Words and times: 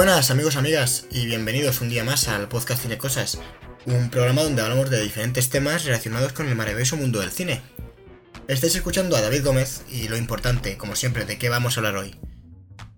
buenas 0.00 0.30
amigos, 0.30 0.56
amigas 0.56 1.04
y 1.10 1.26
bienvenidos 1.26 1.82
un 1.82 1.90
día 1.90 2.04
más 2.04 2.26
al 2.26 2.48
podcast 2.48 2.80
Cine 2.80 2.96
Cosas, 2.96 3.38
un 3.84 4.08
programa 4.08 4.42
donde 4.42 4.62
hablamos 4.62 4.88
de 4.88 5.02
diferentes 5.02 5.50
temas 5.50 5.84
relacionados 5.84 6.32
con 6.32 6.48
el 6.48 6.54
maravilloso 6.54 6.96
mundo 6.96 7.20
del 7.20 7.30
cine. 7.30 7.60
Estáis 8.48 8.74
escuchando 8.74 9.14
a 9.14 9.20
David 9.20 9.44
Gómez 9.44 9.82
y 9.90 10.08
lo 10.08 10.16
importante, 10.16 10.78
como 10.78 10.96
siempre, 10.96 11.26
de 11.26 11.36
qué 11.36 11.50
vamos 11.50 11.76
a 11.76 11.80
hablar 11.80 11.96
hoy. 11.96 12.18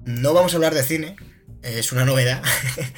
No 0.04 0.32
vamos 0.32 0.52
a 0.52 0.56
hablar 0.58 0.74
de 0.74 0.84
cine, 0.84 1.16
es 1.62 1.90
una 1.90 2.04
novedad, 2.04 2.40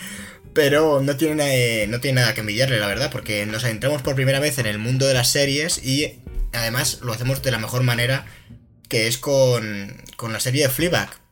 pero 0.53 1.01
no 1.01 1.17
tiene, 1.17 1.87
no 1.87 1.99
tiene 1.99 2.21
nada 2.21 2.35
que 2.35 2.41
envidiarle, 2.41 2.81
la 2.81 2.89
verdad, 2.89 3.11
porque 3.11 3.47
nos 3.47 3.65
adentramos 3.65 4.03
por 4.03 4.17
primera 4.17 4.39
vez 4.39 4.59
en 4.59 4.67
el 4.67 4.77
mundo 4.77 5.07
de 5.07 5.15
las 5.15 5.31
series 5.31 5.83
y 5.83 6.21
además 6.53 6.99
lo 7.01 7.15
hacemos 7.15 7.43
de 7.43 7.53
la 7.53 7.59
mejor 7.59 7.83
manera, 7.85 8.27
que 8.87 9.07
es 9.07 9.17
con, 9.17 9.97
con 10.19 10.35
la 10.35 10.41
serie 10.41 10.65
de 10.65 10.69
Fleabag. 10.69 11.24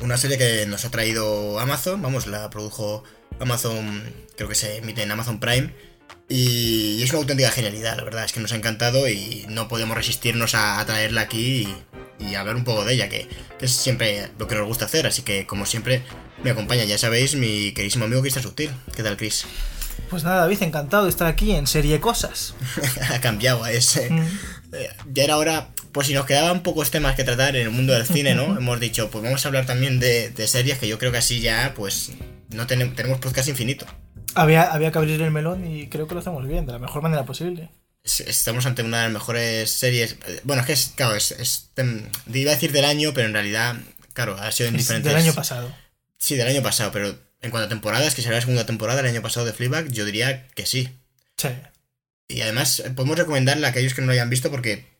Una 0.00 0.16
serie 0.16 0.38
que 0.38 0.66
nos 0.66 0.84
ha 0.84 0.90
traído 0.90 1.58
Amazon, 1.60 2.00
vamos, 2.02 2.26
la 2.26 2.50
produjo 2.50 3.04
Amazon, 3.40 4.02
creo 4.36 4.48
que 4.48 4.54
se 4.54 4.78
emite 4.78 5.02
en 5.02 5.10
Amazon 5.10 5.38
Prime. 5.38 5.72
Y 6.28 7.02
es 7.02 7.10
una 7.10 7.18
auténtica 7.18 7.50
genialidad, 7.50 7.96
la 7.96 8.04
verdad, 8.04 8.24
es 8.24 8.32
que 8.32 8.40
nos 8.40 8.52
ha 8.52 8.56
encantado 8.56 9.08
y 9.08 9.44
no 9.48 9.68
podemos 9.68 9.96
resistirnos 9.96 10.54
a, 10.54 10.84
traerla 10.86 11.22
aquí 11.22 11.68
y, 12.20 12.24
y, 12.24 12.34
hablar 12.36 12.56
un 12.56 12.64
poco 12.64 12.84
de 12.84 12.94
ella, 12.94 13.08
que, 13.08 13.28
que, 13.58 13.66
es 13.66 13.72
siempre 13.72 14.30
lo 14.38 14.48
que 14.48 14.54
nos 14.54 14.66
gusta 14.66 14.86
hacer. 14.86 15.06
Así 15.06 15.22
que, 15.22 15.46
como 15.46 15.66
siempre, 15.66 16.02
me 16.42 16.50
acompaña, 16.50 16.84
ya 16.84 16.96
sabéis, 16.96 17.34
mi 17.34 17.72
queridísimo 17.72 18.06
amigo 18.06 18.22
Cristian 18.22 18.42
Sutil. 18.42 18.70
¿Qué 18.96 19.02
tal, 19.02 19.16
Chris? 19.16 19.44
Pues 20.08 20.24
nada, 20.24 20.42
David, 20.42 20.62
encantado 20.62 21.04
de 21.04 21.10
estar 21.10 21.26
aquí 21.26 21.52
en 21.52 21.66
Serie 21.66 22.00
Cosas. 22.00 22.54
ha 23.10 23.20
cambiado 23.20 23.64
a 23.64 23.72
ese. 23.72 24.10
Mm. 24.10 24.26
Eh, 24.72 24.90
ya 25.12 25.24
era 25.24 25.36
hora, 25.36 25.68
pues 25.92 26.06
si 26.06 26.14
nos 26.14 26.26
quedaban 26.26 26.62
pocos 26.62 26.90
temas 26.90 27.14
que 27.14 27.24
tratar 27.24 27.54
en 27.56 27.62
el 27.62 27.70
mundo 27.70 27.92
del 27.92 28.06
cine, 28.06 28.34
¿no? 28.34 28.44
Hemos 28.58 28.80
dicho, 28.80 29.10
pues 29.10 29.22
vamos 29.22 29.44
a 29.44 29.48
hablar 29.48 29.66
también 29.66 30.00
de, 30.00 30.30
de 30.30 30.46
series, 30.48 30.78
que 30.78 30.88
yo 30.88 30.98
creo 30.98 31.12
que 31.12 31.18
así 31.18 31.40
ya, 31.40 31.72
pues, 31.76 32.12
no 32.50 32.66
tenemos, 32.66 32.96
tenemos 32.96 33.18
podcast 33.18 33.48
infinito. 33.48 33.86
Había, 34.34 34.62
había 34.62 34.90
que 34.90 34.98
abrir 34.98 35.20
el 35.20 35.30
melón 35.30 35.70
y 35.70 35.88
creo 35.88 36.08
que 36.08 36.14
lo 36.14 36.20
hacemos 36.20 36.46
bien, 36.46 36.66
de 36.66 36.72
la 36.72 36.78
mejor 36.78 37.02
manera 37.02 37.24
posible. 37.24 37.70
Estamos 38.04 38.66
ante 38.66 38.82
una 38.82 38.98
de 38.98 39.04
las 39.04 39.12
mejores 39.12 39.70
series. 39.70 40.16
Bueno, 40.42 40.62
es 40.62 40.66
que 40.66 40.72
es, 40.72 40.92
claro, 40.96 41.14
es, 41.14 41.30
es, 41.32 41.70
iba 42.32 42.50
a 42.50 42.54
decir 42.54 42.72
del 42.72 42.84
año, 42.84 43.12
pero 43.14 43.28
en 43.28 43.32
realidad, 43.34 43.76
claro, 44.12 44.36
ha 44.40 44.50
sido 44.50 44.70
en 44.70 44.76
diferentes. 44.76 45.12
Del 45.12 45.22
año 45.22 45.34
pasado. 45.34 45.72
Sí, 46.18 46.34
del 46.34 46.48
año 46.48 46.62
pasado, 46.62 46.90
pero 46.90 47.14
en 47.40 47.50
cuanto 47.50 47.66
a 47.66 47.68
temporadas, 47.68 48.14
que 48.14 48.22
será 48.22 48.36
la 48.36 48.40
segunda 48.40 48.66
temporada 48.66 49.02
del 49.02 49.12
año 49.12 49.22
pasado 49.22 49.46
de 49.46 49.52
Fleabag, 49.52 49.88
yo 49.92 50.04
diría 50.04 50.48
que 50.48 50.66
sí. 50.66 50.88
Sí. 51.36 51.48
Y 52.28 52.40
además, 52.40 52.82
podemos 52.96 53.18
recomendarla 53.18 53.68
a 53.68 53.70
aquellos 53.70 53.94
que 53.94 54.00
no 54.00 54.06
lo 54.06 54.12
hayan 54.14 54.30
visto 54.30 54.50
porque 54.50 54.91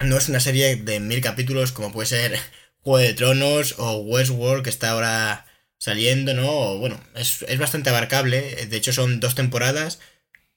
no 0.00 0.16
es 0.16 0.28
una 0.28 0.40
serie 0.40 0.76
de 0.76 1.00
mil 1.00 1.20
capítulos 1.20 1.72
como 1.72 1.92
puede 1.92 2.06
ser 2.06 2.38
Juego 2.82 2.98
de 2.98 3.14
Tronos 3.14 3.74
o 3.78 3.98
Westworld, 3.98 4.64
que 4.64 4.70
está 4.70 4.90
ahora 4.90 5.46
saliendo, 5.78 6.34
¿no? 6.34 6.78
Bueno, 6.78 7.00
es, 7.14 7.42
es, 7.48 7.58
bastante 7.58 7.90
abarcable. 7.90 8.66
De 8.66 8.76
hecho, 8.76 8.92
son 8.92 9.20
dos 9.20 9.34
temporadas 9.34 10.00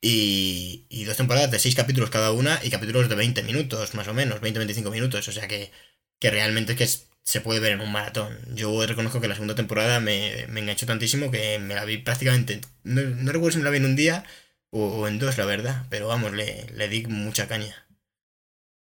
y, 0.01 0.85
y, 0.89 1.05
dos 1.05 1.17
temporadas 1.17 1.51
de 1.51 1.59
seis 1.59 1.75
capítulos 1.75 2.09
cada 2.09 2.31
una 2.31 2.59
y 2.63 2.69
capítulos 2.69 3.09
de 3.09 3.15
20 3.15 3.43
minutos, 3.43 3.93
más 3.95 4.07
o 4.07 4.13
menos, 4.13 4.41
20-25 4.41 4.91
minutos. 4.91 5.27
O 5.27 5.31
sea 5.31 5.47
que, 5.47 5.71
que 6.19 6.31
realmente 6.31 6.73
es 6.73 6.77
que 6.77 6.87
se 7.23 7.41
puede 7.41 7.59
ver 7.59 7.73
en 7.73 7.81
un 7.81 7.91
maratón. 7.91 8.37
Yo 8.55 8.85
reconozco 8.85 9.21
que 9.21 9.27
la 9.27 9.35
segunda 9.35 9.55
temporada 9.55 9.99
me, 9.99 10.47
me 10.49 10.61
enganchó 10.61 10.85
tantísimo 10.85 11.31
que 11.31 11.59
me 11.59 11.75
la 11.75 11.85
vi 11.85 11.97
prácticamente. 11.99 12.61
No, 12.83 13.01
no, 13.01 13.31
recuerdo 13.31 13.53
si 13.53 13.57
me 13.59 13.65
la 13.65 13.71
vi 13.71 13.77
en 13.77 13.85
un 13.85 13.95
día 13.95 14.23
o, 14.71 14.85
o 14.87 15.07
en 15.07 15.19
dos, 15.19 15.37
la 15.37 15.45
verdad. 15.45 15.85
Pero 15.89 16.07
vamos, 16.07 16.33
le, 16.33 16.67
le 16.75 16.87
di 16.89 17.05
mucha 17.07 17.47
caña. 17.47 17.75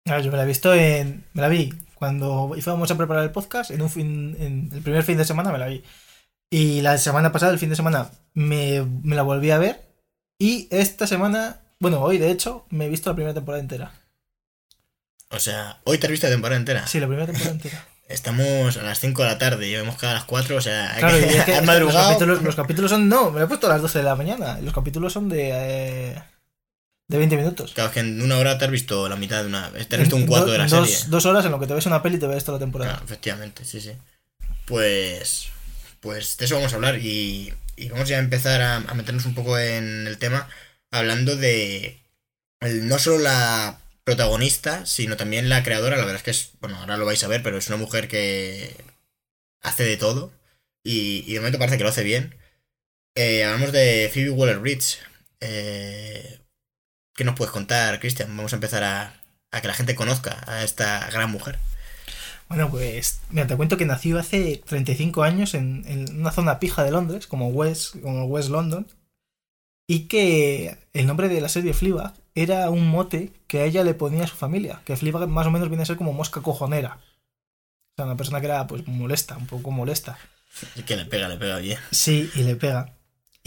Claro, 0.08 0.24
yo 0.24 0.32
me 0.32 0.38
la 0.38 0.44
he 0.44 0.48
visto 0.48 0.74
en. 0.74 1.26
Me 1.34 1.42
la 1.42 1.50
vi 1.50 1.74
cuando 1.94 2.54
íbamos 2.56 2.90
a 2.90 2.98
preparar 2.98 3.24
el 3.24 3.32
podcast, 3.32 3.72
en 3.72 3.82
un 3.82 3.90
fin. 3.90 4.38
En 4.40 4.70
el 4.74 4.82
primer 4.82 5.04
fin 5.04 5.18
de 5.18 5.26
semana 5.26 5.52
me 5.52 5.58
la 5.58 5.68
vi. 5.68 5.84
Y 6.50 6.82
la 6.82 6.98
semana 6.98 7.34
pasada, 7.34 7.52
el 7.52 7.60
fin 7.60 7.70
de 7.70 7.76
semana, 7.76 8.10
me, 8.34 8.84
me, 9.04 9.18
la 9.18 9.24
volví 9.24 9.52
a 9.52 9.58
ver. 9.58 9.82
Y 10.40 10.70
esta 10.72 11.08
semana, 11.08 11.60
bueno, 11.80 12.02
hoy 12.02 12.20
de 12.20 12.32
hecho, 12.32 12.66
me 12.70 12.86
he 12.86 12.90
visto 12.90 13.10
la 13.10 13.16
primera 13.16 13.34
temporada 13.34 13.62
entera. 13.62 13.92
O 15.30 15.40
sea, 15.40 15.82
hoy 15.84 15.98
te 15.98 16.08
has 16.08 16.12
visto 16.12 16.28
la 16.28 16.34
temporada 16.34 16.58
entera. 16.58 16.88
Sí, 16.88 17.02
la 17.02 17.08
primera 17.08 17.26
temporada 17.26 17.52
entera. 17.52 17.86
Estamos 18.08 18.78
a 18.78 18.84
las 18.84 19.00
5 19.02 19.22
de 19.22 19.28
la 19.28 19.38
tarde 19.38 19.68
y 19.68 19.76
hemos 19.76 19.98
quedado 19.98 20.16
a 20.16 20.20
las 20.20 20.26
4, 20.26 20.56
o 20.56 20.62
sea, 20.62 20.96
claro, 20.98 21.20
que, 21.20 21.38
es 21.38 21.44
que 21.44 21.62
madrugado. 21.64 21.98
Los 21.98 22.08
capítulos, 22.08 22.44
los 22.44 22.56
capítulos, 22.56 22.92
son, 22.92 23.10
no, 23.10 23.32
me 23.32 23.40
lo 23.40 23.46
he 23.46 23.48
puesto 23.50 23.68
a 23.68 23.72
las 23.72 23.82
12 23.82 23.98
de 23.98 24.06
la 24.06 24.16
mañana. 24.16 24.60
Los 24.62 24.74
capítulos 24.74 25.12
son 25.12 25.28
de, 25.28 25.50
eh, 25.52 26.24
de 27.08 27.18
20 27.18 27.38
minutos. 27.38 27.74
Claro, 27.74 27.90
es 27.90 27.94
que 27.94 28.00
en 28.02 28.22
una 28.22 28.38
hora 28.38 28.58
te 28.58 28.66
has 28.66 28.72
visto 28.72 29.08
la 29.08 29.16
mitad 29.16 29.42
de 29.42 29.48
una. 29.48 29.72
Te 29.72 29.96
has 29.96 30.02
visto 30.02 30.16
un 30.16 30.26
cuarto 30.26 30.52
de 30.52 30.58
la 30.58 30.68
dos, 30.68 30.90
serie. 30.90 31.10
Dos 31.10 31.26
horas 31.26 31.46
en 31.46 31.52
lo 31.52 31.60
que 31.60 31.68
te 31.68 31.74
ves 31.74 31.86
una 31.86 32.04
peli 32.04 32.18
y 32.18 32.20
te 32.20 32.28
ves 32.28 32.44
toda 32.44 32.58
la 32.58 32.66
temporada. 32.66 32.92
Claro, 32.92 33.06
efectivamente, 33.06 33.66
sí, 33.66 33.80
sí. 33.80 33.92
Pues 34.66 35.50
pues 36.00 36.38
de 36.38 36.46
eso 36.46 36.56
vamos 36.56 36.74
a 36.74 36.76
hablar 36.76 37.00
y, 37.00 37.54
y 37.76 37.90
vamos 37.90 38.08
ya 38.08 38.18
a 38.18 38.22
empezar 38.22 38.62
a, 38.62 38.76
a, 38.78 38.94
meternos 38.94 39.26
un 39.26 39.36
poco 39.36 39.58
en 39.58 40.08
el 40.08 40.18
tema 40.18 40.48
hablando 40.92 41.36
de 41.36 42.00
el, 42.62 42.88
no 42.88 43.00
solo 43.00 43.20
la 43.20 43.80
protagonista, 44.04 44.86
sino 44.86 45.18
también 45.18 45.50
la 45.50 45.64
creadora, 45.64 45.98
la 45.98 46.06
verdad 46.06 46.18
es 46.18 46.24
que 46.24 46.32
es, 46.32 46.52
bueno, 46.62 46.78
ahora 46.78 46.98
lo 46.98 47.06
vais 47.06 47.24
a 47.24 47.28
ver, 47.28 47.44
pero 47.44 47.58
es 47.58 47.68
una 47.68 47.78
mujer 47.78 48.08
que 48.08 48.74
hace 49.62 49.84
de 49.84 49.98
todo 49.98 50.32
y, 50.84 51.24
y 51.28 51.34
de 51.34 51.40
momento 51.40 51.60
parece 51.60 51.78
que 51.78 51.84
lo 51.84 51.90
hace 51.90 52.04
bien. 52.04 52.36
Eh, 53.16 53.44
hablamos 53.44 53.72
de 53.72 54.10
Phoebe 54.14 54.30
Waller-Bridge. 54.30 55.00
Eh, 55.42 56.40
¿Qué 57.18 57.24
nos 57.24 57.34
puedes 57.34 57.52
contar, 57.52 58.00
Cristian? 58.00 58.30
Vamos 58.38 58.54
a 58.54 58.58
empezar 58.58 58.84
a, 58.84 59.12
a 59.50 59.60
que 59.60 59.68
la 59.68 59.74
gente 59.74 59.96
conozca 59.96 60.44
a 60.46 60.64
esta 60.64 61.10
gran 61.10 61.32
mujer. 61.32 61.58
Bueno, 62.48 62.70
pues 62.70 63.22
mira, 63.32 63.48
te 63.48 63.58
cuento 63.58 63.76
que 63.76 63.88
nació 63.88 64.20
hace 64.20 64.62
35 64.64 65.24
años 65.24 65.56
en, 65.56 65.84
en, 65.88 66.20
una 66.20 66.32
zona 66.32 66.60
pija 66.60 66.84
de 66.84 66.92
Londres, 66.92 67.26
como 67.26 67.48
West, 67.48 68.00
como 68.04 68.26
West 68.26 68.50
London, 68.50 68.86
y 69.88 70.02
que 70.02 70.78
el 70.94 71.08
nombre 71.08 71.28
de 71.28 71.42
la 71.42 71.50
serie 71.50 71.74
Fleabag 71.74 72.14
era 72.36 72.70
un 72.70 72.88
mote 72.88 73.34
que 73.48 73.62
a 73.62 73.66
ella 73.66 73.84
le 73.84 73.96
ponía 73.96 74.26
a 74.26 74.28
su 74.28 74.36
familia, 74.36 74.82
que 74.86 74.96
Fleabag 74.96 75.28
más 75.28 75.48
o 75.48 75.52
menos 75.52 75.70
viene 75.70 75.82
a 75.82 75.88
ser 75.88 75.98
como 75.98 76.14
mosca 76.14 76.42
cojonera. 76.42 77.00
O 77.00 77.96
sea, 77.96 78.06
una 78.06 78.16
persona 78.16 78.42
que 78.42 78.46
era 78.46 78.68
pues 78.68 78.88
molesta, 78.88 79.38
un 79.38 79.48
poco 79.48 79.72
molesta. 79.72 80.20
Y 80.76 80.84
que 80.84 80.96
le 80.96 81.06
pega, 81.06 81.28
le 81.28 81.38
pega 81.38 81.58
bien. 81.58 81.80
Sí, 81.90 82.30
y 82.36 82.44
le 82.44 82.56
pega. 82.56 82.94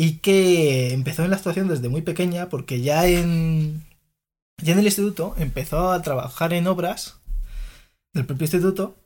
Y 0.03 0.21
que 0.21 0.95
empezó 0.95 1.25
en 1.25 1.31
la 1.31 1.37
actuación 1.37 1.69
desde 1.69 1.91
muy 1.91 2.01
pequeña 2.01 2.49
porque 2.49 2.81
ya 2.81 3.07
en, 3.07 3.85
ya 4.57 4.73
en 4.73 4.79
el 4.79 4.87
instituto 4.87 5.35
empezó 5.37 5.93
a 5.93 6.01
trabajar 6.01 6.55
en 6.55 6.67
obras 6.69 7.21
del 8.15 8.25
propio 8.25 8.45
instituto 8.45 8.97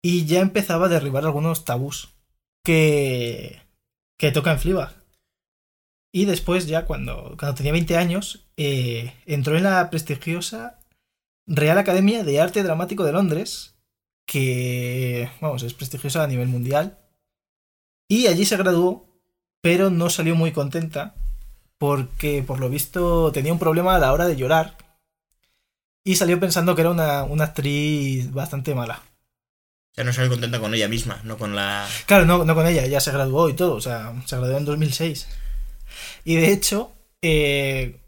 y 0.00 0.26
ya 0.26 0.38
empezaba 0.38 0.86
a 0.86 0.90
derribar 0.90 1.24
algunos 1.24 1.64
tabús 1.64 2.10
que, 2.64 3.62
que 4.16 4.30
toca 4.30 4.52
en 4.52 4.60
Fleabag. 4.60 4.94
Y 6.12 6.24
después, 6.26 6.68
ya 6.68 6.84
cuando, 6.84 7.34
cuando 7.36 7.56
tenía 7.56 7.72
20 7.72 7.96
años, 7.96 8.46
eh, 8.56 9.14
entró 9.26 9.56
en 9.56 9.64
la 9.64 9.90
prestigiosa 9.90 10.78
Real 11.48 11.78
Academia 11.78 12.22
de 12.22 12.40
Arte 12.40 12.62
Dramático 12.62 13.02
de 13.02 13.12
Londres, 13.12 13.74
que, 14.24 15.32
vamos, 15.40 15.64
es 15.64 15.74
prestigiosa 15.74 16.22
a 16.22 16.28
nivel 16.28 16.46
mundial. 16.46 16.96
Y 18.08 18.28
allí 18.28 18.44
se 18.44 18.56
graduó, 18.56 19.07
pero 19.60 19.90
no 19.90 20.10
salió 20.10 20.34
muy 20.34 20.52
contenta, 20.52 21.14
porque 21.78 22.42
por 22.46 22.60
lo 22.60 22.68
visto 22.68 23.32
tenía 23.32 23.52
un 23.52 23.58
problema 23.58 23.94
a 23.94 23.98
la 23.98 24.12
hora 24.12 24.26
de 24.26 24.36
llorar 24.36 24.76
y 26.04 26.16
salió 26.16 26.40
pensando 26.40 26.74
que 26.74 26.82
era 26.82 26.90
una, 26.90 27.24
una 27.24 27.44
actriz 27.44 28.32
bastante 28.32 28.74
mala. 28.74 29.02
O 29.92 29.94
sea, 29.94 30.04
no 30.04 30.12
salió 30.12 30.30
contenta 30.30 30.60
con 30.60 30.74
ella 30.74 30.88
misma, 30.88 31.20
no 31.24 31.36
con 31.36 31.54
la... 31.54 31.86
Claro, 32.06 32.24
no, 32.24 32.44
no 32.44 32.54
con 32.54 32.66
ella, 32.66 32.84
ella 32.84 33.00
se 33.00 33.12
graduó 33.12 33.48
y 33.48 33.54
todo, 33.54 33.74
o 33.74 33.80
sea, 33.80 34.12
se 34.24 34.36
graduó 34.36 34.58
en 34.58 34.64
2006. 34.64 35.28
Y 36.24 36.36
de 36.36 36.52
hecho, 36.52 36.92
eh, 37.22 38.00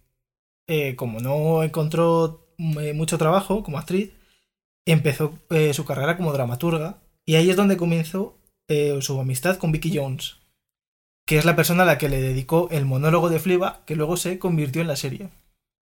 eh, 0.66 0.94
como 0.94 1.20
no 1.20 1.64
encontró 1.64 2.46
mucho 2.58 3.18
trabajo 3.18 3.62
como 3.64 3.78
actriz, 3.78 4.10
empezó 4.86 5.38
eh, 5.50 5.74
su 5.74 5.84
carrera 5.84 6.16
como 6.16 6.32
dramaturga 6.32 6.98
y 7.24 7.36
ahí 7.36 7.50
es 7.50 7.56
donde 7.56 7.76
comenzó 7.76 8.38
eh, 8.68 8.98
su 9.00 9.18
amistad 9.20 9.56
con 9.56 9.72
Vicky 9.72 9.96
Jones, 9.96 10.36
que 11.30 11.38
es 11.38 11.44
la 11.44 11.54
persona 11.54 11.84
a 11.84 11.86
la 11.86 11.96
que 11.96 12.08
le 12.08 12.20
dedicó 12.20 12.68
el 12.72 12.86
monólogo 12.86 13.30
de 13.30 13.38
Fleabag 13.38 13.84
que 13.84 13.94
luego 13.94 14.16
se 14.16 14.40
convirtió 14.40 14.82
en 14.82 14.88
la 14.88 14.96
serie. 14.96 15.28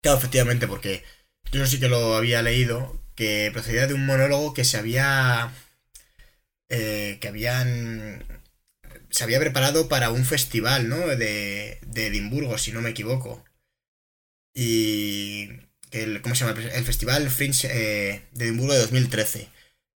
Claro, 0.02 0.18
efectivamente, 0.18 0.68
porque 0.68 1.04
yo 1.52 1.68
sí 1.68 1.80
que 1.80 1.90
lo 1.90 2.16
había 2.16 2.42
leído, 2.42 3.00
que 3.14 3.52
procedía 3.54 3.86
de 3.86 3.94
un 3.94 4.08
monólogo 4.08 4.56
que 4.56 4.66
se 4.66 4.78
había... 4.78 5.54
Eh, 6.70 7.20
que 7.22 7.28
habían... 7.28 8.26
Se 9.12 9.26
había 9.26 9.40
preparado 9.40 9.88
para 9.88 10.10
un 10.10 10.26
festival, 10.26 10.90
¿no? 10.90 11.06
De, 11.06 11.78
de 11.86 12.08
Edimburgo, 12.08 12.58
si 12.58 12.72
no 12.72 12.82
me 12.82 12.90
equivoco. 12.90 13.46
Y... 14.56 15.52
El, 15.92 16.20
¿Cómo 16.24 16.34
se 16.34 16.46
llama? 16.46 16.60
El 16.60 16.84
Festival 16.84 17.30
Fringe 17.30 17.68
eh, 17.72 18.24
de 18.32 18.46
Edimburgo 18.46 18.74
de 18.74 18.80
2013. 18.80 19.50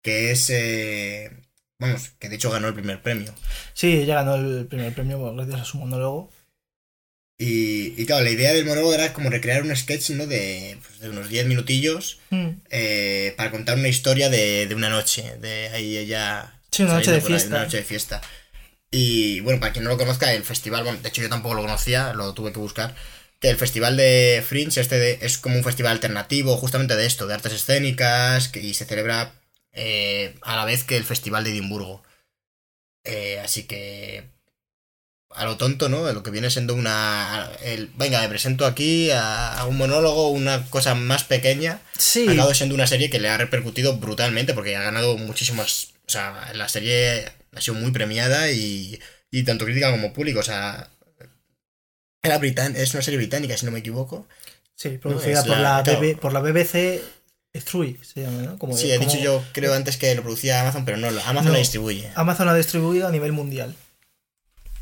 Que 0.03 0.33
es... 0.33 0.51
Eh, 0.51 1.31
vamos, 1.81 2.11
que 2.19 2.29
de 2.29 2.37
hecho 2.37 2.51
ganó 2.51 2.69
el 2.69 2.75
primer 2.75 3.03
premio. 3.03 3.35
Sí, 3.75 3.93
ella 3.95 4.17
ganó 4.23 4.37
el 4.37 4.67
primer 4.67 4.95
premio 4.95 5.35
gracias 5.35 5.61
a 5.61 5.65
su 5.65 5.79
monólogo. 5.79 6.31
Y, 7.39 7.95
y, 8.01 8.05
claro, 8.05 8.23
la 8.23 8.31
idea 8.31 8.53
del 8.53 8.67
monólogo 8.67 8.93
era 8.93 9.15
como 9.15 9.31
recrear 9.31 9.63
un 9.63 9.75
sketch, 9.75 10.11
¿no? 10.11 10.27
De, 10.27 10.77
pues, 10.87 11.01
de 11.01 11.09
unos 11.09 11.31
10 11.31 11.47
minutillos 11.47 12.19
mm. 12.29 12.49
eh, 12.71 13.33
para 13.39 13.51
contar 13.51 13.79
una 13.79 13.89
historia 13.89 14.29
de, 14.29 14.67
de, 14.67 14.75
una 14.75 14.91
noche. 14.91 15.37
De 15.41 15.69
ahí 15.71 15.97
ella. 15.97 16.53
Sí, 16.71 16.83
una 16.83 16.95
noche 16.95 17.13
de 17.13 17.23
fiesta. 17.23 17.47
Ahí, 17.47 17.53
una 17.55 17.65
noche 17.65 17.77
de 17.79 17.85
fiesta. 17.85 18.21
Y 18.91 19.41
bueno, 19.41 19.59
para 19.59 19.73
quien 19.73 19.85
no 19.85 19.91
lo 19.91 19.97
conozca, 19.97 20.35
el 20.35 20.43
festival, 20.43 20.83
bueno, 20.85 20.99
de 21.01 21.09
hecho 21.09 21.23
yo 21.23 21.31
tampoco 21.31 21.55
lo 21.55 21.63
conocía, 21.63 22.13
lo 22.13 22.35
tuve 22.35 22.53
que 22.53 22.59
buscar. 22.59 22.95
Que 23.39 23.49
el 23.49 23.57
festival 23.57 23.97
de 23.97 24.45
Fringe 24.47 24.79
este 24.79 24.99
de- 24.99 25.19
es 25.23 25.39
como 25.39 25.57
un 25.57 25.65
festival 25.65 25.93
alternativo, 25.93 26.59
justamente 26.59 26.95
de 26.95 27.07
esto, 27.07 27.27
de 27.27 27.35
artes 27.35 27.55
escénicas, 27.55 28.49
que, 28.49 28.61
y 28.61 28.75
se 28.75 28.85
celebra 28.85 29.33
eh, 29.73 30.35
a 30.43 30.57
la 30.57 30.65
vez 30.65 30.85
que 30.85 30.97
el 30.97 31.05
festival 31.05 31.45
de 31.45 31.51
Edimburgo. 31.51 32.03
Eh, 33.05 33.41
así 33.43 33.65
que 33.65 34.25
a 35.31 35.45
lo 35.45 35.57
tonto, 35.57 35.89
¿no? 35.89 36.13
Lo 36.13 36.23
que 36.23 36.31
viene 36.31 36.51
siendo 36.51 36.75
una. 36.75 37.51
El, 37.63 37.87
venga, 37.97 38.21
me 38.21 38.29
presento 38.29 38.67
aquí 38.67 39.11
a, 39.11 39.59
a 39.59 39.67
un 39.67 39.77
monólogo, 39.77 40.29
una 40.31 40.67
cosa 40.71 40.95
más 40.95 41.25
pequeña. 41.25 41.81
Sí. 41.99 42.27
Ha 42.29 42.33
acabado 42.33 42.55
siendo 42.55 42.75
una 42.75 42.87
serie 42.87 43.11
que 43.11 43.21
le 43.21 43.29
ha 43.29 43.37
repercutido 43.39 43.97
brutalmente 43.97 44.55
porque 44.55 44.77
ha 44.77 44.83
ganado 44.83 45.17
muchísimas. 45.17 45.93
O 46.07 46.11
sea, 46.11 46.51
la 46.55 46.69
serie 46.69 47.31
ha 47.55 47.61
sido 47.61 47.75
muy 47.77 47.93
premiada 47.93 48.51
y, 48.51 49.01
y 49.31 49.45
tanto 49.45 49.65
crítica 49.65 49.93
como 49.93 50.13
público. 50.13 50.41
O 50.41 50.45
sea, 50.45 50.91
era 52.23 52.39
britan 52.39 52.77
es 52.77 52.93
una 52.95 53.03
serie 53.03 53.19
británica, 53.19 53.57
si 53.57 53.65
no 53.67 53.73
me 53.73 53.79
equivoco. 53.79 54.27
Sí, 54.75 54.99
producida 54.99 55.41
por, 55.43 55.59
la- 55.59 55.79
la 55.79 55.83
claro. 55.85 56.21
Por 56.21 56.33
la 56.33 56.41
BBC 56.41 57.01
Three, 57.53 57.99
se 58.03 58.23
llama, 58.23 58.43
¿no? 58.43 58.59
Como, 58.59 58.77
Sí, 58.77 58.91
he 58.93 58.97
como 58.99 59.11
dicho 59.11 59.21
yo, 59.23 59.43
creo 59.53 59.75
antes 59.75 59.97
que 59.97 60.15
lo 60.15 60.23
producía 60.23 60.61
Amazon, 60.61 60.85
pero 60.85 60.97
no, 60.99 61.11
lo- 61.11 61.21
Amazon 61.23 61.47
No. 61.49 61.53
la 61.53 61.59
distribuye. 61.59 62.11
Amazon 62.15 62.47
la 62.47 62.53
ha 62.53 62.57
distribuido 62.57 63.09
a 63.09 63.11
nivel 63.11 63.33
mundial. 63.33 63.75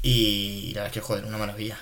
Y 0.02 0.68
la 0.74 0.82
verdad 0.82 0.86
es 0.88 0.92
que, 0.92 1.00
joder, 1.00 1.24
una 1.24 1.38
maravilla. 1.38 1.78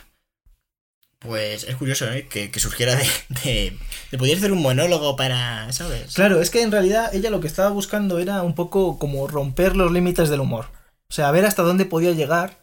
Pues 1.19 1.65
es 1.65 1.77
curioso, 1.77 2.11
¿eh? 2.13 2.27
Que, 2.29 2.51
que 2.51 2.61
surgiera 2.61 2.95
de, 2.95 3.05
de. 3.45 3.77
de 4.11 4.19
poder 4.19 4.37
hacer 4.39 4.53
un 4.53 4.63
monólogo 4.63 5.17
para. 5.17 5.73
¿Sabes? 5.73 6.15
Claro, 6.15 6.41
es 6.41 6.51
que 6.51 6.63
en 6.63 6.71
realidad 6.71 7.15
ella 7.15 7.31
lo 7.31 7.41
que 7.41 7.47
estaba 7.49 7.71
buscando 7.71 8.19
era 8.19 8.43
un 8.43 8.55
poco 8.55 8.99
como 8.99 9.27
romper 9.27 9.77
los 9.77 9.91
límites 9.93 10.29
del 10.29 10.41
humor. 10.41 10.67
O 11.09 11.15
sea, 11.15 11.31
ver 11.31 11.45
hasta 11.47 11.63
dónde 11.63 11.85
podía 11.87 12.13
llegar. 12.13 12.59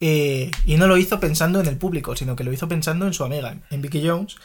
eh, 0.00 0.50
y 0.66 0.76
no 0.76 0.88
lo 0.88 0.96
hizo 0.96 1.20
pensando 1.20 1.60
en 1.60 1.66
el 1.66 1.76
público, 1.76 2.16
sino 2.16 2.34
que 2.34 2.42
lo 2.44 2.52
hizo 2.52 2.68
pensando 2.68 3.06
en 3.06 3.14
su 3.14 3.22
amiga, 3.24 3.56
en 3.70 3.82
Vicky 3.82 4.06
Jones, 4.06 4.36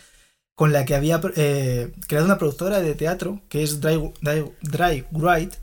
con 0.57 0.73
la 0.73 0.85
que 0.85 0.95
había 0.95 1.21
eh, 1.35 1.93
creado 2.07 2.25
una 2.25 2.39
productora 2.39 2.79
de 2.79 2.95
teatro 2.95 3.41
que 3.47 3.61
es 3.61 3.79
Dry, 3.79 4.11
Dry, 4.21 4.51
Dry 4.61 5.05
Wright, 5.11 5.53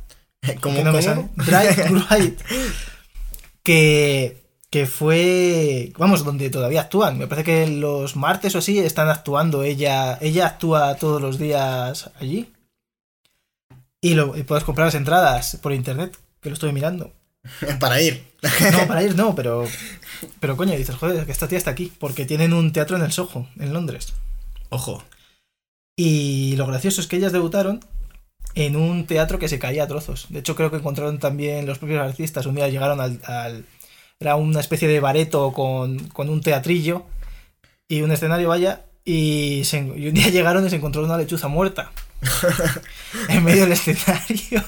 ¿Cómo, 0.61 0.76
que 0.76 0.85
no 0.85 0.93
cómo? 0.93 1.31
Dry 1.35 1.91
Wright, 1.91 2.41
que, 3.64 4.41
que 4.70 4.87
fue, 4.87 5.93
vamos, 5.99 6.25
donde 6.25 6.49
todavía 6.49 6.82
actúan. 6.82 7.19
Me 7.19 7.26
parece 7.26 7.44
que 7.44 7.67
los 7.67 8.14
martes 8.14 8.55
o 8.55 8.58
así 8.58 8.79
están 8.79 9.08
actuando. 9.08 9.64
Ella, 9.64 10.17
ella 10.20 10.46
actúa 10.46 10.94
todos 10.94 11.20
los 11.20 11.41
días 11.41 12.12
allí. 12.20 12.52
Y, 14.00 14.14
lo, 14.14 14.37
y 14.37 14.44
puedes 14.44 14.62
comprar 14.62 14.87
las 14.87 14.94
entradas 14.94 15.58
por 15.61 15.73
internet, 15.73 16.17
que 16.41 16.50
lo 16.50 16.55
estoy 16.55 16.73
mirando. 16.73 17.12
para 17.81 18.00
ir. 18.00 18.25
No, 18.70 18.87
para 18.87 19.02
ir 19.02 19.17
no, 19.17 19.35
pero, 19.35 19.67
pero 20.38 20.56
coño, 20.56 20.76
dices, 20.76 20.94
joder, 20.94 21.26
que 21.26 21.32
esta 21.32 21.49
tía 21.49 21.58
está 21.58 21.73
aquí, 21.73 21.93
porque 21.99 22.26
tienen 22.26 22.52
un 22.52 22.73
teatro 22.73 22.96
en 22.96 23.02
el 23.02 23.11
Soho, 23.11 23.49
en 23.58 23.73
Londres. 23.73 24.14
Ojo. 24.70 25.02
Y 25.96 26.56
lo 26.56 26.66
gracioso 26.66 27.00
es 27.00 27.06
que 27.06 27.16
ellas 27.16 27.32
debutaron 27.32 27.81
en 28.55 28.76
un 28.76 29.06
teatro 29.06 29.38
que 29.38 29.49
se 29.49 29.58
caía 29.58 29.84
a 29.84 29.88
trozos. 29.88 30.26
De 30.28 30.40
hecho, 30.40 30.56
creo 30.56 30.70
que 30.70 30.76
encontraron 30.78 31.19
también 31.19 31.66
los 31.66 31.78
propios 31.78 32.00
artistas. 32.02 32.46
Un 32.46 32.56
día 32.56 32.69
llegaron 32.69 33.00
al. 33.00 33.20
al- 33.25 33.66
era 34.20 34.37
una 34.37 34.61
especie 34.61 34.88
de 34.88 35.00
bareto 35.00 35.52
con, 35.52 35.99
con 36.08 36.28
un 36.31 36.40
teatrillo 36.40 37.05
y 37.88 38.02
un 38.02 38.12
escenario, 38.12 38.49
vaya. 38.49 38.84
Y, 39.05 39.62
se- 39.64 39.78
y 39.96 40.08
un 40.08 40.14
día 40.14 40.28
llegaron 40.31 40.67
y 40.67 40.70
se 40.70 40.76
encontró 40.76 41.05
una 41.05 41.19
lechuza 41.19 41.49
muerta 41.49 41.93
en 43.28 43.44
medio 43.44 43.62
del 43.62 43.72
escenario. 43.72 44.62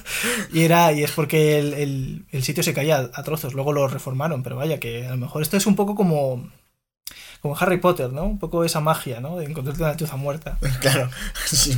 Y 0.52 0.62
era 0.64 0.92
y 0.92 1.02
es 1.04 1.12
porque 1.12 1.58
el, 1.58 1.74
el- 1.74 2.26
el 2.30 2.42
sitio 2.42 2.62
se 2.62 2.74
caía 2.74 3.10
a 3.12 3.22
trozos. 3.22 3.54
Luego 3.54 3.72
lo 3.72 3.88
reformaron, 3.88 4.42
pero 4.42 4.56
vaya, 4.56 4.78
que 4.80 5.06
a 5.06 5.10
lo 5.10 5.16
mejor 5.16 5.42
esto 5.42 5.56
es 5.56 5.66
un 5.66 5.76
poco 5.76 5.94
como. 5.94 6.50
Como 7.40 7.56
Harry 7.58 7.78
Potter, 7.78 8.12
¿no? 8.12 8.24
Un 8.24 8.38
poco 8.38 8.64
esa 8.64 8.80
magia, 8.80 9.20
¿no? 9.20 9.36
De 9.38 9.44
encontrarte 9.44 9.82
una 9.82 9.92
lechuza 9.92 10.16
muerta. 10.16 10.58
Claro, 10.80 11.10
sí, 11.46 11.76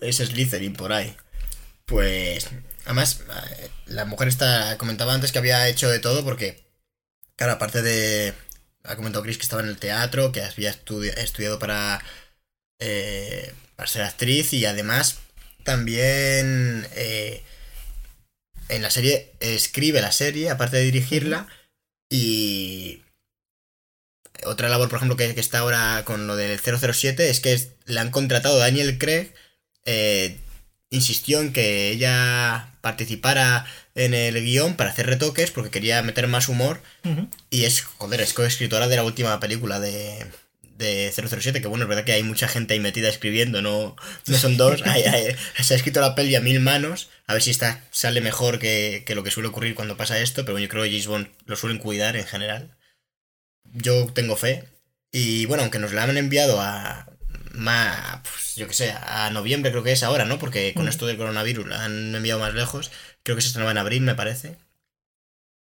es 0.00 0.16
Slytherin 0.16 0.72
por 0.74 0.92
ahí. 0.92 1.16
Pues, 1.86 2.48
además, 2.84 3.22
eh, 3.60 3.70
la 3.86 4.04
mujer 4.04 4.28
está 4.28 4.76
comentaba 4.78 5.14
antes 5.14 5.32
que 5.32 5.38
había 5.38 5.68
hecho 5.68 5.88
de 5.88 5.98
todo 6.00 6.24
porque, 6.24 6.64
claro, 7.36 7.54
aparte 7.54 7.82
de, 7.82 8.34
ha 8.84 8.96
comentado 8.96 9.24
Chris 9.24 9.38
que 9.38 9.44
estaba 9.44 9.62
en 9.62 9.68
el 9.68 9.78
teatro, 9.78 10.32
que 10.32 10.42
había 10.42 10.72
estudi- 10.72 11.14
estudiado 11.16 11.58
para, 11.58 12.02
eh, 12.80 13.54
para 13.76 13.88
ser 13.88 14.02
actriz 14.02 14.52
y 14.52 14.66
además 14.66 15.20
también 15.64 16.86
eh, 16.96 17.42
en 18.68 18.82
la 18.82 18.90
serie 18.90 19.32
escribe 19.40 20.00
la 20.00 20.12
serie, 20.12 20.50
aparte 20.50 20.76
de 20.76 20.84
dirigirla, 20.84 21.48
y 22.10 23.02
otra 24.44 24.68
labor, 24.68 24.88
por 24.88 24.96
ejemplo, 24.98 25.16
que, 25.16 25.34
que 25.34 25.40
está 25.40 25.58
ahora 25.60 26.02
con 26.04 26.26
lo 26.26 26.36
del 26.36 26.58
007 26.60 27.30
es 27.30 27.40
que 27.40 27.52
es- 27.52 27.70
le 27.86 28.00
han 28.00 28.10
contratado 28.10 28.58
Daniel 28.58 28.98
Craig. 28.98 29.32
eh, 29.84 30.36
insistió 30.90 31.40
en 31.40 31.52
que 31.52 31.90
ella 31.90 32.72
participara 32.80 33.66
en 33.94 34.14
el 34.14 34.42
guion 34.42 34.74
para 34.76 34.90
hacer 34.90 35.06
retoques 35.06 35.50
porque 35.50 35.70
quería 35.70 36.02
meter 36.02 36.26
más 36.28 36.48
humor. 36.48 36.80
Y 37.50 37.64
es, 37.64 37.82
joder, 37.82 38.20
es 38.22 38.32
coescritora 38.32 38.88
de 38.88 38.96
la 38.96 39.04
última 39.04 39.38
película 39.40 39.80
de, 39.80 40.24
de 40.76 41.12
007. 41.14 41.60
Que 41.60 41.68
bueno, 41.68 41.84
es 41.84 41.88
verdad 41.88 42.04
que 42.04 42.12
hay 42.12 42.22
mucha 42.22 42.48
gente 42.48 42.72
ahí 42.74 42.80
metida 42.80 43.08
escribiendo, 43.08 43.60
no, 43.60 43.96
no 44.26 44.38
son 44.38 44.56
dos. 44.56 44.80
Hay- 44.86 45.02
hay- 45.02 45.36
se 45.62 45.74
ha 45.74 45.76
escrito 45.76 46.00
la 46.00 46.14
peli 46.14 46.34
a 46.36 46.40
mil 46.40 46.60
manos. 46.60 47.08
A 47.26 47.34
ver 47.34 47.42
si 47.42 47.50
esta 47.50 47.84
sale 47.90 48.20
mejor 48.22 48.58
que, 48.58 49.02
que 49.06 49.14
lo 49.14 49.22
que 49.22 49.30
suele 49.30 49.48
ocurrir 49.50 49.74
cuando 49.74 49.96
pasa 49.98 50.18
esto. 50.18 50.44
Pero 50.46 50.58
yo 50.58 50.68
creo 50.68 50.84
que 50.84 50.90
James 50.90 51.06
Bond 51.06 51.28
lo 51.46 51.56
suelen 51.56 51.78
cuidar 51.78 52.16
en 52.16 52.26
general 52.26 52.70
yo 53.82 54.06
tengo 54.12 54.36
fe. 54.36 54.64
Y 55.12 55.46
bueno, 55.46 55.62
aunque 55.62 55.78
nos 55.78 55.92
la 55.92 56.04
han 56.04 56.16
enviado 56.16 56.60
a. 56.60 57.06
ma- 57.54 58.22
pues, 58.22 58.54
yo 58.56 58.68
que 58.68 58.74
sé, 58.74 58.92
a 58.92 59.30
noviembre 59.30 59.70
creo 59.72 59.82
que 59.82 59.92
es 59.92 60.02
ahora, 60.02 60.24
¿no? 60.24 60.38
Porque 60.38 60.74
con 60.74 60.84
Mm. 60.84 60.88
esto 60.88 61.06
del 61.06 61.16
coronavirus 61.16 61.66
la 61.68 61.84
han 61.84 62.14
enviado 62.14 62.40
más 62.40 62.54
lejos. 62.54 62.90
Creo 63.22 63.34
que 63.36 63.42
se 63.42 63.48
estrenaba 63.48 63.70
en 63.72 63.78
abril, 63.78 64.02
me 64.02 64.14
parece. 64.14 64.56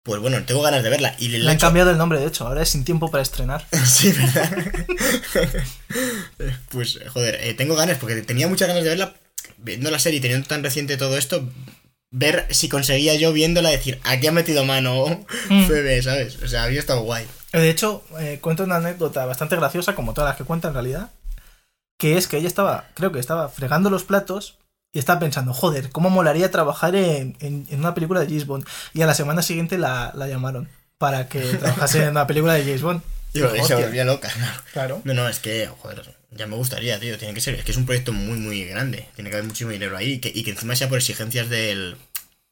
Pues 0.04 0.20
bueno, 0.20 0.42
tengo 0.44 0.62
ganas 0.62 0.82
de 0.82 0.90
verla. 0.90 1.14
Y 1.18 1.28
le 1.28 1.38
Le 1.38 1.48
han 1.50 1.56
hecho- 1.56 1.66
cambiado 1.66 1.90
el 1.90 1.96
nombre, 1.98 2.18
de 2.20 2.26
hecho, 2.26 2.46
ahora 2.46 2.62
es 2.62 2.68
sin 2.70 2.84
tiempo 2.84 3.10
para 3.10 3.22
estrenar. 3.22 3.66
Sí, 3.86 4.12
¿verdad? 4.12 4.50
pues, 6.70 6.98
joder, 7.08 7.36
eh, 7.40 7.54
tengo 7.54 7.74
ganas, 7.74 7.98
porque 7.98 8.20
tenía 8.22 8.48
muchas 8.48 8.68
ganas 8.68 8.82
de 8.84 8.90
verla. 8.90 9.14
Viendo 9.58 9.90
la 9.90 9.98
serie 9.98 10.18
y 10.18 10.20
teniendo 10.20 10.46
tan 10.48 10.62
reciente 10.62 10.96
todo 10.96 11.16
esto, 11.16 11.48
ver 12.12 12.46
si 12.50 12.68
conseguía 12.68 13.14
yo 13.16 13.32
viéndola 13.32 13.70
decir, 13.70 13.98
aquí 14.04 14.26
ha 14.28 14.32
metido 14.32 14.64
mano 14.64 15.24
Mm. 15.48 15.66
Febe, 15.66 16.00
¿sabes? 16.02 16.40
O 16.42 16.46
sea, 16.48 16.64
había 16.64 16.78
estado 16.78 17.00
guay. 17.02 17.26
De 17.52 17.68
hecho, 17.68 18.04
eh, 18.20 18.38
cuento 18.40 18.64
una 18.64 18.76
anécdota 18.76 19.26
bastante 19.26 19.56
graciosa, 19.56 19.94
como 19.94 20.14
todas 20.14 20.30
las 20.30 20.36
que 20.38 20.44
cuenta 20.44 20.68
en 20.68 20.74
realidad, 20.74 21.10
que 21.98 22.16
es 22.16 22.26
que 22.28 22.36
ella 22.38 22.48
estaba, 22.48 22.88
creo 22.94 23.12
que 23.12 23.18
estaba 23.18 23.48
fregando 23.48 23.90
los 23.90 24.04
platos 24.04 24.58
y 24.92 24.98
estaba 24.98 25.20
pensando, 25.20 25.52
joder, 25.54 25.90
¿cómo 25.90 26.10
molaría 26.10 26.50
trabajar 26.50 26.94
en, 26.94 27.36
en- 27.40 27.66
en 27.70 27.78
una 27.80 27.94
película 27.94 28.20
de 28.20 28.26
James 28.26 28.46
Bond? 28.46 28.66
Y 28.94 29.02
a 29.02 29.06
la 29.06 29.14
semana 29.14 29.42
siguiente 29.42 29.78
la, 29.78 30.12
la 30.14 30.28
llamaron 30.28 30.68
para 30.98 31.28
que 31.28 31.40
trabajase 31.40 32.02
en 32.04 32.10
una 32.10 32.26
película 32.26 32.54
de 32.54 32.62
James 32.64 32.82
Bond. 32.82 33.02
Y 33.34 33.38
se 33.38 33.74
volvía 33.74 34.04
loca. 34.04 34.30
Claro. 34.74 35.00
No, 35.04 35.14
no, 35.14 35.26
es 35.26 35.38
que, 35.38 35.66
joder, 35.66 36.02
ya 36.36 36.46
me 36.46 36.56
gustaría, 36.56 36.98
tío. 36.98 37.18
Tiene 37.18 37.34
que 37.34 37.40
ser, 37.40 37.54
es 37.54 37.64
que 37.64 37.72
es 37.72 37.76
un 37.76 37.86
proyecto 37.86 38.12
muy, 38.12 38.38
muy 38.38 38.64
grande. 38.64 39.08
Tiene 39.14 39.30
que 39.30 39.36
haber 39.36 39.46
muchísimo 39.46 39.70
dinero 39.70 39.96
ahí 39.96 40.14
y 40.14 40.18
que, 40.18 40.32
y 40.34 40.42
que 40.42 40.50
encima 40.50 40.76
sea 40.76 40.88
por 40.88 40.98
exigencias 40.98 41.48
del, 41.48 41.96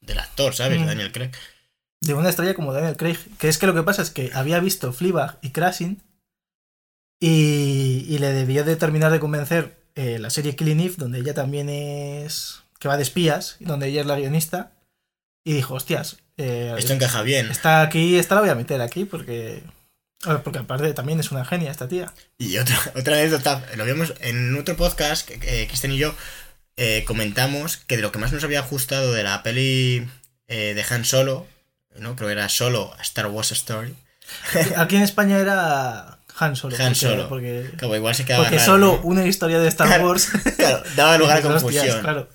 del 0.01 0.19
actor, 0.19 0.55
¿sabes? 0.55 0.81
Mm. 0.81 0.87
Daniel 0.87 1.13
Craig. 1.13 1.31
De 2.01 2.15
una 2.15 2.31
estrella 2.31 2.55
como 2.55 2.73
Daniel 2.73 2.97
Craig. 2.97 3.19
Que 3.39 3.49
es 3.49 3.59
que 3.59 3.67
lo 3.67 3.75
que 3.75 3.83
pasa 3.83 4.03
es 4.03 4.11
que 4.11 4.31
había 4.35 4.61
visto 4.61 4.93
Fleabag 4.93 5.39
y 5.43 5.51
Crashing 5.51 6.03
y, 7.21 8.07
y 8.09 8.19
le 8.19 8.33
debió 8.33 8.65
de 8.65 8.77
terminar 8.77 9.13
de 9.13 9.21
convencer 9.21 9.77
eh, 9.95 10.19
la 10.19 10.31
serie 10.31 10.57
Killing 10.57 10.81
Eve, 10.81 10.95
donde 10.97 11.19
ella 11.19 11.35
también 11.35 11.69
es... 11.69 12.63
que 12.79 12.89
va 12.89 12.97
de 12.97 13.03
espías, 13.03 13.57
donde 13.61 13.89
ella 13.89 14.01
es 14.01 14.07
la 14.07 14.17
guionista. 14.17 14.73
Y 15.45 15.53
dijo, 15.55 15.75
hostias, 15.75 16.19
eh, 16.37 16.75
Esto 16.79 16.93
encaja 16.93 17.23
bien. 17.23 17.51
está 17.51 17.83
aquí, 17.83 18.17
esta 18.17 18.35
la 18.35 18.41
voy 18.43 18.51
a 18.51 18.55
meter 18.55 18.81
aquí 18.81 19.05
porque... 19.05 19.63
a 20.25 20.33
ver, 20.35 20.43
Porque 20.43 20.59
aparte 20.59 20.93
también 20.95 21.21
es 21.21 21.31
una 21.33 21.45
genia 21.45 21.71
esta 21.71 21.89
tía. 21.89 22.13
Y 22.39 22.59
otra, 22.59 22.77
otra 22.97 23.17
anécdota, 23.17 23.63
lo 23.77 23.85
vimos 23.85 24.15
en 24.21 24.57
otro 24.57 24.77
podcast, 24.77 25.27
que 25.29 25.63
eh, 25.63 25.67
Cristian 25.67 25.93
y 25.93 25.99
yo 25.99 26.15
eh, 26.77 27.05
comentamos 27.07 27.79
que 27.79 27.97
de 27.97 28.03
lo 28.03 28.13
que 28.13 28.19
más 28.19 28.33
nos 28.33 28.45
había 28.45 28.61
gustado 28.63 29.13
de 29.13 29.23
la 29.23 29.43
peli 29.43 30.09
eh, 30.49 30.75
de 30.75 30.85
Han 30.95 31.05
Solo, 31.05 31.47
¿no? 31.97 32.17
Creo 32.17 32.29
que 32.29 32.33
era 32.33 32.49
Solo 32.49 32.95
Star 33.01 33.27
Wars 33.27 33.53
Story. 33.53 33.95
Aquí 34.77 34.97
en 34.97 35.03
España 35.03 35.39
era 35.39 36.19
Han 36.39 36.57
Solo. 36.57 36.77
Han 36.77 36.83
porque- 36.93 36.95
Solo. 36.95 37.29
Porque, 37.29 37.71
Claro, 37.77 37.97
igual 37.97 38.15
se 38.15 38.25
quedaba 38.25 38.45
porque 38.45 38.59
raro, 38.59 38.73
solo 38.73 38.87
¿no? 39.03 39.09
una 39.09 39.27
historia 39.27 39.59
de 39.59 39.69
Star. 39.69 40.05
Wars... 40.05 40.29
Claro, 40.57 40.83
daba 40.97 41.19
lugar 41.19 41.37
a 41.37 41.41
Hostias, 41.49 41.63
confusión. 41.63 42.01
claro. 42.03 42.29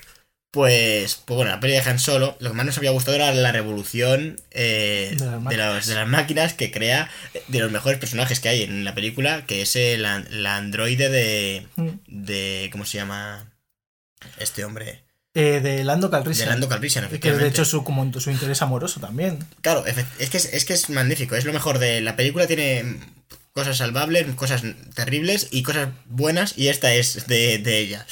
Pues, 0.55 1.15
pues 1.25 1.35
bueno, 1.35 1.51
la 1.51 1.59
peli 1.59 1.74
de 1.74 1.79
Han 1.81 2.00
Solo, 2.00 2.38
lo 2.39 2.50
que 2.51 2.55
más 2.55 2.65
nos 2.65 2.77
había 2.77 2.91
gustado 2.91 3.15
era 3.17 3.33
la 3.33 3.51
revolución 3.51 4.39
eh, 4.51 5.13
De 5.17 5.25
las 5.25 5.33
de, 5.33 5.39
máquinas. 5.41 5.75
los- 5.75 5.85
de 5.88 5.95
las 5.95 6.07
máquinas 6.07 6.53
que 6.53 6.71
crea 6.71 7.09
de 7.50 7.59
los 7.59 7.69
mejores 7.74 8.00
personajes 8.00 8.39
que 8.39 8.47
hay 8.47 8.63
en 8.63 8.85
la 8.85 8.95
película, 8.95 9.45
que 9.45 9.62
es 9.62 9.75
el, 9.75 10.03
la 10.03 10.55
androide 10.55 11.09
de, 11.09 11.67
Mm. 11.75 11.89
de... 12.07 12.69
¿Cómo 12.71 12.85
se 12.85 12.97
llama? 13.00 13.51
Este 14.39 14.63
hombre. 14.63 15.03
Eh, 15.33 15.59
de 15.62 15.83
Lando 15.83 16.09
Calrissian. 16.09 16.45
De 16.47 16.51
Lando 16.53 16.69
Calrissian, 16.69 17.09
Que 17.09 17.33
de 17.33 17.47
hecho 17.50 17.65
su, 17.65 17.83
como 17.83 18.09
su 18.21 18.31
interés 18.31 18.62
amoroso 18.62 19.01
también. 19.01 19.39
Claro, 19.59 19.83
es 19.85 20.29
que 20.29 20.38
es, 20.38 20.45
es 20.53 20.63
que 20.63 20.71
es 20.71 20.89
magnífico, 20.89 21.35
es 21.35 21.43
lo 21.43 21.51
mejor 21.51 21.79
de 21.79 22.00
la 22.00 22.15
película, 22.15 22.47
tiene 22.47 22.95
cosas 23.51 23.75
salvables, 23.75 24.25
cosas 24.35 24.63
terribles 24.93 25.50
y 25.51 25.63
cosas 25.63 25.89
buenas, 26.05 26.57
y 26.57 26.69
esta 26.69 26.93
es 26.93 27.27
de, 27.27 27.57
de 27.57 27.79
ella. 27.79 28.07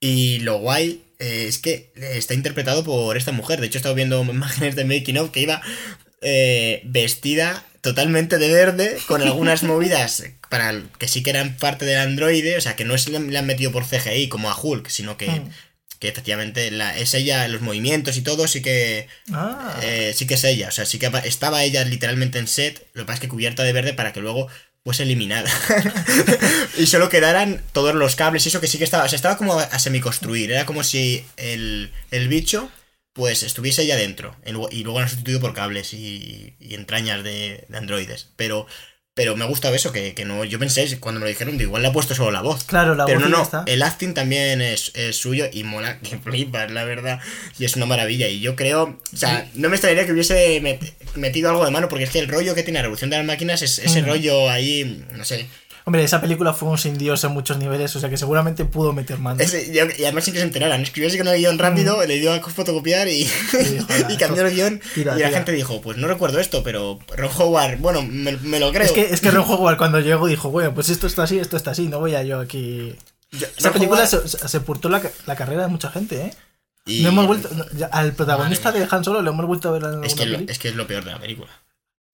Y 0.00 0.40
lo 0.40 0.58
guay 0.58 1.03
eh, 1.18 1.46
es 1.48 1.58
que 1.58 1.92
está 1.96 2.34
interpretado 2.34 2.84
por 2.84 3.16
esta 3.16 3.32
mujer, 3.32 3.60
de 3.60 3.66
hecho 3.66 3.78
he 3.78 3.80
estado 3.80 3.94
viendo 3.94 4.22
imágenes 4.30 4.76
de 4.76 4.84
making 4.84 5.18
of 5.18 5.30
que 5.30 5.40
iba 5.40 5.60
eh, 6.22 6.82
vestida 6.84 7.64
totalmente 7.80 8.38
de 8.38 8.48
verde, 8.52 8.96
con 9.06 9.20
algunas 9.22 9.62
movidas 9.70 10.24
para 10.48 10.70
el- 10.70 10.88
que 10.98 11.08
sí 11.08 11.22
que 11.22 11.30
eran 11.30 11.56
parte 11.56 11.84
del 11.84 11.98
androide, 11.98 12.56
o 12.56 12.60
sea 12.60 12.76
que 12.76 12.84
no 12.84 12.94
es 12.94 13.08
le 13.08 13.18
le 13.20 13.38
han 13.38 13.46
metido 13.46 13.72
por 13.72 13.84
CGI 13.84 14.28
como 14.28 14.50
a 14.50 14.58
Hulk, 14.60 14.88
sino 14.88 15.16
que, 15.18 15.28
Mm. 15.28 15.50
que 15.98 16.08
efectivamente 16.08 16.70
la, 16.70 16.96
es 16.98 17.12
ella, 17.14 17.46
los 17.48 17.60
movimientos 17.60 18.16
y 18.16 18.22
todo, 18.22 18.46
sí 18.48 18.62
que... 18.62 19.06
Ah, 19.32 19.78
Eh, 19.82 20.12
sí 20.16 20.26
que 20.26 20.34
es 20.34 20.44
ella, 20.44 20.68
o 20.68 20.70
sea, 20.70 20.86
sí 20.86 20.98
que 20.98 21.10
estaba 21.24 21.62
ella 21.64 21.84
literalmente 21.84 22.38
en 22.38 22.46
set, 22.48 22.86
lo 22.94 23.02
que 23.02 23.06
pasa 23.06 23.14
es 23.16 23.20
que 23.20 23.28
cubierta 23.28 23.62
de 23.64 23.72
verde 23.72 23.92
para 23.94 24.12
que 24.12 24.20
luego 24.20 24.48
fuese 24.84 25.04
eliminada. 25.04 25.50
y 26.78 26.86
solo 26.86 27.08
quedaran 27.08 27.62
todos 27.72 27.94
los 27.94 28.16
cables 28.16 28.44
y 28.44 28.50
eso 28.50 28.60
que 28.60 28.68
sí 28.68 28.78
que 28.78 28.84
estaba, 28.84 29.04
o 29.04 29.08
sea, 29.08 29.16
estaba 29.16 29.38
como 29.38 29.58
a, 29.58 29.78
semiconstruir, 29.78 30.52
era 30.52 30.66
como 30.66 30.84
si 30.84 31.24
el, 31.36 31.90
el 32.10 32.28
bicho 32.28 32.70
pues 33.14 33.44
estuviese 33.44 33.86
ya 33.86 33.96
dentro 33.96 34.36
y 34.44 34.82
luego 34.82 34.98
lo 34.98 35.04
han 35.04 35.08
sustituido 35.08 35.40
por 35.40 35.54
cables 35.54 35.94
y, 35.94 36.56
y 36.58 36.74
entrañas 36.74 37.22
de, 37.22 37.64
de 37.68 37.78
androides. 37.78 38.28
Pero, 38.36 38.66
pero 39.14 39.36
me 39.36 39.44
ha 39.44 39.46
gustado 39.46 39.74
eso, 39.76 39.92
que, 39.92 40.12
que 40.12 40.24
no, 40.24 40.44
yo 40.44 40.58
pensé 40.58 40.98
cuando 40.98 41.20
me 41.20 41.24
lo 41.26 41.30
dijeron, 41.30 41.56
digo, 41.56 41.68
igual 41.68 41.82
le 41.82 41.88
ha 41.88 41.92
puesto 41.92 42.14
solo 42.16 42.32
la 42.32 42.42
voz. 42.42 42.64
claro, 42.64 42.94
la 42.96 43.06
Pero 43.06 43.20
voz 43.20 43.28
no, 43.30 43.36
no, 43.36 43.42
está. 43.44 43.62
el 43.66 43.82
acting 43.82 44.12
también 44.12 44.60
es, 44.60 44.90
es 44.94 45.16
suyo 45.16 45.46
y 45.52 45.62
mola 45.62 45.98
que 46.00 46.18
flipas, 46.24 46.70
la 46.72 46.82
verdad. 46.84 47.20
Y 47.58 47.64
es 47.64 47.76
una 47.76 47.86
maravilla. 47.86 48.26
Y 48.28 48.40
yo 48.40 48.56
creo, 48.56 48.98
o 49.12 49.16
sea, 49.16 49.48
no 49.54 49.68
me 49.68 49.76
extrañaría 49.76 50.04
que 50.06 50.12
hubiese 50.12 50.60
met- 50.60 50.92
metido 51.14 51.48
algo 51.50 51.64
de 51.64 51.70
mano, 51.70 51.88
porque 51.88 52.04
es 52.04 52.10
que 52.10 52.18
el 52.18 52.26
rollo 52.28 52.54
que 52.56 52.64
tiene 52.64 52.78
la 52.78 52.82
revolución 52.82 53.08
de 53.10 53.16
las 53.18 53.26
máquinas 53.26 53.62
es 53.62 53.78
ese 53.78 54.02
Mm. 54.02 54.06
rollo 54.06 54.50
ahí, 54.50 55.04
no 55.12 55.24
sé. 55.24 55.46
Hombre, 55.86 56.02
esa 56.02 56.18
película 56.22 56.54
fue 56.54 56.70
un 56.70 56.78
sin 56.78 56.96
Dios 56.96 57.22
en 57.24 57.32
muchos 57.32 57.58
niveles, 57.58 57.94
o 57.94 58.00
sea 58.00 58.08
que 58.08 58.16
seguramente 58.16 58.64
pudo 58.64 58.94
meter 58.94 59.18
mano. 59.18 59.42
ese- 59.42 59.70
y 59.70 59.78
además 60.04 60.24
sin 60.24 60.32
que 60.32 60.40
se 60.40 60.46
enteraran. 60.46 60.80
Escribió 60.80 61.08
así 61.08 61.18
con 61.18 61.28
el 61.28 61.36
guion 61.36 61.58
rápido, 61.58 62.02
le 62.06 62.18
dio 62.18 62.32
a 62.32 62.40
fotocopiar 62.40 63.06
y, 63.08 63.24
dijo, 63.24 63.86
"Ala, 63.90 64.10
y 64.12 64.16
cambió 64.16 64.46
el 64.46 64.54
guion. 64.54 64.80
tira, 64.94 65.12
y 65.14 65.20
la 65.20 65.26
tira". 65.26 65.38
gente 65.38 65.52
dijo, 65.52 65.82
pues 65.82 65.98
no 65.98 66.08
recuerdo 66.08 66.40
esto, 66.40 66.62
pero 66.62 66.98
Ron 67.14 67.30
Howard, 67.36 67.78
bueno, 67.80 68.00
me, 68.02 68.32
me 68.38 68.60
lo 68.60 68.72
creo. 68.72 68.84
Es 68.84 68.92
que, 68.92 69.02
es 69.12 69.20
que 69.20 69.30
Ron 69.30 69.44
Howard 69.46 69.76
cuando 69.76 70.00
llegó 70.00 70.26
dijo, 70.26 70.48
bueno, 70.50 70.72
pues 70.72 70.88
esto 70.88 71.06
está 71.06 71.24
así, 71.24 71.38
esto 71.38 71.58
está 71.58 71.72
así, 71.72 71.86
no 71.88 72.00
voy 72.00 72.14
a 72.14 72.22
yo 72.22 72.40
aquí... 72.40 72.94
Yo- 73.32 73.46
Esa 73.54 73.68
Ron 73.68 73.72
película 73.74 74.04
Howard- 74.04 74.26
se, 74.26 74.48
se 74.48 74.88
la, 74.88 75.02
la 75.26 75.36
carrera 75.36 75.62
de 75.64 75.68
mucha 75.68 75.90
gente, 75.90 76.16
¿eh? 76.22 76.34
y- 76.86 77.02
No 77.02 77.10
hemos 77.10 77.26
vuelto, 77.26 77.50
al 77.92 78.12
protagonista 78.14 78.70
Madre 78.70 78.86
de 78.86 78.88
Han 78.90 79.04
Solo 79.04 79.20
lo 79.20 79.30
hemos 79.32 79.44
vuelto 79.46 79.68
a 79.68 79.72
ver 79.72 79.82
en 79.84 80.02
es, 80.04 80.14
que 80.14 80.24
lo- 80.24 80.38
es 80.38 80.58
que 80.58 80.68
es 80.68 80.74
lo 80.76 80.86
peor 80.86 81.04
de 81.04 81.10
la 81.10 81.18
película. 81.20 81.50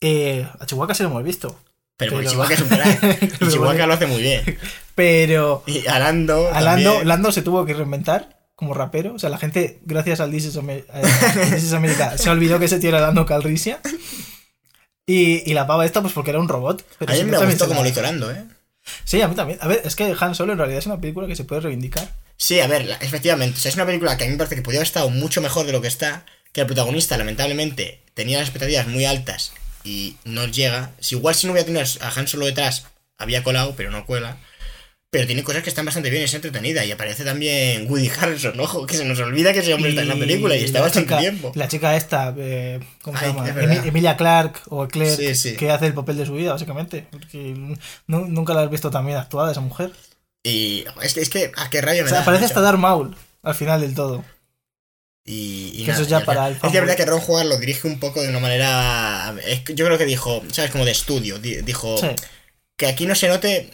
Eh, 0.01 0.45
a 0.59 0.67
Chihuahua 0.67 0.93
sí 0.95 1.03
lo 1.05 1.11
hemos 1.11 1.23
visto. 1.23 1.57
Pero, 2.01 2.17
Pero- 2.19 2.29
Chihuahua 2.31 2.53
es 2.55 2.61
un 2.61 2.69
crack. 2.69 3.23
Y 3.41 3.49
Chihuahua 3.49 3.87
lo 3.87 3.95
hace 3.95 4.07
muy 4.07 4.21
bien. 4.23 4.59
Pero 4.97 5.63
Y 5.67 5.87
a 5.87 5.99
Lando. 6.01 6.49
a 6.53 6.61
Lando, 6.61 6.91
también. 6.91 7.09
Lando 7.09 7.31
se 7.33 7.43
tuvo 7.43 7.65
que 7.65 7.75
reinventar 7.75 8.41
como 8.57 8.75
rapero. 8.75 9.15
O 9.15 9.19
sea, 9.21 9.31
la 9.31 9.39
gente, 9.39 9.79
gracias 9.85 10.19
al 10.21 10.31
This 10.33 10.47
is, 10.47 10.57
Amer- 10.57 10.85
eh, 10.93 12.19
se 12.19 12.29
olvidó 12.31 12.59
que 12.59 12.65
ese 12.65 12.79
tío 12.81 12.89
era 12.91 13.01
Lando 13.01 13.25
Calrissian. 13.25 13.79
Y, 15.07 15.49
y 15.51 15.55
la 15.55 15.67
pava 15.67 15.85
esta, 15.87 16.01
pues 16.03 16.13
porque 16.13 16.31
era 16.31 16.39
un 16.41 16.49
robot. 16.49 16.85
Pero 16.99 17.13
a 17.13 17.17
mí 17.17 17.25
me 17.25 17.39
gustó 17.39 17.67
como 17.69 17.83
Lando, 17.85 18.31
¿eh? 18.31 18.45
Sí, 19.05 19.21
a 19.21 19.29
mí 19.29 19.35
también. 19.35 19.59
A 19.63 19.69
ver, 19.69 19.83
es 19.85 19.95
que 19.97 20.15
Han 20.19 20.35
Solo 20.35 20.53
en 20.53 20.59
realidad 20.59 20.79
es 20.79 20.87
una 20.87 21.01
película 21.01 21.27
que 21.27 21.37
se 21.37 21.45
puede 21.45 21.61
reivindicar. 21.63 22.09
Sí, 22.37 22.61
a 22.61 22.67
ver, 22.67 22.87
la- 22.87 22.97
efectivamente. 22.97 23.59
O 23.59 23.61
sea, 23.61 23.69
es 23.71 23.75
una 23.75 23.87
película 23.87 24.17
que 24.17 24.25
a 24.25 24.27
mí 24.27 24.33
me 24.33 24.39
parece 24.39 24.57
que 24.57 24.63
podría 24.63 24.81
haber 24.81 24.87
estado 24.87 25.11
mucho 25.11 25.41
mejor 25.41 25.67
de 25.67 25.73
lo 25.73 25.81
que 25.81 25.89
está. 25.89 26.25
Que 26.53 26.63
el 26.63 26.67
protagonista, 26.67 27.17
lamentablemente, 27.17 28.03
tenía 28.15 28.39
las 28.39 28.49
expectativas 28.49 28.87
muy 28.89 29.05
altas 29.05 29.53
y 29.85 30.17
no 30.25 30.47
llega. 30.47 30.91
Si 31.01 31.15
igual 31.15 31.35
si 31.35 31.47
no 31.47 31.53
hubiera 31.53 31.67
tenido 31.67 31.85
a 32.01 32.09
Han 32.19 32.29
Solo 32.29 32.47
detrás, 32.47 32.87
había 33.19 33.43
colado, 33.43 33.75
pero 33.77 33.91
no 33.91 34.07
cuela. 34.07 34.37
Pero 35.13 35.27
tiene 35.27 35.43
cosas 35.43 35.65
que 35.65 35.71
están 35.71 35.85
bastante 35.85 36.09
bien, 36.09 36.23
es 36.23 36.35
entretenida. 36.35 36.85
Y 36.85 36.93
aparece 36.93 37.25
también 37.25 37.91
Woody 37.91 38.09
Harrelson, 38.17 38.61
ojo, 38.61 38.87
que 38.87 38.95
se 38.97 39.05
nos 39.05 39.19
olvida 39.19 39.53
que 39.53 39.59
ese 39.59 39.75
hombre 39.75 39.91
está 39.91 40.03
en 40.03 40.09
la 40.09 40.15
película 40.15 40.55
y 40.57 40.63
está 40.63 40.81
bastante 40.81 41.09
chica- 41.09 41.19
tiempo. 41.19 41.51
La 41.57 41.67
chica 41.67 41.97
esta, 41.97 42.33
eh, 42.39 42.79
¿cómo 43.03 43.19
se 43.19 43.27
llama? 43.27 43.49
Emilia 43.49 44.17
Clark 44.17 44.61
o 44.69 44.87
Claire, 44.87 45.17
Sí, 45.17 45.35
sí. 45.35 45.57
que 45.57 45.69
hace 45.73 45.87
el 45.87 45.95
papel 45.95 46.17
de 46.17 46.27
su 46.27 46.35
vida, 46.35 46.53
básicamente. 46.53 47.09
Porque 47.11 47.39
nu- 48.07 48.27
nunca 48.29 48.55
la 48.55 48.63
has 48.63 48.71
visto 48.71 48.91
tan 48.93 49.05
bien 49.05 49.19
actuada 49.19 49.51
esa 49.51 49.61
mujer. 49.61 49.91
Y 50.45 50.85
es 51.03 51.15
que, 51.15 51.21
es 51.23 51.29
que, 51.29 51.51
¿a 51.57 51.69
qué 51.71 51.81
rayo 51.81 52.03
O 52.03 52.05
me 52.05 52.11
sea, 52.11 52.21
da, 52.21 52.25
parece 52.25 52.45
hasta 52.45 52.61
Darth 52.61 52.79
Maul 52.79 53.17
al 53.43 53.55
final 53.57 53.81
del 53.81 53.97
todo. 53.97 54.25
Y, 55.25 55.73
y 55.77 55.83
eso 55.83 55.91
nada, 55.93 56.03
es 56.03 56.09
ya 56.09 56.21
y 56.21 56.25
para 56.25 56.49
el 56.49 56.55
Es 56.55 56.61
que 56.73 56.81
verdad 56.81 56.97
que 56.97 57.05
Ron 57.05 57.21
Howard 57.27 57.47
lo 57.47 57.59
dirige 57.59 57.87
un 57.87 58.01
poco 58.01 58.23
de 58.23 58.29
una 58.31 58.41
manera. 58.41 59.35
es 59.47 59.63
yo 59.75 59.85
creo 59.87 59.99
que 59.99 60.07
dijo, 60.07 60.43
¿sabes? 60.53 60.71
Como 60.71 60.85
de 60.85 60.93
estudio. 60.93 61.39
di- 61.39 61.63
Dijo 61.63 61.97
Sí. 61.99 62.07
que 62.77 62.87
aquí 62.87 63.07
no 63.07 63.15
se 63.15 63.29
note. 63.29 63.71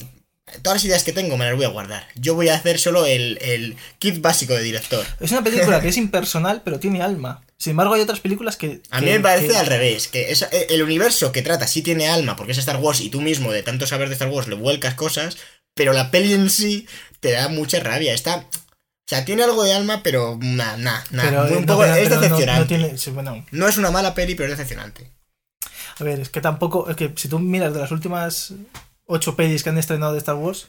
Todas 0.62 0.76
las 0.76 0.84
ideas 0.84 1.02
que 1.02 1.12
tengo 1.12 1.36
me 1.36 1.44
las 1.44 1.56
voy 1.56 1.64
a 1.64 1.68
guardar. 1.70 2.06
Yo 2.14 2.34
voy 2.36 2.48
a 2.50 2.54
hacer 2.54 2.78
solo 2.78 3.04
el, 3.04 3.36
el 3.40 3.76
kit 3.98 4.20
básico 4.20 4.54
de 4.54 4.62
director. 4.62 5.04
Es 5.18 5.32
una 5.32 5.42
película 5.42 5.80
que 5.80 5.88
es 5.88 5.96
impersonal, 5.96 6.62
pero 6.64 6.78
tiene 6.78 7.02
alma. 7.02 7.42
Sin 7.58 7.70
embargo, 7.72 7.94
hay 7.94 8.02
otras 8.02 8.20
películas 8.20 8.56
que. 8.56 8.80
A 8.90 9.00
mí 9.00 9.06
que- 9.06 9.12
me 9.14 9.20
parece 9.20 9.48
que- 9.48 9.56
al 9.56 9.66
revés, 9.66 10.08
que 10.08 10.30
es- 10.30 10.42
eh, 10.42 10.66
el 10.70 10.82
universo 10.82 11.32
que 11.32 11.42
trata 11.42 11.66
sí 11.66 11.82
tiene 11.82 12.08
alma, 12.08 12.36
porque 12.36 12.52
es 12.52 12.58
Star 12.58 12.76
Wars 12.76 13.00
y 13.00 13.08
tú 13.10 13.20
mismo 13.22 13.50
de 13.52 13.62
tanto 13.62 13.86
saber 13.86 14.08
de 14.08 14.14
Star 14.14 14.28
Wars 14.28 14.46
le 14.46 14.54
vuelcas 14.54 14.94
cosas, 14.94 15.36
pero 15.74 15.92
la 15.92 16.10
peli 16.10 16.32
en 16.34 16.48
sí 16.50 16.86
te 17.20 17.32
da 17.32 17.48
mucha 17.48 17.80
rabia. 17.80 18.14
Está, 18.14 18.46
o 19.06 19.08
sea, 19.08 19.24
tiene 19.24 19.44
algo 19.44 19.62
de 19.62 19.72
alma, 19.72 20.02
pero 20.02 20.36
nada, 20.40 20.76
nada, 20.76 21.04
un 21.44 21.60
no, 21.60 21.66
poco, 21.66 21.84
es 21.84 22.10
no- 22.10 22.16
decepcionante. 22.20 22.60
no 22.60 22.66
tiene- 22.66 22.98
sí, 22.98 23.10
bueno, 23.10 23.44
No 23.52 23.68
es 23.68 23.76
una 23.78 23.90
mala 23.92 24.14
peli, 24.14 24.34
pero 24.34 24.50
es 24.52 24.58
decepcionante. 24.58 25.10
a 25.98 26.04
ver, 26.04 26.18
es 26.20 26.28
que 26.28 26.40
tampoco. 26.40 26.90
Es 26.90 26.96
que 26.96 27.12
si 27.16 27.28
tú 27.28 27.38
miras 27.38 27.72
de 27.72 27.80
las 27.80 27.90
últimas 27.92 28.52
ocho 29.06 29.36
pelis 29.36 29.62
que 29.62 29.70
han 29.70 29.78
estrenado 29.78 30.12
de 30.12 30.18
Star 30.18 30.34
Wars, 30.34 30.68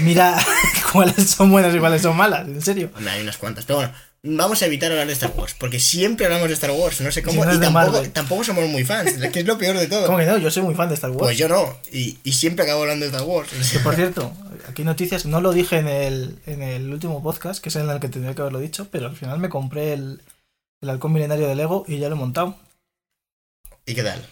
mira 0.00 0.36
cuáles 0.92 1.30
son 1.30 1.50
buenas 1.50 1.74
y 1.74 1.78
cuáles 1.78 2.02
son 2.02 2.16
malas, 2.16 2.46
en 2.48 2.62
serio. 2.62 2.90
Hombre, 2.96 3.10
hay 3.12 3.20
unas 3.22 3.36
cuantas. 3.36 3.64
Pero 3.66 3.78
bueno, 3.80 3.92
vamos 4.22 4.62
a 4.62 4.66
evitar 4.66 4.90
hablar 4.90 5.06
de 5.06 5.12
Star 5.12 5.32
Wars, 5.36 5.54
porque 5.58 5.80
siempre 5.80 6.26
hablamos 6.26 6.48
de 6.48 6.54
Star 6.54 6.70
Wars, 6.72 7.00
no 7.00 7.10
sé 7.10 7.22
cómo, 7.22 7.44
y 7.44 8.08
tampoco, 8.08 8.44
somos 8.44 8.68
muy 8.68 8.84
fans, 8.84 9.14
que 9.32 9.40
es 9.40 9.46
lo 9.46 9.56
peor 9.58 9.78
de 9.78 9.86
todo. 9.86 10.06
¿Cómo 10.06 10.18
que 10.18 10.26
no? 10.26 10.38
Yo 10.38 10.50
soy 10.50 10.62
muy 10.62 10.74
fan 10.74 10.88
de 10.88 10.94
Star 10.94 11.10
Wars. 11.10 11.20
Pues 11.20 11.38
yo 11.38 11.48
no, 11.48 11.78
y, 11.92 12.18
y 12.22 12.32
siempre 12.32 12.64
acabo 12.64 12.82
hablando 12.82 13.06
de 13.06 13.10
Star 13.10 13.26
Wars. 13.26 13.50
Que 13.72 13.78
por 13.80 13.94
cierto, 13.94 14.32
aquí 14.68 14.84
noticias, 14.84 15.26
no 15.26 15.40
lo 15.40 15.52
dije 15.52 15.78
en 15.78 15.88
el, 15.88 16.38
en 16.46 16.62
el 16.62 16.92
último 16.92 17.22
podcast, 17.22 17.62
que 17.62 17.70
es 17.70 17.76
en 17.76 17.88
el 17.88 18.00
que 18.00 18.08
tendría 18.08 18.34
que 18.34 18.42
haberlo 18.42 18.60
dicho, 18.60 18.88
pero 18.90 19.06
al 19.06 19.16
final 19.16 19.38
me 19.38 19.48
compré 19.48 19.94
el, 19.94 20.22
el 20.82 20.90
halcón 20.90 21.12
milenario 21.12 21.48
de 21.48 21.54
Lego 21.54 21.84
y 21.86 21.98
ya 21.98 22.08
lo 22.08 22.16
he 22.16 22.18
montado. 22.18 22.56
¿Y 23.86 23.94
qué 23.94 24.02
tal? 24.02 24.26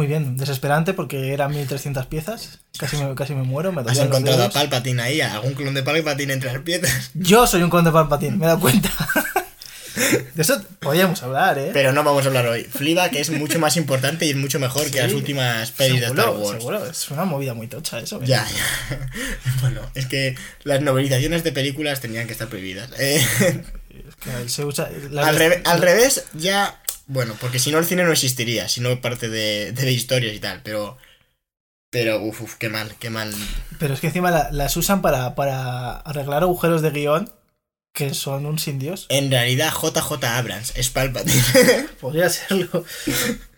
Muy 0.00 0.06
bien, 0.06 0.38
desesperante 0.38 0.94
porque 0.94 1.34
eran 1.34 1.50
1300 1.50 2.06
piezas, 2.06 2.60
casi 2.78 2.96
me, 2.96 3.14
casi 3.14 3.34
me 3.34 3.42
muero, 3.42 3.70
me 3.70 3.82
¿Has 3.82 3.98
encontrado 3.98 4.44
a. 4.44 4.48
Palpatine 4.48 5.02
ahí? 5.02 5.20
¿Algún 5.20 5.52
clon 5.52 5.74
de 5.74 5.82
Palpatine 5.82 6.32
entre 6.32 6.50
las 6.50 6.62
piedras? 6.62 7.10
Yo 7.14 7.46
soy 7.46 7.62
un 7.62 7.68
conde 7.68 7.92
Palpatine, 7.92 8.38
me 8.38 8.46
he 8.46 8.48
dado 8.48 8.60
cuenta. 8.60 8.88
De 10.34 10.40
eso 10.40 10.58
podríamos 10.78 11.22
hablar, 11.22 11.58
¿eh? 11.58 11.70
Pero 11.74 11.92
no 11.92 12.02
vamos 12.02 12.24
a 12.24 12.28
hablar 12.28 12.46
hoy. 12.46 12.62
Fliba, 12.64 13.10
que 13.10 13.20
es 13.20 13.28
mucho 13.28 13.58
más 13.58 13.76
importante 13.76 14.24
y 14.24 14.30
es 14.30 14.36
mucho 14.36 14.58
mejor 14.58 14.90
que 14.90 15.02
las 15.02 15.12
últimas 15.12 15.70
pelis 15.72 16.00
de 16.00 16.06
Star 16.06 16.30
Wars. 16.30 16.56
seguro, 16.58 16.86
es 16.86 17.10
una 17.10 17.26
movida 17.26 17.52
muy 17.52 17.66
tocha 17.66 17.98
eso. 17.98 18.16
¿eh? 18.22 18.24
Ya, 18.24 18.46
ya. 18.48 18.98
Bueno, 19.60 19.82
es 19.94 20.06
que 20.06 20.34
las 20.64 20.80
novelizaciones 20.80 21.44
de 21.44 21.52
películas 21.52 22.00
tenían 22.00 22.26
que 22.26 22.32
estar 22.32 22.48
prohibidas. 22.48 22.88
Eh, 22.98 23.22
Es 24.08 24.14
que 24.16 24.48
se 24.48 24.64
usa, 24.64 24.88
las- 25.10 25.26
al, 25.26 25.36
reve- 25.36 25.60
al 25.66 25.82
revés, 25.82 26.24
ya. 26.32 26.80
Bueno, 27.12 27.34
porque 27.40 27.58
si 27.58 27.72
no 27.72 27.78
el 27.78 27.84
cine 27.84 28.04
no 28.04 28.12
existiría, 28.12 28.68
si 28.68 28.80
no 28.80 29.00
parte 29.00 29.28
de, 29.28 29.72
de 29.72 29.90
historias 29.92 30.34
y 30.34 30.38
tal, 30.38 30.60
pero. 30.62 30.96
Pero, 31.90 32.22
uff, 32.22 32.42
uf, 32.42 32.54
qué 32.54 32.68
mal, 32.68 32.94
qué 33.00 33.10
mal. 33.10 33.34
Pero 33.80 33.94
es 33.94 34.00
que 34.00 34.06
encima 34.06 34.30
la- 34.30 34.50
las 34.52 34.76
usan 34.76 35.02
para, 35.02 35.34
para 35.34 35.96
arreglar 35.96 36.44
agujeros 36.44 36.82
de 36.82 36.90
guion 36.90 37.32
que 37.92 38.14
son 38.14 38.46
un 38.46 38.60
sin 38.60 38.78
Dios. 38.78 39.06
En 39.08 39.28
realidad, 39.28 39.72
JJ 39.72 40.24
Abrams 40.24 40.72
es 40.76 40.88
Palpatine. 40.90 41.42
Podría 42.00 42.30
serlo. 42.30 42.84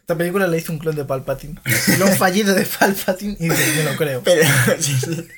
Esta 0.01 0.17
película 0.17 0.47
la 0.47 0.57
hizo 0.57 0.73
un 0.73 0.79
clon 0.79 0.97
de 0.97 1.05
Palpatine. 1.05 1.61
Lo 1.99 2.07
han 2.07 2.17
fallido 2.17 2.55
de 2.55 2.65
Palpatine 2.65 3.37
y 3.39 3.49
me 3.49 3.83
lo 3.85 3.97
creo. 3.97 4.23
Pero, 4.25 4.43
sí, 4.81 4.97
sí. 4.99 5.29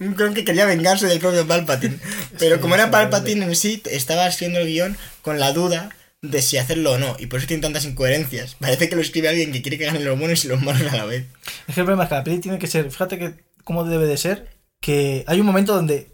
Un 0.00 0.12
clon 0.12 0.34
que 0.34 0.44
quería 0.44 0.66
vengarse 0.66 1.06
del 1.06 1.18
propio 1.20 1.46
Palpatine. 1.46 1.98
Pero 2.38 2.60
como 2.60 2.74
era. 2.74 2.90
Palpatine 2.90 3.46
en 3.46 3.56
sí, 3.56 3.82
estaba 3.86 4.26
haciendo 4.26 4.58
el 4.58 4.66
guion 4.66 4.98
con 5.22 5.40
la 5.40 5.52
duda 5.54 5.88
de 6.22 6.42
si 6.42 6.58
hacerlo 6.58 6.92
o 6.92 6.98
no. 6.98 7.16
Y 7.18 7.26
por 7.26 7.38
eso 7.38 7.48
tiene 7.48 7.62
tantas 7.62 7.84
incoherencias. 7.84 8.54
Parece 8.56 8.88
que 8.88 8.96
lo 8.96 9.02
escribe 9.02 9.28
alguien 9.28 9.52
que 9.52 9.62
quiere 9.62 9.78
que 9.78 9.86
ganen 9.86 10.04
los 10.04 10.18
buenos 10.18 10.44
y 10.44 10.48
los 10.48 10.60
malos 10.62 10.90
a 10.92 10.96
la 10.96 11.04
vez. 11.04 11.26
Es 11.66 11.74
que 11.74 11.80
el 11.80 11.86
problema 11.86 12.04
es 12.04 12.08
que 12.10 12.14
la 12.16 12.24
peli 12.24 12.38
tiene 12.40 12.58
que 12.58 12.66
ser, 12.66 12.90
fíjate 12.90 13.18
que 13.18 13.34
cómo 13.64 13.84
debe 13.84 14.06
de 14.06 14.16
ser, 14.16 14.48
que 14.80 15.24
hay 15.26 15.40
un 15.40 15.46
momento 15.46 15.74
donde 15.74 16.12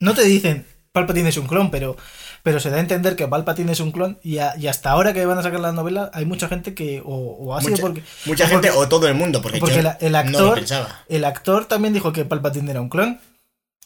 no 0.00 0.14
te 0.14 0.24
dicen 0.24 0.66
Palpatine 0.92 1.28
es 1.28 1.36
un 1.36 1.46
clon, 1.46 1.70
pero, 1.70 1.96
pero 2.42 2.58
se 2.60 2.70
da 2.70 2.78
a 2.78 2.80
entender 2.80 3.14
que 3.14 3.28
Palpatine 3.28 3.70
es 3.72 3.80
un 3.80 3.92
clon 3.92 4.18
y, 4.22 4.38
a- 4.38 4.54
y 4.58 4.66
hasta 4.66 4.90
ahora 4.90 5.12
que 5.12 5.24
van 5.26 5.38
a 5.38 5.42
sacar 5.42 5.60
la 5.60 5.70
novela 5.72 6.10
hay 6.14 6.24
mucha 6.24 6.48
gente 6.48 6.74
que 6.74 7.00
o, 7.04 7.14
o 7.14 7.54
ha 7.54 7.60
sido 7.60 7.72
Mucha, 7.72 7.82
porque 7.82 8.02
mucha 8.24 8.44
o 8.44 8.48
gente 8.48 8.68
porque- 8.68 8.84
o 8.84 8.88
todo 8.88 9.06
el 9.06 9.14
mundo, 9.14 9.40
porque, 9.42 9.58
porque 9.58 9.76
yo 9.76 9.82
la- 9.82 9.98
el 10.00 10.12
no 10.12 10.18
lo 10.22 10.28
actor- 10.38 10.54
pensaba. 10.54 11.04
el 11.08 11.24
actor 11.24 11.66
también 11.66 11.94
dijo 11.94 12.12
que 12.12 12.24
Palpatine 12.24 12.70
era 12.70 12.80
un 12.80 12.88
clon. 12.88 13.20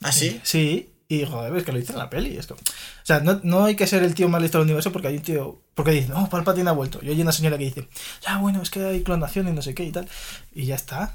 ¿Ah, 0.01 0.13
sí? 0.13 0.41
Sí, 0.45 0.92
Y 1.13 1.27
joder, 1.27 1.55
es 1.57 1.65
que 1.65 1.73
lo 1.73 1.79
dice 1.79 1.93
en 1.93 1.99
la 1.99 2.09
peli. 2.09 2.37
Es 2.39 2.47
como- 2.47 2.61
O 2.61 3.05
sea, 3.05 3.21
no, 3.21 3.39
no 3.43 3.65
hay 3.67 3.77
que 3.77 3.87
ser 3.87 4.03
el 4.03 4.15
tío 4.15 4.29
más 4.31 4.41
listo 4.41 4.57
del 4.59 4.65
universo 4.65 4.93
porque 4.93 5.09
hay 5.09 5.17
un 5.17 5.23
tío. 5.23 5.61
Porque 5.75 5.91
dice, 5.91 6.09
no, 6.09 6.29
Palpatine 6.31 6.71
ha 6.71 6.73
vuelto. 6.73 7.01
Y 7.03 7.11
hay 7.11 7.21
una 7.21 7.33
señora 7.33 7.59
que 7.59 7.65
dice, 7.65 7.89
ya 8.25 8.39
bueno, 8.39 8.63
es 8.63 8.71
que 8.71 8.83
hay 8.85 9.03
clonación 9.03 9.49
y 9.49 9.53
no 9.53 9.61
sé 9.61 9.75
qué 9.75 9.85
y 9.85 9.93
tal. 9.93 10.09
Y 10.53 10.65
ya 10.67 10.75
está. 10.77 11.15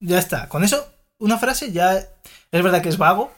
Ya 0.00 0.18
está. 0.18 0.48
Con 0.50 0.62
eso, 0.62 0.86
una 1.18 1.38
frase 1.38 1.72
ya. 1.72 1.96
Es 1.96 2.62
verdad 2.62 2.82
que 2.82 2.88
es 2.90 2.98
vago. 2.98 3.32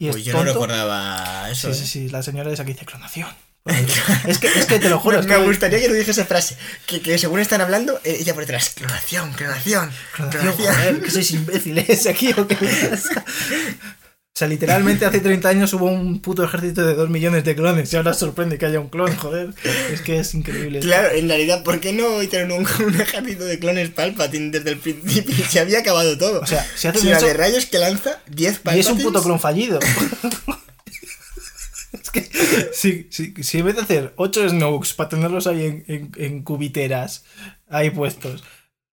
Y 0.00 0.08
es 0.08 0.14
Pues 0.14 0.24
yo 0.24 0.32
no 0.32 0.38
tonto. 0.40 0.52
recordaba 0.54 1.48
eso. 1.50 1.72
Sí, 1.72 1.78
sí, 1.78 1.84
¿eh? 1.84 1.86
sí, 1.86 2.08
la 2.08 2.22
señora 2.22 2.50
esa 2.52 2.64
que 2.64 2.72
dice 2.72 2.84
clonación. 2.84 3.28
es, 4.26 4.38
que, 4.38 4.46
es 4.48 4.66
que 4.66 4.78
te 4.78 4.88
lo 4.88 4.98
juro. 4.98 5.20
me 5.22 5.26
que- 5.26 5.36
gustaría 5.44 5.78
que 5.78 5.88
lo 5.88 5.94
dijese 5.94 6.12
esa 6.22 6.24
frase. 6.24 6.56
Que, 6.86 7.00
que 7.02 7.18
según 7.18 7.38
están 7.40 7.60
hablando, 7.60 8.00
eh, 8.02 8.16
ella 8.20 8.32
por 8.32 8.42
detrás, 8.44 8.70
clonación, 8.70 9.32
clonación, 9.34 9.90
Clonación, 10.14 10.42
clonación. 10.54 10.74
joder, 10.74 11.02
que 11.02 11.10
sois 11.10 11.30
imbéciles 11.32 12.06
aquí 12.06 12.32
o 12.32 12.46
qué 12.48 12.56
pasa? 12.56 13.24
O 14.34 14.38
sea, 14.38 14.46
literalmente 14.46 15.04
hace 15.04 15.18
30 15.18 15.48
años 15.48 15.72
hubo 15.72 15.86
un 15.86 16.20
puto 16.20 16.44
ejército 16.44 16.86
de 16.86 16.94
2 16.94 17.10
millones 17.10 17.42
de 17.42 17.56
clones 17.56 17.92
y 17.92 17.96
ahora 17.96 18.14
sorprende 18.14 18.56
que 18.56 18.66
haya 18.66 18.78
un 18.78 18.88
clon, 18.88 19.12
joder. 19.16 19.52
Es 19.92 20.00
que 20.00 20.20
es 20.20 20.32
increíble. 20.32 20.78
Claro, 20.78 21.12
en 21.12 21.28
realidad, 21.28 21.64
¿por 21.64 21.80
qué 21.80 21.92
no 21.92 22.22
hicieron 22.22 22.52
un, 22.52 22.64
un 22.86 23.00
ejército 23.00 23.44
de 23.44 23.58
clones 23.58 23.90
Palpatine 23.90 24.52
desde 24.52 24.70
el 24.70 24.78
principio? 24.78 25.34
Se 25.48 25.58
había 25.58 25.80
acabado 25.80 26.16
todo. 26.16 26.40
O 26.40 26.46
sea, 26.46 26.64
si 26.76 26.86
hacen 26.86 27.02
si 27.02 27.08
la 27.08 27.16
eso 27.16 27.26
de 27.26 27.34
rayos 27.34 27.66
que 27.66 27.78
lanza, 27.78 28.22
10 28.28 28.38
y 28.38 28.46
es 28.46 28.58
Palpatines... 28.60 28.90
un 28.90 29.02
puto 29.02 29.22
clon 29.24 29.40
fallido. 29.40 29.80
es 31.92 32.10
que 32.10 32.30
si, 32.72 33.08
si, 33.10 33.34
si 33.42 33.58
en 33.58 33.66
vez 33.66 33.74
de 33.74 33.82
hacer 33.82 34.12
8 34.14 34.50
Snokes 34.50 34.94
para 34.94 35.08
tenerlos 35.08 35.48
ahí 35.48 35.64
en, 35.64 35.84
en, 35.88 36.12
en 36.16 36.42
cubiteras, 36.44 37.24
ahí 37.68 37.90
puestos, 37.90 38.44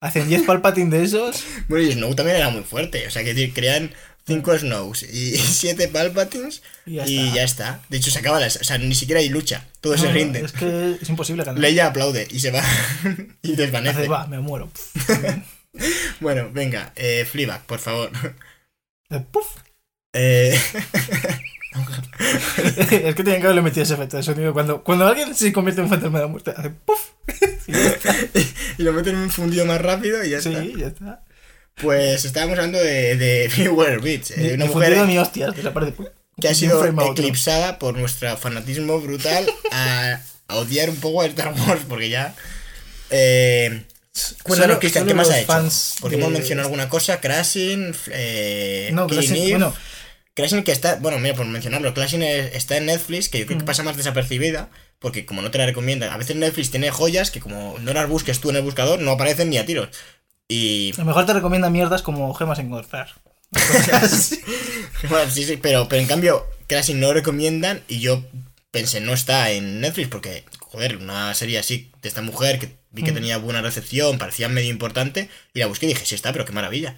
hacen 0.01 0.29
10 0.29 0.43
Palpatine 0.43 0.91
de 0.91 1.05
esos, 1.05 1.45
Bueno, 1.69 1.87
y 1.87 1.93
Snow 1.93 2.15
también 2.15 2.39
era 2.39 2.51
muy 2.51 2.63
fuerte. 2.63 3.07
O 3.07 3.11
sea, 3.11 3.25
que 3.25 3.53
crean 3.53 3.91
5 4.27 4.59
Snows 4.59 5.03
y 5.03 5.37
7 5.39 5.89
Palpatines 5.89 6.63
Y 6.87 6.95
ya 6.95 7.07
y 7.07 7.19
está. 7.19 7.35
ya 7.37 7.43
está. 7.45 7.81
De 7.89 7.97
hecho, 7.99 8.11
se 8.11 8.19
acaba 8.21 8.41
la... 8.41 8.47
O 8.47 8.51
sea, 8.51 8.79
ni 8.79 8.95
siquiera 8.95 9.21
hay 9.21 9.29
lucha. 9.29 9.67
Todos 9.81 10.01
se 10.01 10.07
no, 10.09 10.13
rinden. 10.15 10.45
es 10.45 10.53
que 10.53 10.97
es 11.01 11.09
imposible 11.09 11.45
ganar. 11.45 11.61
Leia 11.61 11.87
aplaude 11.89 12.27
y 12.31 12.41
se 12.41 12.51
va 12.51 12.63
y 13.43 13.55
desvanece. 13.57 13.99
Hace, 14.01 14.09
va, 14.09 14.27
me 14.27 14.41
muero. 14.41 14.71
Bueno, 16.21 16.51
venga, 16.53 16.93
eh, 16.95 17.27
Fleabag, 17.29 17.67
por 17.67 17.81
favor. 17.81 18.09
Eh, 19.11 19.21
Puf. 19.33 19.47
Eh, 20.13 20.57
es 22.19 23.15
que 23.17 23.25
tenían 23.25 23.41
que 23.41 23.47
haberle 23.47 23.63
metido 23.63 23.83
ese 23.83 23.95
efecto 23.95 24.17
de 24.17 24.23
sonido. 24.23 24.53
Cuando, 24.53 24.85
cuando 24.85 25.07
alguien 25.07 25.35
se 25.35 25.53
convierte 25.53 25.81
en 25.81 25.87
un 25.87 25.91
fantasma 25.91 26.19
de 26.19 26.25
la 26.25 26.31
muerte, 26.31 26.55
hace 26.57 26.71
puff. 26.71 27.11
Y 28.79 28.83
lo 28.85 28.93
meten 28.93 29.17
en 29.17 29.23
un 29.23 29.31
fundido 29.31 29.67
más 29.67 29.81
rápido 29.81 30.25
y 30.25 30.31
ya 30.31 30.41
Sí, 30.41 30.51
está. 30.55 30.79
ya 30.79 30.87
está. 30.87 31.24
Pues 31.81 32.25
estábamos 32.25 32.57
hablando 32.59 32.79
de, 32.79 33.17
de 33.17 33.49
Phoebe 33.55 33.69
Waller-Bridge, 33.71 34.31
eh, 34.33 34.35
Ni- 34.39 34.53
una 34.53 34.67
mujer 34.67 35.19
hostias, 35.19 35.57
desaparece. 35.57 35.93
puf. 35.93 36.07
que 36.41 36.47
ha 36.49 36.51
De 36.51 36.55
sido 36.57 36.85
eclipsada 37.11 37.79
por 37.79 37.97
nuestro 37.99 38.37
fanatismo 38.37 39.01
brutal 39.01 39.47
a, 39.73 40.21
a 40.49 40.57
odiar 40.57 40.91
un 40.91 40.97
poco 40.97 41.23
a 41.23 41.27
Star 41.27 41.53
Wars, 41.53 41.83
porque 41.89 42.09
ya... 42.09 42.35
Eh, 43.11 43.83
cuéntanos, 44.45 44.79
Cristian, 44.79 45.07
¿qué 45.07 45.15
más 45.15 45.31
ha 45.31 45.41
hecho? 45.41 45.53
Porque 46.01 46.17
de- 46.17 46.23
hemos 46.23 46.33
mencionado 46.33 46.67
alguna 46.69 46.89
cosa, 46.89 47.21
Crashing, 47.21 47.95
eh, 48.13 48.91
No, 48.93 49.09
Crashing- 49.09 49.51
bueno, 49.51 49.75
Crashing 50.35 50.65
que 50.65 50.73
está, 50.73 50.97
bueno, 50.97 51.19
mira, 51.19 51.35
por 51.35 51.47
mencionarlo, 51.47 51.93
Crashing 51.95 52.23
es- 52.23 52.55
está 52.55 52.77
en 52.77 52.87
Netflix, 52.87 53.29
que 53.29 53.39
yo 53.41 53.47
creo 53.47 53.59
que 53.59 53.65
Mm. 53.65 53.67
pasa 53.67 53.83
más 53.83 53.97
desapercibida, 53.97 54.71
porque 55.01 55.27
como 55.27 55.43
no 55.43 55.51
te 55.51 55.59
la 55.59 55.67
recomiendan, 55.67 56.11
a 56.13 56.17
veces 56.17 56.35
Netflix 56.37 56.71
tiene 56.71 56.91
joyas 56.91 57.31
que 57.31 57.41
como 57.41 57.77
no 57.81 57.93
las 57.93 58.09
busques 58.09 58.41
tú 58.41 58.51
en 58.51 58.57
el 58.57 58.63
buscador, 58.63 59.01
no 59.01 59.11
aparecen 59.13 59.51
ni 59.51 59.59
a 59.59 59.67
tiros. 59.67 59.89
Y 60.49 60.93
a 60.95 60.99
lo 60.99 61.05
mejor 61.07 61.27
te 61.27 61.33
recomienda 61.33 61.71
mierdas 61.71 62.03
como 62.03 62.33
gemas. 62.35 62.61
Cosas. 62.61 64.39
bueno, 65.09 65.31
sí, 65.31 65.45
sí, 65.45 65.57
pero, 65.57 65.89
pero 65.89 66.03
en 66.03 66.09
cambio, 66.09 66.45
Crashing 66.67 67.01
no 67.01 67.09
lo 67.09 67.15
recomiendan 67.15 67.83
y 67.89 68.01
yo 68.01 68.23
pensé, 68.71 69.01
no 69.01 69.13
está 69.13 69.51
en 69.51 69.81
Netflix, 69.81 70.09
porque, 70.09 70.45
joder, 70.59 70.97
una 70.97 71.33
serie 71.35 71.59
así 71.59 71.91
de 72.03 72.09
esta 72.09 72.21
mujer 72.23 72.59
que 72.59 72.77
vi 72.91 73.03
que 73.03 73.13
Mm. 73.13 73.15
tenía 73.15 73.37
buena 73.39 73.63
recepción, 73.63 74.19
parecía 74.19 74.49
medio 74.49 74.71
importante, 74.71 75.29
y 75.53 75.61
la 75.61 75.67
busqué 75.67 75.87
y 75.87 75.91
dije, 75.91 76.05
sí 76.07 76.15
está, 76.15 76.33
pero 76.33 76.45
qué 76.45 76.53
maravilla. 76.53 76.95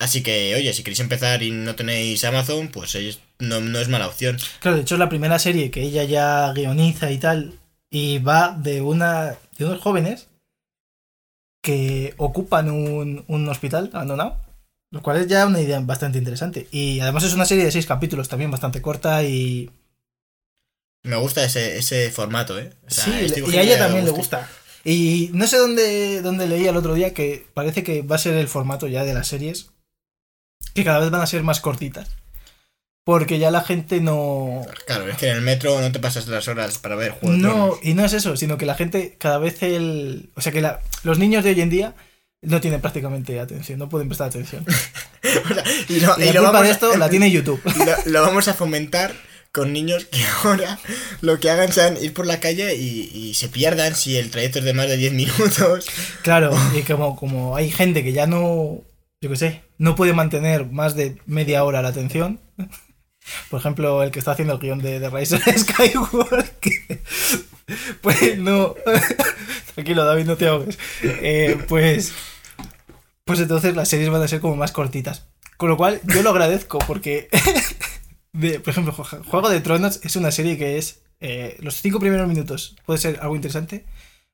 Así 0.00 0.22
que, 0.22 0.54
oye, 0.54 0.72
si 0.72 0.84
queréis 0.84 1.00
empezar 1.00 1.42
y 1.42 1.50
no 1.50 1.74
tenéis 1.74 2.22
Amazon, 2.24 2.68
pues 2.68 2.94
es- 2.94 3.18
no, 3.40 3.60
no 3.60 3.80
es 3.80 3.88
mala 3.88 4.06
opción. 4.06 4.38
Claro, 4.60 4.76
de 4.76 4.82
hecho 4.82 4.94
es 4.94 4.98
la 5.00 5.08
primera 5.08 5.38
serie 5.40 5.70
que 5.72 5.82
ella 5.82 6.04
ya 6.04 6.52
guioniza 6.52 7.10
y 7.10 7.18
tal. 7.18 7.54
Y 7.90 8.18
va 8.18 8.56
de 8.56 8.80
una. 8.80 9.36
de 9.58 9.64
unos 9.64 9.80
jóvenes 9.80 10.28
que 11.62 12.14
ocupan 12.16 12.70
un, 12.70 13.24
un 13.28 13.48
hospital 13.48 13.90
abandonado. 13.92 14.40
Lo 14.90 15.02
cual 15.02 15.18
es 15.18 15.26
ya 15.26 15.46
una 15.46 15.60
idea 15.60 15.80
bastante 15.80 16.18
interesante. 16.18 16.66
Y 16.70 17.00
además 17.00 17.24
es 17.24 17.34
una 17.34 17.44
serie 17.44 17.64
de 17.64 17.72
seis 17.72 17.86
capítulos 17.86 18.28
también 18.28 18.50
bastante 18.50 18.80
corta 18.80 19.22
y. 19.22 19.70
Me 21.02 21.16
gusta 21.16 21.44
ese, 21.44 21.78
ese 21.78 22.10
formato, 22.10 22.58
¿eh? 22.58 22.72
O 22.86 22.90
sea, 22.90 23.04
sí, 23.04 23.32
y 23.46 23.56
a 23.56 23.62
ella 23.62 23.78
también 23.78 24.04
le 24.04 24.10
gusta. 24.10 24.38
gusta. 24.38 24.58
Y 24.84 25.30
no 25.32 25.46
sé 25.46 25.58
dónde, 25.58 26.22
dónde 26.22 26.46
leí 26.46 26.66
el 26.66 26.76
otro 26.76 26.94
día 26.94 27.12
que 27.12 27.46
parece 27.54 27.82
que 27.82 28.02
va 28.02 28.16
a 28.16 28.20
ser 28.20 28.34
el 28.34 28.48
formato 28.48 28.86
ya 28.86 29.04
de 29.04 29.14
las 29.14 29.28
series. 29.28 29.70
Que 30.74 30.84
cada 30.84 31.00
vez 31.00 31.10
van 31.10 31.20
a 31.20 31.26
ser 31.26 31.42
más 31.42 31.60
cortitas. 31.60 32.08
Porque 33.08 33.38
ya 33.38 33.50
la 33.50 33.62
gente 33.62 34.02
no. 34.02 34.66
Claro, 34.86 35.08
es 35.08 35.16
que 35.16 35.30
en 35.30 35.36
el 35.36 35.40
metro 35.40 35.80
no 35.80 35.90
te 35.90 35.98
pasas 35.98 36.28
las 36.28 36.46
horas 36.46 36.76
para 36.76 36.94
ver 36.94 37.12
juegos. 37.12 37.38
No, 37.38 37.78
y 37.82 37.94
no 37.94 38.04
es 38.04 38.12
eso, 38.12 38.36
sino 38.36 38.58
que 38.58 38.66
la 38.66 38.74
gente 38.74 39.16
cada 39.18 39.38
vez 39.38 39.62
el. 39.62 40.28
O 40.36 40.42
sea 40.42 40.52
que 40.52 40.60
la- 40.60 40.80
los 41.04 41.18
niños 41.18 41.42
de 41.42 41.50
hoy 41.52 41.60
en 41.62 41.70
día 41.70 41.94
no 42.42 42.60
tienen 42.60 42.82
prácticamente 42.82 43.40
atención, 43.40 43.78
no 43.78 43.88
pueden 43.88 44.08
prestar 44.08 44.28
atención. 44.28 44.62
O 45.50 45.54
sea, 45.54 45.64
y 45.88 46.00
lo, 46.00 46.16
Y 46.18 46.22
y 46.24 46.26
la 46.26 46.32
lo 46.34 46.40
culpa 46.40 46.52
vamos 46.52 46.62
de 46.64 46.68
a- 46.68 46.72
esto 46.72 46.96
la 46.98 47.08
tiene 47.08 47.30
YouTube. 47.30 47.60
lo, 47.64 48.12
lo 48.12 48.20
vamos 48.22 48.46
a 48.46 48.52
fomentar 48.52 49.14
con 49.52 49.72
niños 49.72 50.04
que 50.04 50.20
ahora 50.44 50.78
lo 51.22 51.40
que 51.40 51.48
hagan 51.50 51.72
sean 51.72 51.96
ir 52.02 52.12
por 52.12 52.26
la 52.26 52.40
calle 52.40 52.74
y, 52.76 53.10
y 53.14 53.32
se 53.34 53.48
pierdan 53.48 53.96
si 53.96 54.18
el 54.18 54.30
trayecto 54.30 54.58
es 54.58 54.66
de 54.66 54.74
más 54.74 54.86
de 54.86 54.98
10 54.98 55.14
minutos. 55.14 55.86
Claro, 56.22 56.54
y 56.78 56.82
como, 56.82 57.16
como 57.16 57.56
hay 57.56 57.70
gente 57.70 58.04
que 58.04 58.12
ya 58.12 58.26
no. 58.26 58.82
Yo 59.22 59.30
qué 59.30 59.36
sé, 59.36 59.62
no 59.78 59.96
puede 59.96 60.12
mantener 60.12 60.66
más 60.66 60.94
de 60.94 61.16
media 61.24 61.64
hora 61.64 61.80
la 61.80 61.88
atención. 61.88 62.38
Por 63.50 63.60
ejemplo, 63.60 64.02
el 64.02 64.10
que 64.10 64.18
está 64.18 64.32
haciendo 64.32 64.54
el 64.54 64.60
guion 64.60 64.78
de, 64.80 65.00
de 65.00 65.10
Rise 65.10 65.36
of 65.36 65.42
Skywalker. 65.46 67.02
Pues 68.00 68.38
no. 68.38 68.74
Tranquilo, 69.74 70.04
David, 70.04 70.24
no 70.24 70.36
te 70.36 70.48
ahogues. 70.48 70.78
Eh, 71.02 71.62
pues. 71.68 72.12
Pues 73.24 73.40
entonces 73.40 73.76
las 73.76 73.88
series 73.90 74.08
van 74.08 74.22
a 74.22 74.28
ser 74.28 74.40
como 74.40 74.56
más 74.56 74.72
cortitas. 74.72 75.26
Con 75.58 75.68
lo 75.68 75.76
cual, 75.76 76.00
yo 76.04 76.22
lo 76.22 76.30
agradezco 76.30 76.78
porque. 76.86 77.28
de- 78.32 78.60
por 78.60 78.70
ejemplo, 78.70 78.94
Ju- 78.94 79.22
Juego 79.24 79.50
de 79.50 79.60
Tronos 79.60 80.00
es 80.02 80.16
una 80.16 80.30
serie 80.30 80.56
que 80.56 80.78
es. 80.78 81.02
eh, 81.20 81.56
los 81.60 81.74
cinco 81.74 82.00
primeros 82.00 82.26
minutos 82.26 82.76
puede 82.86 82.98
ser 82.98 83.18
algo 83.20 83.36
interesante. 83.36 83.84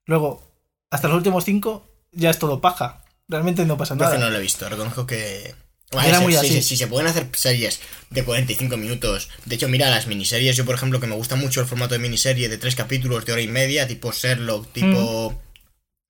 Luego, 0.07 0.53
hasta 0.91 1.09
los 1.09 1.17
últimos 1.17 1.45
cinco, 1.45 1.89
ya 2.13 2.31
es 2.31 2.39
todo 2.39 2.61
paja. 2.61 3.03
Realmente 3.27 3.65
no 3.65 3.77
pasa 3.77 3.95
Yo 3.97 4.05
nada. 4.05 4.19
no 4.19 4.31
lo 4.31 4.37
he 4.37 4.43
visto, 4.43 4.69
reconozco 4.69 5.07
que... 5.07 5.55
Era 6.03 6.19
si- 6.19 6.25
muy 6.25 6.37
así. 6.37 6.49
Si, 6.49 6.63
si 6.63 6.77
se 6.77 6.87
pueden 6.87 7.07
hacer 7.07 7.27
series 7.35 7.81
de 8.11 8.25
45 8.25 8.77
minutos, 8.77 9.29
de 9.45 9.55
hecho, 9.57 9.69
mira, 9.69 9.91
las 9.91 10.07
miniseries, 10.07 10.57
yo 10.57 10.65
por 10.65 10.75
ejemplo, 10.75 11.01
que 11.01 11.07
me 11.07 11.15
gusta 11.17 11.37
mucho 11.37 11.61
el 11.61 11.67
formato 11.67 11.95
de 11.95 12.01
miniserie 12.01 12.49
de 12.49 12.59
tres 12.59 12.75
capítulos 12.77 13.25
de 13.25 13.33
hora 13.33 13.43
y 13.43 13.49
media, 13.49 13.87
tipo 13.87 14.13
Sherlock, 14.13 14.73
tipo... 14.73 15.31
Mm. 15.33 15.39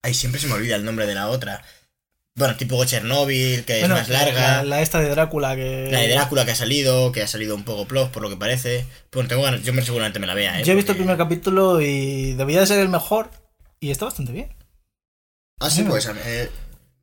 Ay, 0.04 0.14
siempre 0.16 0.42
se 0.42 0.48
me 0.48 0.54
olvida 0.54 0.76
el 0.76 0.84
nombre 0.84 1.06
de 1.06 1.14
la 1.14 1.28
otra. 1.30 1.64
Bueno, 2.36 2.56
tipo 2.56 2.84
Chernobyl, 2.86 3.64
que 3.66 3.80
Bueno, 3.82 3.96
es 3.98 4.02
más 4.02 4.10
larga. 4.10 4.58
La, 4.58 4.64
la 4.64 4.82
esta 4.82 5.00
de 5.02 5.10
Drácula 5.10 5.56
que. 5.56 5.90
La 5.92 6.00
de 6.00 6.08
Drácula 6.08 6.44
que 6.46 6.52
ha 6.52 6.56
salido, 6.56 7.12
que 7.12 7.22
ha 7.22 7.28
salido 7.28 7.54
un 7.56 7.64
poco 7.66 7.86
plot 7.88 8.10
por 8.10 8.24
lo 8.24 8.30
que 8.30 8.38
parece. 8.38 8.86
Bueno, 9.12 9.30
tengo 9.30 9.44
ganas, 9.44 9.62
yo 9.64 9.74
me- 9.74 9.84
seguramente 9.84 10.18
me 10.18 10.26
la 10.28 10.34
vea, 10.34 10.60
¿eh? 10.60 10.64
Yo 10.64 10.72
he 10.72 10.76
visto 10.76 10.94
el 10.94 10.98
primer 10.98 11.18
capítulo 11.18 11.82
y 11.82 12.34
debía 12.34 12.62
de 12.62 12.68
ser 12.68 12.80
el 12.80 12.90
mejor. 12.90 13.30
Y 13.80 13.92
está 13.92 14.06
bastante 14.06 14.32
bien. 14.32 14.56
Ah, 15.60 15.70
sí, 15.70 15.84
pues 15.84 16.10
eh, 16.26 16.50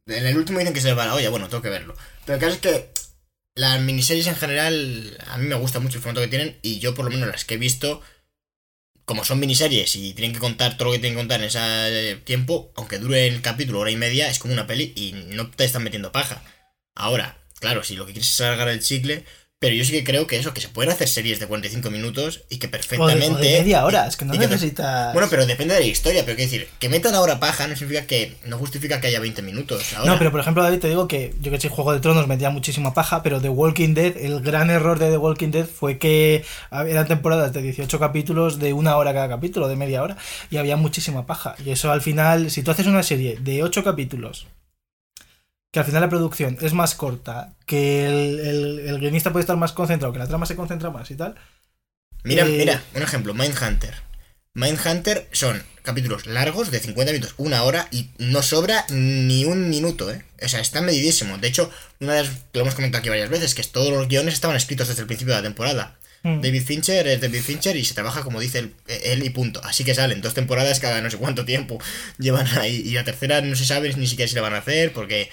en 0.08 0.26
el 0.26 0.36
último 0.36 0.58
dicen 0.58 0.74
que 0.74 0.80
se 0.80 0.94
va 0.94 1.06
la 1.06 1.14
olla, 1.14 1.30
bueno, 1.30 1.48
tengo 1.48 1.62
que 1.62 1.70
verlo. 1.70 1.94
Pero 2.24 2.34
el 2.34 2.40
caso 2.40 2.54
es 2.54 2.60
que 2.60 2.92
las 3.54 3.80
miniseries 3.80 4.26
en 4.26 4.36
general, 4.36 5.18
a 5.26 5.38
mí 5.38 5.46
me 5.46 5.54
gusta 5.56 5.80
mucho 5.80 5.98
el 5.98 6.02
formato 6.02 6.20
que 6.20 6.28
tienen 6.28 6.58
y 6.62 6.78
yo 6.78 6.94
por 6.94 7.04
lo 7.04 7.10
menos 7.10 7.28
las 7.28 7.44
que 7.44 7.54
he 7.54 7.58
visto, 7.58 8.00
como 9.04 9.24
son 9.24 9.40
miniseries 9.40 9.96
y 9.96 10.14
tienen 10.14 10.32
que 10.32 10.40
contar 10.40 10.76
todo 10.76 10.86
lo 10.88 10.92
que 10.92 10.98
tienen 10.98 11.16
que 11.16 11.22
contar 11.22 11.40
en 11.40 11.46
ese 11.46 12.16
tiempo, 12.24 12.72
aunque 12.76 12.98
dure 12.98 13.26
el 13.26 13.42
capítulo 13.42 13.80
hora 13.80 13.90
y 13.90 13.96
media, 13.96 14.28
es 14.28 14.38
como 14.38 14.52
una 14.52 14.66
peli 14.66 14.92
y 14.94 15.12
no 15.12 15.50
te 15.50 15.64
están 15.64 15.82
metiendo 15.82 16.12
paja. 16.12 16.42
Ahora, 16.94 17.38
claro, 17.58 17.84
si 17.84 17.96
lo 17.96 18.06
que 18.06 18.12
quieres 18.12 18.30
es 18.30 18.40
alargar 18.40 18.68
el 18.68 18.80
chicle, 18.80 19.24
pero 19.60 19.74
yo 19.74 19.84
sí 19.84 19.90
que 19.90 20.04
creo 20.04 20.28
que 20.28 20.36
eso, 20.36 20.54
que 20.54 20.60
se 20.60 20.68
pueden 20.68 20.92
hacer 20.92 21.08
series 21.08 21.40
de 21.40 21.48
45 21.48 21.90
minutos 21.90 22.42
y 22.48 22.58
que 22.58 22.68
O 22.68 22.70
de, 22.70 22.72
perfectamente... 22.76 23.26
o 23.26 23.36
de 23.38 23.58
media 23.58 23.84
hora, 23.84 24.06
es 24.06 24.16
que 24.16 24.24
no 24.24 24.32
que- 24.32 24.38
necesitas. 24.38 25.12
Bueno, 25.12 25.26
pero 25.28 25.46
depende 25.46 25.74
de 25.74 25.80
la 25.80 25.86
historia, 25.86 26.24
pero 26.24 26.36
quiero 26.36 26.50
decir, 26.52 26.68
que 26.78 26.88
metan 26.88 27.14
ahora 27.16 27.40
paja 27.40 27.66
no 27.66 27.74
significa 27.74 28.06
que. 28.06 28.36
No 28.46 28.56
justifica 28.56 29.00
que 29.00 29.08
haya 29.08 29.18
20 29.18 29.42
minutos. 29.42 29.94
Ahora. 29.94 30.12
No, 30.12 30.18
pero 30.18 30.30
por 30.30 30.38
ejemplo, 30.40 30.62
David, 30.62 30.78
te 30.78 30.88
digo 30.88 31.08
que 31.08 31.34
yo 31.40 31.50
que 31.50 31.58
sé, 31.60 31.68
Juego 31.68 31.92
de 31.92 31.98
Tronos 31.98 32.28
metía 32.28 32.50
muchísima 32.50 32.94
paja, 32.94 33.22
pero 33.24 33.40
The 33.40 33.48
Walking 33.48 33.94
Dead, 33.94 34.16
el 34.16 34.40
gran 34.42 34.70
error 34.70 35.00
de 35.00 35.10
The 35.10 35.18
Walking 35.18 35.50
Dead 35.50 35.66
fue 35.66 35.98
que 35.98 36.44
eran 36.70 37.08
temporadas 37.08 37.52
de 37.52 37.60
18 37.60 37.98
capítulos 37.98 38.60
de 38.60 38.72
una 38.72 38.96
hora 38.96 39.12
cada 39.12 39.28
capítulo, 39.28 39.66
de 39.66 39.74
media 39.74 40.04
hora, 40.04 40.16
y 40.50 40.58
había 40.58 40.76
muchísima 40.76 41.26
paja. 41.26 41.56
Y 41.64 41.70
eso 41.70 41.90
al 41.90 42.00
final, 42.00 42.52
si 42.52 42.62
tú 42.62 42.70
haces 42.70 42.86
una 42.86 43.02
serie 43.02 43.38
de 43.40 43.64
8 43.64 43.82
capítulos, 43.82 44.46
que 45.78 45.82
al 45.82 45.86
final 45.86 46.02
la 46.02 46.08
producción 46.08 46.58
es 46.60 46.72
más 46.72 46.94
corta, 46.96 47.54
que 47.66 48.04
el, 48.06 48.40
el- 48.40 48.78
el 48.88 48.98
guionista 48.98 49.30
puede 49.32 49.42
estar 49.42 49.56
más 49.56 49.72
concentrado, 49.72 50.12
que 50.12 50.18
la 50.18 50.26
trama 50.26 50.44
se 50.46 50.56
concentra 50.56 50.90
más 50.90 51.08
y 51.10 51.14
tal. 51.14 51.36
Mira, 52.24 52.44
Eh, 52.44 52.56
mira, 52.58 52.82
un 52.94 53.02
ejemplo, 53.02 53.32
Mindhunter. 53.32 53.94
Mindhunter 54.54 55.28
son 55.32 55.62
capítulos 55.82 56.26
largos 56.26 56.70
de 56.70 56.80
50 56.80 57.12
minutos, 57.12 57.34
una 57.38 57.62
hora 57.62 57.86
y 57.92 58.08
no 58.18 58.42
sobra 58.42 58.84
ni 58.90 59.44
un 59.44 59.70
minuto, 59.70 60.10
¿eh? 60.10 60.24
O 60.42 60.48
sea, 60.48 60.60
está 60.60 60.80
medidísimo. 60.80 61.38
De 61.38 61.46
hecho, 61.48 61.70
una 62.00 62.14
vez 62.14 62.30
lo 62.52 62.62
hemos 62.62 62.74
comentado 62.74 63.00
aquí 63.00 63.08
varias 63.08 63.30
veces, 63.30 63.54
que 63.54 63.62
todos 63.62 63.90
los 63.92 64.08
guiones 64.08 64.34
estaban 64.34 64.56
escritos 64.56 64.88
desde 64.88 65.02
el 65.02 65.06
principio 65.06 65.34
de 65.34 65.40
la 65.40 65.46
temporada. 65.46 65.96
Mm. 66.24 66.40
David 66.40 66.64
Fincher 66.64 67.06
es 67.06 67.20
David 67.20 67.42
Fincher 67.42 67.76
y 67.76 67.84
se 67.84 67.94
trabaja 67.94 68.22
como 68.22 68.40
dice 68.40 68.58
él, 68.58 68.74
él 68.88 69.22
y 69.22 69.30
punto. 69.30 69.60
Así 69.62 69.84
que 69.84 69.94
salen 69.94 70.20
dos 70.20 70.34
temporadas 70.34 70.80
cada 70.80 71.00
no 71.00 71.08
sé 71.10 71.16
cuánto 71.18 71.44
tiempo 71.44 71.78
llevan 72.18 72.48
ahí. 72.58 72.82
Y 72.84 72.90
la 72.94 73.04
tercera 73.04 73.40
no 73.40 73.54
se 73.54 73.64
sabe 73.64 73.94
ni 73.94 74.08
siquiera 74.08 74.28
si 74.28 74.34
la 74.34 74.40
van 74.42 74.54
a 74.54 74.58
hacer 74.58 74.92
porque 74.92 75.30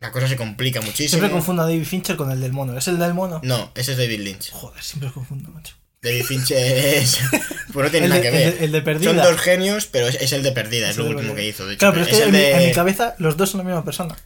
la 0.00 0.10
cosa 0.12 0.26
se 0.28 0.36
complica 0.36 0.80
muchísimo. 0.80 1.08
Siempre 1.10 1.30
confundo 1.30 1.62
a 1.62 1.66
David 1.66 1.84
Fincher 1.84 2.16
con 2.16 2.30
el 2.30 2.40
del 2.40 2.52
mono. 2.52 2.76
¿Es 2.76 2.88
el 2.88 2.98
del 2.98 3.14
mono? 3.14 3.40
No, 3.44 3.70
ese 3.74 3.92
es 3.92 3.98
David 3.98 4.20
Lynch. 4.20 4.50
Joder, 4.50 4.82
siempre 4.82 5.10
confundo, 5.12 5.50
macho. 5.50 5.74
David 6.02 6.24
Fincher 6.24 6.58
es... 6.58 7.18
Pues 7.72 7.84
no 7.84 7.90
tiene 7.92 8.06
El 8.06 8.10
nada 8.10 8.22
de, 8.22 8.30
que 8.30 8.36
ver. 8.36 8.46
el 8.48 8.58
de- 8.58 8.64
el 8.64 8.72
de 8.72 8.82
Perdida. 8.82 9.10
Son 9.12 9.16
dos 9.22 9.40
genios, 9.40 9.86
pero 9.86 10.08
es, 10.08 10.16
es 10.16 10.32
el 10.32 10.42
de 10.42 10.50
Perdida, 10.50 10.86
es 10.86 10.92
Es 10.92 10.96
lo 10.96 11.06
último 11.08 11.34
que 11.36 11.46
hizo. 11.46 11.66
De 11.66 11.74
hecho, 11.74 11.78
Claro, 11.78 11.94
pero 11.94 12.06
es 12.06 12.18
que 12.18 12.26
mi, 12.26 12.32
de- 12.32 12.52
en 12.62 12.68
mi 12.68 12.72
cabeza 12.74 13.14
los 13.18 13.36
dos 13.36 13.50
son 13.50 13.58
la 13.58 13.64
misma 13.64 13.84
persona. 13.84 14.16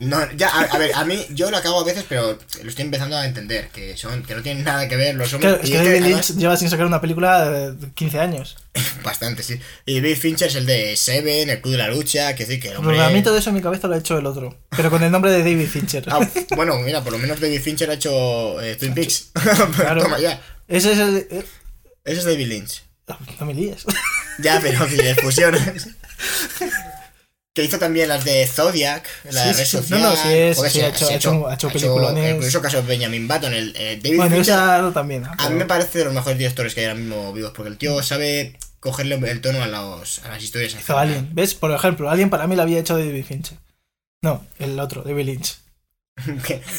No, 0.00 0.30
ya, 0.36 0.48
a, 0.48 0.60
a 0.62 0.78
ver, 0.78 0.92
a 0.94 1.04
mí 1.04 1.26
yo 1.30 1.50
lo 1.50 1.56
acabo 1.56 1.80
a 1.80 1.84
veces, 1.84 2.04
pero 2.08 2.38
lo 2.62 2.68
estoy 2.68 2.84
empezando 2.84 3.16
a 3.16 3.26
entender, 3.26 3.66
que 3.70 3.96
son 3.96 4.22
que 4.22 4.32
no 4.36 4.42
tienen 4.42 4.62
nada 4.62 4.86
que 4.86 4.94
ver 4.94 5.16
los 5.16 5.32
hombres. 5.34 5.54
Claro, 5.54 5.64
es 5.64 5.70
que 5.70 5.76
David 5.76 6.04
Lynch 6.06 6.36
lleva 6.36 6.56
sin 6.56 6.70
sacar 6.70 6.86
una 6.86 7.00
película 7.00 7.50
de 7.50 7.88
15 7.94 8.20
años. 8.20 8.56
Bastante, 9.02 9.42
sí. 9.42 9.58
Y 9.86 9.96
David 10.00 10.16
Fincher 10.18 10.46
es 10.50 10.54
el 10.54 10.66
de 10.66 10.96
Seven, 10.96 11.50
el 11.50 11.60
Club 11.60 11.72
de 11.72 11.78
la 11.78 11.88
Lucha, 11.88 12.36
que 12.36 12.46
decir 12.46 12.62
que 12.62 12.68
el 12.68 12.76
hombre... 12.76 13.02
a 13.02 13.08
mí 13.10 13.24
todo 13.24 13.36
eso 13.36 13.50
en 13.50 13.56
mi 13.56 13.60
cabeza 13.60 13.88
lo 13.88 13.94
ha 13.94 13.98
hecho 13.98 14.16
el 14.16 14.26
otro. 14.26 14.56
Pero 14.70 14.88
con 14.88 15.02
el 15.02 15.10
nombre 15.10 15.32
de 15.32 15.38
David 15.38 15.66
Fincher. 15.66 16.04
Ah, 16.06 16.20
bueno, 16.54 16.76
mira, 16.78 17.02
por 17.02 17.10
lo 17.12 17.18
menos 17.18 17.40
David 17.40 17.60
Fincher 17.60 17.90
ha 17.90 17.94
hecho 17.94 18.60
eh, 18.62 18.76
Twin 18.76 18.94
Peaks. 18.94 19.30
Claro. 19.74 20.02
Toma 20.04 20.20
ya. 20.20 20.40
Ese 20.68 20.92
es 20.92 20.98
el. 21.00 21.16
eh, 21.28 21.44
Ese 22.04 22.18
es 22.20 22.24
David 22.24 22.46
Lynch. 22.46 22.84
No 23.40 23.46
me 23.46 23.54
líes. 23.54 23.84
Ya, 24.38 24.60
pero 24.62 24.86
si 24.88 24.94
les 24.96 25.18
fusionas. 25.20 25.88
que 27.62 27.64
hizo 27.66 27.78
también 27.78 28.08
las 28.08 28.24
de 28.24 28.46
Zodiac, 28.46 29.06
la 29.30 29.42
Sí, 29.44 29.48
red 29.52 29.64
sí, 29.64 29.76
social. 29.78 30.00
No, 30.00 30.10
no, 30.10 30.16
sí 30.16 30.28
es- 30.32 30.56
Joder, 30.56 30.70
sí, 30.72 30.78
se- 30.78 30.84
ha 30.84 30.88
hecho- 30.88 31.06
se 31.06 31.12
ha 31.12 31.16
hecho- 31.16 31.48
ha 31.48 31.54
hecho. 31.54 31.70
Incluso 32.36 32.62
caso 32.62 32.76
de 32.82 32.82
Benjamin 32.88 33.26
Button, 33.26 33.52
el 33.52 33.74
eh, 33.76 33.98
David 34.02 34.16
Bueno, 34.16 34.36
Fincher. 34.36 34.54
esa 34.54 34.90
también. 34.94 35.22
¿no? 35.22 35.30
A 35.36 35.48
mí 35.48 35.56
me 35.56 35.64
parece 35.64 35.98
de 35.98 36.04
los 36.04 36.14
mejores 36.14 36.38
directores 36.38 36.74
que 36.74 36.80
hay 36.82 36.86
ahora 36.86 36.98
mismo 37.00 37.32
vivos, 37.32 37.52
porque 37.54 37.70
el 37.70 37.78
tío 37.78 38.02
sabe 38.02 38.56
cogerle 38.80 39.16
el 39.16 39.40
tono 39.40 39.62
a, 39.62 39.66
los, 39.66 40.20
a 40.24 40.28
las 40.28 40.42
historias. 40.42 40.74
Hizo. 40.74 40.96
Alien. 40.96 41.30
¿Ves? 41.34 41.54
Por 41.54 41.72
ejemplo, 41.72 42.08
Alien 42.10 42.30
para 42.30 42.46
mí 42.46 42.54
la 42.56 42.62
había 42.62 42.78
hecho 42.78 42.96
David 42.96 43.24
Fincher. 43.24 43.58
No, 44.22 44.44
el 44.58 44.78
otro, 44.78 45.02
David 45.02 45.24
Lynch. 45.26 45.58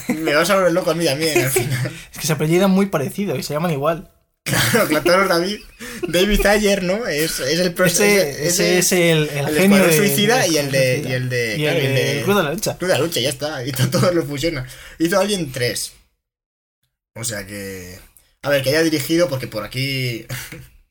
Me 0.09 0.35
vas 0.35 0.49
a 0.49 0.55
volver 0.55 0.71
loco 0.73 0.91
a 0.91 0.95
mí 0.95 1.05
también, 1.05 1.43
al 1.45 1.49
final. 1.51 1.91
Es 2.11 2.19
que 2.19 2.27
se 2.27 2.33
apellidan 2.33 2.71
muy 2.71 2.87
parecido 2.87 3.35
y 3.37 3.43
se 3.43 3.53
llaman 3.53 3.71
igual. 3.71 4.09
Claro, 4.49 5.03
claro, 5.03 5.27
David. 5.27 5.59
David 6.07 6.45
Ayer, 6.45 6.83
¿no? 6.83 7.05
Es, 7.07 7.39
es 7.39 7.59
el 7.59 7.75
Ese, 7.85 8.47
ese 8.47 8.79
es 8.79 8.91
el, 8.91 9.29
el 9.29 9.47
el 9.49 9.55
genio 9.55 9.83
de, 9.83 9.95
Suicida 9.95 10.47
y 10.47 10.57
el 10.57 10.71
de. 10.71 11.03
Y 11.07 11.11
el 11.11 11.29
de. 11.29 11.55
Y 11.57 11.61
claro, 11.61 11.79
el, 11.79 11.95
de- 11.95 12.43
la 12.43 12.53
Lucha. 12.53 12.77
Club 12.77 12.87
de 12.89 12.93
la 12.97 12.99
lucha, 13.03 13.19
ya 13.19 13.29
está. 13.29 13.65
Y 13.65 13.71
to- 13.71 13.89
todo 13.89 14.11
lo 14.11 14.25
fusiona. 14.25 14.67
Hizo 14.97 15.19
Alien 15.19 15.51
3. 15.51 15.93
O 17.15 17.23
sea 17.23 17.45
que. 17.45 17.99
A 18.41 18.49
ver, 18.49 18.63
que 18.63 18.69
haya 18.69 18.83
dirigido, 18.83 19.29
porque 19.29 19.47
por 19.47 19.63
aquí. 19.63 20.25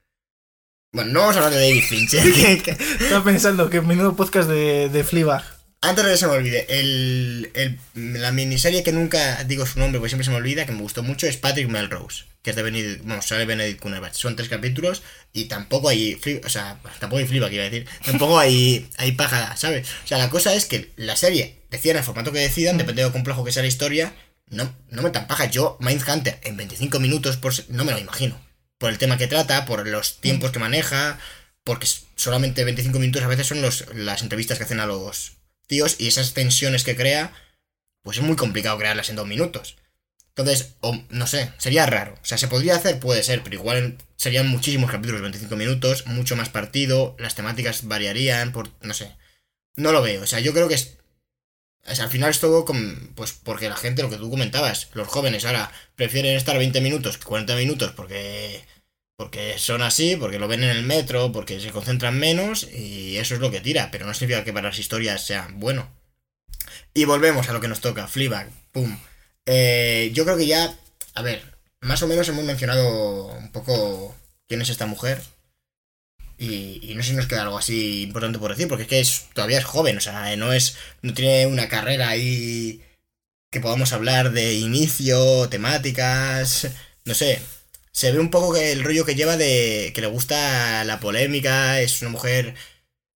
bueno, 0.93 1.13
no 1.13 1.21
vamos 1.21 1.37
a 1.37 1.39
hablar 1.41 1.55
de 1.59 1.67
David 1.69 1.83
Fincher. 1.85 2.27
Estaba 3.01 3.25
pensando 3.25 3.71
que 3.71 3.81
menudo 3.81 4.17
podcast 4.17 4.49
de, 4.49 4.89
de 4.89 5.05
Fleabag. 5.05 5.58
Antes 5.81 6.05
de 6.05 6.11
que 6.11 6.17
se 6.17 6.27
me 6.27 6.33
olvide, 6.33 6.67
el, 6.81 7.51
el- 7.55 7.79
la 8.21 8.33
miniserie 8.33 8.83
que 8.83 8.91
nunca 8.93 9.45
digo 9.45 9.65
su 9.65 9.79
nombre 9.79 10.01
porque 10.01 10.11
siempre 10.11 10.25
se 10.25 10.31
me 10.33 10.37
olvida, 10.39 10.67
que 10.67 10.73
me 10.73 10.83
gustó 10.83 11.05
mucho, 11.05 11.29
es 11.29 11.37
Patrick 11.37 11.69
Melrose, 11.69 12.25
que 12.43 12.51
es 12.51 12.57
de 12.57 12.63
Benedict, 12.65 13.05
bueno, 13.05 13.23
sale 13.23 13.45
Benedict 13.45 13.81
Cumberbatch. 13.81 14.17
Son 14.17 14.35
tres 14.35 14.49
capítulos 14.49 15.03
y 15.33 15.45
tampoco 15.45 15.89
hay, 15.89 16.19
o 16.45 16.49
sea, 16.49 16.81
tampoco 16.99 17.19
hay 17.21 17.29
flipa, 17.29 17.49
quiero 17.49 17.63
decir, 17.65 17.87
tampoco 18.05 18.41
hay, 18.41 18.89
hay 18.97 19.13
paja, 19.13 19.57
¿sabes? 19.57 19.87
O 20.05 20.07
sea, 20.09 20.19
la 20.19 20.31
cosa 20.31 20.53
es 20.55 20.67
que 20.67 20.91
la 20.97 21.15
serie, 21.17 21.63
decían 21.71 21.97
el 21.97 22.03
formato 22.03 22.33
que 22.33 22.41
decidan, 22.41 22.77
depende 22.77 23.03
de 23.03 23.09
lo 23.09 23.13
complejo 23.13 23.45
que 23.45 23.53
sea 23.53 23.63
la 23.63 23.69
historia, 23.69 24.13
no, 24.49 24.75
no 24.91 25.03
me 25.03 25.11
tan 25.11 25.29
paja. 25.29 25.45
Yo, 25.47 25.77
Mindhunter, 25.81 26.41
en 26.43 26.57
25 26.57 26.99
minutos, 26.99 27.37
por, 27.37 27.53
no 27.71 27.85
me 27.85 27.93
lo 27.93 27.99
imagino. 27.99 28.41
Por 28.79 28.91
el 28.91 28.99
tema 28.99 29.17
que 29.19 29.27
trata, 29.29 29.65
por 29.65 29.87
los 29.87 30.21
tiempos 30.21 30.51
que 30.51 30.59
maneja, 30.59 31.19
porque 31.63 31.87
solamente 32.17 32.65
25 32.65 32.99
minutos 32.99 33.23
a 33.23 33.29
veces 33.29 33.47
son 33.47 33.61
los, 33.63 33.85
las 33.95 34.23
entrevistas 34.23 34.59
que 34.59 34.65
hacen 34.65 34.81
a 34.81 34.87
los 34.87 35.38
tíos 35.69 35.97
y 36.01 36.09
esas 36.09 36.35
tensiones 36.35 36.83
que 36.83 36.97
crea, 36.97 37.33
pues 38.03 38.17
es 38.17 38.25
muy 38.25 38.35
complicado 38.35 38.79
crearlas 38.79 39.11
en 39.11 39.17
dos 39.17 39.29
minutos. 39.29 39.77
Entonces, 40.31 40.77
o, 40.81 40.97
no 41.11 41.27
sé, 41.27 41.53
sería 41.59 41.87
raro. 41.87 42.15
O 42.23 42.25
sea, 42.25 42.39
se 42.39 42.49
podría 42.49 42.77
hacer, 42.77 43.01
puede 43.01 43.23
ser, 43.23 43.43
pero 43.43 43.57
igual 43.57 43.99
serían 44.17 44.49
muchísimos 44.49 44.91
capítulos, 44.91 45.21
25 45.21 45.57
minutos, 45.57 46.07
mucho 46.07 46.37
más 46.37 46.49
partido, 46.49 47.17
las 47.19 47.35
temáticas 47.35 47.87
variarían, 47.87 48.53
por, 48.53 48.71
no 48.83 48.95
sé. 48.95 49.17
No 49.77 49.93
lo 49.93 50.03
veo, 50.03 50.23
o 50.23 50.27
sea, 50.27 50.41
yo 50.41 50.53
creo 50.53 50.69
que 50.69 50.75
es... 50.75 50.97
al 51.85 52.09
final 52.09 52.31
es 52.31 52.41
todo 52.41 52.65
pues 53.15 53.33
porque 53.33 53.69
la 53.69 53.77
gente, 53.77 54.03
lo 54.03 54.11
que 54.11 54.17
tú 54.17 54.31
comentabas, 54.31 54.89
los 54.95 55.09
jóvenes 55.09 55.45
ahora 55.45 55.73
prefieren 55.97 56.37
estar 56.37 56.57
20 56.57 56.81
minutos 56.81 57.19
que 57.19 57.25
40 57.25 57.57
minutos 57.57 57.93
porque 57.97 58.65
porque 59.19 59.59
son 59.59 59.83
así, 59.83 60.15
porque 60.15 60.39
lo 60.39 60.47
ven 60.47 60.63
en 60.63 60.71
el 60.71 60.85
metro, 60.85 61.33
porque 61.33 61.59
se 61.59 61.73
concentran 61.73 62.17
menos 62.17 62.69
y 62.73 63.17
eso 63.17 63.35
es 63.35 63.41
lo 63.41 63.51
que 63.51 63.61
tira, 63.61 63.91
pero 63.91 64.07
no 64.07 64.15
significa 64.15 64.45
que 64.45 64.53
para 64.53 64.69
las 64.69 64.79
historias 64.79 65.27
sea 65.27 65.49
bueno. 65.55 65.91
Y 66.95 67.05
volvemos 67.05 67.49
a 67.49 67.53
lo 67.53 67.61
que 67.61 67.67
nos 67.67 67.81
toca, 67.81 68.07
Fleabag, 68.07 68.49
pum. 68.71 68.97
Eh, 69.45 70.13
yo 70.15 70.25
creo 70.25 70.37
que 70.37 70.47
ya, 70.47 70.73
a 71.15 71.23
ver, 71.23 71.43
más 71.81 72.01
o 72.03 72.07
menos 72.07 72.29
hemos 72.29 72.45
mencionado 72.45 73.27
un 73.27 73.51
poco 73.51 74.15
quién 74.47 74.63
es 74.63 74.69
esta 74.71 74.87
mujer. 74.87 75.21
Y, 76.39 76.93
no 76.95 77.03
sé 77.03 77.11
si 77.11 77.17
nos 77.17 77.27
queda 77.27 77.43
algo 77.43 77.59
así 77.59 78.03
importante 78.03 78.39
por 78.39 78.53
decir, 78.53 78.69
porque 78.69 78.85
es 78.85 78.89
que 78.89 79.01
es, 79.01 79.25
todavía 79.35 79.59
es 79.59 79.65
joven, 79.65 79.97
o 79.97 80.01
sea, 80.01 80.37
no 80.37 80.53
es. 80.53 80.77
no 81.03 81.13
tiene 81.13 81.47
una 81.47 81.69
carrera 81.69 82.11
ahí 82.11 82.85
que 83.51 83.59
podamos 83.61 83.93
hablar 83.93 84.31
de 84.31 84.55
inicio, 84.55 85.49
temáticas. 85.49 86.69
No 87.05 87.15
sé. 87.15 87.41
Se 87.93 88.13
ve 88.13 88.19
un 88.21 88.31
poco 88.31 88.55
que 88.55 88.73
el 88.73 88.85
rollo 88.85 89.05
que 89.05 89.15
lleva 89.15 89.37
de 89.37 89.93
que 89.95 90.01
le 90.01 90.07
gusta 90.07 90.85
la 90.85 91.01
polémica, 91.01 91.81
es 91.81 92.01
una 92.03 92.11
mujer. 92.11 92.55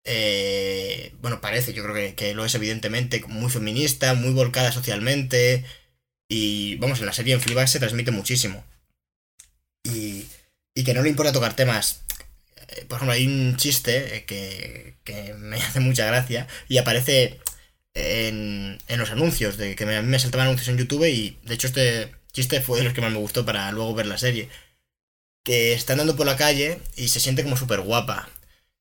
eh, 0.05 1.13
bueno, 1.21 1.41
parece, 1.41 1.73
yo 1.73 1.84
creo 1.84 1.95
que, 1.95 2.15
que 2.15 2.34
lo 2.36 2.45
es 2.45 2.55
evidentemente, 2.55 3.23
muy 3.27 3.51
feminista, 3.51 4.13
muy 4.15 4.31
volcada 4.34 4.71
socialmente. 4.71 5.65
Y 6.29 6.75
vamos, 6.77 6.99
en 7.01 7.07
la 7.07 7.13
serie 7.13 7.34
en 7.36 7.41
Fleabag 7.41 7.69
se 7.69 7.79
transmite 7.79 8.12
muchísimo. 8.12 8.65
Y, 9.84 10.25
y 10.75 10.84
que 10.84 10.93
no 10.93 11.01
le 11.01 11.10
importa 11.10 11.31
tocar 11.34 11.55
temas. 11.55 12.01
eh, 12.69 12.86
Por 12.88 12.97
ejemplo, 12.97 13.13
hay 13.13 13.27
un 13.27 13.57
chiste 13.57 14.17
eh, 14.17 14.25
que, 14.25 14.95
que 15.03 15.34
me 15.36 15.57
hace 15.63 15.79
mucha 15.79 16.05
gracia 16.05 16.47
y 16.67 16.77
aparece 16.77 17.39
en, 17.95 18.79
en 18.88 18.99
los 18.99 19.12
anuncios, 19.12 19.57
de 19.57 19.75
que 19.75 19.86
me- 19.86 20.01
me 20.01 20.19
saltaban 20.19 20.47
anuncios 20.47 20.69
en 20.69 20.77
YouTube 20.79 21.05
y 21.10 21.39
de 21.43 21.55
hecho 21.55 21.67
este 21.67 22.12
chiste 22.32 22.62
fue 22.62 22.80
de 22.80 22.86
los 22.86 22.94
que 22.94 23.02
más 23.02 23.12
me 23.12 23.17
gustó 23.17 23.46
para 23.46 23.72
luego 23.72 23.94
ver 23.94 24.06
la 24.06 24.17
serie. 24.17 24.50
Que 25.44 25.74
está 25.74 25.94
andando 25.94 26.15
por 26.15 26.26
la 26.26 26.38
calle 26.38 26.80
y 26.96 27.08
se 27.08 27.20
siente 27.20 27.44
como 27.44 27.58
súper 27.58 27.82
guapa. 27.82 28.30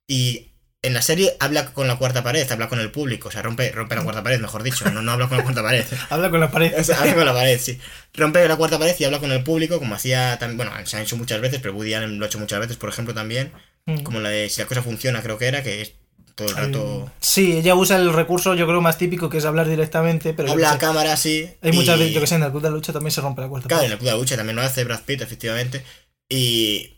Y 0.07 0.51
en 0.83 0.95
la 0.95 1.03
serie 1.03 1.37
habla 1.41 1.73
con 1.73 1.87
la 1.89 1.97
cuarta 1.97 2.23
pared, 2.23 2.51
habla 2.51 2.69
con 2.69 2.81
el 2.81 2.91
público, 2.91 3.29
o 3.29 3.31
sea, 3.31 3.43
rompe, 3.43 3.71
rompe 3.71 3.95
la 3.95 4.03
cuarta 4.03 4.23
pared, 4.23 4.41
mejor 4.41 4.63
dicho, 4.63 4.91
no, 4.91 5.03
no 5.03 5.13
habla 5.13 5.29
con 5.29 5.37
la 5.37 5.43
cuarta 5.43 5.63
pared. 5.63 5.85
Habla 6.11 6.31
con 6.31 6.41
la 6.41 6.51
pared. 6.51 6.73
O 6.79 6.85
sea, 6.85 7.01
habla 7.01 7.15
con 7.15 7.27
la 7.27 7.35
pared, 7.35 7.59
sí. 7.59 7.79
Rompe 8.15 8.47
la 8.49 8.57
cuarta 8.57 8.79
pared 8.79 8.97
y 8.99 9.05
habla 9.05 9.19
con 9.19 9.31
el 9.31 9.43
público, 9.45 9.79
como 9.79 9.95
hacía 9.95 10.39
también. 10.39 10.57
Bueno, 10.57 10.87
se 10.87 10.97
ha 10.97 11.03
hecho 11.03 11.17
muchas 11.17 11.41
veces, 11.41 11.61
pero 11.61 11.75
Woody 11.75 11.95
Allen 11.95 12.19
lo 12.19 12.25
ha 12.25 12.29
hecho 12.29 12.39
muchas 12.39 12.61
veces, 12.61 12.77
por 12.77 12.89
ejemplo, 12.89 13.15
también. 13.15 13.53
Mm. 13.87 14.03
Como 14.03 14.21
la 14.21 14.31
de 14.31 14.49
Si 14.49 14.61
la 14.61 14.67
cosa 14.67 14.83
funciona, 14.83 15.23
creo 15.23 15.39
que 15.39 15.47
era, 15.47 15.63
que 15.63 15.83
es 15.83 15.93
todo 16.35 16.49
el 16.49 16.57
rato. 16.57 17.11
Sí, 17.21 17.53
ella 17.57 17.75
usa 17.75 17.97
el 17.97 18.12
recurso, 18.12 18.55
yo 18.55 18.66
creo, 18.66 18.81
más 18.81 18.99
típico 18.99 19.29
que 19.29 19.38
es 19.38 19.45
hablar 19.45 19.69
directamente, 19.69 20.33
pero 20.35 20.53
Habla 20.53 20.73
a 20.73 20.79
cámara 20.79 21.12
así. 21.12 21.49
hay 21.62 21.73
muchas 21.73 21.99
veces, 21.99 22.14
yo 22.14 22.21
que 22.21 22.27
sé, 22.27 22.35
en 22.37 22.43
el 22.43 22.51
club 22.51 22.62
de 22.62 22.71
la 22.71 22.77
lucha 22.77 22.93
también 22.93 23.12
se 23.12 23.21
rompe 23.21 23.43
la 23.43 23.49
cuarta 23.49 23.69
Claro, 23.69 23.85
en 23.85 23.93
el 23.93 23.99
Club 23.99 24.07
de 24.07 24.12
la 24.12 24.19
Lucha 24.19 24.37
también 24.37 24.57
lo 24.57 24.62
hace 24.62 24.85
Brad 24.85 25.03
Pitt, 25.05 25.23
efectivamente. 25.23 25.85
Y 26.29 26.97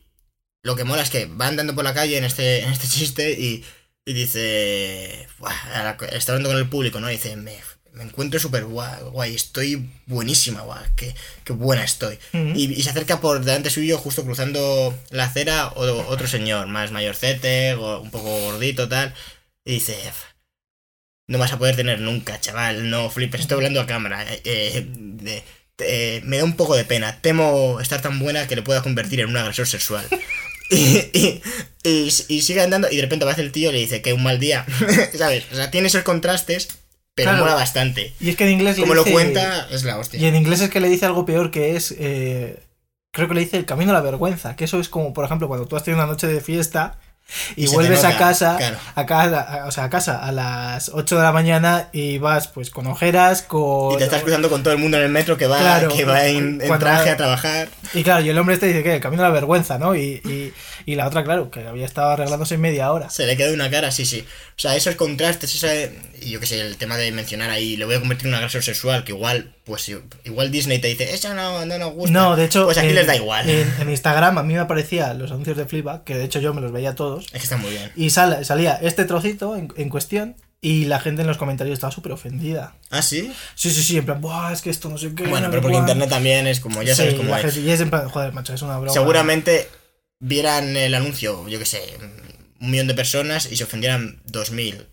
lo 0.63 0.77
que 0.77 0.85
mola 0.85 1.03
es 1.03 1.11
que 1.11 1.27
va 1.27 1.49
andando 1.49 1.75
por 1.75 1.85
la 1.85 1.95
calle 1.95 2.17
en 2.19 2.25
este, 2.25 2.63
en 2.63 2.71
este 2.73 2.87
chiste 2.89 3.33
y, 3.33 3.65
y 4.05 4.13
dice. 4.13 5.27
Está 6.13 6.33
hablando 6.33 6.51
con 6.51 6.59
el 6.59 6.69
público, 6.69 7.01
¿no? 7.01 7.11
Y 7.11 7.15
dice, 7.15 7.37
me, 7.37 7.57
me 7.93 8.05
encuentro 8.05 8.41
súper 8.41 8.65
guay, 8.65 9.03
guay, 9.11 9.35
estoy 9.35 9.89
buenísima, 10.07 10.63
guay, 10.63 10.85
qué, 10.97 11.15
qué 11.45 11.53
buena 11.53 11.85
estoy. 11.85 12.19
Y, 12.33 12.73
y 12.73 12.83
se 12.83 12.91
acerca 12.91 13.21
por 13.21 13.45
delante 13.45 13.69
suyo, 13.71 13.99
justo 13.99 14.25
cruzando 14.25 14.99
la 15.11 15.25
acera, 15.25 15.69
o- 15.69 16.07
otro 16.09 16.27
señor, 16.27 16.67
más 16.69 16.91
mayorcete, 16.91 17.75
un 17.77 18.11
poco 18.11 18.31
gordito, 18.41 18.89
tal. 18.89 19.15
Y 19.65 19.75
dice: 19.75 19.97
No 21.29 21.39
vas 21.39 21.53
a 21.53 21.59
poder 21.59 21.77
tener 21.77 22.01
nunca, 22.01 22.41
chaval, 22.41 22.91
no 22.91 23.09
flipes, 23.11 23.43
estoy 23.43 23.57
hablando 23.57 23.81
a 23.81 23.87
cámara. 23.87 24.25
eh, 24.33 24.41
eh, 24.45 24.87
de- 24.89 25.43
eh, 25.79 26.21
me 26.25 26.39
da 26.39 26.45
un 26.45 26.57
poco 26.57 26.77
de 26.77 26.85
pena, 26.85 27.21
temo 27.23 27.81
estar 27.81 28.01
tan 28.03 28.19
buena 28.19 28.47
que 28.47 28.55
le 28.57 28.63
pueda 28.63 28.83
convertir 28.83 29.21
en 29.21 29.29
un 29.29 29.37
agresor 29.37 29.67
sexual. 29.67 30.07
Y, 30.71 30.97
y- 31.13 31.43
y- 31.85 32.11
y 32.29 32.41
sigue 32.41 32.63
andando 32.63 32.89
y 32.91 32.97
de 32.97 33.03
repente 33.03 33.27
aparece 33.27 33.43
el 33.43 33.53
tío 33.53 33.69
y 33.69 33.73
le 33.75 33.79
dice 33.81 34.01
que 34.01 34.15
un 34.15 34.23
mal 34.23 34.39
día, 34.39 34.65
¿sabes? 35.19 35.45
O 35.53 35.57
sea, 35.57 35.71
tiene 35.71 35.89
esos 35.89 36.03
contrastes 36.03 36.69
pero 37.15 37.31
Claro. 37.31 37.45
mola 37.45 37.55
bastante. 37.55 38.13
Y 38.21 38.31
es 38.31 38.37
que 38.37 38.45
en 38.45 38.51
inglés 38.51 38.77
Como 38.79 38.95
lo 38.95 39.05
cuenta, 39.05 39.69
es 39.71 39.85
la 39.85 39.97
Y 39.97 40.01
hostia. 40.01 40.29
en 40.29 40.35
inglés 40.37 40.61
es 40.61 40.71
que 40.71 40.81
le 40.81 40.89
dice 40.89 41.07
algo 41.07 41.25
peor 41.27 41.51
que 41.51 41.77
es. 41.77 41.95
eh, 41.99 42.63
creo 43.13 43.29
que 43.29 43.35
le 43.35 43.41
dice 43.41 43.57
el 43.59 43.67
camino 43.67 43.91
a 43.91 43.95
la 43.95 44.01
vergüenza. 44.01 44.57
Que 44.57 44.65
eso 44.65 44.81
es 44.81 44.89
como, 44.89 45.13
por 45.13 45.25
ejemplo, 45.25 45.49
cuando 45.49 45.67
tú 45.67 45.77
has 45.77 45.85
tenido 45.85 46.03
una 46.03 46.11
noche 46.11 46.27
de 46.27 46.41
fiesta 46.41 46.99
y, 47.57 47.67
vuelves 47.69 48.05
a 48.05 48.17
casa, 48.17 48.57
claro. 48.59 48.77
a 48.95 49.07
casa, 49.07 49.41
a- 49.41 49.67
o 49.67 49.71
sea, 49.71 49.85
a 49.85 49.91
casa 49.91 50.19
a 50.25 50.33
las 50.33 50.91
8 50.93 51.17
de 51.17 51.23
la 51.23 51.33
mañana 51.33 51.89
y 51.93 52.19
vas 52.19 52.49
pues 52.49 52.71
con 52.71 52.87
ojeras, 52.87 53.43
con. 53.43 53.95
Y 53.95 53.99
te 53.99 54.05
estás 54.05 54.23
cruzando 54.23 54.49
con 54.51 54.63
todo 54.63 54.73
el 54.75 54.81
mundo 54.81 54.97
en 54.99 55.05
el 55.05 55.09
metro 55.11 55.37
que 55.37 55.47
va, 55.47 55.59
Claro, 55.59 55.89
que 55.89 56.05
va 56.05 56.27
en, 56.27 56.61
en 56.61 56.69
cuando- 56.69 56.87
traje 56.87 57.11
a 57.11 57.17
trabajar. 57.17 57.69
Y 57.95 58.03
claro, 58.03 58.25
y 58.25 58.29
el 58.31 58.39
hombre 58.39 58.55
este 58.55 58.67
dice 58.67 58.83
que 58.83 58.95
el 58.95 59.01
camino 59.01 59.23
a 59.23 59.29
la 59.29 59.33
vergüenza, 59.35 59.79
¿no? 59.79 59.95
Y, 59.95 60.21
y, 60.25 60.53
y 60.87 60.95
la 60.95 61.07
otra, 61.07 61.25
claro, 61.25 61.51
que 61.51 61.67
había 61.67 61.85
estado 61.87 62.11
arreglándose 62.11 62.55
en 62.55 62.61
media 62.61 62.91
hora. 62.93 63.11
Se 63.11 63.27
le 63.27 63.37
queda 63.37 63.53
una 63.53 63.71
cara, 63.71 63.91
sí, 63.91 64.05
sí. 64.07 64.25
O 64.57 64.61
sea, 64.63 64.77
esos 64.77 64.95
contrastes, 64.97 65.55
esa, 65.55 65.75
y 66.21 66.31
yo 66.31 66.41
qué 66.41 66.47
sé, 66.47 66.61
el 66.61 66.77
tema 66.77 66.97
de 66.97 67.11
mencionar 67.13 67.51
ahí, 67.51 67.77
le 67.77 67.85
voy 67.85 67.95
a 67.97 68.01
convertir 68.01 68.27
en 68.27 68.33
un 68.33 68.37
agresor 68.39 68.63
sexual, 68.63 69.05
que 69.05 69.13
igual, 69.13 69.53
pues 69.65 69.89
igual 70.25 70.51
Disney 70.51 70.79
te 70.81 70.89
dice, 70.89 71.15
eso 71.15 71.33
no, 71.35 71.65
no 71.65 71.79
nos 71.79 71.93
gusta. 71.93 72.11
No, 72.13 72.35
de 72.37 72.45
hecho. 72.47 72.65
Pues 72.65 72.79
aquí 72.79 72.89
en- 72.89 72.95
les 72.97 73.07
da 73.07 73.15
igual. 73.17 73.49
En, 73.49 73.73
en 73.81 73.91
Instagram 73.91 74.39
a 74.39 74.43
mí 74.43 74.55
me 74.55 74.61
aparecían 74.61 75.19
los 75.19 75.31
anuncios 75.31 75.57
de 75.57 75.67
Flipa, 75.67 76.03
que 76.05 76.17
de 76.17 76.25
hecho 76.25 76.41
yo 76.41 76.53
me 76.55 76.61
los 76.61 76.73
veía 76.73 76.95
todos. 76.95 77.27
Es 77.27 77.31
que 77.33 77.39
está 77.39 77.57
muy 77.57 77.71
bien. 77.71 77.93
Y 77.97 78.11
sal- 78.11 78.45
salía 78.45 78.75
este 78.83 79.05
trocito 79.05 79.57
en, 79.57 79.73
en 79.77 79.89
cuestión 79.89 80.37
y 80.61 80.85
la 80.85 81.01
gente 81.01 81.23
en 81.23 81.29
los 81.29 81.39
comentarios 81.39 81.75
estaba 81.75 81.91
súper 81.93 82.13
ofendida. 82.13 82.75
¿Ah, 82.91 83.03
sí? 83.03 83.33
Sí, 83.57 83.71
sí, 83.73 83.83
sí, 83.83 83.97
en 83.99 84.05
plan, 84.05 84.21
Buah, 84.21 84.53
es 84.53 84.63
que 84.63 84.71
esto 84.71 84.89
no 84.89 84.97
sé 84.99 85.15
qué. 85.15 85.25
Bueno, 85.25 85.47
no 85.47 85.51
pero 85.51 85.63
porque 85.63 85.75
cuál". 85.77 85.83
internet 85.89 86.09
también 86.09 86.47
es 86.47 86.61
como, 86.61 86.83
ya 86.83 86.95
sabes 86.95 87.13
Sí, 87.13 87.19
cómo 87.19 87.37
es. 87.37 87.57
y 87.57 87.71
es 87.71 87.81
en 87.81 87.91
plan, 87.91 88.09
joder, 88.09 88.33
macho, 88.33 88.55
es 88.55 88.63
una 88.63 88.79
broma. 88.79 88.93
Seguramente 88.93 89.69
vieran 90.21 90.77
el 90.77 90.95
anuncio, 90.95 91.49
yo 91.49 91.59
qué 91.59 91.67
sé, 91.67 91.83
un 92.61 92.71
millón 92.71 92.87
de 92.87 92.95
personas 92.95 93.51
y 93.51 93.57
se 93.57 93.65
ofendieran 93.65 94.21
2000. 94.27 94.87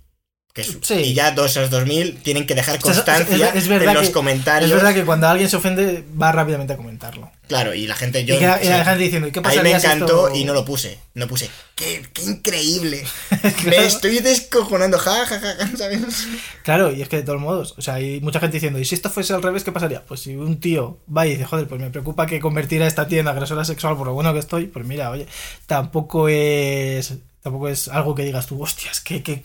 Que 0.64 0.70
es- 0.70 0.78
Sí. 0.82 0.94
Y 0.96 1.14
ya 1.14 1.34
todos 1.36 1.52
esos 1.52 1.70
2000 1.70 2.22
tienen 2.22 2.46
que 2.46 2.56
dejar 2.56 2.78
O 2.78 2.82
sea, 2.82 2.92
es- 2.92 2.98
constancia 2.98 3.50
es- 3.56 3.68
en 3.68 3.94
los 3.94 4.08
que- 4.08 4.12
comentarios. 4.12 4.70
Es 4.72 4.76
verdad 4.76 4.94
que 4.94 5.06
cuando 5.06 5.28
alguien 5.28 5.50
se 5.50 5.56
ofende 5.58 6.04
va 6.22 6.32
rápidamente 6.32 6.74
a 6.74 6.78
comentarlo. 6.78 7.32
Claro, 7.48 7.74
y 7.74 7.88
la 7.88 7.96
gente, 7.96 8.26
yo. 8.26 8.36
y, 8.36 8.38
que- 8.38 8.46
y 8.46 8.48
o 8.48 8.62
sea, 8.62 8.78
la 8.78 8.86
gente 8.86 9.04
diciendo, 9.04 9.28
¿y 9.28 9.32
qué 9.32 9.40
a 9.40 9.42
mí 9.42 9.48
pasaría 9.48 9.64
me 9.64 9.78
encantó 9.80 10.28
esto- 10.28 10.38
y 10.40 10.44
no 10.44 10.54
lo 10.54 10.64
puse. 10.66 11.00
No 11.16 11.28
puse. 11.28 11.50
¡Qué, 11.76 12.04
qué 12.14 12.24
increíble! 12.24 13.04
Me 13.66 13.86
estoy 13.86 14.20
descojonando, 14.20 15.00
ja, 15.00 15.26
ja, 15.26 15.40
ja, 15.40 15.56
ja, 15.58 15.78
¿sabes? 15.78 16.28
Claro, 16.64 16.94
y 16.94 17.02
es 17.02 17.10
que 17.10 17.18
de 17.18 17.24
todos 17.24 17.40
modos, 17.42 17.74
o 17.78 17.82
sea, 17.82 17.96
hay 17.96 18.20
mucha 18.22 18.40
gente 18.40 18.58
diciendo, 18.58 18.78
¿y 18.80 18.86
si 18.86 18.94
esto 18.96 19.10
fuese 19.10 19.34
al 19.34 19.42
revés, 19.42 19.64
qué 19.64 19.72
pasaría? 19.72 20.04
Pues 20.06 20.20
si 20.20 20.36
un 20.36 20.60
tío 20.60 21.00
va 21.16 21.26
y 21.26 21.32
dice, 21.32 21.46
joder, 21.46 21.68
pues 21.68 21.82
me 21.82 21.90
preocupa 21.90 22.28
que 22.28 22.40
convertir 22.40 22.84
a 22.84 22.88
esta 22.88 23.08
tía 23.08 23.22
en 23.22 23.28
agresora 23.28 23.66
sexual 23.66 23.98
por 23.98 24.06
lo 24.08 24.14
bueno 24.14 24.32
que 24.34 24.40
estoy, 24.40 24.68
pues 24.68 24.86
mira, 24.86 25.10
oye, 25.10 25.26
tampoco 25.66 26.28
es 26.30 27.14
tampoco 27.42 27.70
es 27.70 27.88
algo 27.88 28.16
que 28.16 28.24
digas 28.24 28.48
tú, 28.48 28.62
hostias, 28.62 29.02
qué, 29.02 29.24
qué, 29.24 29.44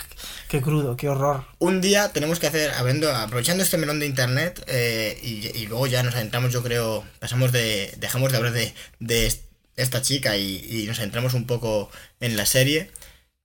qué 0.48 0.60
crudo, 0.60 0.96
qué 0.96 1.08
horror. 1.08 1.44
Un 1.58 1.80
día 1.80 2.12
tenemos 2.12 2.38
que 2.38 2.46
hacer, 2.46 2.72
habiendo, 2.72 3.14
aprovechando 3.14 3.62
este 3.62 3.78
melón 3.78 4.00
de 4.00 4.06
internet, 4.06 4.64
eh, 4.66 5.18
y, 5.22 5.46
y 5.56 5.66
luego 5.66 5.86
ya 5.86 6.02
nos 6.02 6.14
adentramos, 6.14 6.52
yo 6.52 6.62
creo, 6.62 7.04
pasamos 7.18 7.52
de, 7.52 7.94
dejamos 7.98 8.30
de 8.32 8.38
hablar 8.38 8.52
de, 8.52 8.74
de 9.00 9.32
esta 9.76 10.02
chica 10.02 10.36
y, 10.36 10.64
y 10.68 10.86
nos 10.86 10.98
adentramos 10.98 11.34
un 11.34 11.46
poco 11.46 11.90
en 12.20 12.36
la 12.36 12.46
serie, 12.46 12.90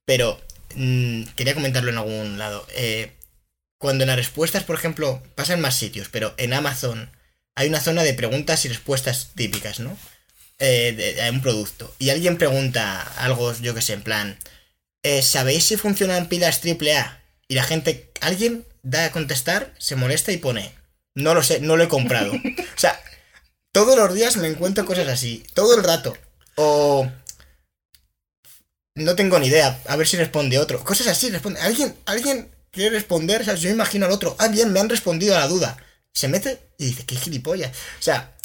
pero 0.06 0.40
mm, 0.76 1.24
quería 1.36 1.54
comentarlo 1.54 1.90
en 1.90 1.98
algún 1.98 2.38
lado. 2.38 2.66
Eh, 2.76 3.14
cuando 3.78 4.04
en 4.04 4.10
las 4.10 4.18
respuestas, 4.18 4.64
por 4.64 4.76
ejemplo, 4.76 5.24
pasa 5.36 5.54
en 5.54 5.62
más 5.62 5.78
sitios, 5.78 6.10
pero 6.10 6.34
en 6.38 6.54
Amazon 6.54 7.12
hay 7.56 7.70
una 7.70 7.80
zona 7.80 8.04
de 8.04 8.14
preguntas 8.14 8.66
y 8.66 8.70
respuestas 8.70 9.32
típicas, 9.36 9.80
¿no? 9.80 9.98
Eh, 10.62 10.94
de, 10.96 11.14
de 11.14 11.30
un 11.30 11.42
producto. 11.42 11.94
Y 12.00 12.10
alguien 12.10 12.38
pregunta 12.38 13.02
algo, 13.18 13.54
yo 13.62 13.74
que 13.74 13.82
sé, 13.82 13.94
en 13.94 14.04
plan, 14.04 14.38
eh, 15.04 15.22
¿sabéis 15.22 15.64
si 15.64 15.78
funcionan 15.78 16.28
pilas 16.28 16.60
AAA? 16.64 17.22
Y 17.48 17.56
la 17.56 17.64
gente, 17.64 18.12
alguien 18.20 18.66
da 18.84 19.06
a 19.06 19.12
contestar, 19.12 19.74
se 19.78 19.96
molesta 19.96 20.34
y 20.34 20.38
pone, 20.38 20.74
no 21.16 21.34
lo 21.34 21.44
sé, 21.44 21.62
no 21.62 21.78
lo 21.78 21.84
he 21.86 21.88
comprado. 21.88 22.34
o 22.34 22.80
sea, 22.80 23.02
todos 23.72 23.96
los 23.96 24.14
días 24.14 24.36
me 24.36 24.48
encuentro 24.48 24.86
cosas 24.86 25.08
así, 25.08 25.46
todo 25.54 25.76
el 25.78 25.84
rato. 25.84 26.18
O... 26.56 27.10
No 28.96 29.16
tengo 29.16 29.40
ni 29.40 29.48
idea, 29.48 29.80
a 29.88 29.96
ver 29.96 30.08
si 30.08 30.18
responde 30.18 30.60
otro. 30.60 30.84
Cosas 30.84 31.08
así, 31.08 31.30
responde. 31.30 31.62
Alguien, 31.62 31.96
alguien 32.06 32.52
quiere 32.70 32.90
responder, 32.98 33.42
o 33.42 33.46
sea, 33.46 33.56
yo 33.56 33.70
imagino 33.70 34.06
al 34.06 34.12
otro. 34.12 34.36
Ah, 34.40 34.50
bien, 34.50 34.74
me 34.74 34.82
han 34.82 34.90
respondido 34.90 35.38
a 35.38 35.40
la 35.40 35.48
duda. 35.48 35.78
Se 36.12 36.28
mete 36.28 36.60
y 36.78 36.88
dice, 36.88 37.06
qué 37.06 37.16
gilipollas. 37.16 37.72
O 37.72 38.02
sea, 38.02 38.36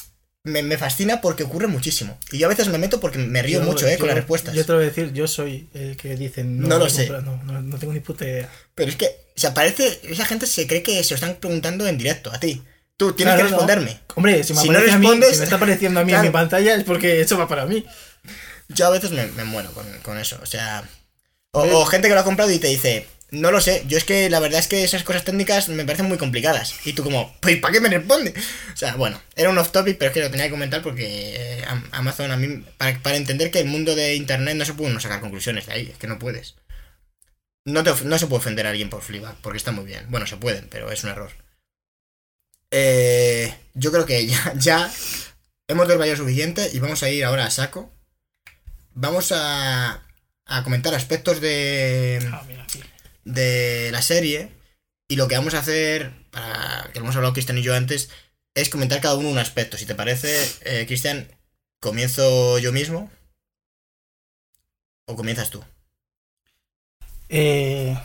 me, 0.45 0.63
me 0.63 0.77
fascina 0.79 1.21
porque 1.21 1.43
ocurre 1.43 1.67
muchísimo. 1.67 2.19
Y 2.31 2.39
yo 2.39 2.47
a 2.47 2.51
veces 2.51 2.69
me 2.69 2.79
meto 2.79 3.01
porque 3.01 3.19
me 3.19 3.43
río 3.43 3.61
Yo- 3.61 3.65
mucho, 3.67 3.87
¿eh? 3.89 3.97
con 3.99 4.07
las 4.09 4.17
respuestas. 4.17 4.55
Yo 4.55 4.65
te 4.65 4.73
lo 4.73 4.79
voy 4.79 4.87
a 4.87 4.89
decir, 4.89 5.13
yo 5.13 5.27
soy 5.27 5.69
el 5.75 5.97
que 5.97 6.15
dicen, 6.17 6.61
No 6.61 6.79
lo 6.79 6.87
he 6.87 6.91
sé. 6.91 7.09
No, 7.09 7.21
no, 7.45 7.63
no 7.63 7.79
tengo 7.79 7.93
ni 7.93 8.01
puta 8.01 8.25
idea. 8.25 8.51
Pero 8.75 8.91
es 8.91 8.97
que, 8.97 9.07
o 9.07 9.41
sea, 9.41 9.55
parece, 9.55 10.01
esa 10.05 10.25
gente 10.27 10.47
se 10.47 10.67
cree 10.67 10.83
que 10.83 11.03
se 11.03 11.11
lo 11.11 11.17
están 11.17 11.37
preguntando 11.37 11.87
en 11.87 11.97
directo, 11.99 12.31
a 12.33 12.39
ti. 12.39 12.63
Tú 12.97 13.13
tienes 13.15 13.35
Claro, 13.35 13.49
que 13.49 13.53
no. 13.53 13.59
responderme. 13.59 14.01
Hombre, 14.15 14.45
si 14.45 14.53
me, 14.55 14.61
Si 14.61 14.69
no 14.69 14.75
aparece 14.75 14.95
a 14.95 14.99
mí, 14.99 15.07
respondes- 15.07 15.31
si 15.33 15.39
me 15.39 15.45
está 15.45 15.57
apareciendo 15.57 16.01
a 16.01 16.05
mí 16.05 16.13
en 16.13 16.23
mi 16.23 16.31
pantalla 16.31 16.75
es 16.77 16.85
porque 16.85 17.21
eso 17.23 17.37
va 17.39 17.49
para 17.49 17.67
mí. 17.67 17.85
Yo 18.69 18.87
a 18.87 18.91
veces 18.91 19.11
me, 19.11 19.27
me 19.29 19.45
muero 19.45 19.73
con, 19.73 19.87
con 20.03 20.19
eso, 20.19 20.39
o 20.43 20.47
sea... 20.47 20.89
O 21.57 21.85
gente 21.87 22.09
que 22.09 22.15
lo 22.15 22.21
ha 22.21 22.25
comprado 22.25 22.51
y 22.51 22.59
te 22.59 22.67
dice, 22.67 23.07
no 23.35 23.51
lo 23.51 23.61
sé, 23.61 23.85
yo 23.87 23.99
es 23.99 24.05
que 24.05 24.31
la 24.31 24.41
verdad 24.41 24.61
es 24.61 24.69
que 24.69 24.85
esas 24.85 25.03
cosas 25.05 25.25
técnicas 25.25 25.69
me 25.69 25.85
parecen 25.85 26.07
muy 26.07 26.19
complicadas. 26.19 26.75
Y 26.85 26.93
tú 26.95 27.03
como, 27.05 27.35
pues 27.41 27.59
¿para 27.59 27.73
qué 27.73 27.81
me 27.81 27.89
responde? 27.89 28.35
O 28.73 28.77
sea, 28.77 28.97
bueno, 28.97 29.21
era 29.37 29.51
un 29.51 29.59
off 29.59 29.73
topic, 29.73 29.99
pero 29.99 30.11
es 30.11 30.15
que 30.15 30.21
lo 30.23 30.31
tenía 30.31 30.47
que 30.47 30.51
comentar 30.53 30.83
porque 30.83 31.35
eh, 31.37 31.65
Am- 31.67 31.89
Amazon 31.93 32.31
a 32.31 32.37
mí, 32.37 32.65
para, 32.79 33.17
entender 33.17 33.51
que 33.51 33.61
el 33.61 33.67
mundo 33.69 33.95
de 33.95 34.15
Internet 34.17 34.57
no 34.57 34.65
se 34.65 34.75
puede 34.75 34.99
sacar 35.01 35.21
conclusiones 35.21 35.67
de 35.67 35.73
ahí, 35.75 35.91
es 35.93 35.99
que 35.99 36.07
no 36.07 36.19
puedes. 36.19 36.55
No, 37.67 37.83
no 37.83 38.19
se 38.19 38.27
puede 38.27 38.39
ofender 38.41 38.67
a 38.67 38.71
alguien 38.71 38.91
por 38.91 39.03
Fleabag, 39.03 39.37
porque 39.43 39.59
está 39.59 39.73
muy 39.73 39.85
bien. 39.87 40.07
Bueno, 40.11 40.27
se 40.27 40.37
pueden, 40.37 40.69
pero 40.71 40.91
es 40.93 41.03
un 41.05 41.11
error. 41.11 41.31
Eh, 42.71 43.55
yo 43.75 43.93
creo 43.93 44.07
que 44.07 44.27
ya, 44.27 44.53
ya 44.57 44.93
hemos 45.69 45.89
desvariado 45.89 46.19
suficiente 46.19 46.71
y 46.73 46.79
vamos 46.79 47.03
a 47.03 47.11
ir 47.11 47.25
ahora 47.25 47.47
a 47.47 47.51
saco. 47.51 47.93
Vamos 48.95 49.33
a, 49.33 50.03
a 50.47 50.65
comentar 50.65 50.95
aspectos 50.95 51.41
de, 51.41 52.21
Ah, 52.33 52.45
mira, 52.47 52.63
aquí. 52.63 52.81
De 53.25 53.91
la 53.93 54.03
serie. 54.03 54.51
Y 55.09 55.17
lo 55.17 55.29
que 55.29 55.37
vamos 55.37 55.55
a 55.55 55.59
hacer, 55.59 56.13
para 56.31 56.91
que 56.93 56.99
lo 56.99 57.05
hemos 57.05 57.17
hablado 57.17 57.35
Cristian 57.35 57.59
y 57.59 57.63
yo 57.63 57.75
antes, 57.75 58.11
es 58.55 58.69
comentar 58.71 59.01
cada 59.01 59.17
uno 59.17 59.29
un 59.29 59.39
aspecto. 59.39 59.77
Si 59.77 59.87
te 59.87 59.95
parece, 59.95 60.49
eh, 60.63 60.87
Cristian, 60.87 61.29
comienzo 61.81 62.59
yo 62.59 62.73
mismo. 62.73 63.11
¿O 65.07 65.17
comienzas 65.17 65.51
tú? 65.51 65.63
Eh, 67.29 67.97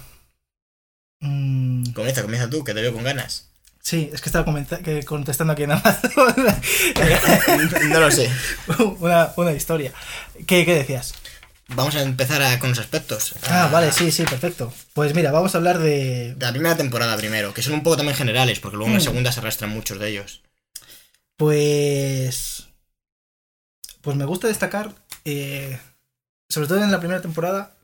mm, 1.20 1.92
Comienza, 1.94 2.22
comienza 2.22 2.50
tú, 2.50 2.64
que 2.64 2.74
te 2.74 2.82
veo 2.82 2.94
con 2.94 3.04
ganas. 3.04 3.50
sí, 3.82 4.10
es 4.14 4.22
que 4.22 4.30
estaba 4.30 4.46
que 4.84 5.04
contestando 5.04 5.54
aquí 5.54 5.64
en 5.64 5.72
Amazon 5.72 6.12
no 7.90 8.00
lo 8.00 8.12
sé. 8.12 8.30
una, 9.00 9.34
una 9.38 9.52
historia. 9.54 9.94
¿Qué, 10.48 10.66
qué 10.66 10.76
decías? 10.76 11.14
Vamos 11.76 11.96
a 11.96 12.02
empezar 12.02 12.42
a- 12.42 12.58
con 12.60 12.70
los 12.70 12.80
aspectos. 12.80 13.36
Ah, 13.50 13.70
vale, 13.72 13.92
sí, 13.92 14.12
sí, 14.12 14.24
perfecto. 14.24 14.74
Pues 14.94 15.14
mira, 15.14 15.32
vamos 15.32 15.54
a 15.54 15.60
hablar 15.60 15.80
de... 15.80 16.34
De 16.36 16.46
la 16.46 16.52
primera 16.52 16.76
temporada 16.76 17.16
primero, 17.16 17.54
que 17.54 17.62
son 17.62 17.74
un 17.74 17.84
poco 17.84 17.98
también 17.98 18.18
generales, 18.18 18.60
porque 18.60 18.76
luego 18.78 18.88
en 18.90 18.94
la 18.96 19.00
Mm. 19.00 19.04
segunda 19.04 19.32
se 19.32 19.40
arrastran 19.40 19.70
muchos 19.70 20.00
de 20.00 20.10
ellos. 20.10 20.42
Pues... 21.38 22.68
Pues 24.02 24.16
me 24.18 24.26
gusta 24.26 24.48
destacar, 24.48 24.96
eh, 25.26 25.80
sobre 26.50 26.68
todo 26.68 26.84
en 26.84 26.92
la 26.92 27.00
primera 27.00 27.22
temporada, 27.22 27.76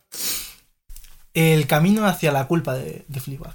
el 1.34 1.67
camino 1.67 2.06
hacia 2.08 2.32
la 2.32 2.48
culpa 2.48 2.74
de, 2.74 3.06
de 3.08 3.19
Fleabag. 3.19 3.54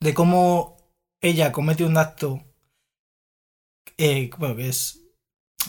De 0.00 0.14
cómo 0.14 0.76
ella 1.20 1.50
comete 1.52 1.84
un 1.84 1.96
acto, 1.98 2.42
eh, 3.98 4.30
bueno, 4.38 4.56
que 4.56 4.68
es... 4.68 5.00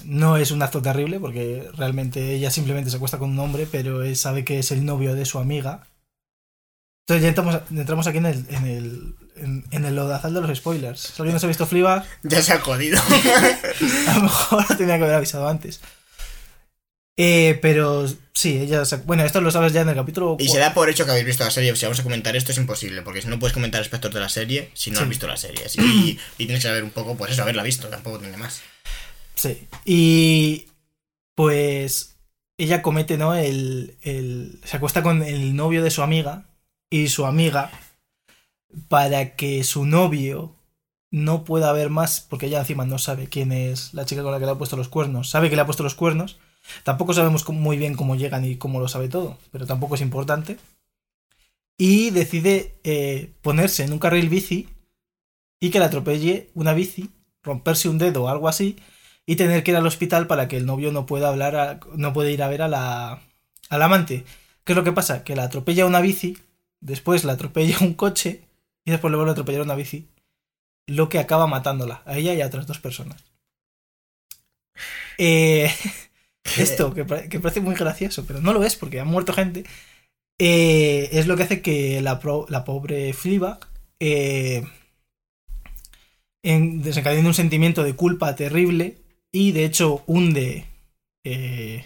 No 0.05 0.37
es 0.37 0.51
un 0.51 0.61
acto 0.61 0.81
terrible, 0.81 1.19
porque 1.19 1.67
realmente 1.75 2.33
ella 2.33 2.49
simplemente 2.51 2.89
se 2.89 2.97
acuesta 2.97 3.17
con 3.17 3.29
un 3.31 3.39
hombre, 3.39 3.67
pero 3.71 4.03
él 4.03 4.15
sabe 4.15 4.45
que 4.45 4.59
es 4.59 4.71
el 4.71 4.85
novio 4.85 5.15
de 5.15 5.25
su 5.25 5.39
amiga. 5.39 5.87
Entonces 7.07 7.23
ya 7.23 7.29
entramos, 7.29 7.61
entramos 7.71 8.07
aquí 8.07 8.17
en 8.17 8.25
el, 8.25 8.45
en 8.49 8.65
el, 8.65 9.15
en, 9.37 9.65
en 9.71 9.85
el 9.85 9.95
lodazal 9.95 10.33
de 10.33 10.41
los 10.41 10.57
spoilers. 10.57 10.99
Si 10.99 11.21
alguien 11.21 11.33
no 11.33 11.39
se 11.39 11.45
ha 11.45 11.47
visto 11.47 11.65
Fleabag, 11.65 12.05
Ya 12.23 12.41
se 12.41 12.53
ha 12.53 12.59
jodido. 12.59 12.99
a 14.07 14.15
lo 14.17 14.23
mejor 14.23 14.65
tenía 14.77 14.97
que 14.97 15.03
haber 15.03 15.15
avisado 15.15 15.47
antes. 15.47 15.79
Eh, 17.19 17.57
pero 17.63 18.05
sí, 18.33 18.57
ella. 18.59 18.85
se- 18.85 18.97
Bueno, 18.97 19.23
esto 19.23 19.41
lo 19.41 19.49
sabes 19.49 19.73
ya 19.73 19.81
en 19.81 19.89
el 19.89 19.95
capítulo. 19.95 20.35
y 20.39 20.47
se 20.49 20.59
da 20.59 20.73
por 20.73 20.87
hecho 20.89 21.03
que 21.05 21.11
habéis 21.11 21.25
visto 21.25 21.43
la 21.43 21.49
serie. 21.51 21.75
Si 21.75 21.85
vamos 21.85 21.99
a 21.99 22.03
comentar 22.03 22.35
esto 22.35 22.51
es 22.51 22.57
imposible, 22.59 23.01
porque 23.01 23.21
si 23.23 23.27
no 23.27 23.39
puedes 23.39 23.53
comentar 23.53 23.81
aspectos 23.81 24.13
de 24.13 24.19
la 24.19 24.29
serie 24.29 24.69
si 24.73 24.91
no 24.91 24.97
Sí. 24.97 25.03
has 25.03 25.09
visto 25.09 25.27
la 25.27 25.37
serie. 25.37 25.65
Así- 25.65 25.81
y, 25.81 26.19
y 26.37 26.45
tienes 26.45 26.57
que 26.63 26.67
saber 26.67 26.83
un 26.83 26.91
poco, 26.91 27.15
pues 27.17 27.31
eso, 27.31 27.41
haberla 27.41 27.63
visto, 27.63 27.87
tampoco 27.87 28.19
tiene 28.19 28.37
más. 28.37 28.61
Sí. 29.37 29.67
Y. 29.85 30.65
Pues. 31.35 32.15
Ella 32.57 32.81
comete, 32.81 33.17
¿no? 33.17 33.35
El, 33.35 33.95
el. 34.01 34.59
Se 34.65 34.77
acuesta 34.77 35.03
con 35.03 35.23
el 35.23 35.55
novio 35.55 35.83
de 35.83 35.91
su 35.91 36.01
amiga. 36.01 36.45
Y 36.89 37.07
su 37.07 37.25
amiga. 37.25 37.71
Para 38.89 39.35
que 39.35 39.63
su 39.63 39.85
novio 39.85 40.55
no 41.11 41.45
pueda 41.45 41.71
ver 41.71 41.89
más. 41.89 42.19
Porque 42.19 42.47
ella 42.47 42.59
encima 42.59 42.85
no 42.85 42.97
sabe 42.97 43.27
quién 43.29 43.51
es 43.51 43.93
la 43.93 44.05
chica 44.05 44.23
con 44.23 44.31
la 44.31 44.39
que 44.39 44.45
le 44.45 44.51
ha 44.51 44.57
puesto 44.57 44.75
los 44.75 44.89
cuernos. 44.89 45.29
Sabe 45.29 45.49
que 45.49 45.55
le 45.55 45.61
ha 45.61 45.65
puesto 45.65 45.83
los 45.83 45.95
cuernos. 45.95 46.37
Tampoco 46.83 47.13
sabemos 47.13 47.47
muy 47.49 47.77
bien 47.77 47.95
cómo 47.95 48.15
llegan 48.15 48.43
y 48.43 48.57
cómo 48.57 48.79
lo 48.79 48.87
sabe 48.89 49.07
todo. 49.07 49.37
Pero 49.51 49.65
tampoco 49.67 49.95
es 49.95 50.01
importante. 50.01 50.57
y 51.77 52.09
decide 52.11 52.75
eh, 52.83 53.33
ponerse 53.41 53.83
en 53.83 53.93
un 53.93 53.99
carril 53.99 54.29
bici 54.29 54.69
y 55.59 55.69
que 55.69 55.79
le 55.79 55.85
atropelle 55.85 56.49
una 56.55 56.73
bici, 56.73 57.09
romperse 57.43 57.89
un 57.89 57.97
dedo 57.97 58.23
o 58.23 58.29
algo 58.29 58.47
así 58.47 58.77
y 59.27 59.37
tener 59.37 59.63
que 59.63 59.71
ir 59.71 59.77
al 59.77 59.87
hospital 59.87 60.27
para 60.27 60.49
que 60.49 60.57
el 60.57 60.65
novio 60.67 60.91
no 60.93 61.05
pueda 61.07 61.29
hablar, 61.29 61.57
a- 61.57 61.81
no 61.95 62.13
puede 62.13 62.33
ir 62.33 62.43
a 62.43 62.49
ver 62.49 62.63
a 62.63 62.69
la, 62.69 63.21
al 63.69 63.83
amante. 63.83 64.25
¿Qué 64.65 64.73
es 64.73 64.77
lo 64.77 64.85
que 64.85 64.93
pasa? 64.93 65.23
Que 65.25 65.35
la 65.37 65.43
atropella 65.45 65.85
una 65.87 66.01
bici, 66.01 66.37
después 66.81 67.25
la 67.25 67.33
atropella 67.33 67.77
un 67.81 67.93
coche 67.95 68.41
y 68.85 68.91
después 68.91 69.11
le 69.11 69.17
vuelve 69.17 69.31
a 69.31 69.33
atropellar 69.33 69.63
una 69.63 69.75
bici, 69.75 70.09
lo 70.87 71.09
que 71.09 71.19
acaba 71.19 71.47
matándola, 71.47 72.03
a 72.05 72.17
ella 72.17 72.33
y 72.35 72.41
a 72.41 72.47
otras 72.47 72.67
dos 72.67 72.79
personas. 72.79 73.23
Eh, 75.17 75.69
esto, 76.57 76.93
que, 76.93 77.05
pare- 77.05 77.29
que 77.29 77.39
parece 77.39 77.61
muy 77.61 77.75
gracioso, 77.75 78.25
pero 78.25 78.41
no 78.41 78.53
lo 78.53 78.63
es 78.63 78.75
porque 78.75 78.99
ha 78.99 79.05
muerto 79.05 79.33
gente, 79.33 79.65
eh, 80.39 81.09
es 81.13 81.27
lo 81.27 81.37
que 81.37 81.43
hace 81.43 81.61
que 81.61 82.01
la, 82.01 82.19
pobre 82.19 83.13
Fleabag 83.13 83.59
eh, 83.99 84.63
en, 86.43 86.81
desencadene 86.81 87.27
un 87.27 87.33
sentimiento 87.33 87.83
de 87.83 87.93
culpa 87.95 88.35
terrible 88.35 88.97
y 89.37 89.51
de 89.51 89.65
hecho 89.65 90.03
hunde 90.07 90.65
eh, 91.23 91.85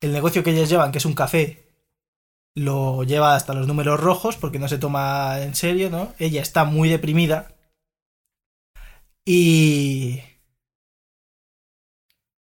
el 0.00 0.12
negocio 0.12 0.44
que 0.44 0.52
ellas 0.52 0.68
llevan, 0.68 0.92
que 0.92 0.98
es 0.98 1.04
un 1.04 1.14
café, 1.14 1.64
lo 2.54 3.02
lleva 3.02 3.34
hasta 3.34 3.54
los 3.54 3.66
números 3.66 3.98
rojos 3.98 4.36
porque 4.36 4.60
no 4.60 4.68
se 4.68 4.78
toma 4.78 5.42
en 5.42 5.56
serio, 5.56 5.90
¿no? 5.90 6.14
Ella 6.20 6.42
está 6.42 6.64
muy 6.64 6.88
deprimida 6.88 7.56
y... 9.24 10.20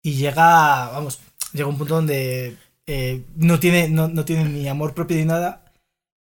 Y 0.03 0.13
llega, 0.15 0.91
vamos, 0.93 1.21
llega 1.53 1.69
un 1.69 1.77
punto 1.77 1.97
donde 1.97 2.57
eh, 2.87 3.25
no, 3.35 3.59
tiene, 3.59 3.89
no, 3.89 4.07
no 4.07 4.25
tiene 4.25 4.45
ni 4.45 4.69
amor 4.69 4.95
propio 4.95 5.17
ni 5.17 5.25
nada 5.25 5.73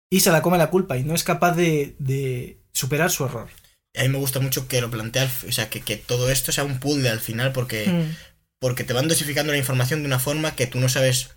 y 0.09 0.19
se 0.21 0.31
la 0.31 0.41
come 0.41 0.57
la 0.57 0.71
culpa 0.71 0.97
y 0.97 1.03
no 1.03 1.13
es 1.13 1.23
capaz 1.23 1.51
de, 1.53 1.95
de 1.99 2.59
superar 2.73 3.11
su 3.11 3.25
error. 3.25 3.49
A 3.97 4.03
mí 4.03 4.09
me 4.09 4.17
gusta 4.19 4.39
mucho 4.39 4.67
que 4.67 4.81
lo 4.81 4.91
plantea, 4.91 5.29
o 5.47 5.51
sea, 5.51 5.69
que, 5.69 5.81
que 5.81 5.97
todo 5.97 6.29
esto 6.31 6.51
sea 6.51 6.63
un 6.63 6.79
puzzle 6.79 7.09
al 7.09 7.19
final 7.19 7.51
porque, 7.53 7.87
Mm. 7.87 8.15
porque 8.59 8.83
te 8.83 8.93
van 8.93 9.07
dosificando 9.07 9.51
la 9.51 9.57
información 9.57 10.01
de 10.01 10.07
una 10.07 10.19
forma 10.19 10.55
que 10.55 10.67
tú 10.67 10.79
no 10.79 10.89
sabes 10.89 11.29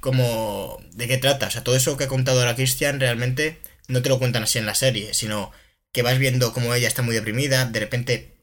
cómo, 0.00 0.78
de 0.92 1.08
qué 1.08 1.18
trata. 1.18 1.46
O 1.46 1.50
sea, 1.50 1.64
todo 1.64 1.76
eso 1.76 1.96
que 1.96 2.04
ha 2.04 2.08
contado 2.08 2.40
ahora 2.40 2.56
Christian 2.56 3.00
realmente 3.00 3.60
no 3.88 4.02
te 4.02 4.08
lo 4.08 4.18
cuentan 4.18 4.42
así 4.42 4.58
en 4.58 4.66
la 4.66 4.74
serie, 4.74 5.14
sino 5.14 5.52
que 5.92 6.02
vas 6.02 6.18
viendo 6.18 6.52
cómo 6.52 6.74
ella 6.74 6.88
está 6.88 7.02
muy 7.02 7.14
deprimida, 7.14 7.64
de 7.66 7.80
repente 7.80 8.34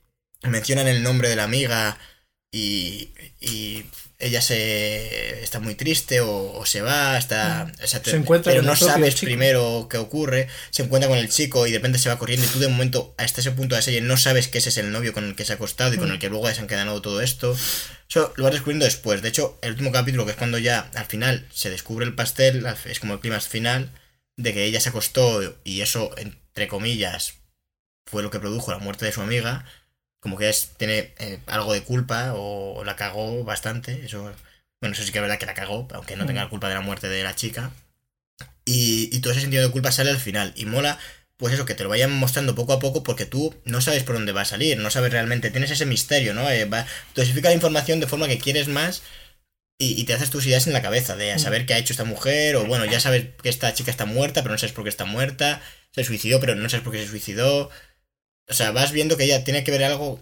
mencionan 0.44 0.88
el 0.88 1.04
nombre 1.04 1.30
de 1.30 1.36
la 1.36 1.44
amiga 1.44 1.98
y, 2.52 3.10
y 3.40 3.86
ella 4.26 4.42
se 4.42 5.44
está 5.44 5.60
muy 5.60 5.76
triste 5.76 6.22
o, 6.22 6.54
o 6.54 6.66
se 6.66 6.82
va, 6.82 7.18
está, 7.18 7.72
o 7.84 7.88
sea, 7.88 8.02
te- 8.02 8.12
Se 8.12 8.18
encuentra 8.18 8.52
pero 8.52 8.62
con 8.64 8.68
no 8.72 8.76
sabes 8.76 9.16
chico. 9.16 9.26
primero 9.28 9.88
qué 9.90 9.98
ocurre, 9.98 10.48
se 10.72 10.84
encuentra 10.84 11.10
con 11.10 11.18
el 11.18 11.30
chico 11.30 11.68
y 11.68 11.72
de 11.72 11.78
repente 11.80 12.00
se 12.00 12.10
va 12.10 12.18
corriendo 12.18 12.46
y 12.46 12.50
tú 12.50 12.60
de 12.60 12.68
momento 12.68 13.14
hasta 13.18 13.42
ese 13.42 13.52
punto 13.52 13.76
de 13.76 13.80
la 13.80 13.84
serie 13.84 14.02
no 14.02 14.18
sabes 14.18 14.48
que 14.48 14.58
ese 14.60 14.70
es 14.70 14.78
el 14.78 14.92
novio 14.92 15.14
con 15.14 15.26
el 15.26 15.36
que 15.36 15.46
se 15.46 15.52
ha 15.52 15.56
acostado 15.56 15.94
y 15.94 15.98
con 15.98 16.10
Mm. 16.10 16.14
el 16.14 16.20
que 16.20 16.30
luego 16.30 16.50
se 16.54 16.62
han 16.62 16.68
quedado 16.68 17.02
todo 17.02 17.22
esto. 17.22 17.56
Eso 18.10 18.32
lo 18.36 18.44
vas 18.44 18.54
descubriendo 18.54 18.86
después. 18.86 19.22
De 19.22 19.30
hecho, 19.30 19.58
el 19.62 19.72
último 19.72 19.92
capítulo, 19.92 20.26
que 20.26 20.32
es 20.32 20.38
cuando 20.38 20.58
ya 20.58 20.90
al 20.96 21.06
final 21.06 21.48
se 21.54 21.70
descubre 21.70 22.06
el 22.06 22.16
pastel, 22.16 22.66
es 22.86 23.00
como 23.00 23.14
el 23.16 23.20
clímax 23.20 23.48
final, 23.48 23.92
de 24.38 24.54
que 24.54 24.66
ella 24.66 24.80
se 24.80 24.90
acostó 24.90 25.58
y 25.64 25.82
eso, 25.82 26.12
entre 26.18 26.68
comillas, 26.68 27.36
fue 28.06 28.24
lo 28.24 28.32
que 28.32 28.40
produjo 28.40 28.72
la 28.72 28.78
muerte 28.80 29.06
de 29.06 29.12
su 29.12 29.22
amiga. 29.22 29.66
Como 30.24 30.38
que 30.38 30.50
es, 30.50 30.72
tiene 30.78 31.14
eh, 31.20 31.38
algo 31.46 31.74
de 31.74 31.84
culpa 31.84 32.34
o 32.34 32.84
la 32.84 32.96
cagó 32.96 33.44
bastante. 33.44 34.04
Eso, 34.06 34.24
bueno, 34.82 34.94
eso 34.96 35.04
sí 35.04 35.12
que 35.12 35.20
es 35.20 35.22
verdad 35.22 35.38
que 35.38 35.46
la 35.46 35.54
cagó, 35.54 35.88
aunque 35.94 36.16
no 36.16 36.24
Mm. 36.24 36.28
tenga 36.28 36.44
la 36.46 36.50
culpa 36.50 36.68
de 36.70 36.74
la 36.76 36.82
muerte 36.82 37.08
de 37.10 37.22
la 37.24 37.36
chica. 37.36 37.72
Y, 38.66 39.10
y 39.16 39.20
todo 39.20 39.34
ese 39.34 39.42
sentido 39.42 39.64
de 39.64 39.72
culpa 39.72 39.92
sale 39.92 40.10
al 40.10 40.18
final. 40.20 40.54
Y 40.56 40.66
mola, 40.66 40.98
pues 41.38 41.54
eso, 41.54 41.66
que 41.66 41.76
te 41.76 41.84
lo 41.84 41.90
vayan 41.90 42.12
mostrando 42.14 42.56
poco 42.56 42.74
a 42.74 42.80
poco 42.80 43.04
porque 43.04 43.26
tú 43.26 43.54
no 43.66 43.82
sabes 43.82 44.04
por 44.04 44.16
dónde 44.16 44.32
va 44.32 44.42
a 44.42 44.46
salir, 44.46 44.78
no 44.78 44.90
sabes 44.90 45.12
realmente, 45.12 45.52
tienes 45.52 45.72
ese 45.72 45.86
misterio, 45.86 46.34
¿no? 46.34 46.50
Eh, 46.50 46.66
va, 46.66 46.86
dosifica 47.16 47.50
la 47.50 47.56
información 47.56 48.00
de 48.00 48.08
forma 48.08 48.28
que 48.30 48.38
quieres 48.38 48.70
más 48.70 49.02
y, 49.78 50.00
y 50.00 50.06
te 50.06 50.14
haces 50.14 50.30
tus 50.30 50.46
ideas 50.46 50.68
en 50.68 50.74
la 50.74 50.82
cabeza 50.82 51.18
de 51.18 51.34
a 51.34 51.36
Mm. 51.36 51.40
saber 51.40 51.66
qué 51.66 51.74
ha 51.74 51.78
hecho 51.80 51.92
esta 51.92 52.06
mujer, 52.06 52.56
o 52.56 52.66
bueno, 52.66 52.86
ya 52.86 53.02
sabes 53.02 53.26
que 53.42 53.50
esta 53.50 53.74
chica 53.74 53.92
está 53.92 54.06
muerta, 54.06 54.42
pero 54.44 54.54
no 54.54 54.58
sabes 54.58 54.72
por 54.74 54.86
qué 54.86 54.90
está 54.90 55.04
muerta, 55.04 55.62
se 55.92 56.06
suicidó, 56.06 56.40
pero 56.40 56.56
no 56.56 56.70
sabes 56.70 56.84
por 56.86 56.94
qué 56.94 57.00
se 57.04 57.10
suicidó. 57.10 57.70
O 58.50 58.54
sea, 58.54 58.72
vas 58.72 58.92
viendo 58.92 59.18
que 59.18 59.24
ella 59.26 59.44
tiene 59.44 59.64
que 59.64 59.72
ver 59.72 59.84
algo, 59.84 60.20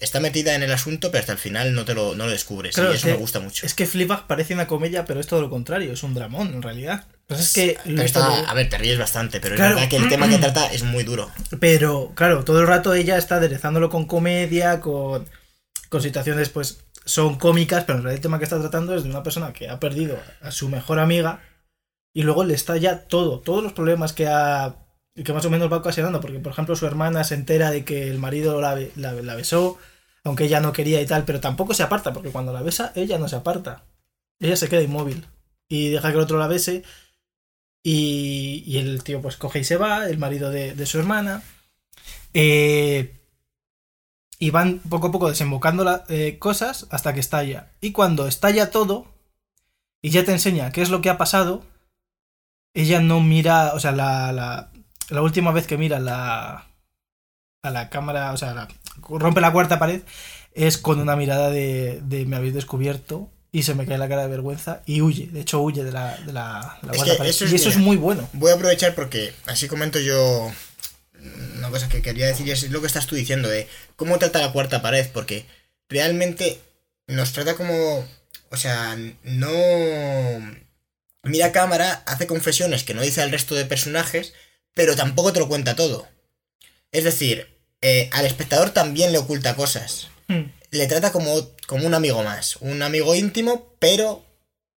está 0.00 0.20
metida 0.20 0.54
en 0.54 0.62
el 0.62 0.72
asunto, 0.72 1.10
pero 1.10 1.20
hasta 1.20 1.32
el 1.32 1.38
final 1.38 1.74
no 1.74 1.84
te 1.84 1.94
lo, 1.94 2.14
no 2.14 2.26
lo 2.26 2.30
descubres. 2.30 2.74
Claro, 2.74 2.90
y 2.90 2.94
es 2.94 2.98
eso 2.98 3.06
que- 3.08 3.12
me 3.14 3.18
gusta 3.18 3.40
mucho. 3.40 3.66
Es 3.66 3.74
que 3.74 3.86
Fleabag 3.86 4.26
parece 4.26 4.54
una 4.54 4.66
comedia, 4.66 5.04
pero 5.04 5.20
es 5.20 5.26
todo 5.26 5.40
lo 5.40 5.50
contrario, 5.50 5.92
es 5.92 6.02
un 6.02 6.14
dramón 6.14 6.48
en 6.54 6.62
realidad. 6.62 7.04
Pues 7.26 7.40
es 7.40 7.52
que 7.52 7.76
Pero, 7.84 8.02
está- 8.02 8.48
a 8.48 8.54
ver, 8.54 8.68
te 8.68 8.78
ríes 8.78 8.98
bastante, 8.98 9.40
pero 9.40 9.56
Claro. 9.56 9.70
es 9.70 9.74
verdad 9.76 9.90
que 9.90 9.96
el 9.96 10.08
tema 10.08 10.28
que 10.28 10.38
trata 10.38 10.66
es 10.72 10.84
muy 10.84 11.02
duro. 11.02 11.30
Pero, 11.60 12.12
claro, 12.14 12.44
todo 12.44 12.60
el 12.60 12.66
rato 12.68 12.94
ella 12.94 13.18
está 13.18 13.36
aderezándolo 13.36 13.90
con 13.90 14.06
comedia, 14.06 14.80
con, 14.80 15.28
con 15.88 16.02
situaciones, 16.02 16.50
pues, 16.50 16.84
son 17.04 17.36
cómicas, 17.36 17.84
pero 17.84 17.98
en 17.98 18.04
realidad 18.04 18.18
el 18.18 18.22
tema 18.22 18.38
que 18.38 18.44
está 18.44 18.60
tratando 18.60 18.96
es 18.96 19.02
de 19.04 19.10
una 19.10 19.22
persona 19.24 19.52
que 19.52 19.68
ha 19.68 19.78
perdido 19.80 20.18
a 20.40 20.50
su 20.52 20.68
mejor 20.68 20.98
amiga 21.00 21.40
y 22.14 22.22
luego 22.22 22.44
le 22.44 22.54
está 22.54 22.76
ya 22.76 23.02
todo, 23.08 23.40
todos 23.40 23.62
los 23.62 23.72
problemas 23.72 24.12
que 24.12 24.26
ha 24.28 24.76
que 25.24 25.32
más 25.32 25.44
o 25.46 25.50
menos 25.50 25.72
va 25.72 25.78
ocasionando, 25.78 26.20
porque 26.20 26.38
por 26.40 26.52
ejemplo 26.52 26.76
su 26.76 26.86
hermana 26.86 27.24
se 27.24 27.34
entera 27.34 27.70
de 27.70 27.84
que 27.84 28.08
el 28.10 28.18
marido 28.18 28.60
la, 28.60 28.78
la- 28.96 29.34
besó, 29.34 29.78
aunque 30.24 30.44
ella 30.44 30.60
no 30.60 30.72
quería 30.72 31.00
y 31.00 31.06
tal, 31.06 31.24
pero 31.24 31.40
tampoco 31.40 31.74
se 31.74 31.82
aparta, 31.82 32.12
porque 32.12 32.30
cuando 32.30 32.52
la 32.52 32.62
besa, 32.62 32.92
ella 32.94 33.18
no 33.18 33.28
se 33.28 33.36
aparta. 33.36 33.84
Ella 34.40 34.56
se 34.56 34.68
queda 34.68 34.82
inmóvil 34.82 35.26
y 35.68 35.88
deja 35.90 36.08
que 36.10 36.16
el 36.16 36.20
otro 36.22 36.38
la 36.38 36.46
bese 36.48 36.82
y, 37.82 38.64
y 38.66 38.78
el 38.78 39.02
tío 39.04 39.20
pues 39.22 39.36
coge 39.36 39.60
y 39.60 39.64
se 39.64 39.76
va, 39.76 40.08
el 40.08 40.18
marido 40.18 40.50
de, 40.50 40.74
de 40.74 40.86
su 40.86 40.98
hermana. 40.98 41.42
Eh, 42.34 43.12
y 44.38 44.50
van 44.50 44.80
poco 44.80 45.06
a 45.08 45.12
poco 45.12 45.28
desembocando 45.28 45.84
la- 45.84 46.04
eh, 46.08 46.38
cosas 46.38 46.86
hasta 46.90 47.14
que 47.14 47.20
estalla. 47.20 47.72
Y 47.80 47.92
cuando 47.92 48.26
estalla 48.26 48.70
todo 48.70 49.06
y 50.02 50.10
ya 50.10 50.24
te 50.24 50.32
enseña 50.32 50.72
qué 50.72 50.82
es 50.82 50.90
lo 50.90 51.00
que 51.00 51.10
ha 51.10 51.18
pasado, 51.18 51.64
ella 52.74 53.00
no 53.00 53.20
mira, 53.20 53.72
o 53.74 53.80
sea, 53.80 53.92
la, 53.92 54.70
la 55.10 55.22
última 55.22 55.52
vez 55.52 55.66
que 55.66 55.76
mira 55.78 55.98
la, 56.00 56.66
a 57.62 57.70
la 57.70 57.88
cámara, 57.90 58.32
o 58.32 58.36
sea, 58.36 58.54
la- 58.54 58.68
rompe 59.08 59.40
la 59.40 59.52
cuarta 59.52 59.78
pared, 59.78 60.02
es 60.54 60.78
con 60.78 61.00
una 61.00 61.16
mirada 61.16 61.50
de, 61.50 62.00
de 62.02 62.24
me 62.26 62.36
habéis 62.36 62.54
descubierto 62.54 63.30
y 63.52 63.62
se 63.62 63.74
me 63.74 63.86
cae 63.86 63.98
la 63.98 64.08
cara 64.08 64.22
de 64.22 64.28
vergüenza 64.28 64.82
y 64.86 65.00
huye, 65.00 65.26
de 65.28 65.40
hecho 65.40 65.60
huye 65.60 65.84
de 65.84 65.92
la, 65.92 66.16
de 66.26 66.32
la, 66.32 66.78
cuarta 66.82 67.16
pared. 67.18 67.30
eso 67.30 67.44
es- 67.44 67.52
y 67.52 67.56
eso 67.56 67.68
es 67.68 67.76
muy 67.76 67.96
bueno. 67.96 68.28
Voy 68.32 68.50
a 68.50 68.54
aprovechar 68.54 68.94
porque 68.94 69.32
así 69.46 69.68
comento 69.68 69.98
yo 70.00 70.50
una 71.58 71.70
cosa 71.70 71.88
que 71.88 72.02
quería 72.02 72.26
decir 72.26 72.46
y 72.46 72.50
es 72.52 72.70
lo 72.70 72.80
que 72.80 72.86
estás 72.86 73.06
tú 73.06 73.14
diciendo 73.16 73.48
de 73.48 73.68
cómo 73.96 74.18
trata 74.18 74.40
la 74.40 74.52
cuarta 74.52 74.82
pared, 74.82 75.08
porque 75.12 75.46
realmente 75.88 76.60
nos 77.08 77.32
trata 77.32 77.54
como, 77.54 78.04
o 78.50 78.56
sea, 78.56 78.96
no 79.24 79.50
mira 81.22 81.52
cámara, 81.52 82.02
hace 82.06 82.26
confesiones 82.26 82.84
que 82.84 82.94
no 82.94 83.02
dice 83.02 83.22
al 83.22 83.30
resto 83.32 83.54
de 83.54 83.64
personajes, 83.64 84.32
pero 84.76 84.94
tampoco 84.94 85.32
te 85.32 85.40
lo 85.40 85.48
cuenta 85.48 85.74
todo. 85.74 86.06
Es 86.92 87.02
decir, 87.04 87.48
eh, 87.80 88.10
al 88.12 88.26
espectador 88.26 88.70
también 88.70 89.10
le 89.10 89.16
oculta 89.18 89.56
cosas. 89.56 90.08
Hmm. 90.28 90.50
Le 90.70 90.86
trata 90.86 91.12
como, 91.12 91.50
como 91.66 91.86
un 91.86 91.94
amigo 91.94 92.22
más, 92.22 92.56
un 92.56 92.82
amigo 92.82 93.14
íntimo, 93.14 93.74
pero 93.78 94.22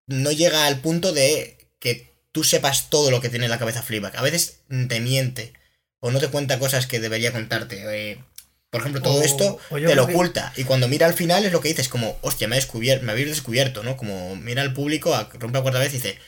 no 0.06 0.30
llega 0.30 0.66
al 0.66 0.80
punto 0.80 1.12
de 1.12 1.58
que 1.80 2.12
tú 2.30 2.44
sepas 2.44 2.90
todo 2.90 3.10
lo 3.10 3.20
que 3.20 3.28
tiene 3.28 3.46
en 3.46 3.50
la 3.50 3.58
cabeza 3.58 3.82
Fleabag. 3.82 4.16
A 4.16 4.22
veces 4.22 4.60
te 4.88 5.00
miente 5.00 5.52
o 5.98 6.12
no 6.12 6.20
te 6.20 6.28
cuenta 6.28 6.60
cosas 6.60 6.86
que 6.86 7.00
debería 7.00 7.32
contarte. 7.32 7.82
eh, 8.12 8.22
por 8.70 8.82
ejemplo, 8.82 9.02
todo 9.02 9.18
O- 9.18 9.22
esto 9.22 9.58
o 9.70 9.74
te 9.76 9.94
lo 9.96 10.06
que- 10.06 10.12
oculta. 10.14 10.52
Y 10.56 10.62
cuando 10.62 10.86
mira 10.86 11.06
al 11.06 11.14
final 11.14 11.44
es 11.44 11.50
lo 11.52 11.60
que 11.60 11.70
dices, 11.70 11.88
como, 11.88 12.18
hostia, 12.22 12.46
me, 12.46 12.60
me 13.02 13.12
habéis 13.12 13.28
descubierto, 13.30 13.82
¿no? 13.82 13.96
Como 13.96 14.36
mira 14.36 14.62
al 14.62 14.74
público, 14.74 15.16
rompe 15.40 15.58
la 15.58 15.62
cuarta 15.62 15.80
vez 15.80 15.92
y 15.94 15.96
dice, 15.96 16.18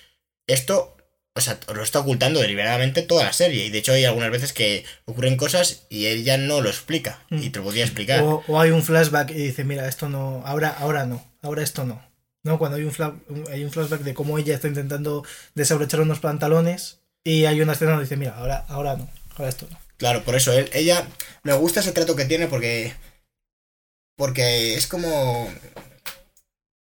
esto, 0.48 0.96
o 1.34 1.40
sea, 1.40 1.58
lo 1.74 1.82
está 1.82 2.00
ocultando 2.00 2.40
deliberadamente 2.40 3.02
toda 3.02 3.24
la 3.24 3.32
serie. 3.32 3.64
Y 3.66 3.70
de 3.70 3.78
hecho 3.78 3.92
hay 3.92 4.04
algunas 4.04 4.30
veces 4.30 4.52
que 4.52 4.84
ocurren 5.04 5.36
cosas 5.36 5.86
y 5.88 6.06
ella 6.06 6.36
no 6.38 6.60
lo 6.60 6.68
explica. 6.68 7.22
Mm. 7.30 7.42
Y 7.42 7.50
te 7.50 7.58
lo 7.60 7.64
podría 7.66 7.84
explicar. 7.84 8.22
O, 8.22 8.42
o 8.46 8.60
hay 8.60 8.70
un 8.70 8.82
flashback 8.82 9.30
y 9.30 9.34
dice, 9.34 9.64
mira, 9.64 9.88
esto 9.88 10.08
no, 10.08 10.42
ahora, 10.44 10.68
ahora 10.70 11.06
no, 11.06 11.24
ahora 11.42 11.62
esto 11.62 11.84
no. 11.84 12.02
No, 12.42 12.58
cuando 12.58 12.78
hay 12.78 12.84
un, 12.84 12.92
fla- 12.92 13.20
hay 13.52 13.64
un 13.64 13.70
flashback 13.70 14.00
de 14.00 14.14
cómo 14.14 14.38
ella 14.38 14.54
está 14.54 14.66
intentando 14.66 15.24
desabrochar 15.54 16.00
unos 16.00 16.20
pantalones 16.20 17.00
y 17.22 17.44
hay 17.44 17.60
una 17.60 17.72
escena 17.74 17.90
donde 17.92 18.04
dice, 18.06 18.16
mira, 18.16 18.36
ahora, 18.36 18.64
ahora 18.68 18.96
no, 18.96 19.10
ahora 19.36 19.50
esto 19.50 19.66
no. 19.70 19.78
Claro, 19.98 20.24
por 20.24 20.34
eso, 20.34 20.52
él- 20.54 20.70
ella, 20.72 21.06
me 21.42 21.52
gusta 21.52 21.80
ese 21.80 21.92
trato 21.92 22.16
que 22.16 22.24
tiene 22.24 22.46
porque, 22.46 22.94
porque 24.16 24.74
es 24.74 24.86
como, 24.86 25.52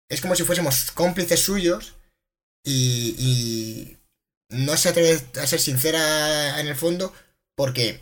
es 0.09 0.21
como 0.21 0.35
si 0.35 0.43
fuésemos 0.43 0.91
cómplices 0.91 1.41
suyos 1.41 1.95
y, 2.65 3.15
y 3.17 3.97
no 4.51 4.77
se 4.77 4.89
atreve 4.89 5.19
a 5.41 5.47
ser 5.47 5.59
sincera 5.59 6.59
en 6.59 6.67
el 6.67 6.75
fondo 6.75 7.13
porque 7.55 7.99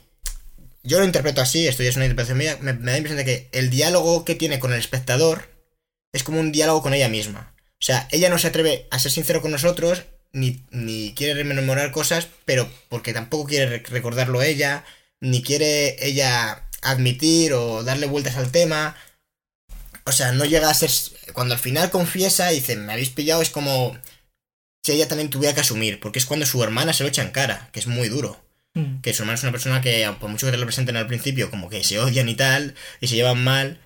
yo 0.84 1.00
lo 1.00 1.06
interpreto 1.06 1.42
así, 1.42 1.68
esto 1.68 1.84
ya 1.84 1.90
es 1.90 1.96
una 1.96 2.06
interpretación 2.06 2.38
mía, 2.38 2.58
me, 2.62 2.74
me 2.74 2.86
da 2.86 2.92
la 2.92 2.98
impresión 2.98 3.18
de 3.18 3.26
que 3.26 3.50
el 3.52 3.70
diálogo 3.70 4.26
que 4.26 4.36
tiene 4.36 4.60
con 4.60 4.74
el 4.74 4.80
espectador 4.80 5.50
es 6.12 6.24
como 6.24 6.40
un 6.40 6.52
diálogo 6.52 6.82
con 6.82 6.94
ella 6.94 7.10
misma. 7.10 7.54
O 7.74 7.82
sea, 7.82 8.08
ella 8.12 8.30
no 8.30 8.38
se 8.38 8.48
atreve 8.48 8.88
a 8.92 9.00
ser 9.00 9.12
sincero 9.12 9.42
con 9.42 9.52
nosotros 9.52 10.04
ni, 10.32 10.64
ni 10.72 11.14
quiere 11.16 11.34
rememorar 11.34 11.92
cosas, 11.92 12.28
pero 12.46 12.70
porque 12.90 13.14
tampoco 13.14 13.48
quiere 13.48 13.80
recordarlo 13.80 14.42
ella, 14.42 14.86
ni 15.20 15.42
quiere 15.42 15.96
ella 16.06 16.68
admitir 16.82 17.54
o 17.54 17.84
darle 17.84 18.06
vueltas 18.06 18.38
al 18.38 18.52
tema. 18.52 18.96
O 20.06 20.12
sea, 20.12 20.32
no 20.32 20.46
llega 20.46 20.70
a 20.70 20.74
ser... 20.74 20.92
Cuando 21.34 21.54
al 21.54 21.60
final 21.60 21.90
confiesa 21.90 22.52
y 22.52 22.56
dice, 22.56 22.76
me 22.76 22.94
habéis 22.94 23.10
pillado, 23.10 23.42
es 23.42 23.50
como 23.50 23.98
si 24.82 24.94
ella 24.94 25.08
también 25.08 25.30
tuviera 25.30 25.54
que 25.54 25.62
asumir, 25.62 26.00
porque 26.00 26.20
es 26.20 26.26
cuando 26.26 26.46
su 26.46 26.64
hermana 26.64 26.94
se 26.94 27.04
lo 27.04 27.10
echa 27.10 27.22
en 27.22 27.32
cara, 27.32 27.70
que 27.72 27.80
es 27.80 27.88
muy 27.88 28.10
duro. 28.10 28.44
Mm. 28.74 29.02
Que 29.02 29.14
su 29.14 29.24
hermana 29.24 29.36
es 29.36 29.44
una 29.44 29.52
persona 29.52 29.82
que, 29.82 30.10
por 30.20 30.30
mucho 30.30 30.46
que 30.46 30.52
te 30.52 30.58
lo 30.58 30.66
presenten 30.66 30.98
al 30.98 31.08
principio, 31.08 31.50
como 31.50 31.70
que 31.70 31.84
se 31.84 32.00
odian 32.00 32.30
y 32.30 32.36
tal, 32.36 32.76
y 33.02 33.08
se 33.08 33.16
llevan 33.16 33.44
mal, 33.44 33.80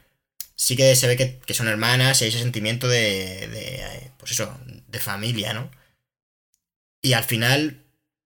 sí 0.55 0.75
que 0.75 0.95
se 0.95 1.07
ve 1.07 1.17
que, 1.17 1.39
que 1.45 1.53
son 1.53 1.67
hermanas 1.67 2.21
y 2.21 2.25
hay 2.25 2.29
ese 2.29 2.39
sentimiento 2.39 2.87
de, 2.87 3.47
de, 3.47 3.75
eh, 3.75 4.11
pues 4.17 4.31
eso, 4.31 4.57
de 4.87 4.99
familia, 4.99 5.53
¿no? 5.53 5.71
Y 7.01 7.13
al 7.13 7.23
final 7.23 7.83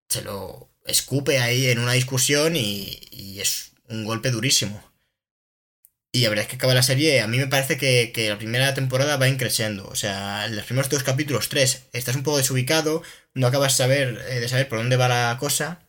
se 0.08 0.22
lo 0.22 0.70
escupe 0.86 1.40
ahí 1.40 1.68
en 1.68 1.80
una 1.80 1.94
discusión 1.94 2.56
y, 2.56 3.00
y 3.12 3.40
es 3.40 3.72
un 3.90 4.06
golpe 4.06 4.32
durísimo. 4.32 4.84
Y 6.12 6.22
la 6.22 6.30
verdad 6.30 6.44
es 6.44 6.50
que 6.50 6.56
acaba 6.56 6.74
la 6.74 6.84
serie, 6.84 7.22
a 7.22 7.28
mí 7.28 7.38
me 7.38 7.48
parece 7.48 7.78
que, 7.78 8.12
que 8.14 8.30
la 8.30 8.38
primera 8.38 8.74
temporada 8.74 9.18
va 9.18 9.28
increciendo. 9.28 9.88
O 9.88 9.96
sea, 9.96 10.46
en 10.46 10.56
los 10.56 10.66
primeros 10.66 10.90
dos 10.90 11.04
capítulos, 11.04 11.50
tres, 11.50 11.88
estás 11.94 12.16
un 12.16 12.24
poco 12.24 12.38
desubicado, 12.38 13.04
no 13.34 13.48
acabas 13.48 13.74
de 13.74 13.78
saber, 13.78 14.26
eh, 14.30 14.40
de 14.40 14.50
saber 14.50 14.68
por 14.70 14.80
dónde 14.80 14.96
va 14.98 15.08
la 15.10 15.38
cosa, 15.40 15.82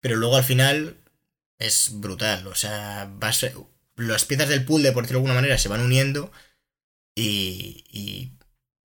pero 0.00 0.16
luego 0.16 0.36
al 0.36 0.44
final 0.44 0.96
es 1.58 2.00
brutal. 2.00 2.46
O 2.46 2.54
sea, 2.54 3.10
las 3.96 4.24
piezas 4.24 4.48
del 4.48 4.64
puzzle, 4.64 4.92
por 4.92 5.04
decirlo 5.04 5.20
de 5.20 5.24
alguna 5.26 5.40
manera, 5.40 5.58
se 5.58 5.68
van 5.68 5.80
uniendo 5.82 6.32
y, 7.14 7.84
y 7.90 8.32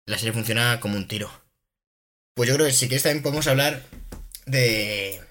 la 0.05 0.17
serie 0.17 0.33
funciona 0.33 0.79
como 0.79 0.97
un 0.97 1.07
tiro. 1.07 1.31
Pues 2.35 2.49
yo 2.49 2.55
creo 2.55 2.67
que 2.67 2.73
si 2.73 2.87
quieres 2.87 3.03
también 3.03 3.23
podemos 3.23 3.47
hablar 3.47 3.83
de, 4.45 5.21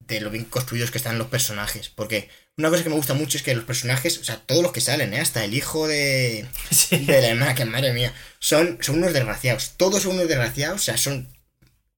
de 0.00 0.20
lo 0.20 0.30
bien 0.30 0.44
construidos 0.44 0.90
que 0.90 0.98
están 0.98 1.18
los 1.18 1.28
personajes. 1.28 1.88
Porque 1.88 2.28
una 2.58 2.68
cosa 2.68 2.82
que 2.82 2.90
me 2.90 2.96
gusta 2.96 3.14
mucho 3.14 3.38
es 3.38 3.42
que 3.42 3.54
los 3.54 3.64
personajes, 3.64 4.18
o 4.18 4.24
sea, 4.24 4.36
todos 4.36 4.62
los 4.62 4.72
que 4.72 4.80
salen, 4.80 5.14
¿eh? 5.14 5.20
hasta 5.20 5.44
el 5.44 5.54
hijo 5.54 5.88
de, 5.88 6.46
Sí. 6.70 6.98
de 6.98 7.20
la 7.22 7.28
hermana, 7.28 7.54
que 7.54 7.64
madre 7.64 7.92
mía, 7.92 8.12
son, 8.38 8.78
son 8.82 8.98
unos 8.98 9.12
desgraciados. 9.12 9.72
Todos 9.76 10.02
son 10.02 10.12
unos 10.16 10.28
desgraciados, 10.28 10.80
o 10.80 10.84
sea, 10.84 10.96
son 10.98 11.28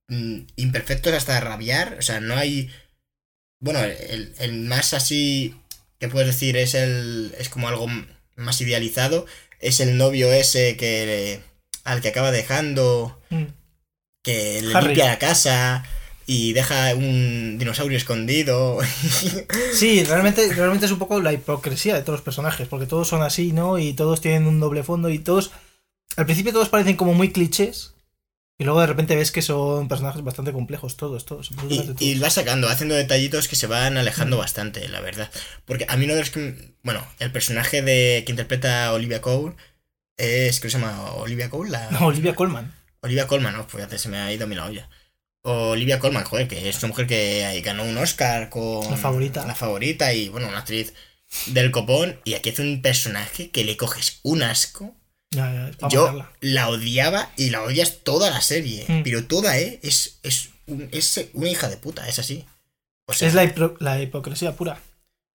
mm, 0.07 0.39
imperfectos 0.55 1.13
hasta 1.13 1.39
rabiar. 1.41 1.97
O 1.99 2.01
sea, 2.01 2.19
no 2.19 2.35
hay. 2.37 2.71
Bueno, 3.59 3.83
el, 3.83 4.33
el 4.39 4.53
más 4.53 4.93
así 4.93 5.55
que 5.99 6.07
puedes 6.07 6.27
decir 6.27 6.55
es 6.57 6.73
el. 6.73 7.35
es 7.37 7.49
como 7.49 7.67
algo 7.67 7.87
más 8.35 8.61
idealizado. 8.61 9.25
Es 9.59 9.79
el 9.79 9.97
novio 9.97 10.31
ese 10.31 10.77
que. 10.77 11.41
al 11.83 12.01
que 12.01 12.09
acaba 12.09 12.31
dejando. 12.31 13.21
Mm. 13.29 13.45
que 14.23 14.61
le 14.61 14.75
Harry. 14.75 14.87
limpia 14.87 15.05
la 15.07 15.19
casa. 15.19 15.85
Y 16.25 16.53
deja 16.53 16.95
un 16.95 17.57
dinosaurio 17.57 17.97
escondido. 17.97 18.79
Sí, 19.73 20.03
realmente, 20.05 20.53
realmente 20.53 20.85
es 20.85 20.91
un 20.91 20.99
poco 20.99 21.19
la 21.19 21.33
hipocresía 21.33 21.95
de 21.95 22.01
todos 22.01 22.19
los 22.19 22.23
personajes, 22.23 22.67
porque 22.67 22.85
todos 22.85 23.07
son 23.09 23.21
así, 23.21 23.51
¿no? 23.51 23.77
Y 23.77 23.93
todos 23.93 24.21
tienen 24.21 24.47
un 24.47 24.59
doble 24.59 24.83
fondo 24.83 25.09
y 25.09 25.19
todos... 25.19 25.51
Al 26.15 26.25
principio 26.25 26.53
todos 26.53 26.69
parecen 26.69 26.95
como 26.95 27.13
muy 27.13 27.31
clichés, 27.31 27.95
y 28.57 28.63
luego 28.63 28.79
de 28.79 28.87
repente 28.87 29.15
ves 29.17 29.31
que 29.31 29.41
son 29.41 29.89
personajes 29.89 30.23
bastante 30.23 30.53
complejos, 30.53 30.95
todos, 30.95 31.25
todos. 31.25 31.51
Y, 31.69 31.79
todos. 31.81 32.01
y 32.01 32.17
va 32.19 32.29
sacando, 32.29 32.69
haciendo 32.69 32.95
detallitos 32.95 33.49
que 33.49 33.57
se 33.57 33.67
van 33.67 33.97
alejando 33.97 34.37
bastante, 34.37 34.87
la 34.87 35.01
verdad. 35.01 35.29
Porque 35.65 35.85
a 35.89 35.97
mí 35.97 36.05
uno 36.05 36.13
de 36.13 36.21
los 36.21 36.29
que. 36.29 36.73
Bueno, 36.81 37.05
el 37.19 37.31
personaje 37.31 37.81
de 37.81 38.23
que 38.25 38.31
interpreta 38.31 38.85
a 38.85 38.93
Olivia 38.93 39.19
Cole 39.19 39.55
es. 40.15 40.61
¿Qué 40.61 40.69
se 40.69 40.79
llama? 40.79 41.11
Olivia 41.15 41.49
Cole, 41.49 41.71
la. 41.71 41.91
No, 41.91 42.05
Olivia 42.07 42.33
Colman. 42.33 42.73
Olivia 43.01 43.27
Colman, 43.27 43.53
no, 43.55 43.67
pues 43.67 43.89
ya 43.89 43.97
se 43.97 44.07
me 44.07 44.19
ha 44.19 44.31
ido 44.31 44.45
a 44.45 44.47
mí 44.47 44.55
la 44.55 44.65
olla. 44.65 44.89
Olivia 45.51 45.99
Colman, 45.99 46.23
joder, 46.23 46.47
que 46.47 46.67
es 46.69 46.77
una 46.79 46.87
mujer 46.89 47.07
que 47.07 47.61
ganó 47.63 47.83
un 47.83 47.97
Oscar 47.97 48.49
con. 48.49 48.89
La 48.89 48.97
favorita. 48.97 49.45
La 49.45 49.55
favorita 49.55 50.13
y, 50.13 50.29
bueno, 50.29 50.47
una 50.47 50.59
actriz 50.59 50.93
del 51.47 51.71
copón. 51.71 52.19
Y 52.23 52.33
aquí 52.33 52.49
hace 52.49 52.61
un 52.61 52.81
personaje 52.81 53.49
que 53.51 53.63
le 53.63 53.77
coges 53.77 54.19
un 54.23 54.43
asco. 54.43 54.93
Ya, 55.31 55.51
ya, 55.53 55.71
para 55.77 55.91
Yo 55.91 56.01
matarla. 56.03 56.31
la 56.41 56.69
odiaba 56.69 57.31
y 57.35 57.49
la 57.49 57.61
odias 57.63 57.99
toda 58.03 58.29
la 58.29 58.41
serie. 58.41 58.85
Mm. 58.87 59.03
Pero 59.03 59.25
toda, 59.25 59.57
¿eh? 59.59 59.79
Es, 59.83 60.19
es, 60.23 60.49
un- 60.67 60.87
es 60.91 61.19
una 61.33 61.49
hija 61.49 61.67
de 61.69 61.77
puta, 61.77 62.07
es 62.07 62.19
así. 62.19 62.45
O 63.07 63.13
sea, 63.13 63.27
Es 63.27 63.33
la, 63.33 63.43
hipro- 63.43 63.75
la 63.79 64.01
hipocresía 64.01 64.53
pura. 64.55 64.79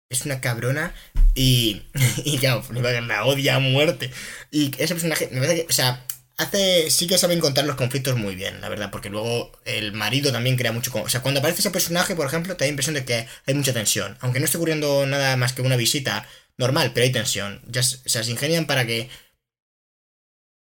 es 0.08 0.24
una 0.24 0.40
cabrona 0.40 0.92
y, 1.36 1.82
y 2.24 2.38
claro, 2.38 2.64
la 2.72 3.24
odia 3.26 3.56
a 3.56 3.58
muerte. 3.60 4.10
Y 4.50 4.72
ese 4.78 4.94
personaje, 4.94 5.28
me 5.32 5.40
parece 5.40 5.62
que, 5.66 5.66
o 5.70 5.72
sea, 5.72 6.04
hace, 6.40 6.90
sí 6.90 7.06
que 7.06 7.18
saben 7.18 7.40
contar 7.40 7.64
los 7.64 7.76
conflictos 7.76 8.16
muy 8.16 8.34
bien, 8.34 8.60
la 8.60 8.68
verdad, 8.68 8.90
porque 8.90 9.10
luego 9.10 9.52
el 9.64 9.92
marido 9.92 10.32
también 10.32 10.56
crea 10.56 10.72
mucho, 10.72 10.90
o 10.94 11.08
sea, 11.08 11.22
cuando 11.22 11.40
aparece 11.40 11.60
ese 11.60 11.70
personaje, 11.70 12.16
por 12.16 12.26
ejemplo, 12.26 12.56
te 12.56 12.64
da 12.64 12.66
la 12.66 12.70
impresión 12.70 12.94
de 12.94 13.04
que 13.04 13.26
hay 13.46 13.54
mucha 13.54 13.72
tensión, 13.72 14.16
aunque 14.20 14.40
no 14.40 14.46
esté 14.46 14.56
ocurriendo 14.58 15.06
nada 15.06 15.36
más 15.36 15.52
que 15.52 15.62
una 15.62 15.76
visita 15.76 16.26
normal, 16.58 16.92
pero 16.94 17.04
hay 17.04 17.12
tensión, 17.12 17.62
ya, 17.68 17.82
se- 17.82 17.98
se 18.08 18.30
ingenian 18.30 18.66
para 18.66 18.86
que, 18.86 19.08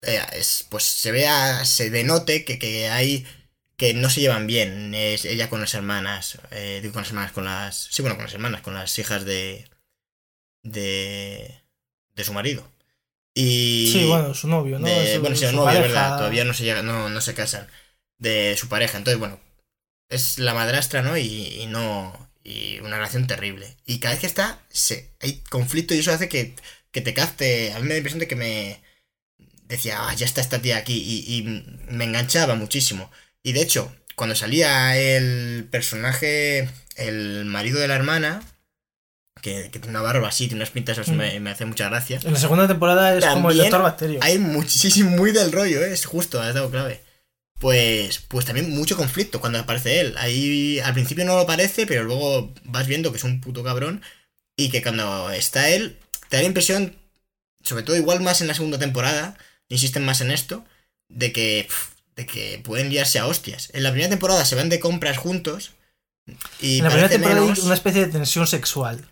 eh, 0.03 0.21
es, 0.33 0.67
pues 0.71 0.85
se 0.85 1.13
vea, 1.13 1.65
se 1.65 1.91
denote 1.91 2.45
que, 2.45 2.59
que 2.59 2.89
hay 2.91 3.27
que 3.77 3.93
no 3.95 4.09
se 4.11 4.21
llevan 4.21 4.47
bien 4.47 4.95
es 4.95 5.25
ella 5.25 5.51
con 5.51 5.61
las 5.61 5.75
hermanas 5.75 6.39
eh, 6.53 6.81
con 6.93 7.03
las 7.03 7.09
hermanas 7.11 7.33
con 7.33 7.45
las 7.45 7.77
sí 7.91 8.03
bueno 8.03 8.15
con 8.17 8.25
las 8.25 8.35
hermanas 8.35 8.61
con 8.63 8.75
las 8.75 8.97
hijas 8.99 9.25
de 9.25 9.69
de 10.65 11.63
de 12.17 12.25
su 12.25 12.35
marido 12.35 12.71
y 13.35 13.91
Sí, 13.93 14.07
bueno, 14.09 14.35
su 14.35 14.49
novio, 14.49 14.79
¿no? 14.79 14.87
de- 14.87 15.15
Su- 15.17 15.21
bueno 15.21 15.37
sí 15.37 15.47
su 15.47 15.57
novio 15.57 15.65
pareja. 15.67 15.83
verdad 15.89 16.19
todavía 16.19 16.45
no 16.45 16.55
se 16.55 16.65
llega 16.65 16.83
no, 16.83 17.09
no 17.09 17.21
se 17.21 17.35
casan 17.35 17.69
de 18.19 18.57
su 18.57 18.69
pareja. 18.69 18.99
Entonces 18.99 19.19
bueno 19.19 19.41
es 20.11 20.39
la 20.39 20.55
madrastra 20.55 21.03
no 21.03 21.17
y, 21.19 21.25
y 21.63 21.67
no 21.67 22.31
y 22.45 22.79
una 22.81 22.97
relación 22.99 23.27
terrible. 23.27 23.77
Y 23.87 24.01
cada 24.01 24.15
vez 24.15 24.21
que 24.21 24.27
está 24.27 24.61
se, 24.71 25.11
hay 25.21 25.41
conflicto 25.51 25.95
y 25.95 26.01
eso 26.01 26.13
hace 26.13 26.29
que, 26.29 26.55
que 26.93 27.01
te 27.01 27.15
capte. 27.15 27.73
A 27.73 27.77
mí 27.81 27.83
me 27.85 27.89
da 27.91 27.95
la 27.95 27.99
impresión 27.99 28.21
de 28.21 28.29
que 28.29 28.37
me 28.37 28.83
decía 29.67 30.09
ah 30.09 30.15
ya 30.15 30.27
está 30.27 30.41
esta 30.41 30.61
tía 30.63 30.77
aquí 30.79 30.95
y, 31.07 31.37
y 31.39 31.43
me 31.93 32.05
enganchaba 32.05 32.55
muchísimo. 32.55 33.11
Y 33.43 33.53
de 33.53 33.63
hecho 33.63 33.95
cuando 34.17 34.37
salía 34.37 34.97
el 34.97 35.67
personaje 35.71 36.69
el 36.97 37.45
marido 37.47 37.81
de 37.81 37.89
la 37.89 37.97
hermana 37.97 38.43
que, 39.45 39.71
que 39.71 39.79
tiene 39.79 39.91
una 39.91 40.01
barba 40.01 40.29
así 40.29 40.47
tiene 40.49 40.63
unas 40.63 40.71
pintas 40.71 40.97
así, 40.99 41.11
Mm. 41.13 41.17
me, 41.17 41.39
me 41.41 41.51
hace 41.51 41.67
mucha 41.67 41.89
gracia 41.91 42.19
En 42.25 42.33
la 42.33 42.39
segunda 42.41 42.67
temporada 42.67 43.15
es 43.17 43.25
como 43.27 43.51
el 43.51 43.57
También 43.59 43.71
Doctor 43.71 43.83
Bacterio. 43.83 44.19
hay 44.23 44.39
muchísimo, 44.39 45.11
muy 45.11 45.33
del 45.33 45.53
rollo, 45.53 45.85
¿eh? 45.85 45.93
es 45.93 46.07
justo, 46.07 46.41
has 46.41 46.55
dado 46.55 46.71
clave. 46.71 47.03
Pues, 47.61 48.21
pues 48.29 48.45
también 48.47 48.71
mucho 48.71 48.97
conflicto 48.97 49.41
cuando 49.41 49.59
aparece 49.59 50.01
él. 50.01 50.15
Ahí 50.19 50.81
al 50.81 50.93
principio 50.95 51.25
no 51.25 51.37
lo 51.37 51.47
parece, 51.47 51.87
pero 51.87 52.03
luego 52.05 52.53
vas 52.65 52.87
viendo 52.87 53.11
que 53.13 53.19
es 53.19 53.25
un 53.25 53.41
puto 53.41 53.63
cabrón. 53.63 54.03
Y 54.57 54.71
que 54.71 54.83
cuando 54.83 55.31
está 55.31 55.69
él, 55.69 55.99
te 56.29 56.37
da 56.37 56.43
la 56.43 56.49
impresión, 56.49 56.97
sobre 57.63 57.83
todo 57.85 57.97
igual 57.97 58.21
más 58.21 58.41
en 58.41 58.49
la 58.49 58.55
segunda 58.55 58.79
temporada, 58.79 59.37
insisten 59.69 60.05
más 60.05 60.21
en 60.21 60.31
esto, 60.31 60.65
de 61.09 61.33
que, 61.33 61.69
de 62.17 62.27
que 62.27 62.61
pueden 62.65 62.89
liarse 62.91 63.19
a 63.19 63.27
hostias. 63.27 63.71
En 63.73 63.83
la 63.83 63.91
primera 63.91 64.11
temporada 64.11 64.45
se 64.45 64.57
van 64.57 64.69
de 64.69 64.81
compras 64.81 65.17
juntos. 65.17 65.73
Y 66.61 66.79
en 66.79 66.85
la 66.85 66.91
primera 66.91 67.09
temporada 67.09 67.41
menos- 67.43 67.59
hay 67.59 67.65
una 67.67 67.75
especie 67.75 68.07
de 68.07 68.13
tensión 68.13 68.47
sexual. 68.47 69.07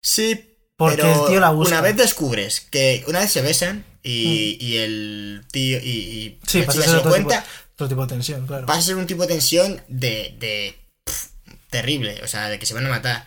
Sí, 0.00 0.56
Porque 0.76 0.96
pero 0.96 1.24
el 1.24 1.30
tío 1.30 1.40
la 1.40 1.50
busca. 1.50 1.74
Una 1.74 1.80
vez 1.82 1.96
descubres 1.96 2.60
que 2.60 3.04
una 3.08 3.20
vez 3.20 3.30
se 3.32 3.42
besan 3.42 3.84
y, 4.02 4.56
y 4.60 4.76
el 4.78 5.42
tío 5.50 5.78
y, 5.78 5.88
y 5.88 6.38
Mm. 6.42 6.46
Sí, 6.46 6.60
la 6.60 6.72
chica 6.72 6.84
se 6.84 6.90
lo 6.92 6.98
otro 6.98 7.12
tipo- 7.12 7.24
cuenta, 7.26 7.44
Otro 7.74 7.88
tipo 7.88 8.02
de 8.02 8.08
tensión, 8.08 8.46
claro. 8.46 8.66
pasa 8.66 8.78
a 8.78 8.82
ser 8.82 8.96
un 8.96 9.06
tipo 9.06 9.22
de 9.22 9.28
tensión 9.28 9.82
de, 9.88 10.34
de 10.38 10.78
terrible, 11.70 12.20
o 12.22 12.26
sea, 12.28 12.48
de 12.48 12.58
que 12.58 12.66
se 12.66 12.74
van 12.74 12.86
a 12.86 12.90
matar. 12.90 13.26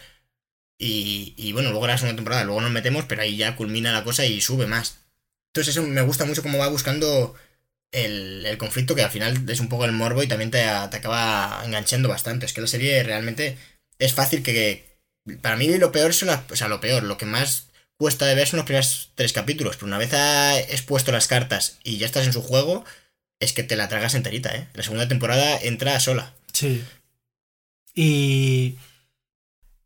Y, 0.80 1.36
y 1.38 1.52
bueno, 1.54 1.70
luego 1.72 1.86
la 1.88 1.98
segunda 1.98 2.16
temporada, 2.16 2.44
luego 2.44 2.62
nos 2.62 2.72
metemos, 2.72 3.06
pero 3.06 3.22
ahí 3.22 3.38
ya 3.38 3.56
culmina 3.56 3.92
la 3.92 4.04
cosa 4.04 4.26
y 4.26 4.42
sube 4.42 4.66
más. 4.66 4.98
Entonces 5.54 5.76
eso 5.76 5.86
me 5.86 6.02
gusta 6.02 6.26
mucho 6.26 6.42
cómo 6.42 6.58
va 6.58 6.70
buscando 6.70 7.36
el, 7.92 8.46
el 8.46 8.58
conflicto, 8.58 8.96
que 8.96 9.04
al 9.04 9.12
final 9.12 9.48
es 9.50 9.60
un 9.60 9.70
poco 9.70 9.86
el 9.86 9.92
morbo 9.92 10.24
y 10.24 10.28
también 10.28 10.50
te, 10.50 10.60
te 10.60 10.98
acaba 10.98 11.62
enganchando 11.66 12.10
bastante. 12.10 12.46
Es 12.48 12.54
que 12.54 12.62
la 12.62 12.68
serie 12.68 13.04
realmente 13.04 13.58
es 14.00 14.14
fácil 14.14 14.42
que... 14.42 14.90
Para 15.42 15.56
mí 15.56 15.68
lo 15.78 15.92
peor 15.92 16.14
son 16.14 16.28
las... 16.28 16.42
O 16.50 16.56
sea, 16.56 16.68
lo 16.68 16.82
peor, 16.82 17.04
lo 17.04 17.18
que 17.18 17.26
más 17.26 17.68
cuesta 17.98 18.26
de 18.26 18.36
ver 18.36 18.48
son 18.48 18.58
los 18.58 18.66
primeros 18.66 19.12
tres 19.16 19.34
capítulos. 19.34 19.76
Pero 19.76 19.88
una 19.88 19.98
vez 19.98 20.14
ha 20.14 20.60
expuesto 20.60 21.12
las 21.12 21.28
cartas 21.28 21.78
y 21.84 21.98
ya 21.98 22.06
estás 22.06 22.26
en 22.26 22.34
su 22.34 22.42
juego, 22.42 22.84
es 23.40 23.54
que 23.54 23.64
te 23.64 23.76
la 23.76 23.90
tragas 23.90 24.16
enterita, 24.16 24.56
¿eh? 24.56 24.68
La 24.74 24.84
segunda 24.84 25.08
temporada 25.08 25.60
entra 25.62 26.00
sola. 26.00 26.34
Sí. 26.54 26.84
Y. 27.94 28.76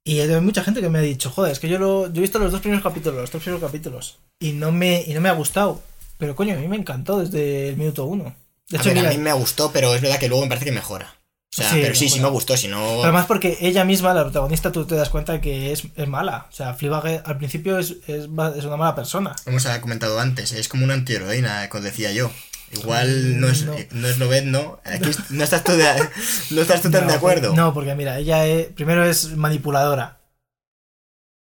Y 0.04 0.20
hay 0.20 0.40
mucha 0.40 0.64
gente 0.64 0.82
que 0.82 0.90
me 0.90 1.00
ha 1.00 1.02
dicho, 1.02 1.32
joder, 1.32 1.52
es 1.52 1.60
que 1.60 1.68
yo 1.68 1.80
lo. 1.80 2.08
Yo 2.08 2.20
he 2.20 2.22
visto 2.22 2.40
los 2.40 2.52
dos 2.52 2.62
primeros 2.62 2.84
capítulos, 2.84 3.20
los 3.20 3.32
tres 3.32 3.44
primeros 3.44 3.68
capítulos. 3.68 4.18
Y 4.40 4.52
no 4.52 4.72
me, 4.72 5.02
y 5.02 5.14
no 5.14 5.22
me 5.22 5.30
ha 5.30 5.34
gustado. 5.34 5.84
Pero 6.18 6.36
coño, 6.36 6.54
a 6.54 6.58
mí 6.58 6.68
me 6.68 6.78
encantó 6.78 7.20
desde 7.20 7.70
el 7.70 7.78
minuto 7.78 8.06
uno. 8.06 8.36
De 8.70 8.78
a 8.78 8.80
hecho, 8.80 8.90
ver, 8.90 8.98
mira, 8.98 9.10
a 9.10 9.14
mí 9.14 9.18
me 9.18 9.34
gustó, 9.34 9.72
pero 9.72 9.94
es 9.96 10.02
verdad 10.02 10.20
que 10.20 10.28
luego 10.28 10.44
me 10.44 10.50
parece 10.50 10.66
que 10.66 10.72
mejora. 10.72 11.16
O 11.58 11.62
sea, 11.62 11.70
Sí, 11.72 11.80
pero 11.82 11.96
sí, 11.96 12.10
sí 12.10 12.20
me 12.20 12.28
gustó, 12.28 12.58
si 12.58 12.68
no... 12.68 13.02
Además 13.04 13.28
porque 13.28 13.58
ella 13.62 13.86
misma, 13.86 14.14
la 14.14 14.24
protagonista, 14.24 14.74
tú 14.74 14.86
te 14.86 14.96
das 14.96 15.08
cuenta 15.10 15.40
que 15.40 15.72
es, 15.72 15.84
es 15.96 16.08
mala. 16.08 16.48
O 16.50 16.52
sea, 16.54 16.74
Fleabag 16.74 17.24
al 17.26 17.38
principio 17.38 17.80
es, 17.80 17.92
es, 18.08 18.26
es 18.26 18.66
una 18.66 18.76
mala 18.78 18.94
persona. 18.94 19.34
Como 19.46 19.56
os 19.58 19.66
ha 19.66 19.80
comentado 19.80 20.20
antes, 20.20 20.52
es 20.52 20.68
como 20.68 20.84
una 20.84 20.96
antiheroína, 20.96 21.70
como 21.70 21.84
decía 21.84 22.12
yo. 22.12 22.30
Igual 22.74 23.40
no 23.40 23.48
es, 23.48 23.64
No. 23.64 23.74
no. 23.92 24.34
es 24.34 24.46
¿no? 24.46 24.80
Aquí 24.84 25.12
no 25.30 25.44
estás 25.46 25.64
tú, 25.64 25.72
de, 25.74 25.86
no 26.50 26.62
estás 26.62 26.82
tú 26.82 26.92
tan 26.92 27.04
No, 27.06 27.12
de 27.12 27.16
acuerdo. 27.16 27.54
No, 27.56 27.74
porque 27.74 27.96
mira, 27.96 28.18
ella 28.20 28.46
es- 28.46 28.68
primero 28.74 29.06
es 29.06 29.38
manipuladora. 29.38 30.20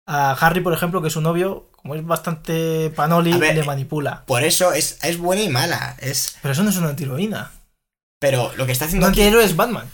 A 0.06 0.32
Harry, 0.32 0.60
por 0.60 0.74
ejemplo, 0.74 1.00
que 1.00 1.06
es 1.08 1.14
su 1.14 1.20
novio, 1.22 1.70
como 1.76 1.94
es 1.94 2.04
bastante 2.04 2.90
panoli, 2.90 3.32
ver, 3.38 3.54
le 3.56 3.62
manipula. 3.64 4.24
Por 4.26 4.42
eso 4.42 4.72
es, 4.72 4.98
es 5.02 5.16
buena 5.16 5.42
y 5.42 5.48
mala. 5.48 5.96
Es, 6.00 6.36
Pero 6.42 6.52
eso 6.52 6.64
no 6.64 6.70
es 6.70 6.76
una 6.76 6.88
antiheroína. 6.90 7.52
pero 8.18 8.52
lo 8.56 8.66
que 8.66 8.72
está 8.72 8.84
Un 8.84 8.88
haciendo 8.88 9.06
aquí... 9.06 9.20
antihéroe 9.22 9.44
es 9.44 9.56
Batman. 9.56 9.88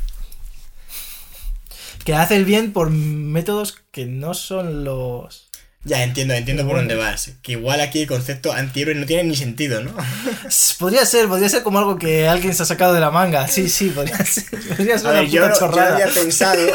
Que 2.09 2.15
hace 2.15 2.37
el 2.37 2.47
bien 2.47 2.73
por 2.73 2.89
métodos 2.89 3.77
que 3.93 4.07
no 4.07 4.33
son 4.33 4.83
los. 4.83 5.51
Ya 5.85 6.03
entiendo, 6.05 6.33
entiendo 6.33 6.67
por 6.67 6.77
dónde 6.77 6.95
vas. 6.95 7.33
Que 7.43 7.53
igual 7.53 7.83
aquí 7.83 8.01
el 8.01 8.07
concepto 8.09 8.51
antihéroe 8.51 8.95
no 8.95 9.05
tiene 9.05 9.25
ni 9.25 9.37
sentido, 9.37 9.83
¿no? 9.83 9.93
Podría 10.79 11.05
ser, 11.05 11.29
podría 11.29 11.51
ser 11.51 11.63
como 11.63 11.81
algo 11.81 11.99
que 11.99 12.27
alguien 12.27 12.55
se 12.55 12.63
ha 12.63 12.67
sacado 12.67 12.95
de 12.95 13.01
la 13.01 13.11
manga. 13.11 13.47
Sí, 13.47 13.69
sí, 13.69 13.91
podría 13.91 14.17
ser. 14.25 14.45
Podría 14.49 14.97
ser 14.99 15.07
A 15.09 15.11
una 15.11 15.21
ver, 15.21 15.29
yo, 15.29 15.41
lo- 15.43 15.47
yo 15.49 15.53
lo 15.53 15.59
chorrada. 15.59 15.95
había 15.97 16.09
pensado. 16.15 16.67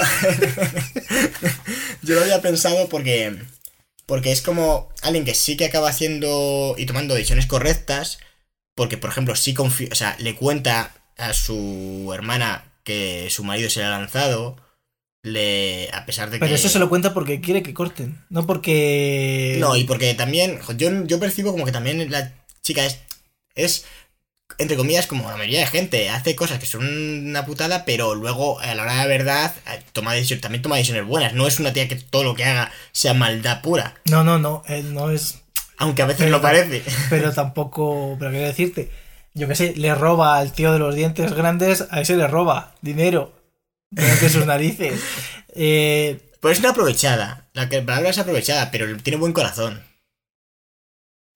yo 2.03 2.13
lo 2.15 2.21
había 2.21 2.39
pensado 2.41 2.87
porque. 2.89 3.35
Porque 4.05 4.31
es 4.31 4.43
como 4.43 4.89
alguien 5.01 5.25
que 5.25 5.33
sí 5.33 5.57
que 5.57 5.65
acaba 5.65 5.89
haciendo 5.89 6.75
y 6.77 6.85
tomando 6.85 7.15
decisiones 7.15 7.47
correctas. 7.47 8.19
Porque, 8.75 8.99
por 8.99 9.09
ejemplo, 9.09 9.35
sí 9.35 9.55
confía. 9.55 9.89
O 9.91 9.95
sea, 9.95 10.15
le 10.19 10.35
cuenta 10.35 10.91
a 11.17 11.33
su 11.33 12.11
hermana 12.13 12.65
que 12.83 13.29
su 13.31 13.43
marido 13.43 13.71
se 13.71 13.79
le 13.79 13.87
ha 13.87 13.89
lanzado. 13.89 14.57
Le. 15.23 15.89
A 15.93 16.05
pesar 16.05 16.29
de 16.29 16.37
que. 16.37 16.45
Pero 16.45 16.55
eso 16.55 16.69
se 16.69 16.79
lo 16.79 16.89
cuenta 16.89 17.13
porque 17.13 17.39
quiere 17.41 17.63
que 17.63 17.73
corten, 17.73 18.21
no 18.29 18.45
porque. 18.45 19.55
No, 19.59 19.75
y 19.75 19.85
porque 19.85 20.13
también. 20.13 20.59
Yo, 20.77 20.89
yo 21.05 21.19
percibo 21.19 21.51
como 21.51 21.65
que 21.65 21.71
también 21.71 22.11
la 22.11 22.33
chica 22.61 22.85
es. 22.85 22.99
Es. 23.55 23.85
Entre 24.59 24.77
comillas, 24.77 25.07
como 25.07 25.27
la 25.31 25.37
mayoría 25.37 25.61
de 25.61 25.65
gente, 25.67 26.09
hace 26.11 26.35
cosas 26.35 26.59
que 26.59 26.67
son 26.67 26.85
una 26.85 27.43
putada, 27.45 27.85
pero 27.85 28.13
luego, 28.13 28.59
a 28.59 28.75
la 28.75 28.83
hora 28.83 28.91
de 28.91 28.97
la 28.99 29.05
verdad, 29.07 29.55
eh, 29.65 29.81
toma 29.93 30.13
decisiones, 30.13 30.41
también 30.41 30.61
toma 30.61 30.75
decisiones 30.75 31.07
buenas. 31.07 31.33
No 31.33 31.47
es 31.47 31.59
una 31.59 31.73
tía 31.73 31.87
que 31.87 31.95
todo 31.95 32.23
lo 32.23 32.35
que 32.35 32.43
haga 32.43 32.71
sea 32.91 33.15
maldad 33.15 33.61
pura. 33.61 33.95
No, 34.05 34.23
no, 34.23 34.37
no, 34.37 34.61
él 34.67 34.93
no 34.93 35.09
es. 35.09 35.39
Aunque 35.77 36.03
a 36.03 36.05
veces 36.05 36.25
Pero- 36.25 36.37
lo 36.37 36.41
parece. 36.41 36.83
Pero 37.09 37.31
tampoco. 37.33 38.15
Pero 38.19 38.29
quiero 38.29 38.45
decirte, 38.45 38.91
yo 39.33 39.47
qué 39.47 39.55
sé, 39.55 39.73
le 39.75 39.95
roba 39.95 40.37
al 40.37 40.51
tío 40.51 40.71
de 40.73 40.79
los 40.79 40.93
dientes 40.93 41.33
grandes, 41.33 41.87
a 41.89 42.01
ese 42.01 42.15
le 42.17 42.27
roba 42.27 42.75
dinero 42.81 43.33
de 43.95 44.29
sus 44.29 44.45
narices. 44.45 44.99
Eh, 45.55 46.19
Pero 46.41 46.51
es 46.51 46.57
una 46.59 46.69
aprovechada. 46.71 47.47
La 47.53 47.69
que- 47.69 47.83
palabra 47.83 48.09
es 48.09 48.17
aprovechada, 48.17 48.71
pero 48.71 48.97
tiene 48.97 49.17
buen 49.19 49.33
corazón. 49.33 49.83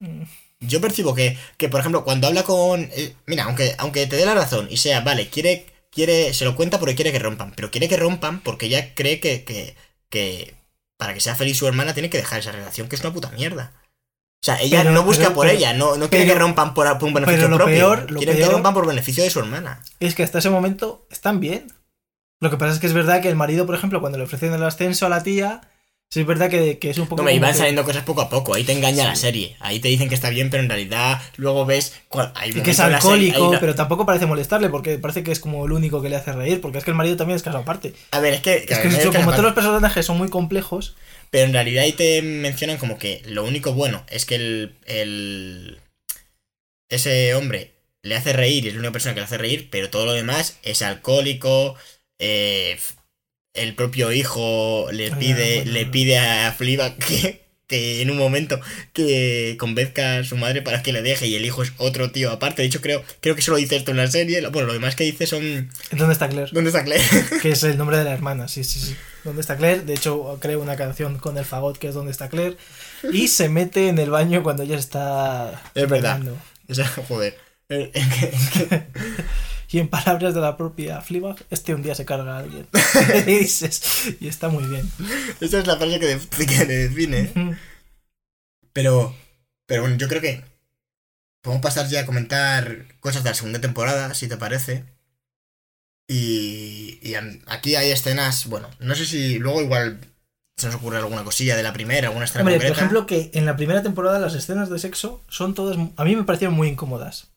mm, 0.00 0.22
Yo 0.60 0.80
percibo 0.80 1.14
que, 1.14 1.38
que 1.56 1.68
por 1.68 1.78
ejemplo, 1.80 2.02
cuando 2.04 2.26
habla 2.26 2.42
con. 2.42 2.80
eh, 2.92 3.14
mira, 3.26 3.44
aunque, 3.44 3.74
aunque 3.78 4.06
te 4.08 4.16
dé 4.16 4.26
la 4.26 4.34
razón 4.34 4.66
y 4.70 4.78
sea, 4.78 5.00
vale, 5.02 5.28
quiere. 5.28 5.66
quiere 5.92 6.34
Se 6.34 6.44
lo 6.44 6.56
cuenta 6.56 6.80
porque 6.80 6.96
quiere 6.96 7.12
que 7.12 7.20
rompan. 7.20 7.52
Pero 7.54 7.70
quiere 7.70 7.88
que 7.88 7.96
rompan 7.96 8.40
porque 8.40 8.66
ella 8.66 8.92
cree 8.94 9.20
que. 9.20 9.44
que, 9.44 9.76
que 10.10 10.54
para 10.98 11.14
que 11.14 11.20
sea 11.20 11.36
feliz 11.36 11.56
su 11.56 11.68
hermana 11.68 11.94
tiene 11.94 12.10
que 12.10 12.18
dejar 12.18 12.40
esa 12.40 12.50
relación, 12.50 12.88
que 12.88 12.96
es 12.96 13.02
una 13.02 13.12
puta 13.12 13.30
mierda. 13.30 13.72
O 14.42 14.46
sea, 14.46 14.60
ella 14.60 14.80
Pero- 14.82 14.90
no 14.94 15.04
busca 15.04 15.24
pero- 15.26 15.34
por 15.34 15.46
pero- 15.46 15.56
ella, 15.58 15.74
no, 15.74 15.96
no 15.96 16.10
quiere 16.10 16.26
que 16.26 16.34
rompan 16.34 16.74
por, 16.74 16.86
por 16.98 17.04
un 17.06 17.14
beneficio 17.14 17.42
pero 17.42 17.50
lo 17.50 17.56
propio. 17.56 17.76
peor- 17.76 18.10
lo 18.10 18.18
quiere 18.18 18.36
que 18.36 18.46
rompan 18.46 18.74
por 18.74 18.84
beneficio 18.86 19.22
de 19.22 19.30
su 19.30 19.38
hermana. 19.38 19.80
es 20.00 20.16
que 20.16 20.24
hasta 20.24 20.40
ese 20.40 20.50
momento 20.50 21.06
están 21.12 21.38
bien. 21.38 21.72
Lo 22.40 22.50
que 22.50 22.56
pasa 22.56 22.74
es 22.74 22.78
que 22.80 22.86
es 22.86 22.92
verdad 22.92 23.20
que 23.22 23.28
el 23.28 23.36
marido, 23.36 23.66
por 23.66 23.74
ejemplo, 23.74 24.00
cuando 24.00 24.18
le 24.18 24.24
ofrecen 24.24 24.52
el 24.52 24.62
ascenso 24.62 25.06
a 25.06 25.08
la 25.08 25.22
tía, 25.24 25.60
sí 26.08 26.20
es 26.20 26.26
verdad 26.26 26.48
que, 26.48 26.78
que 26.78 26.88
es 26.90 26.98
un 26.98 27.06
poco. 27.08 27.22
No, 27.22 27.26
me 27.26 27.34
iban 27.34 27.50
que- 27.52 27.58
saliendo 27.58 27.82
cosas 27.84 28.04
poco 28.04 28.20
a 28.22 28.30
poco. 28.30 28.54
Ahí 28.54 28.62
te 28.64 28.72
engaña 28.72 29.02
Sí. 29.02 29.08
la 29.08 29.16
serie. 29.16 29.56
Ahí 29.60 29.80
te 29.80 29.88
dicen 29.88 30.08
que 30.08 30.14
está 30.14 30.30
bien, 30.30 30.48
pero 30.48 30.62
en 30.62 30.68
realidad 30.68 31.20
luego 31.36 31.66
ves. 31.66 31.94
cuál- 32.08 32.32
hay 32.36 32.50
Y 32.50 32.60
que 32.62 32.70
es 32.70 32.76
serie- 32.76 32.94
alcohólico, 32.94 33.52
hay 33.52 33.58
pero 33.58 33.74
tampoco 33.74 34.06
parece 34.06 34.26
molestarle, 34.26 34.68
porque 34.68 34.98
parece 34.98 35.22
que 35.24 35.32
es 35.32 35.40
como 35.40 35.66
el 35.66 35.72
único 35.72 36.00
que 36.00 36.08
le 36.08 36.16
hace 36.16 36.32
reír, 36.32 36.60
porque 36.60 36.78
es 36.78 36.84
que 36.84 36.90
el 36.92 36.96
marido 36.96 37.16
también 37.16 37.36
es 37.36 37.42
caso 37.42 37.58
aparte. 37.58 37.92
A 38.12 38.20
ver, 38.20 38.34
es 38.34 38.40
que. 38.40 38.66
Es 38.68 38.78
que, 38.78 38.88
hecho, 38.88 39.12
como 39.12 39.32
todos 39.32 39.44
los 39.44 39.54
personajes 39.54 40.06
son 40.06 40.16
muy 40.18 40.28
complejos, 40.28 40.94
Pero 41.30 41.44
en 41.44 41.52
realidad 41.52 41.84
ahí 41.84 41.92
te 41.92 42.22
mencionan 42.22 42.78
como 42.78 42.96
que 42.98 43.20
lo 43.26 43.44
único 43.44 43.72
bueno 43.74 44.02
es 44.08 44.24
que 44.24 44.36
el, 44.36 44.76
el 44.86 45.78
ese 46.88 47.34
hombre 47.34 47.74
le 48.02 48.16
hace 48.16 48.32
reír 48.32 48.64
y 48.64 48.68
es 48.68 48.74
la 48.74 48.80
única 48.80 48.92
persona 48.92 49.14
que 49.14 49.20
le 49.20 49.26
hace 49.26 49.36
reír, 49.38 49.68
pero 49.70 49.90
todo 49.90 50.06
lo 50.06 50.12
demás 50.12 50.56
es 50.62 50.80
alcohólico, 50.82 51.74
eh, 52.18 52.78
el 53.54 53.74
propio 53.74 54.12
hijo 54.12 54.88
le 54.92 55.10
Ah, 55.10 55.18
pide, 55.18 55.64
le 55.64 55.86
pide 55.86 56.18
a 56.18 56.52
Fleabag 56.52 56.96
que, 56.98 57.48
que 57.66 58.02
en 58.02 58.10
un 58.10 58.16
momento 58.16 58.60
que 58.92 59.56
convenzca 59.58 60.18
a 60.18 60.24
su 60.24 60.36
madre 60.36 60.62
para 60.62 60.82
que 60.82 60.92
le 60.92 61.02
deje 61.02 61.26
y 61.26 61.34
el 61.36 61.44
hijo 61.44 61.62
es 61.62 61.72
otro 61.76 62.10
tío 62.10 62.30
aparte. 62.30 62.62
De 62.62 62.68
hecho, 62.68 62.80
creo, 62.80 63.04
creo 63.20 63.34
que 63.34 63.42
solo 63.42 63.56
dice 63.56 63.76
esto 63.76 63.90
en 63.90 63.98
la 63.98 64.06
serie. 64.06 64.46
Bueno, 64.48 64.68
lo 64.68 64.72
demás 64.72 64.96
que 64.96 65.04
dice 65.04 65.26
son... 65.26 65.70
¿dónde 65.92 66.12
está 66.12 66.28
Claire? 66.28 66.50
¿Dónde 66.52 66.70
está 66.70 66.84
Claire? 66.84 67.04
que 67.42 67.50
es 67.50 67.62
el 67.64 67.76
nombre 67.76 67.98
de 67.98 68.04
la 68.04 68.12
hermana, 68.12 68.48
sí, 68.48 68.64
sí, 68.64 68.80
sí. 68.80 68.96
¿Dónde 69.24 69.42
está 69.42 69.56
Claire? 69.56 69.82
De 69.82 69.94
hecho, 69.94 70.38
creo 70.40 70.60
una 70.60 70.76
canción 70.76 71.18
con 71.18 71.36
el 71.36 71.44
fagot 71.44 71.76
que 71.78 71.88
es 71.88 71.94
¿Dónde 71.94 72.12
está 72.12 72.28
Claire? 72.28 72.56
Y 73.12 73.28
se 73.28 73.48
mete 73.48 73.88
en 73.88 73.98
el 73.98 74.10
baño 74.10 74.42
cuando 74.42 74.62
ella 74.62 74.78
está. 74.78 75.62
Es 75.74 75.88
verdad. 75.88 76.20
sea, 76.70 76.86
joder. 76.86 77.36
Y 79.70 79.78
en 79.80 79.88
palabras 79.88 80.34
de 80.34 80.40
la 80.40 80.56
propia 80.56 81.00
Fleabag, 81.02 81.44
este 81.50 81.74
un 81.74 81.82
día 81.82 81.94
se 81.94 82.04
carga 82.06 82.36
a 82.36 82.38
alguien. 82.40 82.66
y, 83.26 83.38
dices, 83.38 84.14
y 84.20 84.28
está 84.28 84.48
muy 84.48 84.64
bien. 84.64 84.90
Esa 85.40 85.58
es 85.58 85.66
la 85.66 85.76
frase 85.76 86.00
que, 86.00 86.06
de- 86.06 86.46
que 86.46 86.64
le 86.64 86.88
define. 86.88 87.56
Pero, 88.72 89.14
pero 89.66 89.82
bueno, 89.82 89.96
yo 89.96 90.08
creo 90.08 90.20
que 90.22 90.42
podemos 91.42 91.62
pasar 91.62 91.86
ya 91.88 92.00
a 92.00 92.06
comentar 92.06 92.86
cosas 93.00 93.22
de 93.24 93.30
la 93.30 93.34
segunda 93.34 93.60
temporada, 93.60 94.14
si 94.14 94.26
te 94.28 94.36
parece. 94.38 94.84
Y, 96.08 96.98
y 97.02 97.14
aquí 97.46 97.74
hay 97.76 97.90
escenas, 97.90 98.46
bueno, 98.46 98.70
no 98.78 98.94
sé 98.94 99.04
si 99.04 99.38
luego 99.38 99.60
igual 99.60 100.00
se 100.56 100.66
nos 100.66 100.76
ocurre 100.76 100.96
alguna 100.96 101.22
cosilla 101.24 101.54
de 101.56 101.62
la 101.62 101.74
primera, 101.74 102.08
alguna 102.08 102.24
escena 102.24 102.40
Hombre, 102.40 102.54
por 102.56 102.62
concreta. 102.62 102.80
ejemplo, 102.80 103.06
que 103.06 103.30
en 103.34 103.44
la 103.44 103.56
primera 103.56 103.82
temporada 103.82 104.18
las 104.18 104.34
escenas 104.34 104.70
de 104.70 104.78
sexo 104.78 105.22
son 105.28 105.54
todas. 105.54 105.76
A 105.96 106.04
mí 106.04 106.16
me 106.16 106.24
parecieron 106.24 106.54
muy 106.56 106.68
incómodas. 106.68 107.28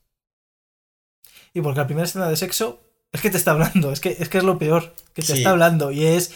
Y 1.54 1.62
porque 1.62 1.80
la 1.80 1.86
primera 1.88 2.06
escena 2.06 2.30
de 2.30 2.38
sexo 2.38 2.82
es 3.12 3.22
que 3.22 3.30
te 3.30 3.38
está 3.38 3.52
hablando, 3.52 3.92
es 3.92 4.00
que 4.00 4.16
es, 4.20 4.30
que 4.30 4.38
es 4.38 4.44
lo 4.44 4.58
peor, 4.58 4.94
que 5.14 5.22
te 5.22 5.34
Sí. 5.34 5.38
está 5.40 5.52
hablando 5.52 5.92
y 5.92 6.06
es. 6.06 6.32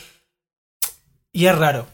Y 1.31 1.45
es 1.47 1.57
raro 1.57 1.87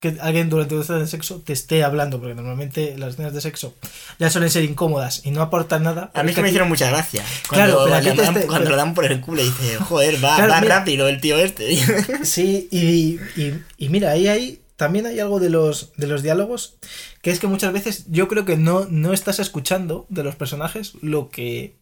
que 0.00 0.16
alguien 0.20 0.50
durante 0.50 0.74
una 0.74 0.82
escena 0.82 0.98
de 0.98 1.06
sexo 1.06 1.40
te 1.40 1.52
esté 1.54 1.82
hablando, 1.82 2.18
porque 2.20 2.34
normalmente 2.34 2.96
las 2.98 3.14
escenas 3.14 3.32
de 3.32 3.40
sexo 3.40 3.74
ya 4.18 4.28
suelen 4.28 4.50
ser 4.50 4.64
incómodas 4.64 5.24
y 5.24 5.30
no 5.30 5.40
aportan 5.40 5.82
nada. 5.82 6.10
a 6.14 6.22
mí 6.22 6.30
es 6.30 6.36
que 6.36 6.42
me 6.42 6.48
hicieron 6.48 6.68
mucha 6.68 6.90
gracia. 6.90 7.24
Claro, 7.48 7.86
Cuando, 7.88 7.94
le 8.10 8.10
te 8.16 8.22
dan, 8.22 8.34
este- 8.36 8.46
cuando 8.46 8.64
pero- 8.64 8.70
le 8.70 8.76
dan 8.76 8.94
por 8.94 9.04
el 9.06 9.20
culo 9.22 9.40
y 9.40 9.46
dice, 9.46 9.76
joder, 9.88 10.16
va, 10.22 10.36
Claro, 10.36 10.52
va 10.52 10.60
mira. 10.60 10.78
rápido 10.80 11.08
el 11.08 11.20
tío 11.20 11.38
este. 11.38 11.74
Sí, 12.24 12.68
y, 12.70 13.18
y- 13.40 13.62
y 13.78 13.88
mira, 13.88 14.10
ahí 14.10 14.28
hay. 14.28 14.60
También 14.76 15.06
hay 15.06 15.20
algo 15.20 15.38
de 15.40 15.50
los, 15.50 15.92
de 15.96 16.08
los 16.08 16.22
diálogos 16.24 16.74
que 17.22 17.30
es 17.30 17.38
que 17.38 17.46
muchas 17.46 17.72
veces 17.72 18.04
yo 18.08 18.26
creo 18.28 18.44
que 18.44 18.56
no, 18.56 18.86
no 18.90 19.12
estás 19.12 19.38
escuchando 19.38 20.04
de 20.08 20.24
los 20.24 20.34
personajes 20.34 20.94
lo 21.00 21.28
que, 21.30 21.76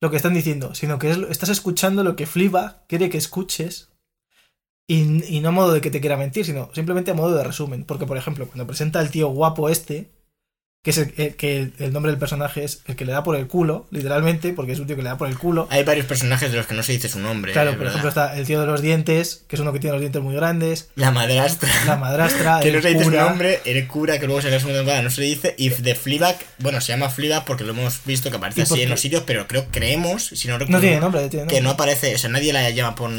lo 0.00 0.10
que 0.10 0.16
están 0.16 0.34
diciendo, 0.34 0.74
sino 0.74 0.98
que 0.98 1.10
es, 1.10 1.18
estás 1.30 1.50
escuchando 1.50 2.02
lo 2.02 2.16
que 2.16 2.26
Fliba 2.26 2.84
quiere 2.88 3.10
que 3.10 3.18
escuches 3.18 3.90
y, 4.86 5.36
y 5.36 5.40
no 5.40 5.50
a 5.50 5.52
modo 5.52 5.72
de 5.72 5.80
que 5.80 5.90
te 5.90 6.00
quiera 6.00 6.16
mentir, 6.16 6.44
sino 6.44 6.70
simplemente 6.74 7.10
a 7.10 7.14
modo 7.14 7.36
de 7.36 7.44
resumen. 7.44 7.84
Porque, 7.84 8.06
por 8.06 8.16
ejemplo, 8.16 8.46
cuando 8.46 8.66
presenta 8.66 8.98
al 8.98 9.10
tío 9.10 9.28
guapo 9.28 9.68
este, 9.68 10.10
que 10.82 10.90
es 10.92 10.98
el, 10.98 11.12
el- 11.18 11.36
que 11.36 11.72
el, 11.78 11.92
nombre 11.92 12.10
del 12.10 12.18
personaje 12.18 12.64
es 12.64 12.82
el 12.86 12.96
que 12.96 13.04
le 13.04 13.12
da 13.12 13.22
por 13.22 13.36
el 13.36 13.46
culo, 13.48 13.86
literalmente, 13.90 14.54
porque 14.54 14.72
es 14.72 14.78
un 14.78 14.86
tío 14.86 14.96
que 14.96 15.02
le 15.02 15.10
da 15.10 15.18
por 15.18 15.28
el 15.28 15.36
culo. 15.36 15.68
Hay 15.70 15.84
varios 15.84 16.06
personajes 16.06 16.50
de 16.50 16.56
los 16.56 16.66
que 16.66 16.72
no 16.74 16.82
se 16.82 16.92
dice 16.92 17.10
su 17.10 17.18
nombre. 17.18 17.52
Claro, 17.52 17.70
es 17.70 17.76
por 17.76 17.84
verdad. 17.84 17.98
ejemplo 17.98 18.08
está 18.08 18.38
el 18.38 18.46
tío 18.46 18.60
de 18.62 18.66
los 18.66 18.80
dientes, 18.80 19.44
que 19.46 19.56
es 19.56 19.60
uno 19.60 19.74
que 19.74 19.78
tiene 19.78 19.92
los 19.92 20.00
dientes 20.00 20.22
muy 20.22 20.34
grandes. 20.34 20.88
La 20.94 21.10
madrastra. 21.10 21.68
La 21.84 21.96
madrastra, 21.96 22.60
que 22.62 22.72
no 22.72 22.80
se 22.80 22.88
dice 22.94 23.04
su 23.04 23.10
nombre, 23.10 23.60
el 23.66 23.86
cura 23.88 24.18
que 24.18 24.24
luego 24.26 24.40
se 24.40 24.50
la 24.50 24.58
segunda 24.58 24.78
temporada 24.78 25.02
no 25.02 25.10
se 25.10 25.20
le 25.20 25.26
dice, 25.26 25.54
y 25.58 25.68
de 25.68 25.94
Fleabag, 25.94 26.38
bueno, 26.60 26.80
se 26.80 26.92
llama 26.92 27.10
Fleabag 27.10 27.44
porque 27.44 27.64
lo 27.64 27.72
hemos 27.72 28.00
visto 28.06 28.30
que 28.30 28.36
aparece 28.38 28.60
¿Y 28.60 28.62
así 28.62 28.80
en 28.82 28.88
los 28.88 29.00
sitios, 29.00 29.24
pero 29.26 29.46
creo, 29.46 29.66
creemos, 29.70 30.28
si 30.28 30.48
no 30.48 30.54
recuerdo, 30.56 30.78
No 30.78 30.80
tiene 30.80 31.00
nombre, 31.00 31.20
tiene 31.28 31.42
nombre. 31.42 31.56
que 31.56 31.62
no 31.62 31.70
aparece, 31.70 32.14
o 32.14 32.18
sea, 32.18 32.30
nadie 32.30 32.54
la 32.54 32.70
llama 32.70 32.94
por, 32.94 33.10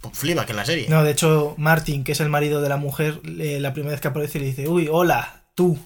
por 0.00 0.14
Fleabag 0.16 0.48
en 0.48 0.56
la 0.56 0.64
serie. 0.64 0.86
No, 0.88 1.04
de 1.04 1.10
hecho, 1.10 1.54
Martin, 1.58 2.04
que 2.04 2.12
es 2.12 2.20
el 2.20 2.30
marido 2.30 2.62
de 2.62 2.70
la 2.70 2.78
mujer, 2.78 3.20
eh, 3.38 3.58
la 3.60 3.74
primera 3.74 3.90
vez 3.92 4.00
que 4.00 4.08
aparece 4.08 4.38
le 4.40 4.46
dice, 4.46 4.66
uy, 4.66 4.88
hola, 4.90 5.42
tú. 5.54 5.78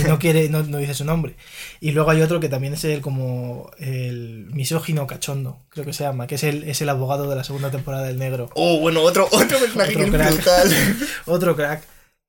Y 0.00 0.04
no 0.04 0.18
quiere, 0.18 0.48
no, 0.48 0.62
no 0.64 0.78
dice 0.78 0.94
su 0.94 1.04
nombre. 1.04 1.36
Y 1.80 1.92
luego 1.92 2.10
hay 2.10 2.22
otro 2.22 2.40
que 2.40 2.48
también 2.48 2.74
es 2.74 2.84
el 2.84 3.00
como 3.00 3.70
el 3.78 4.46
misógino 4.52 5.06
cachondo, 5.06 5.60
creo 5.68 5.84
que 5.84 5.92
se 5.92 6.04
llama, 6.04 6.26
que 6.26 6.34
es 6.36 6.42
el, 6.44 6.64
es 6.64 6.80
el 6.82 6.88
abogado 6.88 7.28
de 7.30 7.36
la 7.36 7.44
segunda 7.44 7.70
temporada 7.70 8.04
del 8.06 8.18
negro. 8.18 8.50
Oh, 8.54 8.80
bueno, 8.80 9.02
otro, 9.02 9.28
otro 9.30 9.58
personaje 9.58 9.96
Otro 9.96 10.10
crack. 10.10 10.32
brutal. 10.34 10.72
Otro 11.26 11.56
crack. 11.56 11.84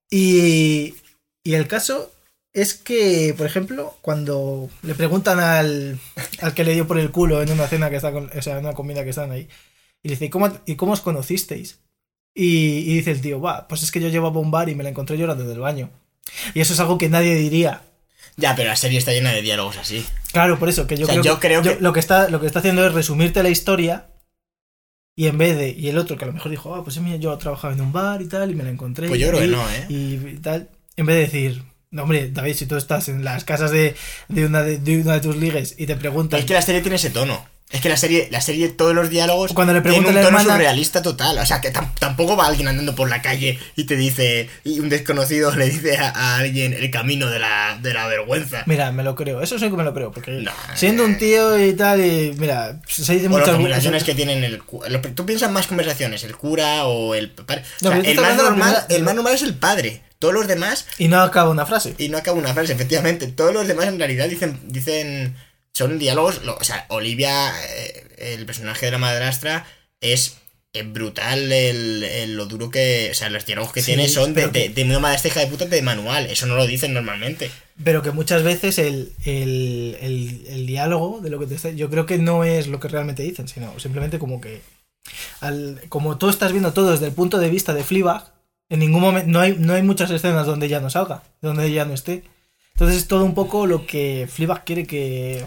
Y, 0.09 0.95
y 1.43 1.53
el 1.55 1.67
caso 1.67 2.11
es 2.53 2.73
que, 2.75 3.33
por 3.37 3.45
ejemplo, 3.45 3.95
cuando 4.01 4.69
le 4.83 4.95
preguntan 4.95 5.39
al, 5.39 5.99
al 6.41 6.53
que 6.53 6.63
le 6.63 6.73
dio 6.73 6.87
por 6.87 6.97
el 6.99 7.11
culo 7.11 7.41
en 7.41 7.51
una 7.51 7.67
cena 7.67 7.89
que 7.89 7.97
está 7.97 8.11
con, 8.11 8.29
o 8.35 8.41
sea, 8.41 8.57
en 8.57 8.65
una 8.65 8.73
comida 8.73 9.03
que 9.03 9.11
están 9.11 9.31
ahí, 9.31 9.47
y 10.03 10.09
le 10.09 10.13
dice, 10.15 10.25
¿y 10.25 10.29
cómo, 10.29 10.51
¿y 10.65 10.75
cómo 10.75 10.93
os 10.93 11.01
conocisteis? 11.01 11.79
Y, 12.35 12.79
y 12.91 12.95
dice 12.97 13.11
el 13.11 13.21
tío, 13.21 13.41
va, 13.41 13.67
pues 13.67 13.83
es 13.83 13.91
que 13.91 13.99
yo 13.99 14.09
llevaba 14.09 14.39
un 14.39 14.51
bar 14.51 14.69
y 14.69 14.75
me 14.75 14.83
la 14.83 14.89
encontré 14.89 15.17
llorando 15.17 15.45
del 15.47 15.59
baño. 15.59 15.89
Y 16.53 16.61
eso 16.61 16.73
es 16.73 16.79
algo 16.79 16.97
que 16.97 17.09
nadie 17.09 17.35
diría. 17.35 17.81
Ya, 18.35 18.55
pero 18.55 18.69
la 18.69 18.75
serie 18.75 18.99
está 18.99 19.11
llena 19.13 19.31
de 19.31 19.41
diálogos 19.41 19.77
así. 19.77 20.05
Claro, 20.31 20.59
por 20.59 20.69
eso, 20.69 20.85
que 20.87 20.95
yo, 20.97 21.05
O 21.05 21.09
sea, 21.09 21.15
creo, 21.21 21.23
yo 21.23 21.39
que, 21.39 21.47
creo 21.47 21.63
yo 21.63 21.77
que- 21.77 21.81
lo 21.83 21.93
que 21.93 21.99
está 21.99 22.29
lo 22.29 22.39
que 22.39 22.47
está 22.47 22.59
haciendo 22.59 22.85
es 22.85 22.93
resumirte 22.93 23.41
la 23.41 23.49
historia 23.49 24.07
y 25.15 25.25
en 25.27 25.37
vez 25.39 25.57
de 25.57 25.69
y 25.71 25.87
el 25.89 25.97
otro 25.97 26.17
que 26.17 26.25
a 26.25 26.27
lo 26.27 26.33
mejor 26.33 26.51
dijo, 26.51 26.75
ah, 26.75 26.83
pues 26.83 26.99
mira, 26.99 27.17
yo 27.17 27.35
trabajaba 27.37 27.73
en 27.73 27.81
un 27.81 27.91
bar 27.91 28.21
y 28.21 28.27
tal 28.27 28.51
y 28.51 28.55
me 28.55 28.63
la 28.63 28.69
encontré 28.69 29.07
Pues 29.07 29.19
yo 29.19 29.27
creo 29.29 29.39
que 29.39 29.47
y- 29.47 29.49
no, 29.49 29.69
¿eh? 29.71 29.85
y 29.89 30.17
tal, 30.37 30.69
en 30.95 31.05
vez 31.07 31.15
de 31.15 31.21
decir, 31.23 31.63
no, 31.89 32.03
hombre, 32.03 32.29
David, 32.29 32.53
si 32.53 32.65
tú 32.67 32.75
estás 32.75 33.09
en 33.09 33.23
las 33.23 33.43
casas 33.43 33.71
de, 33.71 33.95
de 34.27 34.45
una, 34.45 34.61
de, 34.61 34.77
de 34.77 35.01
una 35.01 35.13
de 35.13 35.21
tus 35.21 35.35
ligues 35.37 35.73
y 35.79 35.87
te 35.87 35.95
preguntan 35.95 36.39
Es 36.39 36.45
que 36.45 36.53
la 36.53 36.61
serie 36.61 36.81
tiene 36.81 36.97
ese 36.97 37.09
tono. 37.09 37.47
Es 37.69 37.81
que 37.81 37.89
la 37.89 37.97
serie, 37.97 38.29
la 38.31 38.39
serie, 38.39 38.69
todos 38.69 38.95
los 38.95 39.09
diálogos 39.09 39.51
Cuando 39.51 39.73
le 39.73 39.81
pregunta 39.81 40.07
un 40.07 40.15
tono 40.15 40.27
hermana- 40.27 40.53
surrealista 40.53 41.01
total. 41.01 41.37
O 41.37 41.45
sea, 41.45 41.59
que 41.59 41.73
tam- 41.73 41.93
tampoco 41.99 42.37
va 42.37 42.47
alguien 42.47 42.69
andando 42.69 42.95
por 42.95 43.09
la 43.09 43.21
calle 43.21 43.59
y 43.75 43.83
te 43.83 43.97
dice, 43.97 44.49
y 44.63 44.79
un 44.79 44.87
desconocido 44.87 45.53
le 45.53 45.69
dice 45.69 45.97
a, 45.97 46.09
a 46.11 46.37
alguien 46.37 46.71
el 46.73 46.89
camino 46.91 47.29
de 47.29 47.39
la, 47.39 47.77
de 47.81 47.93
la 47.93 48.07
vergüenza. 48.07 48.63
Mira, 48.67 48.93
me 48.93 49.03
lo 49.03 49.15
creo, 49.15 49.41
eso 49.41 49.59
sí 49.59 49.65
que 49.69 49.75
me 49.75 49.83
lo 49.83 49.93
creo, 49.93 50.11
porque 50.13 50.31
No, 50.31 50.51
siendo 50.75 51.03
un 51.03 51.17
tío 51.17 51.61
y 51.61 51.73
tal, 51.73 51.99
y 52.05 52.33
mira, 52.37 52.79
se 52.87 53.01
dice 53.15 53.27
O 53.27 53.31
las 53.31 53.39
muchas 53.39 53.55
conversaciones 53.55 54.03
que 54.05 54.15
tienen 54.15 54.45
el 54.45 54.61
Tú 55.13 55.25
piensas 55.25 55.51
más 55.51 55.67
conversaciones, 55.67 56.23
el 56.23 56.37
cura 56.37 56.85
o 56.85 57.15
el 57.15 57.31
padre. 57.31 57.63
O 57.81 57.85
No, 57.85 57.91
sea, 57.91 58.01
tú 58.01 58.09
el, 58.09 58.15
más 58.21 58.35
normal, 58.37 58.55
primera- 58.75 58.85
el 58.89 59.03
más 59.03 59.15
normal 59.15 59.33
es 59.33 59.41
el 59.43 59.53
padre. 59.55 60.03
Todos 60.19 60.33
los 60.33 60.47
demás, 60.47 60.87
Y 60.97 61.09
no 61.09 61.21
acaba 61.21 61.51
una 61.51 61.65
frase. 61.65 61.93
y 61.99 62.09
no 62.09 62.17
acaba 62.17 62.39
una 62.39 62.51
frase, 62.53 62.73
efectivamente. 62.73 63.27
Todos 63.27 63.53
los 63.53 63.67
demás 63.67 63.85
en 63.87 63.99
realidad 63.99 64.27
dicen. 64.29 64.57
dicen 64.65 65.35
son 65.77 65.99
diálogos. 65.99 66.43
lo- 66.43 66.55
o 66.57 66.63
sea, 66.63 66.85
Olivia, 66.89 67.51
eh, 67.75 68.07
el 68.35 68.45
personaje 68.45 68.85
de 68.87 68.91
la 68.93 68.97
madrastra, 68.97 69.65
es. 70.01 70.37
brutal 70.93 71.51
el, 71.51 72.03
el- 72.03 72.35
lo 72.35 72.45
duro 72.45 72.69
que. 72.69 73.09
O 73.11 73.13
sea, 73.15 73.29
los 73.31 73.45
diálogos 73.47 73.73
que 73.73 73.81
Sí, 73.81 73.87
tiene 73.87 74.07
son 74.09 74.33
de, 74.35 74.51
que- 74.51 74.69
de, 74.69 74.83
de 74.85 74.97
una 74.97 75.15
hija 75.15 75.39
de 75.39 75.47
puta 75.47 75.65
de 75.65 75.81
manual. 75.81 76.27
Eso 76.27 76.45
no 76.45 76.55
lo 76.55 76.67
dicen 76.67 76.93
normalmente. 76.93 77.49
Pero 77.83 78.03
que 78.03 78.11
muchas 78.11 78.43
veces 78.43 78.77
el, 78.77 79.13
el, 79.25 79.97
el, 80.47 80.67
diálogo 80.67 81.19
de 81.21 81.29
lo 81.31 81.39
que 81.39 81.47
te 81.47 81.55
está, 81.55 81.71
yo 81.71 81.89
creo 81.89 82.05
que 82.05 82.17
no 82.19 82.43
es 82.43 82.67
lo 82.67 82.79
que 82.79 82.89
realmente 82.89 83.23
dicen, 83.23 83.47
sino 83.47 83.79
simplemente 83.79 84.19
como 84.19 84.39
que 84.39 84.61
al, 85.41 85.81
como 85.89 86.17
tú 86.17 86.29
estás 86.29 86.51
viendo 86.51 86.73
todo 86.73 86.91
desde 86.91 87.07
el 87.07 87.13
punto 87.13 87.39
de 87.39 87.49
vista 87.49 87.73
de 87.73 87.83
Fleabag, 87.83 88.31
en 88.69 88.79
ningún 88.79 89.01
momento 89.01 89.29
no 89.31 89.39
hay, 89.39 89.55
no 89.57 89.73
hay 89.73 89.81
muchas 89.81 90.11
escenas 90.11 90.45
donde 90.45 90.65
ella 90.67 90.79
no 90.79 90.89
salga, 90.89 91.23
donde 91.41 91.65
ella 91.65 91.85
no 91.85 91.93
esté. 91.93 92.23
Entonces 92.73 92.97
es 92.97 93.07
todo 93.07 93.23
un 93.23 93.33
poco 93.33 93.65
lo 93.65 93.87
que 93.87 94.27
Fleabag 94.31 94.63
quiere 94.65 94.85
que 94.85 95.43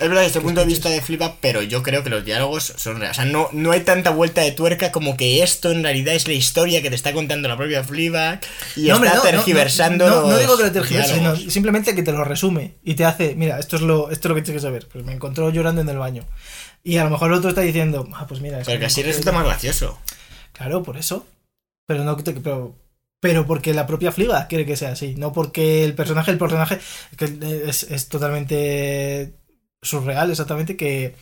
Es 0.00 0.08
verdad 0.08 0.22
desde 0.22 0.38
el 0.38 0.42
Que 0.42 0.46
punto 0.46 0.60
de 0.60 0.66
vista 0.66 0.88
de 0.88 1.00
Flipa, 1.02 1.36
pero 1.40 1.62
yo 1.62 1.82
creo 1.82 2.02
que 2.02 2.10
los 2.10 2.24
diálogos 2.24 2.72
son 2.76 2.98
reales. 2.98 3.18
O 3.18 3.22
sea, 3.22 3.30
no, 3.30 3.48
no 3.52 3.72
hay 3.72 3.80
tanta 3.80 4.10
vuelta 4.10 4.40
de 4.40 4.52
tuerca 4.52 4.90
como 4.92 5.16
que 5.16 5.42
esto 5.42 5.70
en 5.70 5.82
realidad 5.82 6.14
es 6.14 6.26
la 6.26 6.34
historia 6.34 6.80
que 6.80 6.88
te 6.88 6.96
está 6.96 7.12
contando 7.12 7.48
la 7.48 7.56
propia 7.56 7.84
Fleabag 7.84 8.40
y 8.76 8.88
No, 8.88 8.94
está 8.94 8.96
hombre, 8.96 9.10
no, 9.10 9.16
no, 9.16 9.22
tergiversando 9.22 10.08
No, 10.08 10.38
digo 10.38 10.56
que 10.56 10.64
lo 10.64 10.72
tergiverse, 10.72 11.14
sino 11.14 11.36
simplemente 11.36 11.94
que 11.94 12.02
te 12.02 12.12
lo 12.12 12.24
resume 12.24 12.76
y 12.82 12.94
te 12.94 13.04
hace, 13.04 13.34
mira, 13.34 13.58
esto 13.58 13.76
es 13.76 13.82
lo, 13.82 14.10
esto 14.10 14.28
es 14.28 14.30
lo 14.30 14.34
que 14.34 14.42
tienes 14.42 14.62
que 14.62 14.66
saber. 14.66 14.88
Pues 14.90 15.04
me 15.04 15.12
encontró 15.12 15.50
llorando 15.50 15.82
en 15.82 15.88
el 15.88 15.98
baño. 15.98 16.24
Y 16.82 16.96
a 16.96 17.04
lo 17.04 17.10
mejor 17.10 17.30
el 17.30 17.38
otro 17.38 17.50
está 17.50 17.60
diciendo, 17.60 18.08
ah, 18.14 18.26
pues 18.26 18.40
mira, 18.40 18.60
es 18.60 18.64
Porque 18.64 18.80
que 18.80 18.86
así 18.86 19.02
resulta 19.02 19.32
más 19.32 19.44
gracioso. 19.44 19.98
Claro, 20.52 20.82
por 20.82 20.96
eso. 20.96 21.26
Pero 21.86 22.04
no 22.04 22.16
pero, 22.16 22.74
pero 23.20 23.46
porque 23.46 23.74
la 23.74 23.86
propia 23.86 24.12
Fliba 24.12 24.46
quiere 24.46 24.64
que 24.64 24.76
sea 24.76 24.92
así. 24.92 25.14
No 25.16 25.32
porque 25.32 25.84
el 25.84 25.94
personaje, 25.94 26.30
el 26.30 26.38
personaje 26.38 26.78
que 27.16 27.38
es, 27.66 27.82
es 27.82 28.08
totalmente 28.08 29.39
surreal, 29.82 30.30
exactamente, 30.30 30.76
que, 30.76 31.14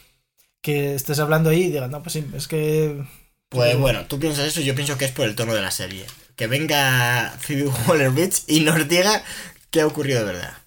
que 0.60 0.94
estés 0.94 1.18
hablando 1.18 1.50
ahí 1.50 1.64
y 1.64 1.70
digas, 1.70 1.90
no, 1.90 2.02
pues 2.02 2.12
sí, 2.14 2.24
es 2.34 2.48
que. 2.48 3.04
Pues 3.48 3.78
bueno, 3.78 4.04
tú 4.06 4.18
piensas 4.18 4.46
eso, 4.46 4.60
yo 4.60 4.74
pienso 4.74 4.98
que 4.98 5.06
es 5.06 5.12
por 5.12 5.26
el 5.26 5.34
tono 5.34 5.54
de 5.54 5.62
la 5.62 5.70
serie. 5.70 6.04
Que 6.36 6.46
venga 6.46 7.34
Phoebe 7.40 7.70
Waller-Bridge 7.86 8.44
y 8.46 8.60
nos 8.60 8.86
diga 8.88 9.22
qué 9.70 9.80
ha 9.80 9.86
ocurrido 9.86 10.20
de 10.20 10.26
verdad. 10.26 10.58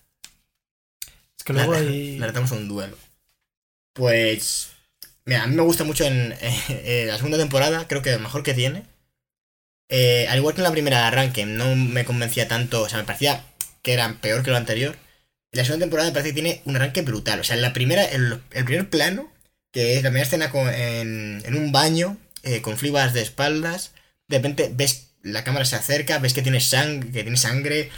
Es 1.38 1.44
que 1.44 1.54
luego 1.54 1.74
hay. 1.74 2.18
Le 2.18 2.26
retamos 2.26 2.52
un 2.52 2.68
duelo. 2.68 2.98
Pues. 3.94 4.70
Mira, 5.26 5.44
a 5.44 5.48
mí 5.48 5.56
me 5.56 5.62
gusta 5.62 5.84
mucho 5.84 6.04
en 6.04 6.36
eh, 6.70 7.06
la 7.08 7.18
segunda 7.18 7.38
temporada, 7.38 7.88
creo 7.88 8.02
que 8.02 8.12
lo 8.12 8.20
mejor 8.20 8.42
que 8.42 8.56
tiene. 8.56 8.84
Eh, 9.90 10.26
al 10.30 10.40
igual 10.40 10.56
que 10.56 10.62
en 10.62 10.64
la 10.64 10.72
primera 10.72 11.00
de 11.00 11.04
arranque, 11.04 11.46
no 11.46 11.76
me 11.76 12.06
convencía 12.06 12.48
tanto, 12.48 12.82
o 12.82 12.90
sea, 12.90 13.00
me 13.00 13.04
parecía 13.04 13.44
que 13.82 13.94
era 13.94 14.18
peor 14.22 14.42
que 14.42 14.50
lo 14.50 14.58
anterior. 14.58 14.96
La 15.54 15.64
segunda 15.66 15.84
temporada 15.86 16.10
me 16.10 16.14
parece 16.14 16.30
que 16.30 16.42
tiene 16.42 16.62
un 16.66 16.76
arranque 16.76 17.02
brutal. 17.02 17.40
O 17.40 17.44
sea, 17.44 17.56
en 17.56 17.62
la 17.62 17.74
primera, 17.74 18.06
el, 18.06 18.42
el 18.52 18.66
primer 18.66 18.90
plano, 18.90 19.32
que 19.74 19.98
es 19.98 20.04
la 20.04 20.10
primera 20.10 20.26
escena 20.26 20.50
con- 20.50 20.70
en, 20.74 21.42
en 21.46 21.56
un 21.56 21.72
baño, 21.72 22.18
eh, 22.44 22.62
con 22.62 22.78
flibas 22.78 23.14
de 23.14 23.22
espaldas, 23.22 23.92
de 24.28 24.38
repente 24.38 24.72
ves 24.74 25.08
la 25.24 25.44
cámara 25.44 25.66
se 25.66 25.76
acerca, 25.76 26.18
ves 26.20 26.34
que 26.34 26.42
tiene 26.42 26.62
sangre, 26.62 27.12
que 27.12 27.22
tiene 27.24 27.38
sangre, 27.38 27.90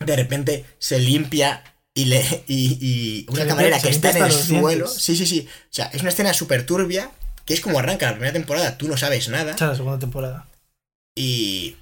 de 0.00 0.16
repente 0.16 0.64
se 0.78 0.98
limpia 0.98 1.62
y 1.94 2.06
le 2.06 2.20
y, 2.48 2.78
y 2.80 3.26
una 3.30 3.46
camarera 3.46 3.78
que 3.80 3.90
está 3.90 4.10
en 4.10 4.24
el 4.24 4.32
suelo. 4.32 4.86
dientes. 4.86 5.02
Sí, 5.02 5.16
sí, 5.16 5.26
sí. 5.26 5.46
O 5.48 5.72
sea, 5.74 5.86
es 5.92 6.00
una 6.00 6.10
escena 6.10 6.34
súper 6.34 6.66
turbia, 6.66 7.10
que 7.44 7.54
es 7.54 7.60
como 7.60 7.78
arranca 7.78 8.06
la 8.06 8.12
primera 8.12 8.32
temporada, 8.32 8.78
tú 8.78 8.88
no 8.88 8.96
sabes 8.96 9.28
nada. 9.28 9.54
Esa 9.54 9.66
es 9.66 9.70
la 9.72 9.76
segunda 9.76 9.98
temporada. 9.98 10.48
Y, 11.16 11.76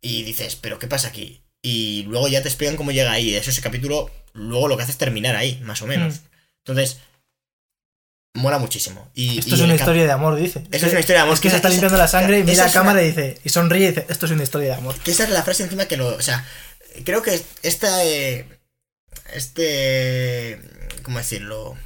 y 0.00 0.22
dices, 0.24 0.56
¿pero 0.56 0.78
qué 0.78 0.86
pasa 0.88 1.08
aquí? 1.08 1.42
Y 1.62 2.02
luego 2.08 2.26
ya 2.28 2.42
te 2.42 2.48
explican 2.48 2.76
cómo 2.76 2.90
llega 2.90 3.12
ahí. 3.12 3.34
Eso, 3.36 3.50
ese 3.50 3.60
capítulo, 3.62 4.10
luego 4.34 4.68
lo 4.68 4.76
que 4.76 4.82
hace 4.84 4.92
es 4.92 4.98
terminar 4.98 5.36
ahí, 5.36 5.60
más 5.64 5.82
o 5.82 5.86
menos. 5.86 6.14
Mm. 6.14 6.24
Entonces, 6.66 6.98
mola 8.34 8.58
muchísimo. 8.58 9.10
Y, 9.14 9.38
Esto 9.40 9.50
y 9.50 9.54
es 9.54 9.60
una 9.60 9.74
historia 9.74 10.04
de 10.04 10.12
amor, 10.12 10.36
dice. 10.36 10.62
Eso 10.70 10.86
es 10.86 10.92
una 10.92 11.00
historia 11.00 11.18
de 11.18 11.22
amor. 11.24 11.34
Es 11.34 11.40
que 11.40 11.50
se 11.50 11.56
está 11.56 11.68
esa- 11.68 11.74
limpiando 11.74 11.98
la 11.98 12.08
sangre 12.08 12.38
y 12.38 12.44
mira 12.44 12.64
a 12.64 12.66
es 12.66 12.72
una- 12.72 12.80
cámara 12.82 13.02
y 13.02 13.06
dice, 13.08 13.38
y 13.44 13.48
sonríe 13.48 13.84
y 13.84 13.88
dice, 13.88 14.06
esto 14.08 14.26
es 14.26 14.32
una 14.32 14.42
historia 14.42 14.68
de 14.68 14.74
amor. 14.74 14.94
Que 15.00 15.10
esa 15.10 15.24
es 15.24 15.30
la 15.30 15.42
frase 15.42 15.64
encima 15.64 15.86
que 15.86 15.96
lo. 15.96 16.08
O 16.16 16.22
sea, 16.22 16.44
creo 17.04 17.22
que 17.22 17.40
esta. 17.62 18.04
eh, 18.04 18.46
este. 19.34 20.60
¿Cómo 21.02 21.18
decirlo? 21.18 21.76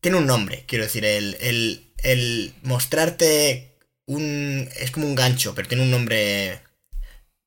Tiene 0.00 0.16
un 0.18 0.26
nombre, 0.26 0.64
quiero 0.66 0.84
decir. 0.84 1.04
El, 1.04 1.36
el, 1.40 1.92
el 2.02 2.54
mostrarte 2.62 3.76
un. 4.06 4.68
Es 4.76 4.90
como 4.90 5.06
un 5.06 5.14
gancho, 5.14 5.54
pero 5.54 5.68
tiene 5.68 5.84
un 5.84 5.90
nombre 5.90 6.60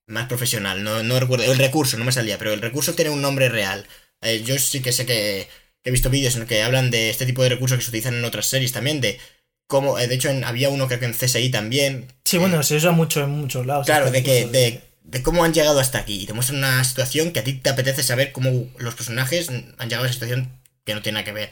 más 0.07 0.27
profesional. 0.27 0.83
No, 0.83 1.03
no 1.03 1.19
recuerdo. 1.19 1.45
El 1.51 1.57
recurso, 1.57 1.97
no 1.97 2.05
me 2.05 2.11
salía, 2.11 2.37
pero 2.37 2.53
el 2.53 2.61
recurso 2.61 2.93
tiene 2.93 3.11
un 3.11 3.21
nombre 3.21 3.49
real. 3.49 3.85
Eh, 4.21 4.43
yo 4.45 4.57
sí 4.59 4.81
que 4.81 4.91
sé 4.91 5.05
que 5.05 5.47
he 5.83 5.91
visto 5.91 6.09
vídeos 6.09 6.33
en 6.35 6.41
los 6.41 6.49
que 6.49 6.63
hablan 6.63 6.91
de 6.91 7.09
este 7.09 7.25
tipo 7.25 7.43
de 7.43 7.49
recursos 7.49 7.77
que 7.77 7.83
se 7.83 7.89
utilizan 7.89 8.15
en 8.15 8.25
otras 8.25 8.45
series 8.47 8.71
también. 8.71 9.01
De 9.01 9.19
cómo. 9.67 9.99
eh, 9.99 10.07
de 10.07 10.15
hecho, 10.15 10.29
en- 10.29 10.43
había 10.43 10.69
uno 10.69 10.87
creo 10.87 10.99
que 10.99 11.05
en 11.05 11.13
CSI 11.13 11.49
también. 11.49 12.07
Sí, 12.25 12.37
bueno, 12.37 12.61
se 12.63 12.75
usa 12.75 12.91
mucho 12.91 13.23
en 13.23 13.29
muchos 13.31 13.65
lados. 13.65 13.85
Claro, 13.85 14.05
este 14.07 14.17
de 14.19 14.23
que 14.23 14.45
de, 14.47 14.81
de 15.03 15.23
cómo 15.23 15.43
han 15.43 15.53
llegado 15.53 15.79
hasta 15.79 15.99
aquí. 15.99 16.21
Y 16.21 16.25
te 16.25 16.33
muestran 16.33 16.59
una 16.59 16.83
situación 16.83 17.31
que 17.31 17.39
a 17.39 17.43
ti 17.43 17.53
te 17.53 17.69
apetece 17.69 18.03
saber 18.03 18.31
cómo 18.31 18.69
los 18.77 18.95
personajes 18.95 19.49
han 19.49 19.89
llegado 19.89 20.03
a 20.03 20.07
esa 20.07 20.13
situación 20.13 20.61
que 20.85 20.93
no 20.93 21.01
tiene 21.01 21.15
nada 21.19 21.25
que 21.25 21.31
ver. 21.33 21.51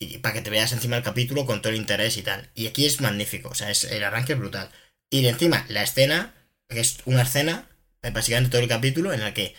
Y 0.00 0.18
para 0.18 0.34
que 0.34 0.42
te 0.42 0.50
veas 0.50 0.72
encima 0.72 0.96
del 0.96 1.04
capítulo 1.04 1.46
con 1.46 1.62
todo 1.62 1.72
el 1.72 1.78
interés 1.78 2.16
y 2.16 2.22
tal. 2.22 2.50
Y 2.54 2.66
aquí 2.66 2.84
es 2.84 3.00
magnífico, 3.00 3.48
o 3.50 3.54
sea, 3.54 3.70
es, 3.70 3.84
el 3.84 4.02
arranque 4.04 4.32
es 4.34 4.38
brutal. 4.38 4.68
Y 5.10 5.24
encima, 5.26 5.64
la 5.68 5.82
escena, 5.82 6.34
que 6.68 6.80
es 6.80 6.98
una 7.04 7.22
escena, 7.22 7.68
básicamente 8.12 8.50
todo 8.50 8.62
el 8.62 8.68
capítulo, 8.68 9.12
en 9.12 9.20
la 9.20 9.32
que 9.34 9.54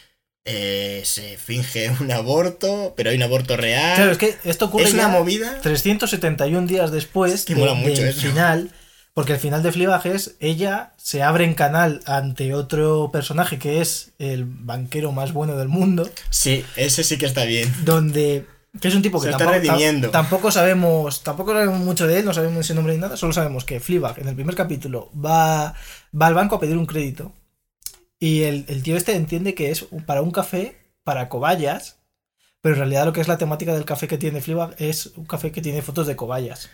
eh, 0.46 1.02
se 1.06 1.38
finge 1.38 1.90
un 2.00 2.12
aborto, 2.12 2.94
pero 2.96 3.10
hay 3.10 3.16
un 3.18 3.24
aborto 3.24 3.58
real. 3.58 3.96
Claro, 3.96 4.12
es 4.12 4.18
que 4.18 4.36
esto 4.44 4.66
ocurre 4.66 4.86
es 4.86 4.94
una 4.94 5.08
movida. 5.08 5.60
371 5.62 6.68
días 6.68 6.92
después 6.92 7.46
que 7.46 7.56
de- 7.56 7.74
mucho 7.76 8.02
del 8.02 8.10
eso. 8.10 8.22
final, 8.22 8.72
porque 9.14 9.34
el 9.34 9.40
final 9.40 9.64
de 9.64 9.72
Fleabag 9.72 10.06
es 10.08 10.36
ella 10.40 10.92
se 10.98 11.24
abre 11.24 11.46
en 11.46 11.54
canal 11.56 12.02
ante 12.06 12.54
otro 12.54 13.10
personaje 13.12 13.58
que 13.58 13.82
es 13.82 14.12
el 14.20 14.44
banquero 14.46 15.12
más 15.12 15.32
bueno 15.34 15.56
del 15.58 15.68
mundo, 15.70 16.10
Sí, 16.30 16.64
ese 16.76 17.04
sí 17.04 17.18
que 17.18 17.26
está 17.26 17.46
bien. 17.46 17.74
donde 17.86 18.46
que 18.82 18.90
es 18.90 18.94
un 18.96 19.02
tipo 19.02 19.20
que 19.22 19.28
Se 19.28 19.32
está 19.32 19.46
tampoco, 19.46 19.64
redimiendo. 19.70 20.10
tampoco 20.10 20.52
sabemos 20.52 21.24
tampoco 21.24 21.54
sabemos 21.54 21.80
mucho 21.80 22.08
de 22.08 22.20
él, 22.20 22.26
no 22.26 22.34
sabemos 22.34 22.66
su 22.68 22.76
nombre 22.76 22.94
ni 22.94 23.00
nada, 23.00 23.16
solo 23.16 23.32
sabemos 23.32 23.64
que 23.64 23.80
Fleabag 23.80 24.20
en 24.20 24.28
el 24.28 24.36
primer 24.36 24.54
capítulo 24.54 25.10
va 25.16 25.74
va 26.14 26.28
al 26.28 26.34
banco 26.34 26.56
a 26.56 26.60
pedir 26.60 26.76
un 26.78 26.86
crédito 26.86 27.32
y 28.20 28.44
el, 28.44 28.66
el 28.68 28.82
tío 28.84 28.98
este 28.98 29.16
entiende 29.16 29.54
que 29.56 29.72
es 29.72 29.86
para 30.06 30.22
un 30.22 30.32
café 30.32 30.78
para 31.04 31.30
cobayas. 31.30 32.00
Pero 32.62 32.76
en 32.76 32.80
realidad 32.80 33.06
lo 33.06 33.14
que 33.14 33.22
es 33.22 33.28
la 33.28 33.38
temática 33.38 33.74
del 33.74 33.86
café 33.86 34.08
que 34.08 34.18
tiene 34.18 34.42
Fleabag 34.42 34.76
es 34.80 35.08
un 35.18 35.26
café 35.26 35.52
que 35.52 35.62
tiene 35.62 35.84
fotos 35.84 36.08
de 36.08 36.16
cobayas. 36.16 36.70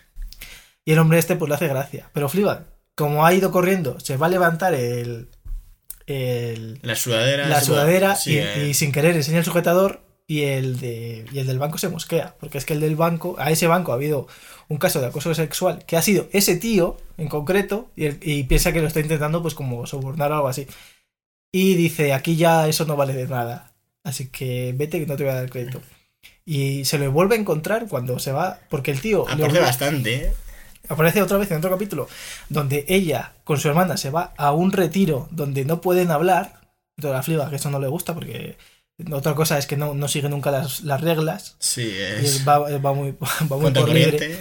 Y 0.86 0.94
el 0.94 1.00
hombre 1.00 1.20
este 1.20 1.36
pues 1.36 1.50
le 1.50 1.56
hace 1.56 1.68
gracia. 1.68 2.10
Pero 2.14 2.30
Fleabag, 2.30 2.66
como 2.96 3.26
ha 3.26 3.34
ido 3.34 3.52
corriendo, 3.52 4.00
se 4.00 4.16
va 4.16 4.28
a 4.28 4.30
levantar 4.30 4.74
el, 4.74 5.30
el- 6.08 6.80
La 6.82 6.96
sudadera. 6.96 7.48
la 7.48 7.62
sudadera 7.62 8.16
sí, 8.16 8.34
y, 8.34 8.38
eh, 8.38 8.68
y 8.70 8.74
sin 8.74 8.92
querer 8.92 9.16
enseña 9.16 9.40
el 9.40 9.46
sujetador 9.46 10.02
y 10.28 10.44
el, 10.44 10.80
de, 10.80 11.26
y 11.32 11.40
el 11.40 11.48
del 11.48 11.60
banco 11.60 11.78
se 11.78 11.90
mosquea. 11.90 12.36
Porque 12.40 12.58
es 12.58 12.66
que 12.66 12.74
el 12.74 12.80
del 12.80 12.96
banco, 12.96 13.36
a 13.38 13.52
ese 13.52 13.68
banco 13.68 13.92
ha 13.92 13.96
habido 13.96 14.28
un 14.70 14.78
caso 14.78 15.02
de 15.02 15.08
acoso 15.08 15.34
sexual 15.36 15.84
que 15.86 15.98
ha 15.98 16.02
sido 16.02 16.28
ese 16.32 16.56
tío 16.56 16.96
en 17.18 17.28
concreto 17.28 17.92
y, 17.98 18.08
y 18.32 18.44
piensa 18.44 18.72
que 18.72 18.82
lo 18.82 18.88
está 18.88 19.02
intentando 19.02 19.42
pues 19.42 19.54
como 19.56 19.86
sobornar 19.88 20.32
o 20.32 20.36
algo 20.36 20.48
así. 20.48 20.68
Y 21.52 21.76
dice, 21.76 22.14
aquí 22.14 22.36
ya 22.36 22.68
eso 22.68 22.86
no 22.86 22.96
vale 22.96 23.14
de 23.14 23.28
nada. 23.28 23.74
Así 24.04 24.28
que 24.30 24.74
vete 24.76 25.00
que 25.00 25.06
no 25.06 25.16
te 25.16 25.24
voy 25.24 25.32
a 25.34 25.36
dar 25.36 25.50
crédito. 25.50 25.82
Y 26.46 26.86
se 26.86 26.98
lo 26.98 27.12
vuelve 27.12 27.36
a 27.36 27.40
encontrar 27.40 27.88
cuando 27.88 28.20
se 28.20 28.32
va, 28.32 28.60
porque 28.70 28.92
el 28.92 29.02
tío... 29.02 29.26
obliga- 29.48 29.66
bastante, 29.66 30.16
¿eh? 30.16 30.34
aparece 30.90 31.22
otra 31.22 31.38
vez 31.38 31.50
en 31.52 31.58
otro 31.58 31.70
capítulo 31.70 32.10
donde 32.50 32.86
ella 32.90 33.34
con 33.44 33.60
su 33.60 33.70
hermana 33.70 33.98
se 33.98 34.10
va 34.10 34.34
a 34.36 34.52
un 34.52 34.72
retiro 34.72 35.28
donde 35.32 35.64
no 35.64 35.80
pueden 35.82 36.10
hablar. 36.12 36.60
Entonces 36.98 37.16
la 37.16 37.24
fliba 37.24 37.50
que 37.50 37.58
eso 37.58 37.70
no 37.70 37.80
le 37.80 37.88
gusta 37.88 38.14
porque 38.16 38.58
Otra 39.12 39.36
cosa 39.36 39.58
es 39.58 39.68
que 39.68 39.78
no, 39.78 39.94
no 39.94 40.08
sigue 40.08 40.30
nunca 40.30 40.52
las, 40.52 40.82
las 40.82 41.02
reglas. 41.02 41.56
Sí, 41.60 41.82
Y 41.84 41.92
es. 42.26 42.36
es- 42.38 42.48
va, 42.48 42.58
va 42.60 42.94
muy, 42.94 43.12
va 43.52 43.58
muy 43.58 43.72
por 43.72 43.90
libre. 43.90 44.40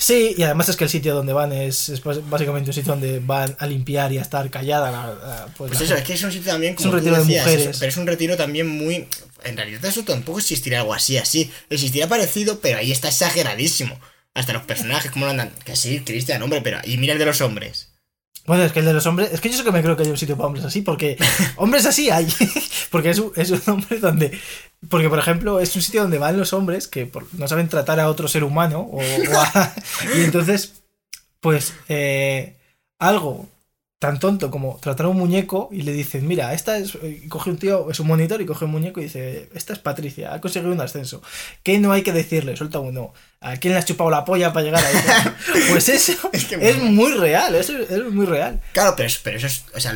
Sí, 0.00 0.34
y 0.38 0.42
además 0.44 0.68
es 0.68 0.76
que 0.76 0.84
el 0.84 0.90
sitio 0.90 1.12
donde 1.14 1.32
van 1.32 1.52
es, 1.52 1.88
es 1.88 2.00
básicamente 2.30 2.70
un 2.70 2.74
sitio 2.74 2.92
donde 2.92 3.18
van 3.18 3.56
a 3.58 3.66
limpiar 3.66 4.12
y 4.12 4.18
a 4.18 4.22
estar 4.22 4.48
callada. 4.48 4.92
la- 4.92 5.46
pues, 5.56 5.70
Pues 5.70 5.70
la 5.72 5.76
eso, 5.78 5.86
gente. 5.86 6.00
es 6.02 6.06
que 6.06 6.12
es 6.14 6.22
un 6.22 6.30
sitio 6.32 6.52
también 6.52 6.72
Es 6.74 6.76
como 6.76 6.88
un 6.90 6.92
tú 6.92 6.96
retiro 6.98 7.16
de 7.16 7.22
decías, 7.22 7.44
mujeres. 7.44 7.66
eso, 7.66 7.78
pero 7.80 7.90
es 7.90 7.96
un 7.96 8.06
retiro 8.06 8.36
también 8.36 8.68
muy. 8.68 9.08
En 9.44 9.56
realidad, 9.56 9.84
eso 9.84 10.04
tampoco 10.04 10.38
existiría 10.38 10.80
algo 10.80 10.94
así, 10.94 11.18
así. 11.18 11.50
Existiría 11.68 12.08
parecido, 12.08 12.60
pero 12.60 12.78
ahí 12.78 12.92
está 12.92 13.08
exageradísimo. 13.08 13.98
Hasta 14.34 14.52
los 14.52 14.62
personajes, 14.62 15.10
cómo 15.10 15.24
lo 15.24 15.32
andan. 15.32 15.50
Que 15.64 15.74
sí, 15.74 16.00
Cristian, 16.06 16.40
hombre, 16.42 16.60
pero. 16.60 16.78
Y 16.84 16.96
mira 16.96 17.12
el 17.14 17.18
de 17.18 17.26
los 17.26 17.40
hombres. 17.40 17.88
Bueno, 18.48 18.64
es 18.64 18.72
que 18.72 18.80
el 18.80 18.86
de 18.86 18.94
los 18.94 19.06
hombres. 19.06 19.30
Es 19.32 19.40
que 19.40 19.48
yo 19.50 19.56
sé 19.56 19.62
que 19.62 19.70
me 19.70 19.82
creo 19.82 19.96
que 19.96 20.02
hay 20.02 20.10
un 20.10 20.16
sitio 20.16 20.36
para 20.36 20.48
hombres 20.48 20.64
así, 20.64 20.82
porque 20.82 21.16
hombres 21.56 21.86
así 21.86 22.10
hay. 22.10 22.26
porque 22.90 23.10
es 23.10 23.18
un, 23.20 23.30
es 23.36 23.50
un 23.50 23.62
hombre 23.66 23.98
donde. 24.00 24.36
Porque, 24.88 25.08
por 25.08 25.18
ejemplo, 25.20 25.60
es 25.60 25.76
un 25.76 25.82
sitio 25.82 26.02
donde 26.02 26.18
van 26.18 26.36
los 26.36 26.52
hombres 26.52 26.88
que 26.88 27.06
por- 27.06 27.32
no 27.34 27.46
saben 27.46 27.68
tratar 27.68 28.00
a 28.00 28.08
otro 28.08 28.26
ser 28.26 28.42
humano. 28.42 28.80
O, 28.80 28.98
o 28.98 29.38
a- 29.38 29.74
y 30.16 30.22
entonces, 30.22 30.82
pues, 31.40 31.74
eh, 31.88 32.56
algo 32.98 33.48
tan 33.98 34.20
tonto 34.20 34.50
como 34.50 34.78
tratar 34.80 35.06
a 35.06 35.08
un 35.08 35.16
muñeco 35.16 35.68
y 35.72 35.82
le 35.82 35.92
dicen, 35.92 36.26
mira, 36.26 36.54
esta 36.54 36.78
es. 36.78 36.96
y 37.02 37.26
coge 37.28 37.50
un 37.50 37.58
tío, 37.58 37.90
es 37.90 37.98
un 37.98 38.06
monitor 38.06 38.40
y 38.40 38.46
coge 38.46 38.64
un 38.64 38.70
muñeco 38.70 39.00
y 39.00 39.04
dice, 39.04 39.48
esta 39.54 39.72
es 39.72 39.80
Patricia, 39.80 40.32
ha 40.32 40.40
conseguido 40.40 40.72
un 40.72 40.80
ascenso. 40.80 41.20
¿Qué 41.64 41.78
no 41.78 41.90
hay 41.90 42.02
que 42.02 42.12
decirle? 42.12 42.56
Suelta 42.56 42.78
uno. 42.78 43.12
¿A 43.40 43.56
quién 43.56 43.72
le 43.72 43.78
has 43.78 43.86
chupado 43.86 44.10
la 44.10 44.24
polla 44.24 44.52
para 44.52 44.64
llegar 44.64 44.84
ahí? 44.84 44.94
pues 45.70 45.88
eso 45.88 46.12
Es 46.32 46.44
que 46.44 46.56
es 46.60 46.78
muy 46.78 47.12
real, 47.12 47.54
eso 47.56 47.76
es 47.76 48.04
muy 48.04 48.26
real. 48.26 48.60
Claro, 48.72 48.94
pero, 48.96 49.12
pero 49.24 49.36
eso 49.36 49.48
es. 49.48 49.64
O 49.74 49.80
sea, 49.80 49.92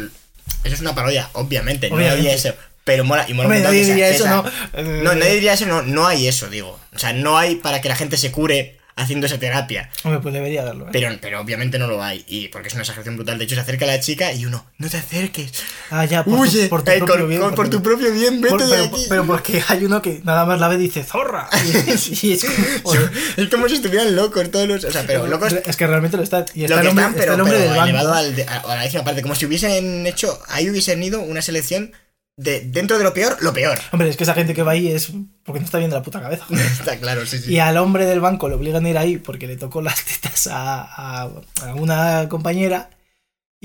eso 0.64 0.74
es 0.74 0.80
una 0.80 0.94
parodia, 0.94 1.30
obviamente. 1.34 1.88
No 1.88 1.98
hay 1.98 2.26
eso. 2.26 2.52
Pero 2.84 3.04
mola. 3.04 3.26
Y 3.28 3.34
mola 3.34 3.46
Hombre, 3.46 3.60
nadie 3.60 3.84
diría 3.84 4.08
eso, 4.08 4.26
¿no? 4.26 4.44
No, 4.82 5.14
nadie 5.14 5.34
diría 5.34 5.52
eso, 5.52 5.66
no, 5.66 5.82
no 5.82 6.08
hay 6.08 6.26
eso, 6.26 6.48
digo. 6.50 6.80
O 6.92 6.98
sea, 6.98 7.12
no 7.12 7.38
hay 7.38 7.54
para 7.56 7.80
que 7.80 7.88
la 7.88 7.94
gente 7.94 8.16
se 8.16 8.32
cure 8.32 8.80
haciendo 9.02 9.26
esa 9.26 9.38
terapia. 9.38 9.90
Hombre, 10.04 10.20
pues 10.20 10.32
debería 10.34 10.64
darlo, 10.64 10.86
¿eh? 10.86 10.90
Pero, 10.92 11.08
pero 11.20 11.40
obviamente 11.40 11.78
no 11.78 11.86
lo 11.86 12.02
hay. 12.02 12.24
Y 12.28 12.48
porque 12.48 12.68
es 12.68 12.74
una 12.74 12.82
exageración 12.82 13.16
brutal. 13.16 13.38
De 13.38 13.44
hecho, 13.44 13.54
se 13.54 13.60
acerca 13.60 13.86
la 13.86 14.00
chica 14.00 14.32
y 14.32 14.46
uno, 14.46 14.64
no 14.78 14.88
te 14.88 14.96
acerques. 14.96 15.52
Ah, 15.90 16.04
ya, 16.04 16.24
por, 16.24 16.38
Huye, 16.38 16.64
tu, 16.64 16.68
por 16.70 16.82
tu 16.84 16.90
eh, 16.90 16.98
propio 16.98 17.16
con- 17.18 17.28
bien. 17.28 17.40
por 17.40 17.54
porque- 17.54 17.70
tu 17.70 17.82
propio 17.82 18.12
bien, 18.12 18.40
vete 18.40 18.48
por- 18.56 18.62
de 18.64 18.70
pero, 18.70 18.84
aquí. 18.84 19.06
pero 19.08 19.26
porque 19.26 19.62
hay 19.68 19.84
uno 19.84 20.00
que 20.02 20.20
nada 20.24 20.44
más 20.44 20.58
la 20.60 20.68
ve 20.68 20.76
y 20.76 20.78
dice 20.78 21.04
¡Zorra! 21.04 21.48
Y, 21.64 22.26
y 22.28 22.32
es 22.32 22.44
como, 22.44 22.94
es 23.36 23.48
como 23.48 23.68
si 23.68 23.74
estuvieran 23.76 24.14
locos 24.16 24.50
todos 24.50 24.66
los. 24.68 24.84
O 24.84 24.90
sea, 24.90 25.04
pero 25.06 25.26
locos. 25.26 25.52
Es 25.64 25.76
que 25.76 25.86
realmente 25.86 26.16
lo 26.16 26.22
están. 26.22 26.44
Y 26.54 26.64
está, 26.64 26.76
Lo 26.76 26.80
el 26.80 26.86
que 26.86 26.88
hombre, 26.90 27.04
están, 27.04 27.20
está 27.20 27.20
pero, 27.22 27.34
el 27.34 27.40
hombre 27.40 27.58
pero 27.58 27.72
del 27.72 27.82
elevado 27.82 28.12
al 28.14 28.44
a, 28.48 28.56
a 28.72 28.76
la 28.76 28.82
décima 28.82 29.04
parte. 29.04 29.22
Como 29.22 29.34
si 29.34 29.46
hubiesen 29.46 30.06
hecho. 30.06 30.38
Ahí 30.48 30.68
hubiesen 30.70 31.02
ido 31.02 31.20
una 31.20 31.42
selección 31.42 31.92
de 32.36 32.60
dentro 32.60 32.98
de 32.98 33.04
lo 33.04 33.12
peor, 33.12 33.36
lo 33.42 33.52
peor. 33.52 33.78
Hombre, 33.92 34.08
es 34.08 34.16
que 34.16 34.24
esa 34.24 34.34
gente 34.34 34.54
que 34.54 34.62
va 34.62 34.72
ahí 34.72 34.88
es 34.88 35.12
porque 35.44 35.60
no 35.60 35.66
está 35.66 35.78
bien 35.78 35.90
de 35.90 35.96
la 35.96 36.02
puta 36.02 36.20
cabeza. 36.20 36.44
joder. 36.46 36.64
Está 36.72 36.98
claro, 36.98 37.26
sí, 37.26 37.38
sí. 37.38 37.52
Y 37.54 37.58
al 37.58 37.76
hombre 37.76 38.06
del 38.06 38.20
banco 38.20 38.48
le 38.48 38.54
obligan 38.54 38.84
a 38.86 38.90
ir 38.90 38.98
ahí 38.98 39.16
porque 39.18 39.46
le 39.46 39.56
tocó 39.56 39.82
las 39.82 40.04
tetas 40.04 40.46
a, 40.46 40.82
a- 40.82 41.30
a 41.62 41.74
una 41.74 42.28
compañera. 42.28 42.90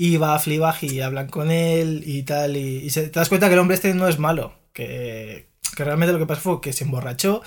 Y 0.00 0.16
va 0.16 0.36
a 0.36 0.38
Fleabag 0.38 0.76
y 0.84 1.00
hablan 1.00 1.26
con 1.28 1.50
él 1.50 2.04
y 2.06 2.22
tal. 2.22 2.56
Y, 2.56 2.84
y 2.84 2.90
se- 2.90 3.08
te 3.08 3.18
das 3.18 3.28
cuenta 3.28 3.48
que 3.48 3.54
el 3.54 3.58
hombre 3.60 3.74
este 3.74 3.94
no 3.94 4.06
es 4.06 4.18
malo. 4.18 4.52
Que, 4.72 5.48
que 5.76 5.82
realmente 5.84 6.12
lo 6.12 6.20
que 6.20 6.26
pasó 6.26 6.40
fue 6.40 6.60
que 6.60 6.72
se 6.72 6.84
emborrachó. 6.84 7.42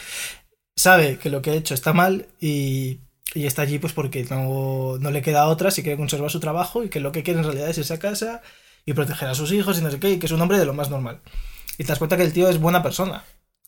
Sabe 0.76 1.18
que 1.18 1.30
lo 1.30 1.42
que 1.42 1.52
ha 1.52 1.54
hecho 1.54 1.74
está 1.74 1.94
mal 1.94 2.28
y, 2.40 3.00
y 3.34 3.46
está 3.46 3.62
allí 3.62 3.78
pues 3.80 3.94
porque 3.94 4.26
no, 4.30 4.98
no 5.00 5.12
le 5.12 5.22
queda 5.22 5.48
otra 5.48 5.70
si 5.72 5.84
quiere 5.84 5.98
conservar 5.98 6.32
su 6.32 6.40
trabajo 6.40 6.84
y 6.84 6.90
que 6.90 7.00
lo 7.00 7.12
que 7.12 7.24
quiere 7.24 7.40
en 7.40 7.46
realidad 7.46 7.70
es 7.70 7.78
irse 7.78 7.94
a 7.94 8.00
casa 8.00 8.42
y 8.86 8.94
proteger 8.94 9.30
a 9.30 9.36
sus 9.36 9.52
hijos 9.52 9.78
y 9.78 9.82
no 9.82 9.92
sé 9.92 10.00
qué. 10.00 10.12
Y 10.12 10.20
que 10.20 10.26
es 10.26 10.32
un 10.32 10.42
hombre 10.42 10.58
de 10.60 10.66
lo 10.66 10.74
más 10.74 10.90
normal. 10.90 11.20
Y 11.78 11.84
te 11.84 11.90
das 11.90 12.00
cuenta 12.00 12.18
que 12.18 12.24
el 12.24 12.34
tío 12.34 12.50
es 12.50 12.58
buena 12.60 12.84
persona. 12.84 13.24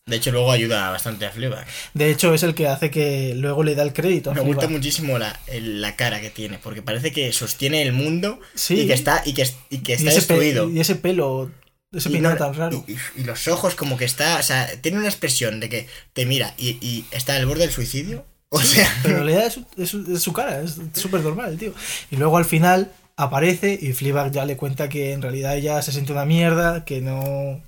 De 0.05 0.17
hecho, 0.17 0.31
luego 0.31 0.51
ayuda 0.51 0.89
bastante 0.89 1.25
a 1.25 1.31
Fleabag. 1.31 1.65
De 1.93 2.11
hecho, 2.11 2.33
es 2.33 2.43
el 2.43 2.53
que 2.55 2.67
hace 2.67 2.91
que 2.91 3.33
luego 3.35 3.63
le 3.63 3.73
da 3.73 3.83
el 3.83 3.93
crédito 3.93 4.31
a 4.31 4.33
Me 4.33 4.41
gusta 4.41 4.63
Fleabag. 4.63 4.71
muchísimo 4.77 5.17
la, 5.17 5.39
la 5.61 5.95
cara 5.95 6.19
que 6.19 6.29
tiene, 6.29 6.59
porque 6.59 6.81
parece 6.81 7.13
que 7.13 7.31
sostiene 7.31 7.81
el 7.81 7.93
mundo 7.93 8.39
Sí. 8.53 8.81
y 8.81 8.87
que 8.87 8.93
está, 8.93 9.21
y 9.25 9.33
que, 9.33 9.49
y 9.69 9.77
que 9.77 9.93
Y 9.93 9.95
está 9.95 10.09
pe- 10.09 10.15
destruido. 10.15 10.69
y 10.69 10.81
ese 10.81 10.95
pelo, 10.95 11.49
ese 11.93 12.09
Y 12.09 12.19
no- 12.19 12.35
tan 12.35 12.53
raro. 12.53 12.83
Y, 12.85 12.91
y- 12.93 12.97
y 13.21 13.23
los 13.23 13.47
ojos 13.47 13.75
como 13.75 13.95
que 13.95 14.03
está, 14.03 14.37
o 14.39 14.43
sea, 14.43 14.67
tiene 14.81 14.97
una 14.97 15.07
expresión 15.07 15.61
de 15.61 15.69
que 15.69 15.87
te 16.11 16.25
mira 16.25 16.53
y, 16.57 16.71
y 16.85 17.05
está 17.11 17.37
al 17.37 17.45
borde 17.45 17.61
del 17.61 17.71
suicidio. 17.71 18.25
O 18.49 18.61
sea, 18.61 18.87
Pero 19.03 19.19
en 19.19 19.23
realidad 19.25 19.47
es, 19.47 19.53
su- 19.53 19.65
es 19.77 19.93
es 20.15 20.21
su 20.21 20.33
cara, 20.33 20.61
es 20.61 20.75
súper 20.95 21.21
normal 21.21 21.57
tío. 21.57 21.73
Y 22.11 22.17
luego 22.17 22.35
al 22.37 22.45
final 22.45 22.91
aparece 23.15 23.77
y 23.81 23.93
Fleabag 23.93 24.31
ya 24.31 24.45
le 24.45 24.57
cuenta 24.57 24.89
que 24.89 25.13
en 25.13 25.21
realidad 25.21 25.55
ella 25.57 25.81
se 25.81 25.91
siente 25.91 26.13
una 26.13 26.25
mierda, 26.25 26.85
que 26.85 27.01
no... 27.01 27.61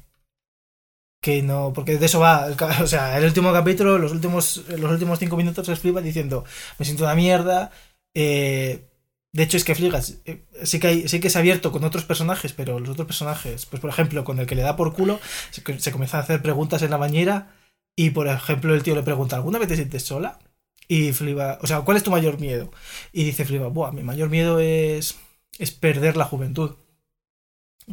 Que 1.21 1.41
no, 1.41 1.73
porque 1.73 1.97
de 1.97 2.05
eso 2.05 2.19
va, 2.19 2.47
o 2.83 2.87
sea, 2.87 3.17
el 3.17 3.25
último 3.25 3.51
capítulo, 3.51 3.97
los 3.97 4.11
últimos, 4.11 4.63
los 4.69 4.91
últimos 4.91 5.17
cinco 5.19 5.37
minutos 5.37 5.67
es 5.69 5.79
Fleabag 5.79 6.03
diciendo, 6.03 6.45
me 6.77 6.85
siento 6.85 7.03
una 7.03 7.15
mierda, 7.15 7.71
eh, 8.13 8.87
de 9.31 9.43
hecho 9.43 9.57
es 9.57 9.63
que 9.63 9.75
Fleabag 9.75 10.03
eh, 10.25 10.45
sí 10.63 10.79
que, 10.79 10.87
hay, 10.87 11.07
sí 11.07 11.19
que 11.19 11.29
se 11.29 11.37
ha 11.37 11.41
abierto 11.41 11.71
con 11.71 11.83
otros 11.83 12.05
personajes, 12.05 12.53
pero 12.53 12.79
los 12.79 12.89
otros 12.89 13.07
personajes, 13.07 13.65
pues 13.65 13.81
por 13.81 13.89
ejemplo, 13.89 14.23
con 14.23 14.39
el 14.39 14.45
que 14.45 14.55
le 14.55 14.61
da 14.61 14.75
por 14.75 14.93
culo, 14.93 15.19
se, 15.51 15.61
se 15.79 15.91
comienzan 15.91 16.19
a 16.19 16.23
hacer 16.23 16.41
preguntas 16.41 16.81
en 16.83 16.91
la 16.91 16.97
bañera 16.97 17.55
y 17.95 18.11
por 18.11 18.27
ejemplo 18.27 18.73
el 18.75 18.83
tío 18.83 18.95
le 18.95 19.03
pregunta, 19.03 19.35
¿alguna 19.37 19.59
vez 19.59 19.67
te 19.69 19.75
sientes 19.75 20.03
sola? 20.03 20.39
Y 20.87 21.13
Fliba, 21.13 21.59
o 21.61 21.67
sea, 21.67 21.81
¿cuál 21.81 21.97
es 21.97 22.03
tu 22.03 22.11
mayor 22.11 22.39
miedo? 22.39 22.71
Y 23.11 23.23
dice 23.25 23.45
Fliba, 23.45 23.67
Buah, 23.69 23.91
mi 23.91 24.03
mayor 24.03 24.29
miedo 24.29 24.59
es, 24.59 25.17
es 25.57 25.71
perder 25.71 26.17
la 26.17 26.25
juventud. 26.25 26.75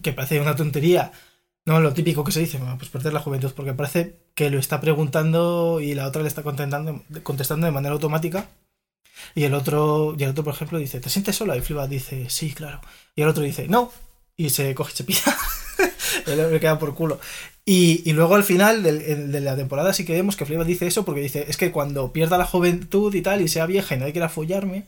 Que 0.02 0.12
parece 0.12 0.40
una 0.40 0.56
tontería. 0.56 1.12
No, 1.64 1.80
lo 1.80 1.92
típico 1.92 2.24
que 2.24 2.32
se 2.32 2.40
dice, 2.40 2.58
pues 2.78 2.90
perder 2.90 3.12
la 3.12 3.20
juventud, 3.20 3.52
porque 3.54 3.72
parece 3.72 4.16
que 4.34 4.50
lo 4.50 4.58
está 4.58 4.80
preguntando 4.80 5.80
y 5.80 5.94
la 5.94 6.08
otra 6.08 6.22
le 6.22 6.28
está 6.28 6.42
contestando, 6.42 7.02
contestando 7.22 7.66
de 7.66 7.72
manera 7.72 7.92
automática. 7.92 8.48
Y 9.34 9.44
el 9.44 9.54
otro, 9.54 10.14
y 10.18 10.24
el 10.24 10.30
otro, 10.30 10.44
por 10.44 10.54
ejemplo, 10.54 10.78
dice, 10.78 11.00
¿te 11.00 11.10
sientes 11.10 11.36
sola? 11.36 11.56
Y 11.56 11.60
Fliba 11.60 11.86
dice, 11.86 12.28
sí, 12.30 12.52
claro. 12.52 12.80
Y 13.14 13.22
el 13.22 13.28
otro 13.28 13.42
dice, 13.42 13.68
no. 13.68 13.92
Y 14.36 14.50
se 14.50 14.74
coge 14.74 14.92
y 14.92 14.96
se 14.96 15.04
pisa. 15.04 15.36
el 16.26 16.60
queda 16.60 16.78
por 16.78 16.94
culo. 16.94 17.20
Y, 17.64 18.02
y 18.04 18.12
luego 18.12 18.34
al 18.34 18.42
final 18.42 18.82
de, 18.82 19.40
la 19.40 19.54
temporada 19.54 19.92
sí 19.92 20.04
que 20.04 20.14
vemos 20.14 20.34
que 20.34 20.44
Fleabag 20.44 20.66
dice 20.66 20.88
eso 20.88 21.04
porque 21.04 21.20
dice, 21.20 21.44
es 21.46 21.56
que 21.56 21.70
cuando 21.70 22.12
pierda 22.12 22.36
la 22.36 22.44
juventud 22.44 23.14
y 23.14 23.22
tal 23.22 23.40
y 23.40 23.46
sea 23.46 23.66
vieja 23.66 23.94
y 23.94 23.98
nadie 23.98 24.10
quiera 24.10 24.28
follarme, 24.28 24.84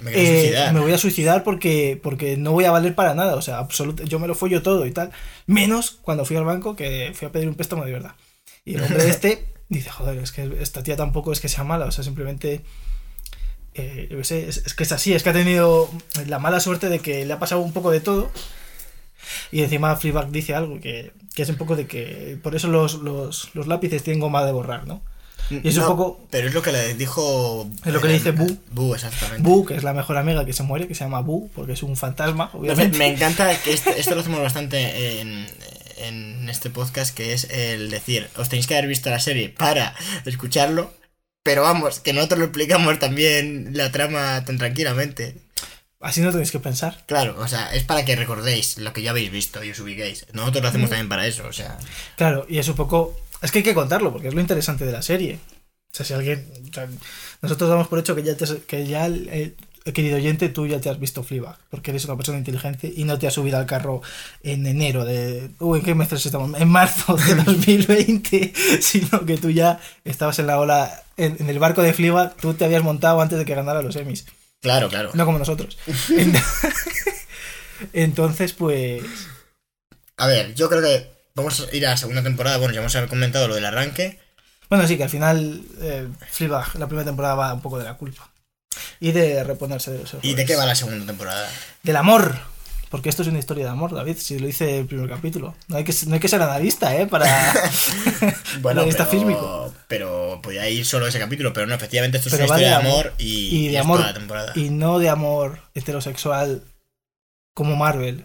me 0.00 0.10
quiero 0.12 0.58
eh, 0.58 0.72
me 0.72 0.80
voy 0.80 0.92
a 0.92 0.98
suicidar 0.98 1.44
porque, 1.44 2.00
porque 2.02 2.36
no 2.36 2.50
voy 2.50 2.64
a 2.64 2.72
valer 2.72 2.96
para 2.96 3.14
nada. 3.14 3.36
O 3.36 3.42
sea, 3.42 3.58
absolut 3.58 4.02
yo 4.02 4.18
me 4.18 4.26
lo 4.26 4.34
follo 4.34 4.60
todo 4.60 4.86
y 4.86 4.90
tal. 4.90 5.12
Menos 5.46 5.92
cuando 6.02 6.24
fui 6.24 6.36
al 6.36 6.44
banco 6.44 6.74
que 6.74 7.12
fui 7.14 7.28
a 7.28 7.32
pedir 7.32 7.48
un 7.48 7.54
préstamo 7.54 7.84
de 7.84 7.92
verdad. 7.92 8.16
Y 8.64 8.74
el 8.74 8.82
hombre 8.82 9.08
este 9.08 9.46
dice, 9.68 9.90
joder, 9.90 10.18
es 10.18 10.32
que 10.32 10.50
esta 10.60 10.82
tía 10.82 10.96
tampoco 10.96 11.30
es 11.30 11.38
que 11.38 11.48
sea 11.48 11.62
mala. 11.62 11.86
O 11.86 11.92
sea, 11.92 12.02
simplemente... 12.02 12.62
eh, 13.74 14.08
yo 14.10 14.24
sé, 14.24 14.48
es, 14.48 14.56
es 14.66 14.74
que 14.74 14.82
es 14.82 14.90
así, 14.90 15.14
es 15.14 15.22
que 15.22 15.30
ha 15.30 15.32
tenido 15.32 15.88
la 16.26 16.40
mala 16.40 16.58
suerte 16.58 16.88
de 16.88 16.98
que 16.98 17.24
le 17.24 17.32
ha 17.32 17.38
pasado 17.38 17.60
un 17.60 17.72
poco 17.72 17.92
de 17.92 18.00
todo. 18.00 18.32
Y 19.52 19.62
encima 19.62 19.94
Fleabag 19.96 20.30
dice 20.30 20.54
algo 20.54 20.80
que, 20.80 21.12
que 21.36 21.42
es 21.42 21.48
un 21.50 21.56
poco 21.56 21.76
de 21.76 21.86
que 21.86 22.38
por 22.42 22.56
eso 22.56 22.66
los, 22.66 22.94
los, 22.94 23.54
los 23.54 23.66
lápices 23.68 24.02
tienen 24.02 24.20
goma 24.20 24.42
de 24.44 24.50
borrar, 24.52 24.86
¿no? 24.86 25.02
Y 25.50 25.68
es 25.68 25.76
un 25.76 25.86
poco 25.86 26.26
Pero 26.30 26.48
es 26.48 26.54
lo 26.54 26.62
que 26.62 26.72
le 26.72 26.94
dijo. 26.94 27.68
Es 27.84 27.92
lo 27.92 28.00
que 28.00 28.08
le 28.08 28.14
dice 28.14 28.32
Boo. 28.32 28.56
Boo, 28.72 28.94
exactamente. 28.94 29.42
Boo, 29.48 29.64
que 29.64 29.74
es 29.76 29.84
la 29.84 29.92
mejor 29.92 30.16
amiga 30.16 30.44
que 30.44 30.52
se 30.54 30.64
muere, 30.64 30.88
que 30.88 30.94
se 30.96 31.04
llama 31.04 31.20
Boo, 31.20 31.48
porque 31.54 31.74
es 31.74 31.82
un 31.84 31.94
fantasma, 31.96 32.50
Me, 32.54 32.58
obviamente. 32.60 32.98
me 32.98 33.06
encanta 33.06 33.54
que 33.62 33.72
este- 33.72 34.00
esto 34.00 34.14
lo 34.16 34.22
hacemos 34.22 34.40
bastante 34.40 35.20
en, 35.20 35.46
en 35.98 36.48
este 36.48 36.70
podcast, 36.70 37.14
que 37.14 37.32
es 37.34 37.44
el 37.50 37.90
decir, 37.90 38.28
os 38.36 38.48
tenéis 38.48 38.66
que 38.66 38.74
haber 38.74 38.88
visto 38.88 39.08
la 39.10 39.20
serie 39.20 39.50
para 39.50 39.94
escucharlo, 40.24 40.92
pero 41.44 41.62
vamos, 41.62 42.00
que 42.00 42.12
nosotros 42.12 42.38
lo 42.40 42.46
explicamos 42.46 42.98
también 42.98 43.70
la 43.76 43.92
trama 43.92 44.42
tan 44.44 44.58
tranquilamente. 44.58 45.36
Así 46.00 46.20
no 46.20 46.30
tenéis 46.30 46.50
que 46.50 46.60
pensar. 46.60 47.02
Claro, 47.06 47.36
o 47.38 47.48
sea, 47.48 47.72
es 47.74 47.82
para 47.84 48.04
que 48.04 48.14
recordéis 48.16 48.76
lo 48.78 48.92
que 48.92 49.02
ya 49.02 49.10
habéis 49.10 49.30
visto 49.30 49.64
y 49.64 49.70
os 49.70 49.80
ubiquéis. 49.80 50.26
Nosotros 50.32 50.62
lo 50.62 50.68
Mm. 50.68 50.70
hacemos 50.70 50.90
también 50.90 51.08
para 51.08 51.26
eso, 51.26 51.46
o 51.46 51.52
sea. 51.52 51.78
Claro, 52.16 52.46
y 52.48 52.58
es 52.58 52.68
un 52.68 52.76
poco. 52.76 53.18
Es 53.42 53.50
que 53.50 53.58
hay 53.58 53.64
que 53.64 53.74
contarlo, 53.74 54.12
porque 54.12 54.28
es 54.28 54.34
lo 54.34 54.40
interesante 54.40 54.84
de 54.84 54.92
la 54.92 55.02
serie. 55.02 55.38
O 55.92 55.94
sea, 55.96 56.04
si 56.04 56.12
alguien. 56.14 56.46
o 56.70 56.74
sea, 56.74 56.86
nosotros 57.42 57.70
damos 57.70 57.88
por 57.88 57.98
hecho 57.98 58.14
que 58.14 58.22
ya, 58.22 58.36
te, 58.36 58.44
que 58.66 58.86
ya 58.86 59.08
eh, 59.08 59.54
querido 59.94 60.16
oyente, 60.16 60.48
tú 60.50 60.66
ya 60.66 60.80
te 60.80 60.90
has 60.90 60.98
visto 61.00 61.22
Fleabag, 61.22 61.56
porque 61.70 61.92
eres 61.92 62.04
una 62.04 62.16
persona 62.16 62.38
inteligente 62.38 62.92
y 62.94 63.04
no 63.04 63.18
te 63.18 63.26
has 63.26 63.34
subido 63.34 63.56
al 63.56 63.66
carro 63.66 64.02
en 64.42 64.66
enero 64.66 65.04
de. 65.06 65.48
Uy, 65.60 65.78
¿en 65.78 65.84
qué 65.84 65.94
meses 65.94 66.26
estamos? 66.26 66.60
En 66.60 66.68
marzo 66.68 67.16
de 67.16 67.34
2020, 67.44 68.52
sino 68.80 69.24
que 69.24 69.38
tú 69.38 69.50
ya 69.50 69.80
estabas 70.04 70.38
en 70.38 70.46
la 70.48 70.58
ola. 70.60 71.02
En, 71.16 71.36
en 71.40 71.48
el 71.48 71.58
barco 71.58 71.80
de 71.82 71.94
Fleabag, 71.94 72.36
tú 72.36 72.52
te 72.52 72.66
habías 72.66 72.82
montado 72.82 73.20
antes 73.22 73.38
de 73.38 73.46
que 73.46 73.54
ganara 73.54 73.80
los 73.80 73.96
Emmys. 73.96 74.26
Claro, 74.62 74.88
claro. 74.88 75.10
No 75.14 75.24
como 75.26 75.38
nosotros. 75.38 75.76
Ent- 76.08 76.42
Entonces, 77.92 78.52
pues. 78.52 79.02
A 80.16 80.26
ver, 80.26 80.54
yo 80.54 80.68
creo 80.68 80.82
que 80.82 81.10
vamos 81.34 81.60
a 81.60 81.76
ir 81.76 81.86
a 81.86 81.90
la 81.90 81.96
segunda 81.96 82.22
temporada. 82.22 82.56
Bueno, 82.56 82.74
ya 82.74 82.80
hemos 82.80 82.96
comentado 83.08 83.48
lo 83.48 83.54
del 83.54 83.64
arranque. 83.66 84.18
Bueno, 84.68 84.86
sí, 84.86 84.96
que 84.96 85.04
al 85.04 85.10
final 85.10 85.62
eh, 85.80 86.08
Fleabag, 86.30 86.74
la 86.78 86.86
primera 86.88 87.04
temporada 87.06 87.34
va 87.34 87.54
un 87.54 87.60
poco 87.62 87.78
de 87.78 87.84
la 87.84 87.94
culpa. 87.94 88.30
Y 88.98 89.12
de 89.12 89.44
reponerse 89.44 89.90
de 89.92 89.98
los 90.00 90.16
¿Y 90.22 90.34
de 90.34 90.44
qué 90.44 90.56
va 90.56 90.66
la 90.66 90.74
segunda 90.74 91.06
temporada? 91.06 91.48
Del 91.82 91.96
amor. 91.96 92.36
Porque 92.90 93.08
esto 93.08 93.22
es 93.22 93.28
una 93.28 93.38
historia 93.40 93.64
de 93.64 93.70
amor, 93.70 93.92
David, 93.94 94.16
si 94.16 94.38
lo 94.38 94.46
hice 94.48 94.78
el 94.78 94.86
primer 94.86 95.08
capítulo. 95.08 95.54
No 95.68 95.76
hay 95.76 95.84
que, 95.84 95.92
no 96.06 96.14
hay 96.14 96.20
que 96.20 96.28
ser 96.28 96.40
analista, 96.40 96.96
¿eh? 96.96 97.06
Para... 97.06 97.26
Bueno, 98.60 98.80
analista 98.82 99.06
pero, 99.08 99.18
fílmico. 99.20 99.74
pero 99.88 100.40
podía 100.42 100.68
ir 100.70 100.86
solo 100.86 101.06
ese 101.06 101.18
capítulo, 101.18 101.52
pero 101.52 101.66
no, 101.66 101.74
efectivamente 101.74 102.18
esto 102.18 102.28
es 102.28 102.34
una 102.34 102.44
historia 102.44 102.68
de 102.68 102.74
amor. 102.74 103.06
amor 103.08 103.14
y, 103.18 103.66
Y 103.66 103.68
de 103.68 103.78
amor- 103.78 103.98
toda 103.98 104.12
la 104.12 104.18
temporada. 104.18 104.52
Y 104.54 104.70
no 104.70 104.98
de 104.98 105.08
amor 105.08 105.60
heterosexual 105.74 106.62
como 107.54 107.74
Marvel, 107.76 108.24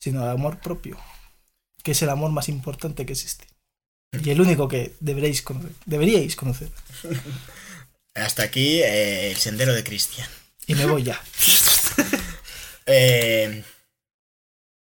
sino 0.00 0.24
de 0.24 0.30
amor 0.32 0.58
propio, 0.60 0.96
que 1.82 1.92
es 1.92 2.02
el 2.02 2.08
amor 2.10 2.30
más 2.32 2.48
importante 2.48 3.04
que 3.06 3.12
existe. 3.12 3.46
Y 4.22 4.30
el 4.30 4.40
único 4.40 4.66
que 4.68 4.94
deberéis 5.00 5.42
conocer. 5.42 5.72
Deberíais 5.86 6.36
conocer. 6.36 6.68
Hasta 8.14 8.42
aquí 8.42 8.82
eh, 8.82 9.30
el 9.30 9.36
sendero 9.36 9.72
de 9.74 9.84
Cristian. 9.84 10.28
Y 10.66 10.74
me 10.74 10.84
voy 10.86 11.02
ya. 11.02 11.20
Eh, 12.86 13.62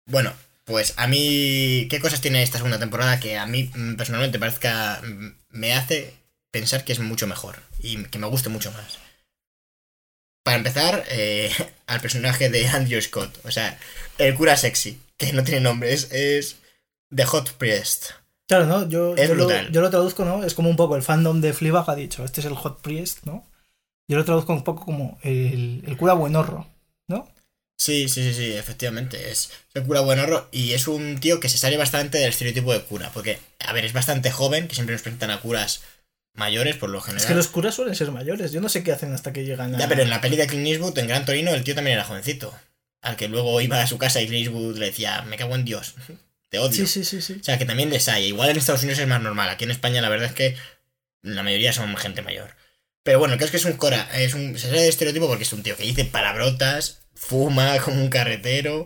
bueno, 0.05 0.33
pues 0.65 0.93
a 0.97 1.07
mí, 1.07 1.87
¿qué 1.89 1.99
cosas 1.99 2.21
tiene 2.21 2.43
esta 2.43 2.57
segunda 2.57 2.79
temporada 2.79 3.19
que 3.19 3.37
a 3.37 3.45
mí 3.45 3.71
mm, 3.73 3.95
personalmente 3.95 4.39
parezca, 4.39 5.01
mm, 5.01 5.35
me 5.49 5.73
hace 5.73 6.13
pensar 6.51 6.83
que 6.83 6.93
es 6.93 6.99
mucho 6.99 7.27
mejor 7.27 7.57
y 7.79 8.03
que 8.05 8.19
me 8.19 8.27
guste 8.27 8.49
mucho 8.49 8.71
más? 8.71 8.99
Para 10.43 10.57
empezar, 10.57 11.03
eh, 11.09 11.51
al 11.87 12.01
personaje 12.01 12.49
de 12.49 12.67
Andrew 12.67 13.01
Scott, 13.01 13.39
o 13.45 13.51
sea, 13.51 13.77
el 14.17 14.35
cura 14.35 14.57
sexy, 14.57 14.99
que 15.17 15.33
no 15.33 15.43
tiene 15.43 15.61
nombre, 15.61 15.93
es, 15.93 16.11
es 16.11 16.57
The 17.15 17.25
Hot 17.25 17.53
Priest. 17.53 18.11
Claro, 18.47 18.65
¿no? 18.65 18.87
Yo, 18.87 19.15
Es 19.15 19.27
yo, 19.27 19.35
lo, 19.35 19.45
brutal. 19.45 19.71
yo 19.71 19.81
lo 19.81 19.89
traduzco, 19.89 20.23
¿no? 20.23 20.43
Es 20.43 20.53
como 20.53 20.69
un 20.69 20.77
poco 20.77 20.95
el 20.95 21.03
fandom 21.03 21.41
de 21.41 21.53
Fleabag 21.53 21.89
ha 21.89 21.95
dicho, 21.95 22.23
este 22.23 22.39
es 22.41 22.47
el 22.47 22.55
Hot 22.55 22.81
Priest, 22.81 23.25
¿no? 23.25 23.45
Yo 24.09 24.17
lo 24.17 24.23
traduzco 24.23 24.53
un 24.53 24.63
poco 24.63 24.85
como 24.85 25.19
el, 25.21 25.83
el 25.85 25.97
cura 25.97 26.13
buenorro, 26.13 26.59
¿no? 26.59 26.76
Sí, 27.77 28.09
sí, 28.09 28.23
sí, 28.23 28.33
sí, 28.33 28.53
efectivamente. 28.53 29.29
Es 29.31 29.51
el 29.73 29.83
cura 29.83 30.01
buenorro 30.01 30.49
y 30.51 30.73
es 30.73 30.87
un 30.87 31.19
tío 31.19 31.39
que 31.39 31.47
se 31.47 31.57
sale 31.57 31.77
bastante 31.77 32.17
del 32.17 32.29
estereotipo 32.29 32.73
de 32.73 32.81
cura. 32.81 33.11
Porque, 33.13 33.39
a 33.59 33.71
ver, 33.71 33.85
es 33.85 33.93
bastante 33.93 34.31
joven, 34.31 34.67
que 34.67 34.75
siempre 34.75 34.93
nos 34.93 35.03
presentan 35.03 35.29
a 35.29 35.39
curas 35.39 35.81
mayores 36.33 36.75
por 36.75 36.89
lo 36.89 37.01
general. 37.01 37.21
Es 37.21 37.27
que 37.27 37.35
los 37.35 37.47
curas 37.47 37.75
suelen 37.75 37.95
ser 37.95 38.11
mayores. 38.11 38.51
Yo 38.51 38.61
no 38.61 38.69
sé 38.69 38.83
qué 38.83 38.91
hacen 38.91 39.13
hasta 39.13 39.31
que 39.31 39.45
llegan 39.45 39.75
a... 39.75 39.79
Ya, 39.79 39.87
pero 39.87 40.01
en 40.01 40.09
la 40.09 40.21
peli 40.21 40.37
de 40.37 40.47
Clint 40.47 40.67
Eastwood, 40.67 40.97
en 40.97 41.07
Gran 41.07 41.25
Torino, 41.25 41.53
el 41.53 41.63
tío 41.63 41.75
también 41.75 41.95
era 41.95 42.05
jovencito. 42.05 42.53
Al 43.01 43.15
que 43.15 43.27
luego 43.27 43.61
iba 43.61 43.81
a 43.81 43.87
su 43.87 43.97
casa 43.99 44.21
y 44.21 44.27
Clint 44.27 44.47
Eastwood 44.47 44.77
le 44.77 44.87
decía, 44.87 45.21
me 45.23 45.37
cago 45.37 45.55
en 45.55 45.65
Dios, 45.65 45.93
te 46.49 46.57
odio. 46.59 46.87
Sí, 46.87 46.87
sí, 46.87 47.03
sí, 47.03 47.21
sí. 47.21 47.37
O 47.39 47.43
sea, 47.43 47.59
que 47.59 47.65
también 47.65 47.91
les 47.91 48.07
hay. 48.07 48.25
Igual 48.25 48.49
en 48.49 48.57
Estados 48.57 48.81
Unidos 48.81 48.99
es 48.99 49.07
más 49.07 49.21
normal. 49.21 49.49
Aquí 49.49 49.65
en 49.65 49.71
España 49.71 50.01
la 50.01 50.09
verdad 50.09 50.27
es 50.27 50.33
que 50.33 50.55
la 51.21 51.43
mayoría 51.43 51.73
son 51.73 51.95
gente 51.97 52.21
mayor. 52.21 52.55
Pero 53.07 53.19
bueno, 53.19 53.35
el 53.35 53.41
es 53.41 53.51
que 53.51 53.55
es 53.55 53.63
un 53.63 53.77
cora, 53.77 54.09
es 54.19 54.33
un, 54.33 54.59
se 54.59 54.67
sale 54.67 54.81
de 54.81 54.89
estereotipo 54.89 55.29
porque 55.29 55.43
es 55.43 55.53
un 55.53 55.63
tío 55.63 55.77
que 55.77 55.83
dice 55.83 56.03
palabrotas, 56.03 57.03
fuma 57.15 57.79
como 57.79 58.01
un 58.01 58.09
carretero, 58.09 58.85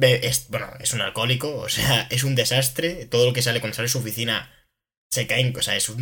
es, 0.00 0.48
bueno, 0.48 0.72
es 0.80 0.94
un 0.94 1.02
alcohólico, 1.02 1.54
o 1.54 1.68
sea, 1.68 2.06
es 2.10 2.24
un 2.24 2.34
desastre. 2.34 3.04
Todo 3.04 3.26
lo 3.26 3.34
que 3.34 3.42
sale 3.42 3.60
cuando 3.60 3.76
sale 3.76 3.88
su 3.88 3.98
oficina 3.98 4.50
se 5.10 5.26
caen, 5.26 5.54
o 5.54 5.60
sea, 5.60 5.76
es 5.76 5.86
un 5.90 6.00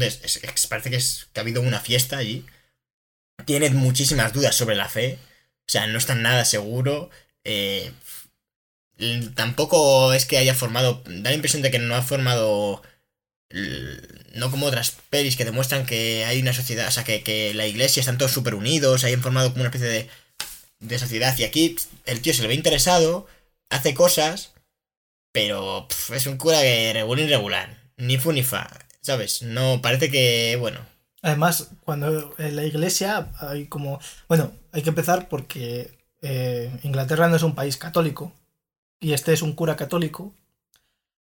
parece 0.69 0.91
que, 0.91 0.99
ha 1.35 1.41
habido 1.41 1.61
una 1.61 1.81
fiesta 1.81 2.19
allí. 2.19 2.47
Tiene 3.47 3.71
muchísimas 3.71 4.33
dudas 4.33 4.55
sobre 4.55 4.77
la 4.77 4.89
fe, 4.89 5.19
o 5.67 5.69
sea, 5.69 5.89
no 5.89 5.99
está 5.99 6.15
nada 6.15 6.45
seguro. 6.45 7.11
eh, 7.43 7.91
tampoco 9.35 10.13
es 10.13 10.25
que 10.25 10.39
haya 10.39 10.55
formado, 10.55 11.03
da 11.05 11.31
la 11.31 11.35
impresión 11.35 11.63
de 11.63 11.73
que 11.73 11.81
no 11.81 11.97
ha 11.97 12.03
formado 12.03 12.81
no 14.35 14.51
como 14.51 14.67
otras 14.67 14.97
pelis 15.11 15.37
que 15.37 15.45
demuestran 15.45 15.87
que 15.87 16.25
hay 16.25 16.41
una 16.41 16.53
sociedad, 16.53 16.89
o 16.89 16.91
sea, 16.91 17.05
que, 17.05 17.23
que 17.23 17.55
la 17.55 17.67
iglesia 17.67 18.01
están 18.01 18.19
todos 18.19 18.33
súper 18.33 18.55
unidos, 18.55 19.05
hayan 19.05 19.23
formado 19.23 19.51
como 19.51 19.63
una 19.63 19.69
especie 19.69 19.89
de, 19.89 20.09
de 20.81 20.99
sociedad. 20.99 21.37
Y 21.39 21.45
aquí 21.45 21.77
el 22.05 22.21
tío 22.21 22.35
se 22.35 22.43
le 22.43 22.49
ve 22.49 22.55
interesado, 22.55 23.27
hace 23.71 23.95
cosas, 23.95 24.53
pero 25.33 25.89
es 26.13 26.27
un 26.27 26.39
cura 26.39 26.61
que 26.61 26.93
regular 26.93 27.25
irregular, 27.25 27.79
ni 27.97 28.19
fu 28.19 28.33
ni 28.33 28.43
fa, 28.43 28.69
¿sabes? 29.01 29.43
No, 29.43 29.81
parece 29.83 30.11
que, 30.11 30.57
bueno, 30.59 30.81
Además, 31.27 31.73
cuando 31.85 32.35
en 32.39 32.55
la 32.55 32.65
iglesia 32.65 33.33
hay 33.41 33.67
como... 33.67 33.99
Bueno, 34.29 34.53
hay 34.71 34.83
que 34.83 34.91
empezar 34.91 35.29
porque 35.29 35.91
eh, 36.23 36.71
Inglaterra 36.85 37.27
no 37.27 37.35
es 37.35 37.43
un 37.43 37.57
país 37.57 37.77
católico 37.77 38.33
y 39.01 39.13
este 39.13 39.33
es 39.33 39.43
un 39.43 39.55
cura 39.55 39.75
católico 39.75 40.33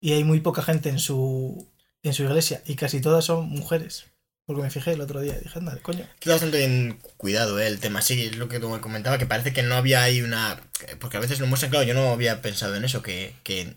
y 0.01 0.15
hay 0.15 0.25
muy 0.25 0.41
poca 0.41 0.63
gente 0.63 0.89
en 0.89 0.99
su, 0.99 1.69
en 2.05 2.15
su 2.15 2.23
iglesia 2.23 2.63
y 2.67 2.77
casi 2.77 3.01
todas 3.01 3.25
son 3.25 3.49
mujeres. 3.49 4.07
Porque 4.47 4.63
me 4.63 4.71
fijé 4.71 4.93
el 4.93 5.01
otro 5.01 5.21
día 5.21 5.39
dije, 5.39 5.59
anda, 5.59 5.79
coño. 5.81 6.07
Queda 6.21 6.35
bastante 6.35 6.59
bien 6.59 6.99
cuidado 7.17 7.59
eh, 7.59 7.67
el 7.67 7.81
tema. 7.81 8.03
Sí, 8.03 8.27
es 8.27 8.37
lo 8.37 8.49
que 8.49 8.61
tú 8.61 8.69
me 8.69 8.81
comentaba, 8.81 9.17
que 9.17 9.27
parece 9.27 9.55
que 9.55 9.63
no 9.63 9.75
había 9.75 10.03
ahí 10.03 10.21
una. 10.21 10.61
Porque 11.01 11.17
a 11.17 11.21
veces 11.21 11.41
lo 11.41 11.47
muestran, 11.47 11.71
claro, 11.71 11.87
yo 11.87 11.95
no 11.95 12.13
había 12.13 12.43
pensado 12.43 12.77
en 12.77 12.85
eso, 12.85 13.03
que, 13.03 13.35
que 13.43 13.77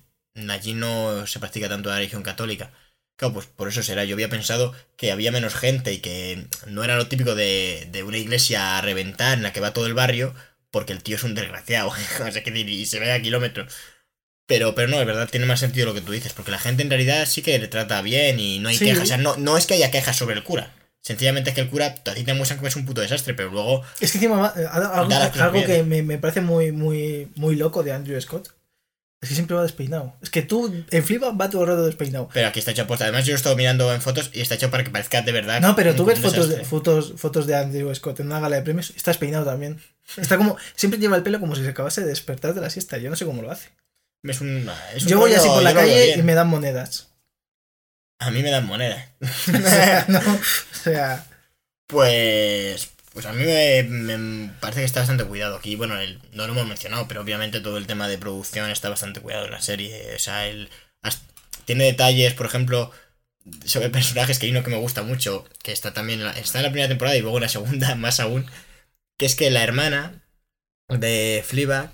allí 0.49 0.73
no 0.73 1.25
se 1.25 1.39
practica 1.39 1.69
tanto 1.69 1.89
la 1.89 1.95
religión 1.95 2.21
católica. 2.21 2.71
Claro, 3.15 3.33
pues 3.33 3.45
por 3.47 3.69
eso 3.69 3.81
será. 3.81 4.03
Yo 4.03 4.15
había 4.15 4.29
pensado 4.29 4.75
que 4.97 5.11
había 5.13 5.31
menos 5.31 5.55
gente 5.55 5.93
y 5.93 5.99
que 5.99 6.47
no 6.67 6.83
era 6.83 6.97
lo 6.97 7.07
típico 7.07 7.33
de, 7.33 7.87
de 7.91 8.03
una 8.03 8.17
iglesia 8.17 8.77
a 8.77 8.81
reventar 8.81 9.37
en 9.37 9.43
la 9.43 9.53
que 9.53 9.61
va 9.61 9.73
todo 9.73 9.87
el 9.87 9.93
barrio, 9.93 10.35
porque 10.69 10.91
el 10.93 11.01
tío 11.01 11.15
es 11.15 11.23
un 11.23 11.33
desgraciado. 11.33 11.93
que 12.43 12.59
y 12.59 12.85
se 12.85 12.99
ve 12.99 13.13
a 13.13 13.21
kilómetros. 13.21 13.73
Pero, 14.47 14.73
pero 14.73 14.87
no, 14.87 14.97
de 14.97 15.05
verdad 15.05 15.29
tiene 15.29 15.45
más 15.45 15.59
sentido 15.59 15.85
lo 15.85 15.93
que 15.93 16.01
tú 16.01 16.11
dices, 16.11 16.33
porque 16.33 16.51
la 16.51 16.57
gente 16.57 16.81
en 16.81 16.89
realidad 16.89 17.25
sí 17.27 17.41
que 17.41 17.59
le 17.59 17.67
trata 17.67 18.01
bien 18.01 18.39
y 18.39 18.59
no 18.59 18.69
hay 18.69 18.77
Sí. 18.77 18.85
quejas. 18.85 19.03
O 19.03 19.05
sea, 19.05 19.17
no, 19.17 19.35
no 19.37 19.57
es 19.57 19.67
que 19.67 19.75
haya 19.75 19.91
quejas 19.91 20.15
sobre 20.15 20.35
el 20.35 20.43
cura. 20.43 20.73
Sencillamente 21.01 21.51
es 21.51 21.55
que 21.55 21.61
el 21.61 21.69
cura 21.69 21.95
a 22.05 22.13
ti 22.13 22.23
te 22.23 22.33
muestran 22.33 22.59
que 22.59 22.67
es 22.67 22.75
un 22.75 22.85
puto 22.85 23.01
desastre, 23.01 23.33
pero 23.33 23.49
luego 23.51 23.83
Es 23.99 24.11
que 24.11 24.17
encima 24.17 24.53
eh, 24.57 24.65
algo, 24.71 25.65
que 25.65 25.83
me, 25.83 26.01
me 26.01 26.17
parece 26.17 26.41
muy, 26.41 26.71
muy, 26.71 27.29
muy 27.35 27.55
loco 27.55 27.83
de 27.83 27.91
Andrew 27.93 28.19
Scott 28.19 28.49
es 29.19 29.29
que 29.29 29.35
siempre 29.35 29.55
va 29.55 29.63
despeinado. 29.63 30.13
Es 30.21 30.29
que 30.29 30.43
tú 30.43 30.71
en 30.91 31.03
Flipa 31.03 31.31
va 31.31 31.49
todo 31.49 31.63
el 31.63 31.69
rato 31.69 31.85
despeinado. 31.85 32.29
Pero 32.31 32.47
aquí 32.47 32.59
está 32.59 32.71
hecho 32.71 32.83
aposta. 32.83 33.05
Además, 33.05 33.25
yo 33.25 33.31
lo 33.31 33.35
he 33.35 33.37
estado 33.37 33.55
mirando 33.55 33.91
en 33.91 33.99
fotos 34.01 34.29
y 34.31 34.41
está 34.41 34.55
hecho 34.55 34.69
para 34.69 34.83
que 34.83 34.91
parezca 34.91 35.23
de 35.23 35.31
verdad. 35.31 35.59
No, 35.59 35.75
pero 35.75 35.95
tú 35.95 36.05
ves 36.05 36.19
fotos 36.19 36.49
de, 36.49 36.63
fotos, 36.63 37.13
fotos 37.17 37.47
de 37.47 37.55
Andrew 37.55 37.93
Scott 37.95 38.19
en 38.19 38.27
una 38.27 38.39
gala 38.39 38.57
de 38.57 38.61
premios 38.61 38.91
y 38.91 38.97
está 38.97 39.11
despeinado 39.11 39.43
también. 39.45 39.81
Está 40.17 40.37
como, 40.37 40.55
siempre 40.75 40.99
lleva 40.99 41.15
el 41.17 41.23
pelo 41.23 41.39
como 41.39 41.55
si 41.55 41.63
se 41.63 41.69
acabase 41.69 42.01
de 42.01 42.07
despertar 42.07 42.53
de 42.53 42.61
la 42.61 42.69
siesta. 42.69 42.99
Yo 42.99 43.09
no 43.09 43.15
sé 43.15 43.25
cómo 43.25 43.41
lo 43.41 43.49
hace. 43.49 43.69
Es 44.23 44.41
un, 44.41 44.69
es 44.95 45.03
un 45.03 45.09
Yo 45.09 45.17
voy 45.19 45.31
rollo- 45.31 45.39
así 45.39 45.47
por 45.49 45.63
la 45.63 45.73
calle 45.73 46.15
y 46.17 46.21
me 46.23 46.33
dan 46.33 46.47
monedas. 46.47 47.09
A 48.19 48.31
mí 48.31 48.41
me 48.41 48.49
dan 48.51 48.65
moneda. 48.65 49.13
O 49.21 49.25
sea, 49.69 50.05
no, 50.07 50.19
o 50.19 50.39
sea, 50.83 51.25
Pues. 51.87 52.89
Pues 53.13 53.25
a 53.25 53.33
mí 53.33 53.43
me, 53.45 53.81
me 53.83 54.49
parece 54.59 54.81
que 54.81 54.85
está 54.85 54.99
bastante 54.99 55.23
cuidado 55.23 55.55
aquí. 55.55 55.75
Bueno, 55.75 55.97
el- 55.99 56.19
no 56.33 56.45
lo 56.45 56.53
hemos 56.53 56.67
mencionado, 56.67 57.07
pero 57.07 57.21
obviamente 57.21 57.61
todo 57.61 57.77
el 57.77 57.87
tema 57.87 58.07
de 58.07 58.19
producción 58.19 58.69
está 58.69 58.89
bastante 58.89 59.21
cuidado 59.21 59.45
en 59.45 59.51
la 59.51 59.61
serie. 59.61 60.13
O 60.15 60.19
sea, 60.19 60.43
has- 61.01 61.21
tiene 61.65 61.85
detalles, 61.85 62.33
por 62.35 62.45
ejemplo, 62.45 62.91
sobre 63.65 63.89
personajes 63.89 64.37
que 64.37 64.45
hay 64.45 64.51
uno 64.51 64.63
que 64.63 64.69
me 64.69 64.77
gusta 64.77 65.01
mucho, 65.01 65.45
que 65.63 65.71
está 65.71 65.93
también 65.95 66.21
está 66.35 66.59
en 66.59 66.65
la 66.65 66.69
primera 66.69 66.89
temporada 66.89 67.17
y 67.17 67.21
luego 67.21 67.37
en 67.37 67.43
la 67.43 67.49
segunda 67.49 67.95
más 67.95 68.19
aún, 68.19 68.45
que 69.17 69.25
es 69.25 69.33
que 69.35 69.49
la 69.49 69.63
hermana 69.63 70.23
de 70.89 71.43
Fleabag, 71.47 71.91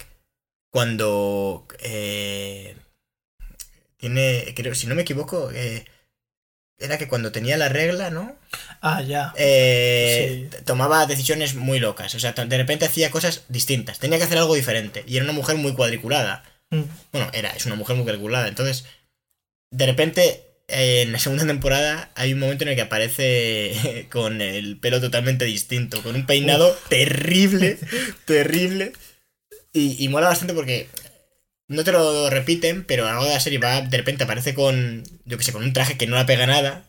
cuando 0.73 1.67
eh, 1.81 2.75
tiene, 3.97 4.53
creo, 4.55 4.73
si 4.73 4.87
no 4.87 4.95
me 4.95 5.03
equivoco, 5.03 5.51
eh, 5.53 5.85
era 6.79 6.97
que 6.97 7.07
cuando 7.07 7.31
tenía 7.31 7.57
la 7.57 7.69
regla, 7.69 8.09
¿no? 8.09 8.35
ah, 8.81 9.03
ya. 9.03 9.33
eh, 9.37 10.49
Sí. 10.51 10.57
tomaba 10.65 11.05
decisiones 11.05 11.53
muy 11.53 11.79
locas. 11.79 12.15
O 12.15 12.19
sea, 12.19 12.31
de 12.33 12.57
repente 12.57 12.85
hacía 12.85 13.11
cosas 13.11 13.43
distintas. 13.49 13.99
Tenía 13.99 14.17
que 14.17 14.23
hacer 14.23 14.39
algo 14.39 14.55
diferente. 14.55 15.03
Y 15.07 15.15
era 15.15 15.25
una 15.25 15.33
mujer 15.33 15.57
muy 15.57 15.73
cuadriculada. 15.75 16.43
Mm. 16.71 16.81
Bueno, 17.11 17.29
era, 17.33 17.51
es 17.51 17.67
una 17.67 17.75
mujer 17.75 17.95
muy 17.95 18.03
cuadriculada. 18.03 18.47
Entonces, 18.47 18.85
de 19.69 19.85
repente, 19.85 20.43
eh, 20.69 21.03
en 21.03 21.11
la 21.11 21.19
segunda 21.19 21.45
temporada 21.45 22.09
hay 22.15 22.33
un 22.33 22.39
momento 22.39 22.63
en 22.63 22.71
el 22.71 22.75
que 22.75 22.81
aparece 22.81 24.07
con 24.11 24.41
el 24.41 24.79
pelo 24.79 24.99
totalmente 24.99 25.45
distinto. 25.45 26.01
Con 26.01 26.15
un 26.15 26.25
peinado 26.25 26.75
terrible, 26.89 27.77
terrible. 28.25 28.93
Y, 29.73 30.03
y 30.03 30.07
mola 30.09 30.27
bastante 30.27 30.53
porque 30.53 30.87
no 31.67 31.83
te 31.83 31.91
lo 31.91 32.29
repiten, 32.29 32.83
pero 32.85 33.03
a 33.05 33.09
lo 33.09 33.13
largo 33.15 33.25
de 33.27 33.33
la 33.33 33.39
serie 33.39 33.59
va, 33.59 33.81
de 33.81 33.97
repente 33.97 34.23
aparece 34.23 34.53
con, 34.53 35.03
yo 35.25 35.37
que 35.37 35.43
sé, 35.43 35.51
con 35.51 35.63
un 35.63 35.73
traje 35.73 35.97
que 35.97 36.07
no 36.07 36.15
la 36.15 36.25
pega 36.25 36.45
nada. 36.45 36.85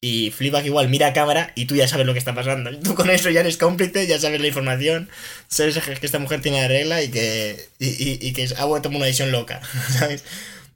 Y 0.00 0.30
Fleabag 0.30 0.64
igual 0.66 0.88
mira 0.88 1.08
a 1.08 1.12
cámara 1.12 1.52
y 1.56 1.64
tú 1.66 1.74
ya 1.74 1.88
sabes 1.88 2.06
lo 2.06 2.12
que 2.12 2.20
está 2.20 2.34
pasando. 2.34 2.70
Tú 2.84 2.94
con 2.94 3.10
eso 3.10 3.30
ya 3.30 3.40
eres 3.40 3.56
cómplice, 3.56 4.06
ya 4.06 4.20
sabes 4.20 4.40
la 4.40 4.46
información, 4.46 5.08
sabes 5.48 5.76
que 5.78 6.06
esta 6.06 6.20
mujer 6.20 6.40
tiene 6.40 6.60
la 6.62 6.68
regla 6.68 7.02
y 7.02 7.08
que, 7.10 7.68
y, 7.80 7.88
y- 7.88 8.18
y 8.20 8.32
que 8.32 8.44
ha 8.44 8.58
tomado 8.58 8.96
una 8.96 9.06
decisión 9.06 9.32
loca, 9.32 9.60
¿sabes? 9.98 10.22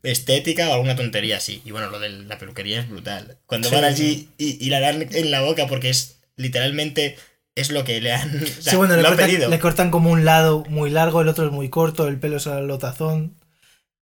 Estética 0.02 0.68
o 0.70 0.72
alguna 0.74 0.96
tontería 0.96 1.36
así. 1.36 1.62
Y 1.64 1.70
bueno, 1.70 1.88
lo 1.90 2.00
de 2.00 2.08
la 2.10 2.38
peluquería 2.38 2.80
es 2.80 2.88
brutal. 2.88 3.36
Cuando 3.46 3.70
van 3.70 3.84
allí 3.84 4.28
y, 4.38 4.64
y 4.64 4.70
la 4.70 4.80
dan 4.80 5.06
en 5.14 5.30
la 5.30 5.42
boca 5.42 5.68
porque 5.68 5.90
es 5.90 6.16
literalmente 6.36 7.16
es 7.54 7.70
lo 7.70 7.84
que 7.84 8.00
le 8.00 8.12
han, 8.12 8.28
o 8.42 8.46
sea, 8.46 8.72
sí, 8.72 8.76
bueno, 8.76 8.96
le 8.96 9.02
cortan, 9.02 9.26
pedido. 9.26 9.48
le 9.50 9.58
cortan 9.58 9.90
como 9.90 10.10
un 10.10 10.24
lado 10.24 10.64
muy 10.68 10.90
largo, 10.90 11.20
el 11.20 11.28
otro 11.28 11.46
es 11.46 11.52
muy 11.52 11.68
corto, 11.68 12.08
el 12.08 12.18
pelo 12.18 12.36
es 12.38 12.46
al 12.46 12.66
lotazón. 12.66 13.34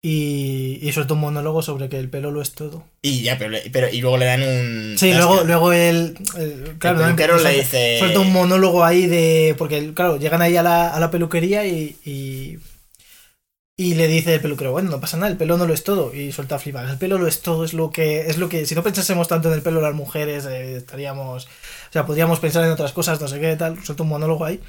Y, 0.07 0.77
y 0.83 0.91
suelta 0.91 1.15
un 1.15 1.19
monólogo 1.21 1.63
sobre 1.63 1.89
que 1.89 1.97
el 1.97 2.09
pelo 2.11 2.29
lo 2.29 2.39
es 2.39 2.51
todo. 2.51 2.83
Y 3.01 3.23
ya, 3.23 3.39
pero, 3.39 3.57
pero 3.71 3.89
y 3.89 4.01
luego 4.01 4.17
le 4.19 4.25
dan 4.25 4.43
un... 4.43 4.95
Sí, 4.99 5.11
luego, 5.15 5.43
luego 5.45 5.73
él. 5.73 6.15
el- 6.37 6.75
claro, 6.77 6.99
el 6.99 7.15
peluquero 7.15 7.39
le 7.39 7.55
dice... 7.55 7.97
Suelta 7.97 8.19
un 8.19 8.31
monólogo 8.31 8.85
ahí 8.85 9.07
de. 9.07 9.55
Porque, 9.57 9.95
claro, 9.95 10.17
llegan 10.17 10.43
ahí 10.43 10.57
a 10.57 10.61
la, 10.61 10.93
a 10.93 10.99
la 10.99 11.09
peluquería 11.09 11.65
y, 11.65 11.95
y. 12.05 12.59
Y 13.77 13.95
le 13.95 14.07
dice 14.07 14.33
el 14.33 14.41
peluquero, 14.41 14.71
bueno, 14.71 14.89
no 14.89 15.01
pasa 15.01 15.17
nada, 15.17 15.29
el 15.29 15.37
pelo 15.37 15.57
no 15.57 15.67
lo 15.67 15.73
es 15.73 15.83
todo. 15.83 16.13
Y 16.13 16.31
suelta 16.31 16.55
a 16.55 16.91
El 16.91 16.97
pelo 16.97 17.17
lo 17.17 17.27
es 17.27 17.41
todo, 17.41 17.65
es 17.65 17.73
lo 17.73 17.89
que. 17.89 18.27
Es 18.27 18.37
lo 18.37 18.47
que. 18.47 18.65
Si 18.65 18.73
no 18.73 18.83
pensásemos 18.83 19.27
tanto 19.27 19.49
en 19.49 19.55
el 19.55 19.61
pelo 19.61 19.77
de 19.77 19.87
las 19.87 19.95
mujeres, 19.95 20.45
eh, 20.45 20.77
estaríamos. 20.77 21.45
O 21.45 21.91
sea, 21.91 22.05
podríamos 22.05 22.39
pensar 22.39 22.63
en 22.63 22.71
otras 22.71 22.93
cosas, 22.93 23.19
no 23.19 23.27
sé 23.27 23.39
qué 23.39 23.55
tal. 23.57 23.83
Suelta 23.83 24.03
un 24.03 24.09
monólogo 24.09 24.45
ahí. 24.45 24.61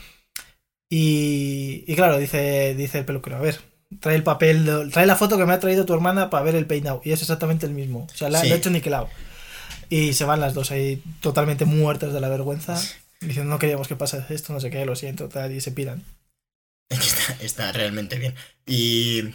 Y, 0.91 1.85
y 1.87 1.95
claro, 1.95 2.19
dice, 2.19 2.75
dice 2.75 2.99
el 2.99 3.05
peluquero, 3.05 3.37
a 3.37 3.41
ver, 3.41 3.61
trae 4.01 4.17
el 4.17 4.23
papel, 4.23 4.91
trae 4.93 5.07
la 5.07 5.17
foto 5.17 5.37
que 5.37 5.47
me 5.47 5.53
ha 5.53 5.61
traído 5.61 5.85
tu 5.87 5.95
hermana 5.95 6.29
para 6.29 6.45
ver 6.45 6.57
el 6.57 6.67
peinado. 6.67 7.01
Y 7.05 7.13
es 7.13 7.23
exactamente 7.23 7.67
el 7.67 7.73
mismo. 7.73 8.09
O 8.13 8.17
sea, 8.17 8.29
le 8.29 8.39
ha 8.39 8.45
hecho 8.45 8.71
niquelado. 8.71 9.09
Y 9.89 10.15
se 10.15 10.25
van 10.25 10.41
las 10.41 10.55
dos 10.55 10.73
ahí 10.73 11.01
totalmente 11.21 11.65
muertas 11.65 12.13
de 12.13 12.21
la 12.21 12.29
vergüenza. 12.29 12.81
Diciendo, 13.21 13.51
no 13.51 13.59
queríamos 13.61 13.87
que 13.87 13.97
pase 13.97 14.25
esto, 14.31 14.53
no 14.53 14.61
sé 14.61 14.71
qué, 14.71 14.85
lo 14.85 14.97
siento, 14.97 15.29
tal, 15.29 15.53
y 15.53 15.61
se 15.61 15.71
piran. 15.71 16.03
Está 17.41 17.73
realmente 17.73 18.19
bien. 18.19 18.35
Y 18.67 19.35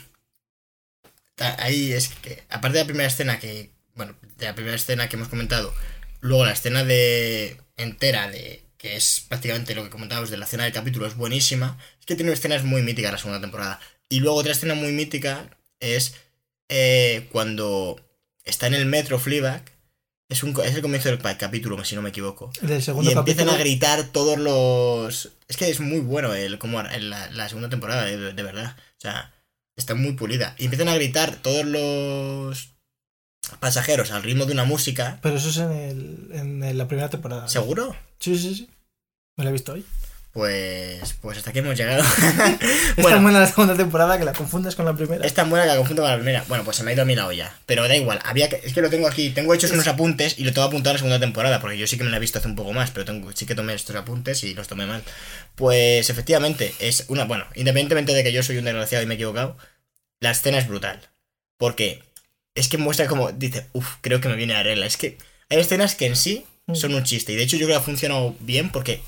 ahí 1.57 1.93
es 1.93 2.09
que, 2.09 2.43
aparte 2.49 2.77
de 2.77 2.83
la 2.83 2.87
primera 2.87 3.07
escena 3.07 3.39
que, 3.39 3.71
bueno, 3.95 4.15
de 4.37 4.45
la 4.45 4.55
primera 4.55 4.75
escena 4.75 5.09
que 5.09 5.15
hemos 5.15 5.27
comentado, 5.27 5.73
luego 6.19 6.45
la 6.45 6.53
escena 6.53 6.83
de 6.83 7.57
entera 7.77 8.29
de 8.29 8.63
que 8.77 8.95
es 8.95 9.25
prácticamente 9.27 9.75
lo 9.75 9.83
que 9.83 9.91
comentábamos 9.91 10.31
de 10.31 10.37
la 10.37 10.45
escena 10.45 10.63
del 10.63 10.73
capítulo 10.73 11.05
es 11.05 11.15
buenísima, 11.15 11.77
es 11.99 12.05
que 12.05 12.15
tiene 12.15 12.31
escenas 12.31 12.63
muy 12.63 12.81
míticas 12.81 13.11
la 13.11 13.17
segunda 13.19 13.41
temporada. 13.41 13.79
Y 14.09 14.19
luego 14.21 14.37
otra 14.37 14.53
escena 14.53 14.73
muy 14.73 14.91
mítica 14.91 15.55
es 15.79 16.15
eh, 16.67 17.27
cuando 17.31 17.99
está 18.43 18.67
en 18.67 18.73
el 18.73 18.85
metro 18.87 19.19
Fleabag 19.19 19.63
es, 20.31 20.43
un, 20.43 20.57
es 20.63 20.73
el 20.73 20.81
comienzo 20.81 21.09
del 21.09 21.19
capítulo, 21.37 21.83
si 21.83 21.95
no 21.95 22.01
me 22.01 22.09
equivoco. 22.09 22.51
Del 22.61 22.81
segundo 22.81 23.11
y 23.11 23.13
empiezan 23.13 23.49
a 23.49 23.57
gritar 23.57 24.05
todos 24.05 24.37
los. 24.37 25.29
Es 25.49 25.57
que 25.57 25.69
es 25.69 25.81
muy 25.81 25.99
bueno 25.99 26.33
el, 26.33 26.57
como 26.57 26.81
la, 26.81 27.49
segunda 27.49 27.69
temporada, 27.69 28.05
de, 28.05 28.43
verdad. 28.43 28.77
O 28.77 29.01
sea, 29.01 29.33
está 29.75 29.93
muy 29.93 30.13
pulida. 30.13 30.55
Y 30.57 30.65
empiezan 30.65 30.87
a 30.87 30.95
gritar 30.95 31.35
todos 31.35 31.65
los 31.65 32.69
pasajeros 33.59 34.11
al 34.11 34.23
ritmo 34.23 34.45
de 34.45 34.53
una 34.53 34.63
música. 34.63 35.19
Pero 35.21 35.35
eso 35.35 35.49
es 35.49 35.57
en, 35.57 35.71
el, 35.71 36.63
en 36.63 36.77
la 36.77 36.87
primera 36.87 37.09
temporada. 37.09 37.49
¿Seguro? 37.49 37.93
Sí, 38.19 38.37
sí, 38.37 38.55
sí. 38.55 38.69
Me 39.35 39.43
lo 39.43 39.49
he 39.49 39.53
visto 39.53 39.73
hoy. 39.73 39.85
Pues, 40.31 41.15
pues 41.19 41.37
hasta 41.37 41.49
aquí 41.49 41.59
hemos 41.59 41.77
llegado. 41.77 42.03
es 42.97 43.05
tan 43.05 43.21
buena 43.21 43.41
la 43.41 43.47
segunda 43.47 43.75
temporada 43.75 44.17
que 44.17 44.23
la 44.23 44.31
confundes 44.31 44.77
con 44.77 44.85
la 44.85 44.93
primera. 44.93 45.25
Es 45.25 45.33
tan 45.33 45.49
buena 45.49 45.65
que 45.65 45.71
la 45.71 45.77
confundo 45.77 46.03
con 46.03 46.11
la 46.11 46.15
primera. 46.17 46.45
Bueno, 46.47 46.63
pues 46.63 46.77
se 46.77 46.83
me 46.83 46.91
ha 46.91 46.93
ido 46.93 47.01
a 47.01 47.05
mí 47.05 47.15
la 47.15 47.27
olla. 47.27 47.53
Pero 47.65 47.85
da 47.85 47.97
igual. 47.97 48.19
Había 48.23 48.47
que, 48.47 48.61
es 48.63 48.73
que 48.73 48.81
lo 48.81 48.89
tengo 48.89 49.07
aquí. 49.07 49.31
Tengo 49.31 49.53
hechos 49.53 49.71
unos 49.71 49.87
apuntes 49.87 50.39
y 50.39 50.45
lo 50.45 50.53
tengo 50.53 50.65
apuntado 50.65 50.91
a 50.91 50.93
la 50.93 50.99
segunda 50.99 51.19
temporada. 51.19 51.59
Porque 51.59 51.77
yo 51.77 51.85
sí 51.85 51.97
que 51.97 52.05
me 52.05 52.11
la 52.11 52.17
he 52.17 52.19
visto 52.21 52.39
hace 52.39 52.47
un 52.47 52.55
poco 52.55 52.71
más. 52.71 52.91
Pero 52.91 53.03
tengo, 53.03 53.29
sí 53.33 53.45
que 53.45 53.55
tomé 53.55 53.73
estos 53.73 53.93
apuntes 53.93 54.41
y 54.45 54.53
los 54.53 54.69
tomé 54.69 54.85
mal. 54.85 55.03
Pues 55.55 56.09
efectivamente, 56.09 56.73
es 56.79 57.05
una. 57.09 57.25
Bueno, 57.25 57.45
independientemente 57.55 58.13
de 58.13 58.23
que 58.23 58.31
yo 58.31 58.41
soy 58.41 58.57
un 58.57 58.63
desgraciado 58.63 59.03
y 59.03 59.07
me 59.07 59.15
he 59.15 59.17
equivocado, 59.17 59.57
la 60.21 60.31
escena 60.31 60.59
es 60.59 60.67
brutal. 60.69 61.01
Porque 61.57 62.03
es 62.55 62.69
que 62.69 62.77
muestra 62.77 63.07
como. 63.07 63.33
Dice, 63.33 63.65
uff, 63.73 63.95
creo 63.99 64.21
que 64.21 64.29
me 64.29 64.37
viene 64.37 64.55
a 64.55 64.63
regla. 64.63 64.85
Es 64.85 64.95
que 64.95 65.17
hay 65.49 65.59
escenas 65.59 65.95
que 65.95 66.05
en 66.05 66.15
sí 66.15 66.45
mm. 66.67 66.75
son 66.75 66.93
un 66.93 67.03
chiste. 67.03 67.33
Y 67.33 67.35
de 67.35 67.43
hecho 67.43 67.57
yo 67.57 67.65
creo 67.65 67.77
que 67.77 67.81
ha 67.83 67.85
funcionado 67.85 68.33
bien 68.39 68.69
porque 68.69 69.01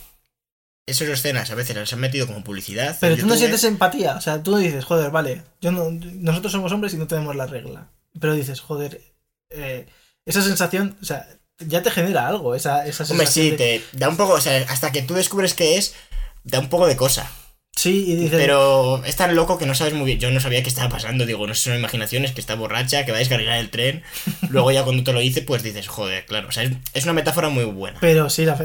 esas 0.86 1.07
escenas 1.07 1.49
a 1.51 1.55
veces 1.55 1.75
las 1.75 1.93
han 1.93 1.99
metido 1.99 2.27
como 2.27 2.43
publicidad. 2.43 2.97
Pero 2.99 3.17
tú 3.17 3.25
no 3.25 3.36
sientes 3.36 3.63
empatía, 3.63 4.15
o 4.15 4.21
sea, 4.21 4.43
tú 4.43 4.57
dices, 4.57 4.84
joder, 4.84 5.11
vale, 5.11 5.43
yo 5.61 5.71
no, 5.71 5.89
nosotros 5.91 6.51
somos 6.51 6.71
hombres 6.71 6.93
y 6.93 6.97
no 6.97 7.07
tenemos 7.07 7.36
la 7.36 7.45
regla. 7.45 7.89
Pero 8.19 8.36
dices, 8.36 8.59
joder, 8.59 9.01
eh, 9.49 9.88
esa 10.25 10.41
sensación, 10.41 10.97
o 11.01 11.05
sea, 11.05 11.27
ya 11.59 11.81
te 11.81 11.91
genera 11.91 12.27
algo, 12.27 12.55
esa, 12.55 12.86
esa 12.86 13.05
sensación. 13.05 13.19
Hombre, 13.19 13.27
sí, 13.27 13.51
te 13.57 13.84
da 13.97 14.09
un 14.09 14.17
poco, 14.17 14.34
o 14.34 14.41
sea, 14.41 14.65
hasta 14.69 14.91
que 14.91 15.01
tú 15.01 15.13
descubres 15.13 15.53
qué 15.53 15.77
es, 15.77 15.95
da 16.43 16.59
un 16.59 16.69
poco 16.69 16.88
de 16.88 16.97
cosa. 16.97 17.31
Sí, 17.76 18.05
y 18.07 18.15
dice... 18.15 18.38
Pero 18.38 19.03
es 19.03 19.15
tan 19.15 19.36
loco 19.36 19.57
que 19.57 19.65
no 19.65 19.74
sabes 19.74 19.93
muy 19.93 20.05
bien. 20.05 20.19
Yo 20.19 20.30
no 20.32 20.39
sabía 20.39 20.61
qué 20.61 20.69
estaba 20.69 20.89
pasando. 20.89 21.26
Digo, 21.26 21.45
no 21.47 21.55
sé, 21.55 21.71
son 21.71 21.80
imaginaciones, 21.80 22.32
que 22.32 22.39
está 22.39 22.55
borracha, 22.55 23.03
que 23.03 23.11
va 23.11 23.17
a 23.17 23.19
descargar 23.19 23.57
el 23.57 23.69
tren. 23.71 24.03
Luego 24.49 24.71
ya 24.71 24.84
cuando 24.84 25.03
te 25.03 25.11
lo 25.11 25.19
dice, 25.19 25.41
pues 25.41 25.63
dices, 25.63 25.88
joder, 25.88 26.26
claro. 26.26 26.49
O 26.49 26.51
sea, 26.51 26.69
es, 26.93 27.03
una 27.03 27.13
metáfora 27.13 27.49
muy 27.49 27.65
buena. 27.65 27.97
Pero 27.99 28.30
sí, 28.30 28.45
la, 28.45 28.55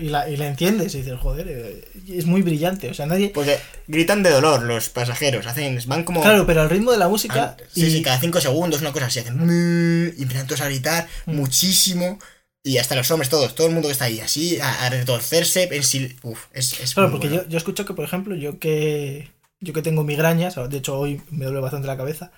y, 0.00 0.08
la, 0.08 0.28
y, 0.28 0.36
la, 0.36 0.48
entiendes 0.48 0.94
y 0.94 0.98
dices, 0.98 1.18
joder, 1.18 1.46
eh, 1.48 1.84
es 2.08 2.26
muy 2.26 2.42
brillante. 2.42 2.90
O 2.90 2.94
sea, 2.94 3.06
nadie... 3.06 3.30
Porque 3.32 3.58
gritan 3.86 4.24
de 4.24 4.30
dolor 4.30 4.62
los 4.62 4.88
pasajeros. 4.88 5.46
Hacen, 5.46 5.78
van 5.86 6.02
como... 6.02 6.22
Claro, 6.22 6.44
pero 6.44 6.60
al 6.60 6.70
ritmo 6.70 6.90
de 6.90 6.98
la 6.98 7.08
música... 7.08 7.56
sí, 7.72 7.88
sí, 7.90 8.02
cada 8.02 8.18
cinco 8.18 8.40
segundos, 8.40 8.80
una 8.80 8.92
cosa 8.92 9.06
así. 9.06 9.20
Hacen... 9.20 10.12
Y 10.16 10.22
empiezan 10.22 10.46
todos 10.46 10.60
a 10.62 10.66
gritar 10.66 11.06
mm. 11.26 11.34
muchísimo. 11.36 12.18
Y 12.66 12.78
hasta 12.78 12.96
los 12.96 13.08
hombres, 13.12 13.30
todos, 13.30 13.54
todo 13.54 13.68
el 13.68 13.74
mundo 13.74 13.86
que 13.86 13.92
está 13.92 14.06
ahí, 14.06 14.18
así, 14.18 14.58
a, 14.60 14.90
retorcerse. 14.90 15.68
En 15.70 16.16
Uf, 16.24 16.46
es, 16.52 16.80
es 16.80 16.94
Claro, 16.94 17.12
porque 17.12 17.30
yo, 17.30 17.46
yo 17.46 17.58
escucho 17.58 17.84
que, 17.84 17.94
por 17.94 18.04
ejemplo, 18.04 18.34
yo 18.34 18.58
que 18.58 19.30
yo 19.60 19.72
que 19.72 19.82
tengo 19.82 20.02
migrañas, 20.02 20.56
de 20.56 20.76
hecho 20.76 20.98
hoy 20.98 21.22
me 21.30 21.44
duele 21.44 21.60
bastante 21.60 21.86
la 21.86 21.96
cabeza, 21.96 22.32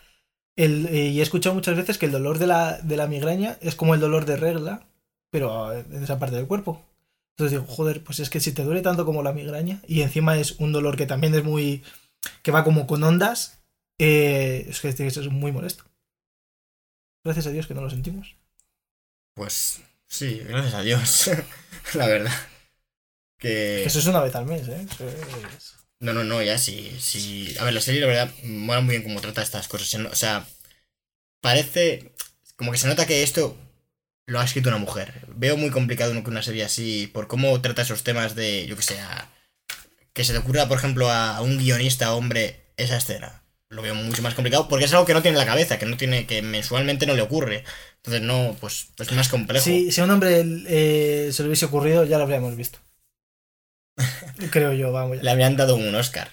el, 0.55 0.87
eh, 0.89 1.07
y 1.07 1.21
he 1.21 1.23
escuchado 1.23 1.55
muchas 1.55 1.79
veces 1.79 1.97
que 1.97 2.05
el 2.05 2.13
dolor 2.13 2.39
de 2.39 2.47
la, 2.47 2.79
de 2.79 2.99
la 2.99 3.07
migraña 3.07 3.57
es 3.63 3.75
como 3.75 3.95
el 3.95 4.01
dolor 4.01 4.27
de 4.27 4.37
regla, 4.37 4.87
pero 5.31 5.73
en 5.73 6.03
esa 6.03 6.19
parte 6.19 6.37
del 6.37 6.47
cuerpo. 6.47 6.85
Entonces 7.33 7.59
digo, 7.59 7.73
joder, 7.73 8.05
pues 8.05 8.21
es 8.21 8.29
que 8.29 8.41
si 8.41 8.53
te 8.53 8.65
duele 8.65 8.83
tanto 8.83 9.07
como 9.07 9.23
la 9.23 9.33
migraña, 9.33 9.81
y 9.89 10.03
encima 10.03 10.37
es 10.37 10.57
un 10.59 10.73
dolor 10.73 10.99
que 10.99 11.07
también 11.07 11.35
es 11.35 11.43
muy. 11.43 11.83
que 12.43 12.51
va 12.51 12.65
como 12.65 12.87
con 12.87 13.03
ondas, 13.03 13.63
eh, 13.99 14.67
es 14.69 14.81
que 14.81 14.89
es 14.89 15.31
muy 15.31 15.53
molesto. 15.53 15.85
Gracias 17.25 17.47
a 17.47 17.51
Dios 17.51 17.67
que 17.67 17.73
no 17.73 17.81
lo 17.81 17.89
sentimos. 17.89 18.37
Pues 19.35 19.81
Sí, 20.09 20.43
gracias 20.49 20.75
a 20.75 20.83
Dios. 20.83 21.31
la 21.95 22.07
verdad. 22.07 22.33
Que... 23.39 23.85
eso 23.85 23.99
es 23.99 24.07
una 24.07 24.21
vez 24.21 24.35
al 24.35 24.47
mes, 24.47 24.67
¿eh? 24.69 24.87
No, 26.01 26.13
no, 26.13 26.25
no, 26.25 26.43
ya 26.43 26.59
sí, 26.59 26.97
sí. 27.01 27.55
A 27.61 27.65
ver, 27.65 27.75
la 27.75 27.81
serie, 27.81 28.01
la 28.01 28.07
verdad, 28.07 28.31
mola 28.45 28.81
muy 28.81 28.97
bien 28.97 29.03
cómo 29.03 29.21
trata 29.21 29.43
estas 29.43 29.69
cosas. 29.69 29.93
O 29.95 30.15
sea, 30.15 30.47
parece. 31.41 32.13
Como 32.57 32.73
que 32.73 32.79
se 32.79 32.89
nota 32.89 33.07
que 33.07 33.23
esto 33.23 33.57
lo 34.27 34.41
ha 34.41 34.45
escrito 34.45 34.69
una 34.71 34.79
mujer. 34.79 35.27
Veo 35.29 35.57
muy 35.57 35.71
complicado 35.71 36.13
que 36.13 36.31
una 36.31 36.43
serie 36.43 36.65
así, 36.65 37.07
por 37.13 37.29
cómo 37.29 37.61
trata 37.61 37.83
esos 37.83 38.03
temas 38.03 38.35
de, 38.35 38.67
yo 38.67 38.77
que 38.77 38.83
sé, 38.83 38.99
que 40.13 40.25
se 40.25 40.33
te 40.33 40.39
ocurra, 40.39 40.67
por 40.67 40.79
ejemplo, 40.79 41.11
a 41.11 41.41
un 41.41 41.59
guionista 41.59 42.15
hombre 42.15 42.73
esa 42.77 42.97
escena 42.97 43.43
lo 43.71 43.83
veo 43.83 43.95
mucho 43.95 44.23
más 44.23 44.35
complicado 44.35 44.69
porque 44.69 44.87
es 44.87 44.93
algo 44.93 45.05
que 45.05 45.15
no 45.15 45.23
tiene 45.23 45.37
en 45.37 45.45
la 45.45 45.51
cabeza, 45.51 45.79
que 45.79 45.87
no 45.87 45.97
tiene, 45.97 46.27
que 46.27 46.43
mensualmente 46.43 47.07
no 47.07 47.15
le 47.15 47.23
ocurre. 47.23 47.65
Entonces 47.99 48.23
no, 48.23 48.57
pues 48.61 48.89
es 48.99 49.13
más 49.13 49.29
complejo. 49.29 49.65
si 49.65 50.01
a 50.01 50.05
un 50.05 50.11
hombre 50.11 50.45
eh, 50.67 51.31
se 51.33 51.43
le 51.43 51.49
hubiese 51.49 51.67
ocurrido, 51.67 52.05
ya 52.05 52.17
lo 52.17 52.25
habríamos 52.25 52.57
visto. 52.57 52.79
Creo 54.51 54.73
yo, 54.73 54.93
vamos. 54.93 55.23
Le 55.23 55.31
habrían 55.31 55.57
dado 55.57 55.77
un 55.77 55.95
Oscar. 55.95 56.31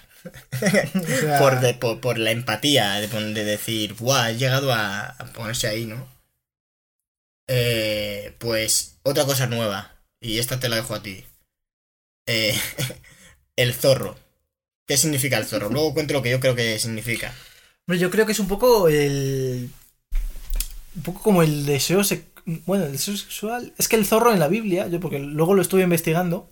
por, 1.78 2.00
por, 2.00 2.18
la 2.18 2.30
empatía 2.30 2.94
de, 2.94 3.08
de 3.08 3.44
decir, 3.44 3.94
¡buah! 3.94 4.24
Ha 4.24 4.32
llegado 4.32 4.72
a, 4.72 5.16
ponerse 5.34 5.68
ahí, 5.68 5.86
¿no? 5.86 6.08
Eh, 7.48 8.34
pues 8.38 8.98
otra 9.04 9.24
cosa 9.24 9.46
nueva, 9.46 9.94
y 10.20 10.38
esta 10.38 10.58
te 10.58 10.68
la 10.68 10.76
dejo 10.76 10.94
a 10.94 11.02
ti. 11.02 11.24
Eh, 12.26 12.58
el 13.56 13.74
zorro. 13.74 14.18
¿Qué 14.86 14.96
significa 14.96 15.38
el 15.38 15.46
zorro? 15.46 15.68
Luego 15.70 15.94
cuento 15.94 16.14
lo 16.14 16.22
que 16.22 16.30
yo 16.30 16.40
creo 16.40 16.54
que 16.54 16.78
significa. 16.78 17.32
yo 17.86 18.10
creo 18.10 18.26
que 18.26 18.32
es 18.32 18.40
un 18.40 18.48
poco 18.48 18.88
el. 18.88 19.70
Un 20.96 21.02
poco 21.02 21.22
como 21.22 21.42
el 21.42 21.66
deseo. 21.66 22.02
Bueno, 22.64 22.84
el 22.84 22.92
deseo 22.92 23.16
sexual. 23.16 23.72
Es 23.78 23.88
que 23.88 23.96
el 23.96 24.06
zorro 24.06 24.32
en 24.32 24.40
la 24.40 24.48
Biblia, 24.48 24.88
yo 24.88 25.00
porque 25.00 25.18
luego 25.18 25.54
lo 25.54 25.62
estuve 25.62 25.82
investigando. 25.82 26.48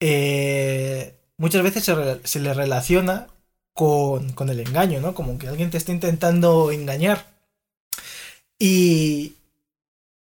Eh, 0.00 1.14
muchas 1.36 1.62
veces 1.62 1.84
se, 1.84 2.40
le 2.40 2.54
relaciona 2.54 3.28
con, 3.72 4.32
con, 4.32 4.48
el 4.50 4.60
engaño, 4.60 5.00
¿no? 5.00 5.14
Como 5.14 5.38
que 5.38 5.48
alguien 5.48 5.70
te 5.70 5.78
está 5.78 5.92
intentando 5.92 6.70
engañar. 6.70 7.26
Y. 8.58 9.34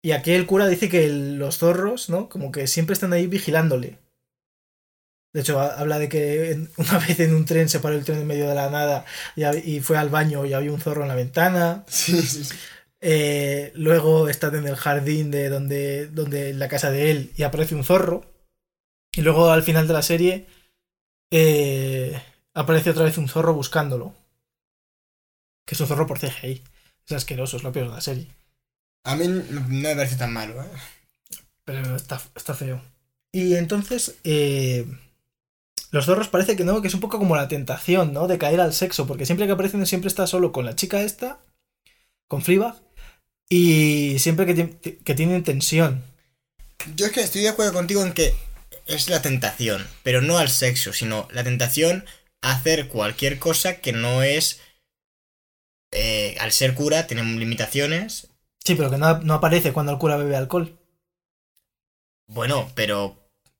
Y 0.05 0.11
aquí 0.11 0.31
el 0.31 0.45
cura 0.45 0.67
dice 0.67 0.89
que 0.89 1.07
los 1.07 1.59
zorros, 1.59 2.09
¿no? 2.09 2.27
Como 2.27 2.51
que 2.51 2.67
siempre 2.67 2.93
están 2.93 3.13
ahí 3.13 3.27
vigilándole. 3.27 3.99
De 5.33 5.41
hecho, 5.41 5.59
habla 5.59 5.97
de 5.97 6.09
que 6.09 6.67
una 6.77 6.99
vez 6.99 7.19
en 7.19 7.33
un 7.35 7.45
tren 7.45 7.67
se 7.67 7.79
paró 7.79 7.95
el 7.95 8.05
tren 8.05 8.19
en 8.19 8.27
medio 8.27 8.47
de 8.47 8.55
la 8.55 8.69
nada 8.69 9.05
y, 9.35 9.79
fue 9.79 9.97
al 9.97 10.09
baño 10.09 10.45
y 10.45 10.53
había 10.53 10.71
un 10.71 10.79
zorro 10.79 11.01
en 11.01 11.07
la 11.07 11.15
ventana. 11.15 11.83
Sí, 11.87 12.21
sí, 12.21 12.43
sí. 12.43 12.55
Eh, 13.05 13.73
luego 13.75 14.29
está 14.29 14.47
en 14.47 14.65
el 14.65 14.77
jardín 14.77 15.29
de 15.29 15.49
donde, 15.49 16.07
donde 16.07 16.53
la 16.53 16.69
casa 16.69 16.89
de 16.89 17.11
él 17.11 17.33
y 17.35 17.43
aparece 17.43 17.75
un 17.75 17.83
zorro. 17.83 18.25
Y 19.11 19.21
luego 19.21 19.51
al 19.51 19.61
final 19.61 19.87
de 19.87 19.93
la 19.93 20.01
serie 20.01 20.47
eh, 21.29 22.19
aparece 22.53 22.91
otra 22.91 23.03
vez 23.03 23.17
un 23.17 23.27
zorro 23.27 23.53
buscándolo. 23.53 24.15
Que 25.65 25.75
es 25.75 25.81
un 25.81 25.87
zorro 25.87 26.07
por 26.07 26.17
CGI. 26.17 26.63
Es 27.05 27.11
asqueroso, 27.11 27.57
es 27.57 27.63
lo 27.63 27.73
peor 27.73 27.89
de 27.89 27.95
la 27.95 28.01
serie. 28.01 28.27
A 29.03 29.17
mí 29.17 29.27
no 29.27 29.67
me 29.67 29.95
parece 29.95 30.15
tan 30.15 30.31
malo, 30.31 30.63
¿eh? 30.63 30.69
Pero 31.65 31.97
está, 31.97 32.21
está 32.35 32.53
feo. 32.53 32.81
Y 33.33 33.55
entonces, 33.55 34.15
eh, 34.23 34.87
los 35.91 36.05
zorros 36.05 36.29
parece 36.29 36.55
que 36.55 36.63
no, 36.63 36.81
que 36.81 36.87
es 36.87 36.93
un 36.93 37.01
poco 37.01 37.19
como 37.19 37.35
la 37.35 37.49
tentación, 37.49 38.13
¿no? 38.13 38.27
De 38.27 38.37
caer 38.37 38.61
al 38.61 38.73
sexo, 38.73 39.07
porque 39.07 39.25
siempre 39.25 39.45
que 39.45 39.51
aparecen 39.51 39.85
siempre 39.85 40.07
está 40.07 40.25
solo 40.25 40.53
con 40.53 40.65
la 40.65 40.75
chica 40.75 41.01
esta, 41.01 41.39
con 42.29 42.41
Fleabag, 42.41 42.75
y 43.49 44.17
siempre 44.19 44.45
que, 44.45 44.97
que 45.03 45.15
tienen 45.15 45.43
tensión. 45.43 46.03
Yo 46.95 47.05
es 47.05 47.11
que 47.11 47.21
estoy 47.21 47.41
de 47.41 47.49
acuerdo 47.49 47.73
contigo 47.73 48.03
en 48.03 48.13
que 48.13 48.33
es 48.87 49.09
la 49.09 49.21
tentación, 49.21 49.87
pero 50.03 50.21
no 50.21 50.37
al 50.37 50.49
sexo, 50.49 50.91
sino 50.93 51.27
la 51.31 51.43
tentación 51.43 52.05
a 52.41 52.51
hacer 52.53 52.87
cualquier 52.89 53.39
cosa 53.39 53.75
que 53.77 53.93
no 53.93 54.21
es 54.23 54.59
eh, 55.91 56.35
al 56.39 56.51
ser 56.51 56.73
cura 56.73 57.07
tiene 57.07 57.23
limitaciones. 57.23 58.27
Sí, 58.65 58.75
pero 58.75 58.89
que 58.89 58.97
no, 58.97 59.19
no 59.19 59.35
aparece 59.35 59.71
cuando 59.73 59.91
el 59.91 59.97
cura 59.99 60.17
bebe 60.17 60.35
alcohol. 60.35 60.77
Bueno, 62.27 62.69
pero. 62.75 63.17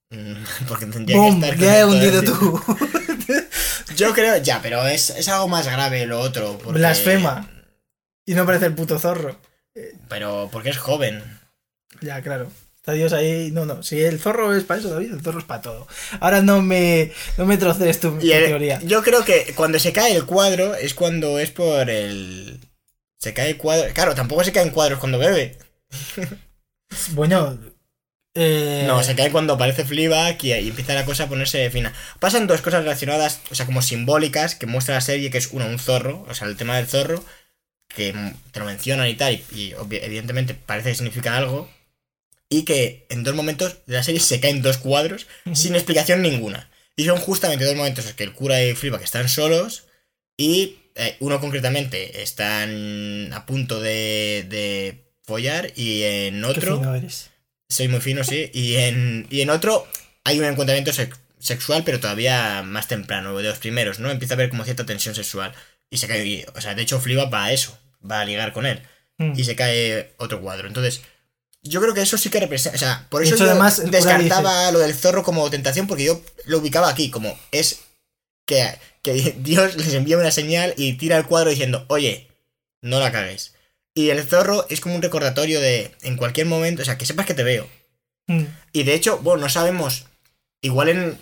mm, 0.10 0.34
Porque 0.68 0.86
tendría 0.88 1.18
que 1.22 1.30
estar. 1.30 1.58
Ya 1.58 1.80
he 1.80 1.86
hundido 1.86 2.20
el- 2.20 2.26
tú. 2.26 2.62
Yo 3.96 4.14
creo, 4.14 4.38
ya, 4.38 4.62
pero 4.62 4.88
es, 4.88 5.12
es 5.12 5.28
algo 5.30 5.48
más 5.48 5.68
grave 5.68 6.06
lo 6.08 6.20
otro. 6.20 6.58
porque- 6.58 6.80
Blasfema. 6.80 7.50
Y 8.26 8.34
no 8.34 8.42
aparece 8.44 8.66
el 8.68 8.74
puto 8.76 8.98
zorro. 8.98 9.38
Pero 10.10 10.50
porque 10.52 10.70
es 10.70 10.78
joven. 10.78 11.24
Ya, 12.02 12.22
claro. 12.22 12.52
Está 12.78 12.92
Dios 12.94 13.14
ahí. 13.14 13.50
No, 13.52 13.66
no. 13.66 13.82
Si 13.82 14.02
el 14.02 14.20
zorro 14.20 14.54
es 14.56 14.64
para 14.66 14.80
eso, 14.80 14.90
David, 14.90 15.14
el 15.14 15.22
zorro 15.22 15.40
es 15.40 15.46
para 15.46 15.62
todo. 15.62 15.88
Ahora 16.20 16.42
no 16.42 16.62
me, 16.62 17.12
no 17.38 17.46
me 17.46 17.58
trocees 17.58 18.00
tu, 18.00 18.12
tu 18.20 18.32
el- 18.32 18.46
teoría. 18.46 18.80
yo 18.84 19.02
creo 19.04 19.24
que 19.24 19.54
cuando 19.56 19.80
se 19.80 19.94
cae 19.94 20.16
el 20.16 20.26
cuadro 20.26 20.76
es 20.76 20.94
cuando 20.94 21.40
es 21.40 21.52
por 21.52 21.90
el. 21.90 22.60
Se 23.20 23.34
cae 23.34 23.52
el 23.52 23.58
cuadro. 23.58 23.94
Claro, 23.94 24.16
tampoco 24.16 24.44
se 24.44 24.52
caen 24.52 24.70
cuadros 24.72 25.00
cuando 25.00 25.18
bebe. 25.20 25.58
Bueno. 27.12 27.58
Eh, 28.36 28.86
No, 28.88 29.04
se 29.04 29.16
cae 29.16 29.32
cuando 29.32 29.54
aparece 29.54 29.86
Fleabag 29.86 30.38
y, 30.44 30.54
y 30.54 30.70
empieza 30.70 30.94
la 30.96 31.06
cosa 31.06 31.24
a 31.24 31.30
ponerse 31.30 31.70
fina. 31.70 31.94
Pasan 32.20 32.48
dos 32.48 32.62
cosas 32.62 32.84
relacionadas, 32.84 33.42
o 33.52 33.56
sea, 33.56 33.66
como 33.66 33.82
simbólicas, 33.82 34.56
que 34.56 34.66
muestra 34.66 34.96
la 34.96 35.02
serie, 35.02 35.30
que 35.30 35.38
es 35.38 35.50
uno, 35.52 35.66
un 35.68 35.80
zorro, 35.80 36.26
o 36.28 36.34
sea, 36.34 36.48
el 36.48 36.58
tema 36.58 36.78
del 36.78 36.88
zorro, 36.88 37.24
que 37.96 38.14
te 38.52 38.60
lo 38.60 38.66
mencionan 38.66 39.08
y 39.08 39.16
tal, 39.16 39.34
y, 39.34 39.44
y 39.56 39.74
evidentemente 39.92 40.54
parece 40.54 40.90
que 40.90 40.96
significa 40.96 41.38
algo, 41.38 41.70
y 42.50 42.64
que 42.66 43.06
en 43.10 43.24
dos 43.24 43.36
momentos 43.36 43.78
de 43.86 43.96
la 43.96 44.04
serie 44.04 44.20
se 44.20 44.40
caen 44.40 44.62
dos 44.62 44.78
cuadros 44.78 45.28
sin 45.54 45.76
explicación 45.76 46.22
ninguna. 46.22 46.70
Y 46.96 47.06
son 47.06 47.18
justamente 47.18 47.66
dos 47.66 47.76
momentos 47.76 48.06
en 48.08 48.16
que 48.16 48.24
el 48.24 48.34
cura 48.34 48.64
y 48.64 48.76
Fleabag 48.76 49.02
están 49.04 49.28
solos, 49.30 49.86
y 50.38 50.78
eh, 50.96 51.16
uno 51.20 51.40
concretamente 51.40 52.22
están 52.22 53.32
a 53.34 53.46
punto 53.46 53.80
de, 53.80 54.46
de 54.50 55.04
follar, 55.24 55.72
y 55.76 56.04
en 56.04 56.42
qué 56.42 56.46
otro... 56.46 56.78
fino 56.80 56.96
eres. 56.96 57.30
Soy 57.70 57.88
muy 57.88 58.02
fino, 58.02 58.24
sí. 58.24 58.52
Y 58.54 58.76
en, 58.76 59.26
y 59.32 59.42
en 59.42 59.50
otro 59.50 59.88
hay 60.24 60.38
un 60.40 60.46
encontramiento 60.46 60.94
sex- 60.94 61.18
sexual, 61.40 61.84
pero 61.84 62.00
todavía 62.00 62.62
más 62.62 62.88
temprano, 62.88 63.36
de 63.36 63.44
los 63.44 63.58
primeros, 63.58 64.00
¿no? 64.00 64.12
Empieza 64.12 64.34
a 64.34 64.36
haber 64.36 64.50
como 64.50 64.64
cierta 64.64 64.86
tensión 64.86 65.16
sexual. 65.16 65.54
Y 65.90 65.98
se 65.98 66.08
cae. 66.08 66.26
y- 66.26 66.46
o 66.56 66.62
sea, 66.62 66.76
de 66.76 66.84
hecho, 66.84 67.00
Fleabag 67.00 67.34
va 67.34 67.46
a 67.46 67.52
eso. 67.54 67.78
Va 68.10 68.22
a 68.22 68.26
ligar 68.26 68.54
con 68.54 68.66
él. 68.66 68.82
Mm. 69.18 69.34
Y 69.38 69.44
se 69.44 69.56
cae 69.56 70.14
otro 70.18 70.42
cuadro. 70.42 70.68
Entonces, 70.68 71.02
yo 71.62 71.82
creo 71.82 71.94
que 71.94 72.02
eso 72.02 72.18
sí 72.18 72.30
que 72.30 72.40
representa. 72.40 72.76
O 72.76 72.80
sea, 72.80 73.08
por 73.10 73.24
eso 73.24 73.36
hecho, 73.36 73.46
yo 73.46 73.52
además, 73.52 73.90
descartaba 73.90 74.72
lo 74.72 74.80
del 74.80 74.94
zorro 74.94 75.24
como 75.24 75.50
tentación, 75.50 75.88
porque 75.88 76.04
yo 76.04 76.22
lo 76.46 76.60
ubicaba 76.60 76.90
aquí, 76.90 77.10
como 77.10 77.38
es 77.52 77.80
que, 78.46 78.78
que 79.02 79.14
Dios 79.40 79.76
les 79.76 79.94
envía 79.94 80.18
una 80.18 80.32
señal 80.32 80.74
y 80.78 80.94
tira 80.94 81.18
el 81.18 81.26
cuadro 81.26 81.50
diciendo, 81.50 81.86
oye, 81.88 82.28
no 82.82 83.00
la 83.00 83.12
cagues. 83.12 83.54
Y 83.96 84.10
el 84.10 84.24
zorro 84.24 84.66
es 84.70 84.82
como 84.82 84.96
un 84.96 85.02
recordatorio 85.02 85.62
de, 85.62 85.92
en 86.02 86.18
cualquier 86.18 86.48
momento, 86.48 86.82
o 86.82 86.86
sea, 86.86 86.98
que 86.98 87.06
sepas 87.06 87.26
que 87.26 87.36
te 87.36 87.44
veo. 87.44 87.70
Mm. 88.28 88.44
Y 88.72 88.84
de 88.84 88.96
hecho, 88.96 89.20
bueno, 89.20 89.42
no 89.44 89.50
sabemos. 89.50 90.06
Igual 90.62 90.90
en. 90.90 91.18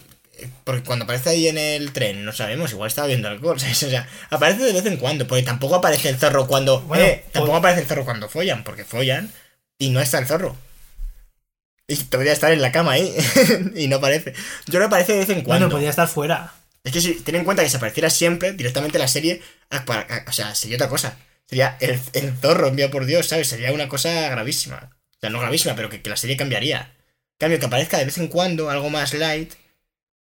Porque 0.64 0.84
cuando 0.84 1.04
aparece 1.06 1.30
ahí 1.30 1.48
en 1.48 1.58
el 1.58 1.92
tren, 1.94 2.24
no 2.26 2.32
sabemos, 2.34 2.72
igual 2.72 2.88
estaba 2.88 3.08
viendo 3.08 3.28
alcohol, 3.28 3.60
¿sabes? 3.60 3.82
O 3.84 3.90
sea, 3.90 4.08
aparece 4.30 4.64
de 4.64 4.74
vez 4.74 4.86
en 4.86 4.98
cuando, 4.98 5.28
porque 5.28 5.44
tampoco 5.44 5.76
aparece 5.76 6.10
el 6.10 6.18
zorro 6.18 6.48
cuando. 6.48 6.82
Bueno, 6.82 7.04
eh, 7.04 7.24
tampoco 7.32 7.52
pues- 7.54 7.60
aparece 7.60 7.82
el 7.82 7.88
zorro 7.88 8.06
cuando 8.06 8.30
follan, 8.30 8.64
porque 8.64 8.84
follan 8.86 9.32
y 9.78 9.90
no 9.90 10.00
está 10.02 10.20
el 10.20 10.28
zorro. 10.28 10.56
Y 11.88 11.96
podría 11.96 12.32
estar 12.32 12.52
en 12.52 12.62
la 12.62 12.72
cama 12.72 12.94
ahí 12.94 13.14
y 13.76 13.88
no 13.88 13.98
aparece. 13.98 14.34
Yo 14.68 14.80
que 14.80 14.86
aparece 14.86 15.14
de 15.14 15.20
vez 15.20 15.30
en 15.30 15.42
cuando. 15.42 15.66
Bueno, 15.66 15.72
podría 15.72 15.90
estar 15.90 16.08
fuera. 16.08 16.54
Es 16.84 16.92
que 16.94 17.02
si 17.02 17.14
ten 17.16 17.36
en 17.36 17.44
cuenta 17.44 17.64
que 17.64 17.70
si 17.70 17.76
apareciera 17.78 18.10
siempre, 18.10 18.54
directamente 18.54 18.98
la 18.98 19.08
serie. 19.08 19.42
ah, 19.70 19.84
para- 19.86 20.08
ah, 20.10 20.24
O 20.28 20.32
sea, 20.32 20.56
sería 20.56 20.78
otra 20.78 20.88
cosa. 20.90 21.18
Sería 21.48 21.76
el, 21.82 22.00
el 22.14 22.34
zorro 22.38 22.68
enviado 22.68 22.92
por 22.92 23.06
Dios, 23.06 23.28
¿sabes? 23.28 23.50
Sería 23.50 23.74
una 23.74 23.90
cosa 23.90 24.30
gravísima. 24.30 24.90
O 25.18 25.20
sea, 25.20 25.30
no 25.30 25.40
gravísima, 25.40 25.76
pero 25.76 25.90
que, 25.90 26.02
que 26.02 26.10
la 26.10 26.16
serie 26.16 26.38
cambiaría. 26.38 26.94
En 27.34 27.38
cambio, 27.40 27.60
que 27.60 27.66
aparezca 27.66 27.98
de 27.98 28.06
vez 28.06 28.18
en 28.18 28.28
cuando 28.30 28.70
algo 28.70 28.90
más 28.90 29.14
light. 29.14 29.52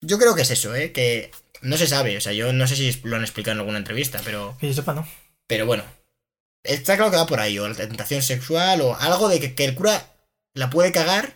Yo 0.02 0.18
creo 0.18 0.36
que 0.36 0.44
es 0.44 0.52
eso, 0.52 0.76
¿eh? 0.76 0.92
Que 0.92 1.32
no 1.62 1.78
se 1.78 1.88
sabe. 1.88 2.18
O 2.18 2.22
sea, 2.22 2.34
yo 2.34 2.54
no 2.54 2.68
sé 2.68 2.76
si 2.76 3.00
lo 3.04 3.16
han 3.16 3.24
explicado 3.24 3.54
en 3.54 3.60
alguna 3.60 3.78
entrevista, 3.78 4.20
pero. 4.24 4.56
Que 4.60 4.68
yo 4.68 4.74
sepa, 4.74 4.94
no. 4.94 5.08
Pero 5.48 5.66
bueno. 5.66 5.84
Está 6.64 6.98
claro 6.98 7.12
que 7.12 7.18
va 7.18 7.28
por 7.28 7.40
ahí. 7.40 7.58
O 7.60 7.68
la 7.68 7.76
tentación 7.76 8.22
sexual, 8.22 8.82
o 8.82 8.96
algo 8.96 9.30
de 9.30 9.40
que, 9.40 9.56
que 9.56 9.66
el 9.66 9.76
cura 9.76 10.02
la 10.54 10.70
puede 10.70 10.92
cagar. 10.92 11.36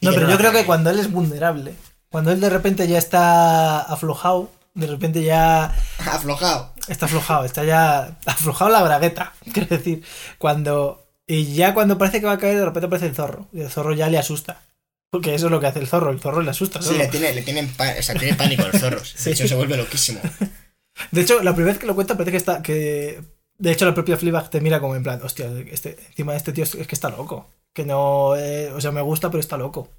No, 0.00 0.12
pero 0.12 0.28
yo 0.28 0.38
creo 0.38 0.52
que 0.52 0.64
cuando 0.64 0.90
él 0.90 0.98
es 0.98 1.10
vulnerable, 1.10 1.74
cuando 2.08 2.32
él 2.32 2.40
de 2.40 2.48
repente 2.50 2.86
ya 2.88 2.98
está 2.98 3.80
aflojado, 3.82 4.50
de 4.74 4.86
repente 4.86 5.22
ya 5.22 5.74
Aflojado. 5.98 6.72
está 6.88 7.06
aflojado, 7.06 7.44
está 7.44 7.64
ya 7.64 8.18
aflojado 8.24 8.70
la 8.70 8.82
bragueta, 8.82 9.34
quiero 9.52 9.68
decir, 9.68 10.02
cuando 10.38 11.06
y 11.26 11.54
ya 11.54 11.74
cuando 11.74 11.98
parece 11.98 12.20
que 12.20 12.26
va 12.26 12.32
a 12.32 12.38
caer, 12.38 12.56
de 12.56 12.64
repente 12.64 12.86
aparece 12.86 13.06
el 13.08 13.14
zorro 13.14 13.48
y 13.52 13.60
el 13.60 13.70
zorro 13.70 13.92
ya 13.92 14.08
le 14.08 14.18
asusta. 14.18 14.62
Porque 15.10 15.34
eso 15.34 15.46
es 15.46 15.52
lo 15.52 15.60
que 15.60 15.66
hace 15.66 15.78
el 15.78 15.86
zorro, 15.86 16.10
el 16.10 16.20
zorro 16.20 16.42
le 16.42 16.50
asusta. 16.50 16.82
Sí, 16.82 16.88
solo. 16.88 16.98
le 16.98 17.08
tiene, 17.08 17.32
le 17.32 17.42
tienen 17.42 17.70
o 17.78 18.02
sea, 18.02 18.14
tiene 18.16 18.34
pánico 18.34 18.62
a 18.64 18.68
los 18.68 18.80
zorros. 18.80 19.12
Sí. 19.16 19.24
De 19.26 19.30
hecho, 19.32 19.48
se 19.48 19.54
vuelve 19.54 19.76
loquísimo. 19.76 20.20
De 21.10 21.20
hecho, 21.20 21.42
la 21.42 21.54
primera 21.54 21.72
vez 21.74 21.80
que 21.80 21.86
lo 21.86 21.94
cuenta 21.94 22.14
parece 22.16 22.30
que 22.32 22.36
está 22.38 22.62
que 22.62 23.20
de 23.58 23.70
hecho 23.72 23.84
la 23.84 23.92
propia 23.94 24.16
Fleabag 24.16 24.48
te 24.50 24.60
mira 24.62 24.80
como 24.80 24.96
en 24.96 25.02
plan, 25.02 25.20
hostia, 25.22 25.46
este 25.70 25.98
encima 26.08 26.32
de 26.32 26.38
este 26.38 26.52
tío 26.52 26.64
es 26.64 26.74
que 26.74 26.94
está 26.94 27.10
loco, 27.10 27.50
que 27.74 27.84
no, 27.84 28.34
eh, 28.36 28.70
o 28.72 28.80
sea, 28.80 28.92
me 28.92 29.02
gusta 29.02 29.30
pero 29.30 29.40
está 29.40 29.56
loco. 29.58 29.90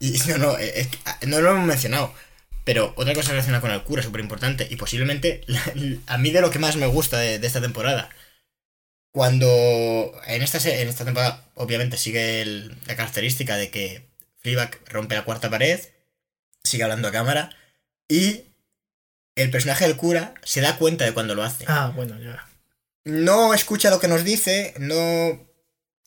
Y 0.00 0.18
no, 0.28 0.38
no, 0.38 0.58
eh, 0.58 0.88
ah, 1.06 1.18
no 1.26 1.40
lo 1.40 1.50
hemos 1.50 1.66
mencionado. 1.66 2.12
Pero 2.64 2.92
otra 2.96 3.14
cosa 3.14 3.30
relacionada 3.30 3.60
con 3.60 3.70
el 3.70 3.82
cura, 3.82 4.02
súper 4.02 4.20
importante, 4.20 4.66
y 4.70 4.76
posiblemente 4.76 5.40
la- 5.46 5.62
a 6.06 6.18
mí 6.18 6.30
de 6.30 6.40
lo 6.40 6.50
que 6.50 6.58
más 6.58 6.76
me 6.76 6.86
gusta 6.86 7.18
de, 7.18 7.38
de 7.38 7.46
esta 7.46 7.60
temporada. 7.60 8.10
Cuando 9.12 10.12
en 10.26 10.42
esta, 10.42 10.58
en 10.58 10.88
esta 10.88 11.04
temporada, 11.04 11.44
obviamente, 11.54 11.98
sigue 11.98 12.40
el- 12.40 12.74
la 12.86 12.96
característica 12.96 13.56
de 13.56 13.70
que 13.70 14.06
Fleabag 14.40 14.78
rompe 14.86 15.14
la 15.14 15.24
cuarta 15.24 15.50
pared, 15.50 15.80
sigue 16.64 16.82
hablando 16.82 17.08
a 17.08 17.12
cámara, 17.12 17.50
y 18.08 18.44
el 19.36 19.50
personaje 19.50 19.86
del 19.86 19.96
cura 19.96 20.34
se 20.44 20.60
da 20.62 20.76
cuenta 20.78 21.04
de 21.04 21.12
cuando 21.12 21.34
lo 21.34 21.42
hace. 21.44 21.64
Ah, 21.68 21.92
bueno, 21.94 22.18
ya. 22.18 22.46
no 23.04 23.52
escucha 23.52 23.90
lo 23.90 23.98
que 24.00 24.08
nos 24.08 24.22
dice, 24.24 24.74
no. 24.78 25.46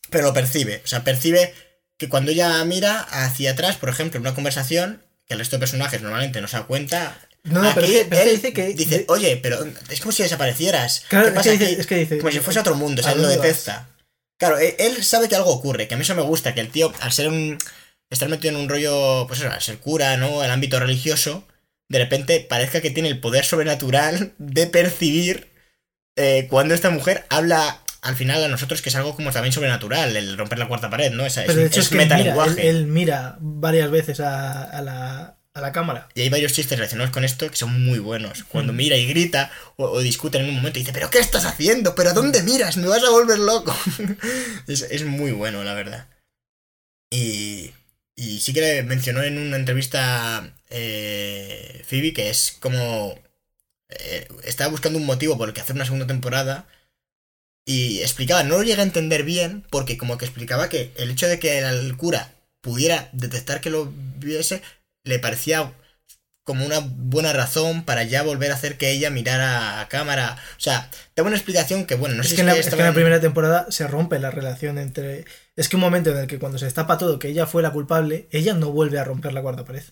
Pero 0.10 0.24
lo 0.28 0.34
percibe. 0.34 0.82
O 0.84 0.88
sea, 0.88 1.04
percibe 1.04 1.54
que 1.98 2.08
cuando 2.10 2.32
ella 2.32 2.64
mira 2.66 3.02
hacia 3.02 3.52
atrás, 3.52 3.76
por 3.78 3.90
ejemplo, 3.90 4.18
en 4.18 4.22
una 4.22 4.34
conversación, 4.36 5.04
que 5.28 5.34
el 5.34 5.40
resto 5.40 5.58
de 5.58 5.60
personajes 5.62 6.02
normalmente 6.02 6.40
no 6.42 6.48
se 6.48 6.58
da 6.58 6.64
cuenta. 6.68 7.18
No, 7.46 7.62
no, 7.62 7.72
pero, 7.74 7.88
es 7.88 7.92
que- 7.94 8.06
pero 8.06 8.22
es 8.22 8.28
él 8.28 8.36
dice 8.36 8.54
que 8.54 8.68
Dice, 8.74 9.06
oye, 9.08 9.38
pero 9.38 9.66
es 9.90 10.00
como 10.02 10.12
si 10.12 10.24
desaparecieras. 10.24 11.04
Claro, 11.08 11.26
¿Qué 11.26 11.30
es 11.30 11.36
pasa 11.36 11.50
que, 11.52 11.58
dice, 11.58 11.66
aquí? 11.72 11.82
es 11.82 11.88
que 11.88 11.96
dice. 11.96 12.18
Como 12.18 12.32
si 12.32 12.40
fuese 12.40 12.60
otro 12.60 12.76
mundo, 12.76 13.00
o 13.02 13.04
sea, 13.04 13.14
¿A 13.14 13.16
él 13.16 13.22
lo 13.22 13.28
detesta. 13.30 13.88
Claro, 14.38 14.58
él, 14.58 14.76
él 14.80 15.04
sabe 15.04 15.30
que 15.30 15.36
algo 15.36 15.52
ocurre, 15.52 15.88
que 15.88 15.94
a 15.94 15.98
mí 15.98 16.02
eso 16.04 16.14
me 16.16 16.22
gusta, 16.22 16.54
que 16.54 16.60
el 16.62 16.70
tío, 16.70 16.92
al 17.00 17.12
ser 17.14 17.30
un. 17.30 17.58
estar 18.10 18.28
metido 18.30 18.54
en 18.54 18.60
un 18.62 18.68
rollo, 18.70 19.26
pues 19.28 19.40
eso, 19.40 19.50
al 19.50 19.62
ser 19.62 19.78
cura, 19.78 20.18
¿no? 20.18 20.44
El 20.44 20.52
ámbito 20.52 20.80
religioso, 20.80 21.48
de 21.90 22.00
repente 22.00 22.40
parezca 22.42 22.82
que 22.82 22.92
tiene 22.92 23.10
el 23.10 23.20
poder 23.20 23.46
sobrenatural 23.46 24.34
de 24.38 24.68
percibir 24.68 25.48
eh, 26.18 26.48
cuando 26.50 26.74
esta 26.74 26.90
mujer 26.90 27.26
habla 27.30 27.80
al 28.02 28.16
final 28.16 28.44
a 28.44 28.48
nosotros, 28.48 28.82
que 28.82 28.90
es 28.90 28.96
algo 28.96 29.16
como 29.16 29.32
también 29.32 29.52
sobrenatural, 29.54 30.16
el 30.16 30.38
romper 30.38 30.60
la 30.60 30.68
cuarta 30.68 30.90
pared, 30.90 31.12
¿no? 31.12 31.26
Esa, 31.26 31.44
Pero 31.46 31.60
de 31.62 31.66
hecho 31.68 31.80
es, 31.82 31.90
que 31.90 31.96
él 31.98 32.04
mira, 32.04 32.18
él, 32.18 32.24
metalenguaje. 32.26 32.70
él 32.70 32.86
mira 32.88 33.38
varias 33.40 33.90
veces 33.90 34.20
a, 34.20 34.64
a 34.64 34.82
la, 34.82 35.38
a 35.56 35.62
la 35.62 35.72
cámara. 35.72 36.10
Y 36.14 36.22
hay 36.22 36.30
varios 36.30 36.54
chistes 36.54 36.78
relacionados 36.78 37.12
con 37.12 37.24
esto 37.24 37.50
que 37.50 37.58
son 37.58 37.84
muy 37.84 38.00
buenos. 38.00 38.44
Cuando 38.44 38.74
mira 38.74 38.98
y 38.98 39.08
grita 39.08 39.52
o, 39.78 39.86
o 39.86 40.00
discuten 40.02 40.44
en 40.44 40.50
un 40.50 40.56
momento 40.58 40.78
y 40.80 40.84
dice, 40.84 40.94
¿pero 40.94 41.10
qué 41.10 41.20
estás 41.20 41.46
haciendo? 41.46 41.96
¿Pero 41.96 42.12
a 42.12 42.14
dónde 42.14 42.44
miras? 42.44 42.78
Me 42.78 42.88
vas 42.88 43.04
a 43.04 43.10
volver 43.10 43.40
loco. 43.40 43.76
es, 44.68 44.84
es 44.84 45.06
muy 45.06 45.32
bueno, 45.32 45.64
la 45.64 45.74
verdad. 45.74 46.08
Y, 47.12 47.72
y 48.16 48.40
sí 48.42 48.54
que 48.54 48.62
le 48.62 48.84
mencionó 48.84 49.24
en 49.24 49.38
una 49.38 49.56
entrevista 49.58 50.54
eh, 50.70 51.84
Phoebe 51.88 52.14
que 52.14 52.30
es 52.30 52.58
como... 52.60 53.18
eh, 53.90 54.28
estaba 54.44 54.72
buscando 54.72 55.00
un 55.00 55.06
motivo 55.06 55.38
por 55.38 55.48
el 55.50 55.54
que 55.54 55.62
hacer 55.62 55.76
una 55.76 55.86
segunda 55.86 56.08
temporada 56.08 56.68
y 57.66 58.02
explicaba, 58.02 58.44
no 58.44 58.58
lo 58.58 58.64
llega 58.64 58.82
a 58.82 58.86
entender 58.86 59.24
bien 59.24 59.66
porque 59.72 59.98
como 59.98 60.18
que 60.18 60.26
explicaba 60.26 60.70
que 60.70 60.92
el 60.98 61.12
hecho 61.12 61.28
de 61.28 61.40
que 61.40 61.60
el 61.60 61.98
cura 61.98 62.34
pudiera 62.62 63.10
detectar 63.14 63.62
que 63.62 63.70
lo 63.72 63.92
viese 64.18 64.62
le 65.06 65.20
parecía 65.20 65.72
como 66.46 66.64
una 66.64 66.80
buena 66.80 67.34
razón 67.34 67.86
para 67.86 68.04
ya 68.04 68.22
volver 68.22 68.52
a 68.52 68.54
hacer 68.54 68.78
que 68.78 68.92
ella 68.92 69.10
mirara 69.10 69.82
a 69.82 69.88
cámara. 69.88 70.38
O 70.58 70.60
sea, 70.60 70.90
daba 71.16 71.28
una 71.28 71.38
explicación 71.38 71.86
que, 71.86 71.96
bueno, 71.96 72.16
no 72.16 72.22
es, 72.22 72.30
sé 72.30 72.36
que 72.36 72.38
si 72.38 72.42
en 72.42 72.48
la, 72.48 72.56
es 72.56 72.70
que 72.70 72.76
en 72.76 72.86
la 72.86 72.94
primera 72.94 73.20
temporada 73.20 73.66
se 73.70 73.88
rompe 73.88 74.20
la 74.20 74.30
relación 74.30 74.78
entre. 74.78 75.26
Es 75.56 75.70
que 75.70 75.76
un 75.76 75.82
momento 75.82 76.12
en 76.12 76.18
el 76.18 76.28
que 76.28 76.38
cuando 76.38 76.60
se 76.60 76.66
destapa 76.66 77.00
todo 77.00 77.18
que 77.18 77.30
ella 77.30 77.48
fue 77.48 77.64
la 77.64 77.72
culpable, 77.72 78.28
ella 78.32 78.54
no 78.54 78.72
vuelve 78.72 79.00
a 79.00 79.04
romper 79.04 79.34
la 79.34 79.42
cuarta 79.42 79.66
pared. 79.66 79.84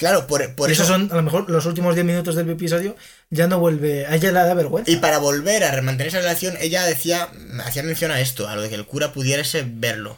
Claro, 0.00 0.26
por, 0.26 0.54
por 0.56 0.68
y 0.68 0.72
eso... 0.72 0.82
esos 0.82 0.96
son, 0.96 1.12
a 1.12 1.16
lo 1.16 1.22
mejor, 1.22 1.48
los 1.48 1.66
últimos 1.66 1.94
10 1.94 2.06
minutos 2.06 2.34
del 2.34 2.48
episodio, 2.48 2.96
ya 3.28 3.46
no 3.46 3.60
vuelve. 3.60 4.06
A 4.06 4.16
ella 4.16 4.32
le 4.32 4.38
da 4.40 4.54
vergüenza. 4.54 4.90
Y 4.90 4.96
para 4.96 5.18
volver 5.18 5.62
a 5.62 5.80
mantener 5.82 6.08
esa 6.08 6.20
relación, 6.20 6.56
ella 6.58 6.84
decía, 6.84 7.28
hacía 7.64 7.82
mención 7.82 8.10
a 8.10 8.18
esto, 8.18 8.48
a 8.48 8.56
lo 8.56 8.62
de 8.62 8.70
que 8.70 8.76
el 8.76 8.86
cura 8.86 9.12
pudiese 9.12 9.62
verlo. 9.64 10.16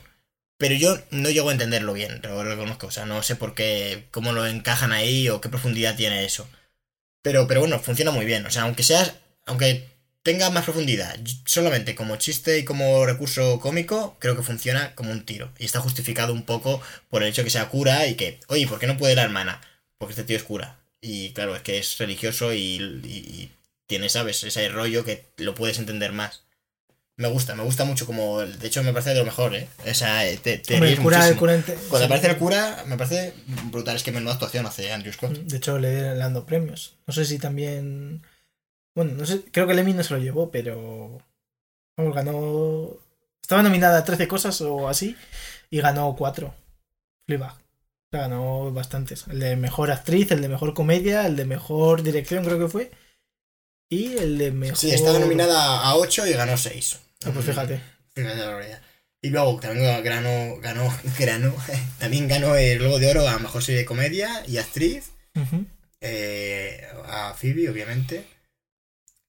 Pero 0.62 0.74
yo 0.76 0.98
no 1.10 1.30
llego 1.30 1.50
a 1.50 1.52
entenderlo 1.52 1.92
bien, 1.92 2.20
lo 2.22 2.44
reconozco. 2.44 2.86
O 2.88 2.90
sea, 2.92 3.06
no 3.06 3.22
sé 3.22 3.36
por 3.36 3.54
qué, 3.54 4.06
cómo 4.12 4.32
lo 4.32 4.46
encajan 4.46 4.92
ahí 4.92 5.28
o 5.28 5.40
qué 5.40 5.48
profundidad 5.48 5.96
tiene 5.96 6.24
eso. 6.24 6.48
Pero, 7.22 7.46
pero 7.48 7.60
bueno, 7.60 7.78
funciona 7.80 8.10
muy 8.10 8.26
bien. 8.26 8.46
O 8.46 8.50
sea, 8.50 8.62
aunque 8.62 8.82
seas 8.82 9.14
aunque 9.46 9.88
tenga 10.22 10.50
más 10.50 10.64
profundidad, 10.64 11.16
solamente 11.46 11.94
como 11.96 12.16
chiste 12.16 12.58
y 12.58 12.64
como 12.64 13.06
recurso 13.06 13.60
cómico, 13.60 14.16
creo 14.20 14.36
que 14.36 14.42
funciona 14.42 14.94
como 14.94 15.12
un 15.12 15.24
tiro. 15.26 15.52
Y 15.58 15.64
está 15.66 15.80
justificado 15.80 16.32
un 16.32 16.44
poco 16.44 16.80
por 17.10 17.22
el 17.22 17.30
hecho 17.30 17.44
que 17.44 17.50
sea 17.50 17.68
cura 17.68 18.06
y 18.06 18.14
que, 18.16 18.40
oye, 18.48 18.66
¿por 18.68 18.78
qué 18.80 18.86
no 18.88 18.98
puede 18.98 19.16
la 19.16 19.24
hermana? 19.24 19.60
Porque 19.98 20.12
este 20.12 20.24
tío 20.24 20.36
es 20.36 20.44
cura. 20.44 20.78
Y 21.00 21.32
claro, 21.32 21.56
es 21.56 21.62
que 21.62 21.78
es 21.78 21.98
religioso 21.98 22.52
y, 22.54 22.58
y- 23.04 23.08
y 23.08 23.50
tiene, 23.88 24.08
¿sabes? 24.08 24.44
Ese 24.44 24.68
rollo 24.68 25.04
que 25.04 25.26
lo 25.38 25.54
puedes 25.54 25.78
entender 25.78 26.12
más. 26.12 26.44
Me 27.16 27.28
gusta, 27.28 27.54
me 27.54 27.62
gusta 27.62 27.84
mucho 27.84 28.06
como... 28.06 28.40
De 28.40 28.66
hecho, 28.66 28.82
me 28.82 28.92
parece 28.92 29.10
de 29.10 29.18
lo 29.18 29.24
mejor, 29.24 29.54
¿eh? 29.54 29.68
O 29.88 29.94
sea, 29.94 30.22
te, 30.42 30.58
te 30.58 30.74
Hombre, 30.74 30.92
el 30.92 30.98
cura, 30.98 31.28
el 31.28 31.36
cura 31.36 31.54
ente- 31.54 31.74
Cuando 31.88 31.98
sí. 31.98 32.04
aparece 32.04 32.28
el 32.28 32.36
cura, 32.38 32.84
me 32.86 32.96
parece 32.96 33.34
brutal. 33.70 33.96
Es 33.96 34.02
que 34.02 34.12
menuda 34.12 34.32
actuación 34.32 34.64
hace 34.66 34.90
Andrew 34.92 35.12
Scott. 35.12 35.32
De 35.32 35.56
hecho, 35.58 35.78
le 35.78 36.00
le 36.00 36.16
dando 36.16 36.46
premios. 36.46 36.94
No 37.06 37.12
sé 37.12 37.24
si 37.26 37.38
también. 37.38 38.22
Bueno, 38.94 39.12
no 39.12 39.26
sé, 39.26 39.42
creo 39.52 39.66
que 39.66 39.72
el 39.74 39.78
Emmy 39.80 39.92
no 39.92 40.02
se 40.02 40.14
lo 40.14 40.20
llevó, 40.20 40.50
pero. 40.50 41.18
Vamos, 41.96 42.14
ganó. 42.14 42.96
Estaba 43.42 43.62
nominada 43.62 43.98
a 43.98 44.04
13 44.04 44.26
cosas 44.26 44.60
o 44.62 44.88
así 44.88 45.14
y 45.70 45.80
ganó 45.80 46.14
4. 46.16 46.54
Fleabag. 47.26 47.52
O 47.52 47.58
sea, 48.10 48.20
ganó 48.22 48.72
bastantes. 48.72 49.26
El 49.28 49.38
de 49.40 49.56
mejor 49.56 49.90
actriz, 49.90 50.30
el 50.32 50.40
de 50.40 50.48
mejor 50.48 50.72
comedia, 50.74 51.26
el 51.26 51.36
de 51.36 51.44
mejor 51.44 52.02
dirección, 52.02 52.44
creo 52.44 52.58
que 52.58 52.68
fue. 52.68 52.90
Y 53.92 54.16
el 54.16 54.38
de 54.38 54.50
mejor. 54.52 54.78
Sí, 54.78 54.90
estaba 54.90 55.18
nominada 55.18 55.80
a 55.82 55.96
8 55.96 56.26
y 56.26 56.32
ganó 56.32 56.56
6. 56.56 56.96
Ah, 57.26 57.30
pues 57.34 57.44
fíjate. 57.44 57.78
Y 59.20 59.28
luego 59.28 59.60
también 59.60 60.02
ganó, 60.02 60.56
ganó, 60.60 60.90
ganó, 61.18 61.54
también 61.98 62.26
ganó 62.26 62.56
el 62.56 62.78
Globo 62.78 62.98
de 62.98 63.10
Oro 63.10 63.28
a 63.28 63.38
Mejor 63.38 63.62
Serie 63.62 63.80
de 63.80 63.84
Comedia 63.86 64.42
y 64.48 64.56
Actriz. 64.56 65.10
Eh, 66.00 66.86
a 67.06 67.34
Phoebe, 67.34 67.68
obviamente. 67.68 68.24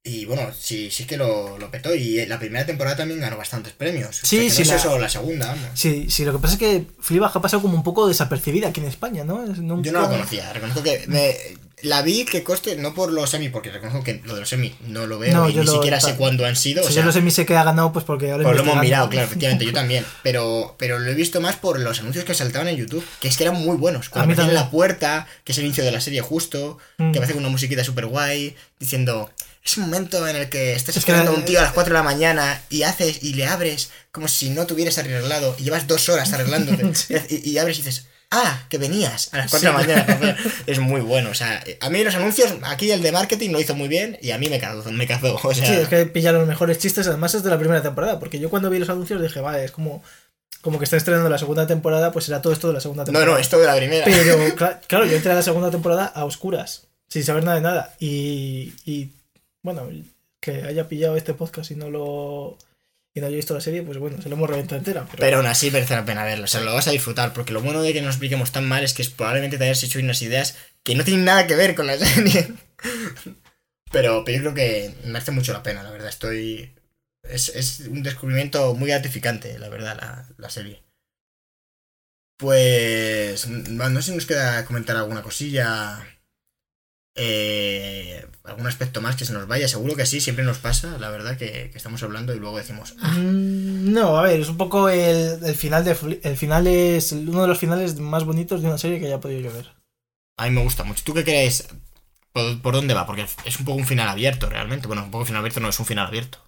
Y 0.06 0.26
bueno, 0.26 0.52
sí, 0.58 0.90
sí 0.92 1.06
que 1.06 1.18
lo, 1.18 1.58
lo 1.58 1.70
petó. 1.70 1.94
Y 1.94 2.26
la 2.26 2.40
primera 2.40 2.66
temporada 2.66 2.96
también 2.96 3.20
ganó 3.20 3.36
bastantes 3.38 3.74
premios. 3.74 4.24
O 4.24 4.26
Sí, 4.26 4.50
sea, 4.50 4.64
sí, 4.64 4.64
No 4.64 4.70
la- 4.70 4.76
es 4.76 4.82
eso 4.86 5.00
la 5.00 5.10
segunda, 5.10 5.48
vamos. 5.48 5.70
Sí, 5.76 6.08
sí, 6.10 6.24
lo 6.26 6.32
que 6.34 6.40
pasa 6.40 6.54
es 6.54 6.60
que 6.60 6.86
Fleabag 7.00 7.32
ha 7.36 7.42
pasado 7.42 7.62
como 7.62 7.76
un 7.76 7.84
poco 7.84 8.08
desapercibida 8.08 8.70
aquí 8.70 8.80
en 8.80 8.88
España, 8.88 9.24
¿no? 9.26 9.46
Nunca- 9.46 9.86
Yo 9.86 9.92
no 9.92 10.02
la 10.02 10.10
conocía, 10.10 10.52
reconozco 10.54 10.82
que 10.84 11.04
me, 11.08 11.36
la 11.84 12.02
vi 12.02 12.26
que 12.26 12.44
coste, 12.44 12.76
no 12.76 12.94
por 12.94 13.12
los 13.12 13.34
Emmy, 13.34 13.50
porque 13.50 13.70
reconozco 13.72 14.04
que 14.04 14.22
lo 14.26 14.34
de 14.34 14.40
los 14.42 14.52
Emmy 14.54 14.76
no 14.88 15.06
lo 15.06 15.20
veo 15.20 15.34
No, 15.34 15.50
y 15.50 15.54
ni 15.54 15.64
lo- 15.64 15.72
siquiera 15.74 16.00
sé 16.00 16.16
cuándo 16.16 16.46
han 16.46 16.56
sido. 16.56 16.82
O 16.82 16.86
o 16.86 16.88
sea, 16.88 16.94
sea, 17.04 17.12
yo 17.14 17.22
no 17.22 17.30
sé 17.32 17.46
qué 17.46 17.56
ha 17.56 17.64
ganado, 17.64 17.94
pues 17.94 18.04
porque 18.06 18.32
ahora 18.32 18.44
Pues 18.44 18.56
lo 18.58 18.62
hemos 18.64 18.74
investigando. 18.76 18.84
mirado, 18.84 19.10
claro, 19.10 19.28
efectivamente, 19.28 19.66
yo 19.66 19.74
también. 19.74 20.06
Pero, 20.24 20.76
pero 20.80 20.98
lo 21.00 21.12
he 21.12 21.14
visto 21.14 21.40
más 21.42 21.56
por 21.58 21.80
los 21.80 22.00
anuncios 22.00 22.26
que 22.26 22.34
saltaban 22.34 22.68
en 22.70 22.78
YouTube, 22.78 23.06
que 23.20 23.28
es 23.28 23.38
que 23.38 23.44
eran 23.44 23.56
muy 23.62 23.78
buenos. 23.78 24.10
Cuando 24.10 24.42
en 24.42 24.54
la 24.54 24.72
puerta, 24.72 25.28
que 25.44 25.52
es 25.52 25.58
el 25.60 25.66
inicio 25.66 25.84
de 25.84 25.92
la 25.92 26.02
serie 26.02 26.22
justo, 26.22 26.78
Mm. 26.98 27.12
que 27.12 27.20
aparece 27.20 27.34
con 27.34 27.44
una 27.44 27.52
musiquita 27.52 27.84
súper 27.84 28.06
guay, 28.08 28.56
diciendo, 28.80 29.30
es 29.66 29.78
un 29.78 29.84
momento 29.86 30.28
en 30.28 30.36
el 30.36 30.50
que 30.50 30.74
estás 30.74 30.96
Es 30.98 31.04
que 31.06 31.12
esperando 31.12 31.32
a 31.32 31.36
un 31.36 31.46
tío 31.46 31.60
a 31.60 31.64
las 31.64 31.72
4 31.74 31.94
de 31.94 32.00
la 32.00 32.04
mañana 32.04 32.62
y 32.70 32.84
haces 32.84 33.24
y 33.24 33.34
le 33.34 33.46
abres 33.48 33.90
como 34.12 34.28
si 34.28 34.50
no 34.50 34.66
tuvieras 34.68 34.98
arreglado 34.98 35.56
y 35.60 35.64
llevas 35.64 35.88
dos 35.88 36.08
horas 36.10 36.32
arreglándote 36.34 36.94
Sí. 36.96 37.16
y, 37.30 37.50
y 37.52 37.58
abres 37.58 37.80
y 37.80 37.82
dices, 37.82 38.08
ah, 38.34 38.66
que 38.70 38.78
venías 38.78 39.34
a 39.34 39.38
las 39.38 39.52
4 39.52 39.70
de 39.72 39.74
la 39.74 39.80
mañana. 40.04 40.38
es 40.68 40.80
muy 40.80 41.02
bueno, 41.02 41.30
o 41.30 41.34
sea, 41.34 41.64
a 41.80 41.90
mí 41.90 42.04
los 42.04 42.16
anuncios, 42.16 42.54
aquí 42.64 42.92
el 42.92 43.02
de 43.02 43.12
marketing 43.12 43.52
lo 43.52 43.62
hizo 43.62 43.76
muy 43.76 43.88
bien 43.88 44.18
y 44.22 44.32
a 44.32 44.38
mí 44.38 44.50
me 44.50 44.60
cazó, 44.60 44.92
me 44.92 45.08
cazó, 45.08 45.40
o 45.44 45.54
sea... 45.54 45.66
Sí, 45.66 45.74
es 45.74 45.88
que 45.88 46.06
pilla 46.06 46.32
los 46.32 46.48
mejores 46.48 46.78
chistes, 46.80 47.08
además 47.08 47.34
es 47.36 47.44
de 47.44 47.50
la 47.50 47.58
primera 47.60 47.82
temporada, 47.82 48.20
porque 48.20 48.40
yo 48.40 48.50
cuando 48.50 48.70
vi 48.70 48.80
los 48.80 48.90
anuncios 48.90 49.22
dije, 49.22 49.40
vale, 49.40 49.64
es 49.64 49.72
como, 49.72 50.04
como 50.62 50.78
que 50.80 50.86
está 50.86 50.98
estrenando 50.98 51.30
la 51.30 51.38
segunda 51.38 51.68
temporada, 51.68 52.12
pues 52.12 52.26
será 52.26 52.42
todo 52.42 52.52
esto 52.54 52.68
de 52.68 52.74
la 52.74 52.80
segunda 52.82 53.04
No, 53.04 53.06
temporada. 53.06 53.32
no, 53.32 53.38
esto 53.38 53.60
de 53.60 53.66
la 53.68 53.76
primera. 53.76 54.06
Pero 54.06 54.38
cla- 54.58 54.80
claro, 54.88 55.06
yo 55.06 55.16
entré 55.16 55.32
a 55.32 55.36
la 55.36 55.42
segunda 55.44 55.72
temporada 55.72 56.06
a 56.06 56.26
oscuras, 56.26 56.88
sin 57.10 57.24
saber 57.24 57.44
nada 57.44 57.56
de 57.56 57.62
nada. 57.64 57.96
Y, 58.00 58.74
y, 58.86 59.12
bueno, 59.62 59.88
que 60.40 60.64
haya 60.64 60.88
pillado 60.90 61.16
este 61.16 61.34
podcast 61.34 61.72
y 61.72 61.76
no 61.76 61.90
lo 61.90 62.58
y 63.14 63.22
no 63.22 63.28
haya 63.28 63.36
visto 63.36 63.54
la 63.54 63.62
serie, 63.62 63.84
pues 63.84 64.00
bueno, 64.00 64.22
se 64.22 64.30
lo 64.30 64.36
hemos 64.36 64.50
reventado 64.50 64.80
entera. 64.80 65.06
Pero, 65.06 65.20
Pero 65.20 65.38
aún 65.38 65.46
así 65.46 65.70
merece 65.70 65.96
la 65.96 66.06
pena 66.06 66.24
verlo, 66.24 66.46
o 66.46 66.48
sea, 66.48 66.62
lo 66.62 66.74
vas 66.74 66.88
a 66.88 66.92
disfrutar, 66.92 67.34
porque 67.34 67.54
lo 67.54 67.62
bueno 67.62 67.82
de 67.82 67.94
que 67.94 68.02
nos 68.02 68.16
expliquemos 68.16 68.52
tan 68.52 68.68
mal 68.68 68.84
es 68.84 68.94
que 68.94 69.06
probablemente 69.16 69.58
te 69.58 69.66
hayas 69.66 69.84
hecho 69.84 70.00
unas 70.00 70.22
ideas 70.22 70.58
que 70.84 70.96
no 70.96 71.04
tienen 71.04 71.26
nada 71.26 71.46
que 71.46 71.56
ver 71.56 71.76
con 71.76 71.86
la 71.86 71.98
serie. 71.98 72.54
Pero, 73.92 74.24
pero 74.26 74.38
yo 74.38 74.42
creo 74.42 74.54
que 74.56 74.96
merece 75.06 75.32
mucho 75.32 75.54
la 75.54 75.64
pena, 75.64 75.84
la 75.84 75.92
verdad, 75.92 76.10
estoy... 76.10 76.74
Es, 77.22 77.50
es 77.50 77.82
un 77.82 78.04
descubrimiento 78.04 78.74
muy 78.74 78.90
gratificante, 78.90 79.58
la 79.60 79.70
verdad, 79.70 79.96
la, 79.96 80.28
la 80.38 80.50
serie. 80.50 80.84
Pues... 82.38 83.48
No 83.48 84.02
sé 84.02 84.10
si 84.10 84.16
nos 84.16 84.26
queda 84.26 84.66
comentar 84.66 84.98
alguna 84.98 85.22
cosilla... 85.22 86.08
Eh, 87.16 88.26
algún 88.44 88.66
aspecto 88.68 89.00
más 89.02 89.16
que 89.16 89.26
se 89.26 89.34
nos 89.34 89.48
vaya, 89.48 89.68
seguro 89.68 89.96
que 89.96 90.06
sí, 90.06 90.20
siempre 90.20 90.44
nos 90.44 90.58
pasa, 90.58 90.98
la 90.98 91.10
verdad, 91.10 91.38
que, 91.38 91.70
que 91.72 91.78
estamos 91.78 92.02
hablando 92.04 92.34
y 92.34 92.40
luego 92.40 92.58
decimos, 92.58 92.96
"Ah, 93.02 93.14
Mm, 93.18 93.92
no, 93.94 94.18
a 94.18 94.24
ver, 94.24 94.40
es 94.40 94.50
un 94.50 94.58
poco 94.58 94.90
el, 94.90 95.44
el 95.44 95.56
final 95.56 95.86
de 95.86 96.20
el 96.24 96.38
final 96.38 96.66
es 96.68 97.12
uno 97.12 97.44
de 97.44 97.48
los 97.48 97.60
finales 97.60 98.00
más 98.00 98.24
bonitos 98.26 98.62
de 98.62 98.68
una 98.68 98.78
serie 98.78 99.00
que 99.00 99.06
haya 99.06 99.20
podido 99.20 99.42
yo 99.42 99.54
ver. 99.54 99.72
A 100.38 100.46
mí 100.46 100.52
me 100.52 100.64
gusta 100.64 100.84
mucho. 100.84 101.04
¿Tú 101.06 101.14
qué 101.14 101.24
crees? 101.24 101.68
¿Por, 102.32 102.60
por 102.62 102.74
dónde 102.74 102.96
va? 102.96 103.06
Porque 103.06 103.26
es 103.46 103.60
un 103.60 103.66
poco 103.66 103.78
un 103.78 103.86
final 103.86 104.10
abierto, 104.10 104.50
realmente. 104.50 104.88
Bueno, 104.88 105.04
un 105.04 105.12
poco 105.12 105.26
final 105.26 105.40
abierto 105.42 105.60
no 105.60 105.70
es 105.70 105.80
un 105.80 105.86
final 105.86 106.08
abierto. 106.08 106.40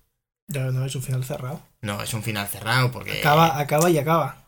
Ya 0.48 0.66
no 0.72 0.84
es 0.86 0.96
un 0.96 1.04
final 1.04 1.24
cerrado. 1.24 1.62
No, 1.82 2.02
es 2.02 2.14
un 2.14 2.24
final 2.24 2.48
cerrado 2.48 2.92
porque... 2.92 3.20
Acaba, 3.20 3.60
acaba 3.60 3.90
y 3.92 3.98
acaba. 4.00 4.44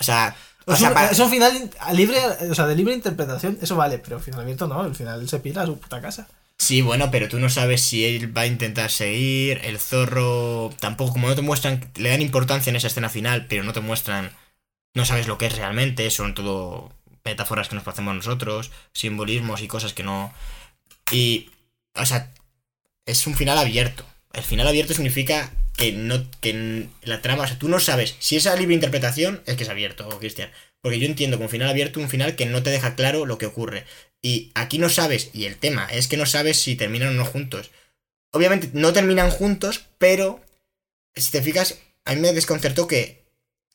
O 0.00 0.04
sea... 0.04 0.36
O 0.68 0.76
sea, 0.76 0.88
un, 0.88 0.94
pa- 0.94 1.06
es 1.06 1.18
un 1.18 1.30
final 1.30 1.70
libre, 1.92 2.18
o 2.50 2.54
sea, 2.54 2.66
de 2.66 2.76
libre 2.76 2.94
interpretación, 2.94 3.58
eso 3.60 3.76
vale, 3.76 3.98
pero 3.98 4.20
final 4.20 4.40
abierto 4.40 4.66
no, 4.66 4.84
el 4.84 4.94
final 4.94 5.28
se 5.28 5.38
pira 5.40 5.62
a 5.62 5.66
su 5.66 5.78
puta 5.78 6.00
casa. 6.00 6.28
Sí, 6.60 6.82
bueno, 6.82 7.10
pero 7.12 7.28
tú 7.28 7.38
no 7.38 7.48
sabes 7.48 7.82
si 7.82 8.04
él 8.04 8.36
va 8.36 8.42
a 8.42 8.46
intentar 8.46 8.90
seguir. 8.90 9.60
El 9.62 9.78
zorro... 9.78 10.70
Tampoco, 10.80 11.12
como 11.12 11.28
no 11.28 11.36
te 11.36 11.42
muestran... 11.42 11.88
Le 11.94 12.08
dan 12.08 12.20
importancia 12.20 12.70
en 12.70 12.76
esa 12.76 12.88
escena 12.88 13.08
final, 13.08 13.46
pero 13.46 13.62
no 13.62 13.72
te 13.72 13.80
muestran... 13.80 14.32
No 14.92 15.04
sabes 15.04 15.28
lo 15.28 15.38
que 15.38 15.46
es 15.46 15.56
realmente. 15.56 16.10
Son 16.10 16.34
todo 16.34 16.92
metáforas 17.24 17.68
que 17.68 17.76
nos 17.76 17.86
hacemos 17.86 18.12
nosotros. 18.12 18.72
Simbolismos 18.92 19.62
y 19.62 19.68
cosas 19.68 19.92
que 19.92 20.02
no... 20.02 20.34
Y... 21.12 21.48
O 21.94 22.04
sea... 22.04 22.32
Es 23.06 23.26
un 23.28 23.36
final 23.36 23.56
abierto. 23.56 24.04
El 24.38 24.44
final 24.44 24.68
abierto 24.68 24.94
significa 24.94 25.52
que 25.76 25.92
no 25.92 26.24
que 26.40 26.88
la 27.02 27.20
trama, 27.22 27.42
o 27.42 27.46
sea, 27.46 27.58
tú 27.58 27.68
no 27.68 27.80
sabes 27.80 28.14
si 28.20 28.36
esa 28.36 28.54
libre 28.54 28.74
interpretación 28.74 29.42
es 29.46 29.56
que 29.56 29.64
es 29.64 29.68
abierto, 29.68 30.08
Cristian. 30.20 30.50
Porque 30.80 31.00
yo 31.00 31.06
entiendo 31.06 31.38
como 31.38 31.48
final 31.48 31.68
abierto 31.68 31.98
un 31.98 32.08
final 32.08 32.36
que 32.36 32.46
no 32.46 32.62
te 32.62 32.70
deja 32.70 32.94
claro 32.94 33.26
lo 33.26 33.36
que 33.36 33.46
ocurre. 33.46 33.84
Y 34.22 34.52
aquí 34.54 34.78
no 34.78 34.88
sabes, 34.88 35.30
y 35.32 35.44
el 35.46 35.56
tema 35.56 35.86
es 35.86 36.06
que 36.06 36.16
no 36.16 36.24
sabes 36.24 36.60
si 36.60 36.76
terminan 36.76 37.08
o 37.08 37.12
no 37.12 37.24
juntos. 37.24 37.70
Obviamente 38.32 38.70
no 38.74 38.92
terminan 38.92 39.30
juntos, 39.30 39.86
pero 39.98 40.40
si 41.16 41.32
te 41.32 41.42
fijas, 41.42 41.80
a 42.04 42.14
mí 42.14 42.20
me 42.20 42.32
desconcertó 42.32 42.86
que 42.86 43.24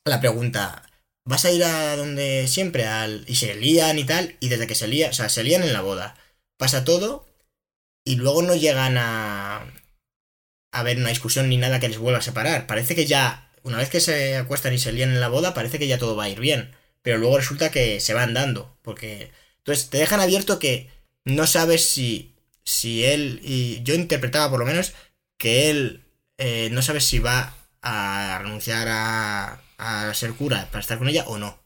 la 0.06 0.20
pregunta, 0.20 0.90
¿vas 1.26 1.44
a 1.44 1.52
ir 1.52 1.62
a 1.64 1.96
donde 1.96 2.48
siempre? 2.48 2.86
Al... 2.86 3.24
Y 3.28 3.34
se 3.34 3.54
lían 3.54 3.98
y 3.98 4.04
tal, 4.04 4.36
y 4.40 4.48
desde 4.48 4.66
que 4.66 4.74
se 4.74 4.88
lían, 4.88 5.10
o 5.10 5.14
sea, 5.14 5.28
se 5.28 5.44
lían 5.44 5.62
en 5.62 5.74
la 5.74 5.82
boda. 5.82 6.16
Pasa 6.56 6.84
todo, 6.84 7.26
y 8.06 8.16
luego 8.16 8.42
no 8.42 8.54
llegan 8.54 8.96
a, 8.98 9.66
a 10.74 10.82
ver 10.82 10.98
una 10.98 11.10
discusión 11.10 11.48
ni 11.48 11.56
nada 11.56 11.80
que 11.80 11.88
les 11.88 11.98
vuelva 11.98 12.18
a 12.18 12.22
separar. 12.22 12.66
Parece 12.66 12.94
que 12.94 13.06
ya, 13.06 13.50
una 13.62 13.78
vez 13.78 13.88
que 13.90 14.00
se 14.00 14.36
acuestan 14.36 14.74
y 14.74 14.78
se 14.78 14.92
lían 14.92 15.10
en 15.10 15.20
la 15.20 15.28
boda, 15.28 15.54
parece 15.54 15.78
que 15.78 15.86
ya 15.86 15.98
todo 15.98 16.16
va 16.16 16.24
a 16.24 16.28
ir 16.28 16.40
bien. 16.40 16.72
Pero 17.02 17.18
luego 17.18 17.38
resulta 17.38 17.70
que 17.70 18.00
se 18.00 18.14
van 18.14 18.34
dando, 18.34 18.76
porque... 18.82 19.30
Entonces 19.58 19.88
te 19.88 19.98
dejan 19.98 20.20
abierto 20.20 20.58
que 20.58 20.90
no 21.24 21.46
sabes 21.46 21.88
si, 21.88 22.34
si 22.64 23.04
él, 23.04 23.40
y 23.42 23.82
yo 23.82 23.94
interpretaba 23.94 24.50
por 24.50 24.60
lo 24.60 24.66
menos 24.66 24.92
que 25.38 25.70
él 25.70 26.04
eh, 26.38 26.68
no 26.70 26.82
sabe 26.82 27.00
si 27.00 27.18
va 27.18 27.54
a 27.80 28.38
renunciar 28.42 28.88
a, 28.88 29.62
a 29.78 30.14
ser 30.14 30.32
cura 30.32 30.68
para 30.70 30.80
estar 30.80 30.98
con 30.98 31.08
ella 31.08 31.24
o 31.26 31.38
no. 31.38 31.62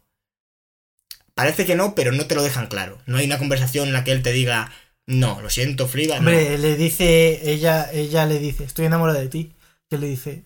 Parece 1.34 1.66
que 1.66 1.76
no, 1.76 1.94
pero 1.94 2.12
no 2.12 2.26
te 2.26 2.34
lo 2.34 2.42
dejan 2.42 2.66
claro. 2.66 3.00
No 3.06 3.16
hay 3.16 3.26
una 3.26 3.38
conversación 3.38 3.88
en 3.88 3.94
la 3.94 4.04
que 4.04 4.12
él 4.12 4.22
te 4.22 4.32
diga, 4.32 4.72
no, 5.08 5.40
lo 5.40 5.48
siento, 5.48 5.88
Friga. 5.88 6.16
no". 6.16 6.18
Hombre, 6.18 6.58
le 6.58 6.76
dice, 6.76 7.50
ella, 7.50 7.90
ella 7.90 8.26
le 8.26 8.38
dice, 8.38 8.64
estoy 8.64 8.84
enamorada 8.84 9.18
de 9.20 9.28
ti. 9.28 9.54
Y 9.88 9.94
él 9.94 10.02
le 10.02 10.06
dice, 10.06 10.44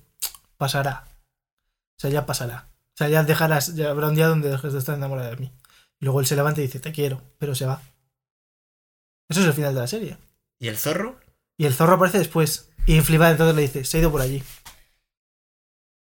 pasará. 0.57 1.05
O 1.97 2.01
sea, 2.01 2.11
ya 2.11 2.27
pasará. 2.27 2.69
O 2.95 2.97
sea, 2.97 3.09
ya 3.09 3.25
dejarás, 3.25 3.75
ya 3.75 3.91
habrá 3.91 4.07
un 4.07 4.15
día 4.15 4.29
donde 4.29 4.51
dejes 4.51 4.73
de 4.73 4.79
estar 4.79 4.97
enamorada 4.97 5.31
de 5.31 5.37
mí. 5.37 5.53
Y 5.99 6.05
luego 6.05 6.21
él 6.21 6.27
se 6.27 6.37
levanta 6.37 6.61
y 6.61 6.67
dice, 6.67 6.79
te 6.79 6.93
quiero, 6.93 7.21
pero 7.39 7.57
se 7.57 7.67
va. 7.67 7.83
Eso 9.29 9.41
es 9.41 9.47
el 9.49 9.53
final 9.53 9.75
de 9.75 9.81
la 9.81 9.89
serie. 9.89 10.17
¿Y 10.61 10.69
el 10.69 10.79
zorro? 10.79 11.19
Y 11.57 11.67
el 11.67 11.75
zorro 11.75 11.95
aparece 11.95 12.19
después. 12.19 12.71
Y 12.87 13.01
Fliba 13.01 13.31
entonces 13.31 13.57
le 13.57 13.63
dice, 13.63 13.85
se 13.85 13.97
ha 13.97 14.01
ido 14.01 14.13
por 14.13 14.21
allí. 14.21 14.45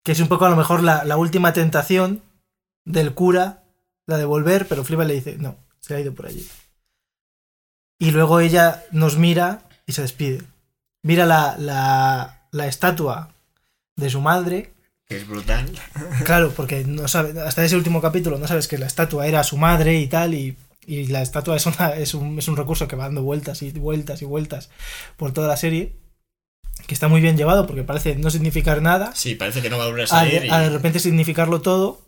Que 0.05 0.13
es 0.13 0.21
un 0.21 0.27
poco 0.27 0.47
a 0.47 0.51
lo 0.51 0.57
mejor 0.57 0.83
la, 0.83 1.05
la 1.05 1.17
última 1.17 1.53
tentación 1.53 2.23
del 2.85 3.15
cura, 3.15 3.63
la 4.07 4.17
de 4.17 4.25
volver, 4.25 4.67
pero 4.67 4.83
Fliba 4.83 5.05
le 5.05 5.15
dice, 5.15 5.37
no, 5.39 5.57
se 5.81 5.95
ha 5.95 6.01
ido 6.01 6.13
por 6.13 6.27
allí. 6.27 6.45
Y 7.99 8.11
luego 8.13 8.41
ella 8.41 8.85
nos 8.93 9.17
mira 9.17 9.63
y 9.87 9.93
se 9.93 10.03
despide. 10.03 10.43
Mira 11.03 11.27
la, 11.27 11.57
la, 11.59 12.47
la 12.53 12.67
estatua 12.67 13.35
de 13.97 14.11
su 14.11 14.21
madre. 14.21 14.73
Que 15.07 15.17
es 15.17 15.27
brutal. 15.27 15.71
Claro, 16.25 16.53
porque 16.55 16.85
no 16.85 17.09
sabe, 17.09 17.41
hasta 17.41 17.65
ese 17.65 17.77
último 17.77 18.01
capítulo 18.01 18.39
no 18.39 18.47
sabes 18.47 18.69
que 18.69 18.79
la 18.79 18.87
estatua 18.87 19.27
era 19.27 19.43
su 19.43 19.57
madre 19.57 19.99
y 19.99 20.07
tal, 20.07 20.35
y, 20.35 20.57
y 20.87 21.07
la 21.07 21.23
estatua 21.23 21.57
es, 21.57 21.67
una, 21.67 21.95
es, 21.95 22.15
un, 22.15 22.39
es 22.39 22.47
un 22.49 22.57
recurso 22.57 22.87
que 22.87 22.97
va 22.97 23.05
dando 23.05 23.23
vueltas 23.23 23.63
y 23.63 23.71
vueltas 23.73 24.21
y 24.23 24.27
vueltas 24.27 24.69
por 25.17 25.33
toda 25.33 25.49
la 25.49 25.57
serie. 25.57 25.97
que 26.87 26.93
está 26.95 27.09
muy 27.09 27.21
bien 27.23 27.37
llevado 27.39 27.67
porque 27.67 27.83
parece 27.85 28.17
no 28.17 28.31
significar 28.31 28.83
nada, 28.83 29.13
Sí, 29.15 29.35
parece 29.35 29.63
que 29.63 29.71
no 29.71 29.79
va 29.79 29.85
a 29.85 29.89
volver 29.89 30.03
a 30.03 30.05
a, 30.05 30.09
salir. 30.09 30.45
y- 30.45 30.51
a 30.51 30.59
de 30.61 30.69
repente 30.71 31.01
significarlo 31.01 31.63
todo, 31.63 32.03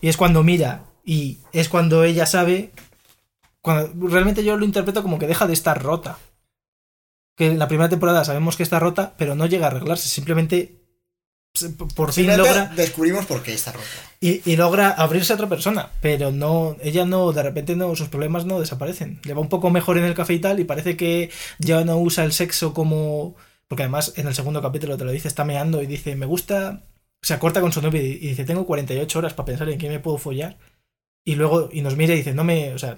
y 0.00 0.08
es 0.08 0.16
cuando 0.16 0.42
mira, 0.42 0.84
y 1.04 1.40
es 1.52 1.68
cuando 1.68 2.04
ella 2.04 2.24
sabe, 2.26 2.72
cuando 3.60 4.08
realmente 4.08 4.44
yo 4.44 4.56
lo 4.56 4.64
interpreto 4.64 5.02
como 5.02 5.18
que 5.18 5.26
deja 5.26 5.46
de 5.46 5.52
estar 5.52 5.82
rota. 5.82 6.18
Que 7.36 7.46
en 7.46 7.58
la 7.58 7.68
primera 7.68 7.88
temporada 7.88 8.24
sabemos 8.24 8.56
que 8.56 8.62
está 8.62 8.78
rota, 8.78 9.14
pero 9.16 9.34
no 9.34 9.46
llega 9.46 9.66
a 9.66 9.70
arreglarse, 9.70 10.08
simplemente 10.08 10.80
por 11.96 12.12
fin 12.12 12.28
logra 12.36 12.66
descubrimos 12.76 13.26
por 13.26 13.42
qué 13.42 13.52
está 13.52 13.72
rota. 13.72 13.84
y, 14.20 14.48
y 14.48 14.56
logra 14.56 14.90
abrirse 14.90 15.32
a 15.32 15.36
otra 15.36 15.48
persona, 15.48 15.90
pero 16.00 16.30
no, 16.30 16.76
ella 16.80 17.04
no, 17.04 17.32
de 17.32 17.42
repente 17.42 17.74
no, 17.74 17.96
sus 17.96 18.08
problemas 18.08 18.44
no 18.44 18.60
desaparecen. 18.60 19.20
Le 19.24 19.34
va 19.34 19.40
un 19.40 19.48
poco 19.48 19.68
mejor 19.70 19.98
en 19.98 20.04
el 20.04 20.14
café 20.14 20.34
y 20.34 20.38
tal, 20.38 20.60
y 20.60 20.64
parece 20.64 20.96
que 20.96 21.30
ya 21.58 21.84
no 21.84 21.98
usa 21.98 22.24
el 22.24 22.32
sexo 22.32 22.72
como. 22.72 23.34
Porque 23.66 23.82
además 23.82 24.14
en 24.16 24.26
el 24.26 24.34
segundo 24.34 24.62
capítulo 24.62 24.96
te 24.96 25.04
lo 25.04 25.12
dice, 25.12 25.28
está 25.28 25.44
meando 25.44 25.82
y 25.82 25.86
dice, 25.86 26.14
me 26.16 26.26
gusta. 26.26 26.84
Se 27.22 27.34
acorta 27.34 27.60
con 27.60 27.72
su 27.72 27.82
novio 27.82 28.00
y 28.00 28.18
dice, 28.18 28.44
tengo 28.44 28.64
48 28.64 29.18
horas 29.18 29.34
para 29.34 29.46
pensar 29.46 29.68
en 29.68 29.78
quién 29.78 29.92
me 29.92 30.00
puedo 30.00 30.18
follar. 30.18 30.56
Y 31.24 31.34
luego, 31.34 31.68
y 31.70 31.82
nos 31.82 31.96
mira 31.96 32.14
y 32.14 32.18
dice, 32.18 32.32
no 32.32 32.44
me. 32.44 32.72
O 32.74 32.78
sea, 32.78 32.96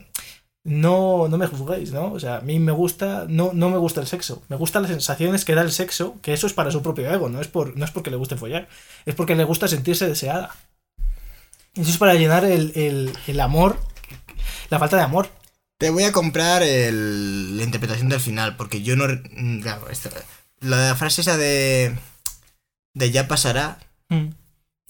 no, 0.65 1.29
no 1.29 1.39
me 1.39 1.47
juzguéis, 1.47 1.93
¿no? 1.93 2.13
O 2.13 2.21
sea, 2.21 2.37
a 2.37 2.41
mí 2.41 2.59
me 2.59 2.73
gusta, 2.73 3.27
no, 3.29 3.51
no 3.53 3.69
me 3.71 3.79
gusta 3.79 4.01
el 4.01 4.07
sexo. 4.07 4.43
Me 4.49 4.57
gustan 4.57 4.83
las 4.83 4.91
sensaciones 4.93 5.45
que 5.45 5.55
da 5.55 5.63
el 5.63 5.73
sexo, 5.73 6.17
que 6.23 6.33
eso 6.33 6.47
es 6.47 6.53
para 6.53 6.71
su 6.71 6.83
propio 6.83 7.13
ego, 7.13 7.29
no 7.29 7.41
es, 7.41 7.49
por, 7.49 7.77
no 7.77 7.85
es 7.85 7.91
porque 7.91 8.11
le 8.11 8.17
guste 8.17 8.37
follar, 8.37 8.69
es 9.05 9.15
porque 9.15 9.35
le 9.35 9.45
gusta 9.45 9.67
sentirse 9.69 10.07
deseada. 10.07 10.55
Eso 11.75 11.91
es 11.91 11.97
para 11.99 12.15
llenar 12.15 12.45
el, 12.45 12.73
el- 12.77 13.13
el 13.27 13.41
amor, 13.41 13.79
la 14.71 14.79
falta 14.79 14.97
de 14.99 15.03
amor. 15.03 15.31
Te 15.79 15.91
voy 15.91 16.05
a 16.05 16.13
comprar 16.13 16.63
el- 16.63 17.57
la 17.57 17.65
interpretación 17.65 18.09
del 18.09 18.21
final, 18.21 18.57
porque 18.57 18.83
yo 18.83 18.95
no. 18.95 19.07
mm, 19.09 19.61
Claro, 19.63 19.89
esto- 19.91 20.11
la 20.61 20.95
frase 20.95 21.23
esa 21.23 21.37
de. 21.37 21.97
de 22.95 23.11
ya 23.11 23.27
pasará, 23.27 23.79
Mm. 24.11 24.29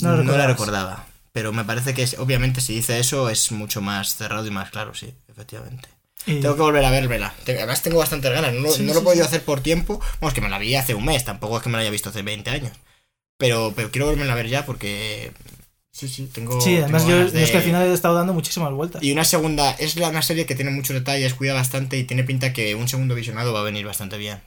no, 0.03 0.17
lo 0.17 0.37
la 0.37 0.47
recordaba. 0.49 1.07
Pero 1.33 1.53
me 1.53 1.65
parece 1.65 1.95
que, 1.95 2.03
es- 2.03 2.19
obviamente, 2.19 2.61
si 2.61 2.75
dice 2.75 2.99
eso, 2.99 3.29
es 3.31 3.51
mucho 3.53 3.81
más 3.81 4.17
cerrado 4.17 4.47
y 4.47 4.51
más 4.51 4.71
claro, 4.71 4.95
sí, 4.95 5.13
efectivamente. 5.29 5.89
Y- 6.27 6.41
Tengo 6.41 6.55
que 6.55 6.61
volver 6.63 6.85
a 6.85 6.91
verla. 6.91 7.35
Además, 7.47 7.83
tengo 7.83 7.99
bastantes 7.99 8.31
ganas. 8.33 8.53
No, 8.55 8.71
Sí, 8.71 8.83
no 8.83 8.93
lo 8.93 8.99
he 8.99 9.01
sí, 9.01 9.05
podido 9.05 9.25
sí. 9.25 9.29
hacer 9.29 9.43
por 9.45 9.61
tiempo. 9.61 10.01
Vamos, 10.21 10.35
que 10.35 10.41
me 10.41 10.49
la 10.49 10.59
vi 10.59 10.75
hace 10.77 10.95
un 10.95 11.05
mes. 11.05 11.25
Tampoco 11.25 11.57
es 11.57 11.63
que 11.63 11.69
me 11.69 11.77
la 11.77 11.83
haya 11.83 11.91
visto 11.91 12.11
hace 12.11 12.23
20 12.23 12.51
años. 12.51 12.73
Pero, 13.39 13.73
pero 13.75 13.91
quiero 13.91 14.07
volverla 14.07 14.35
a 14.35 14.37
ver 14.37 14.47
ya 14.49 14.65
porque. 14.65 15.33
Sí, 15.91 16.09
sí, 16.09 16.31
tengo. 16.33 16.61
sí, 16.61 16.77
además 16.77 17.05
tengo 17.07 17.19
yo, 17.29 17.39
es 17.39 17.51
que 17.51 17.57
al 17.57 17.63
final 17.63 17.83
he 17.87 17.93
estado 17.93 18.15
dando 18.15 18.33
muchísimas 18.35 18.73
vueltas. 18.73 19.03
Y 19.03 19.11
una 19.11 19.25
segunda. 19.25 19.73
Es 19.73 19.97
la- 19.97 20.11
una 20.11 20.23
serie 20.23 20.47
que 20.47 20.55
tiene 20.55 20.71
muchos 20.71 20.95
detalles, 20.95 21.35
cuida 21.35 21.55
bastante 21.55 21.99
y 21.99 22.05
tiene 22.05 22.23
pinta 22.25 22.53
que 22.53 22.75
un 22.77 22.89
segundo 22.89 23.15
visionado 23.17 23.53
va 23.53 23.61
a 23.61 23.65
venir 23.65 23.85
bastante 23.85 24.17
bien. 24.17 24.41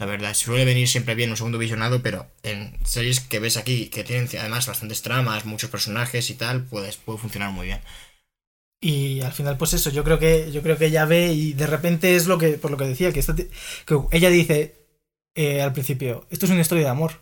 La 0.00 0.06
verdad, 0.06 0.32
suele 0.32 0.64
venir 0.64 0.88
siempre 0.88 1.14
bien 1.14 1.28
un 1.28 1.36
segundo 1.36 1.58
visionado, 1.58 2.00
pero 2.02 2.26
en 2.42 2.72
series 2.86 3.20
que 3.20 3.38
ves 3.38 3.58
aquí, 3.58 3.90
que 3.90 4.02
tienen 4.02 4.26
además 4.38 4.66
bastantes 4.66 5.02
tramas, 5.02 5.44
muchos 5.44 5.68
personajes 5.68 6.30
y 6.30 6.34
tal, 6.34 6.64
pues 6.64 6.96
puede 6.96 7.18
funcionar 7.18 7.52
muy 7.52 7.66
bien. 7.66 7.80
Y 8.80 9.20
al 9.20 9.32
final, 9.32 9.58
pues 9.58 9.74
eso, 9.74 9.90
yo 9.90 10.02
creo 10.02 10.18
que, 10.18 10.50
yo 10.52 10.62
creo 10.62 10.78
que 10.78 10.86
ella 10.86 11.04
ve 11.04 11.34
y 11.34 11.52
de 11.52 11.66
repente 11.66 12.16
es 12.16 12.26
lo 12.26 12.38
que, 12.38 12.52
por 12.52 12.70
lo 12.70 12.78
que 12.78 12.86
decía, 12.86 13.12
que, 13.12 13.20
esta 13.20 13.36
que 13.36 14.00
ella 14.12 14.30
dice 14.30 14.74
eh, 15.34 15.60
al 15.60 15.74
principio, 15.74 16.26
esto 16.30 16.46
es 16.46 16.52
una 16.52 16.62
historia 16.62 16.84
de 16.84 16.90
amor. 16.90 17.20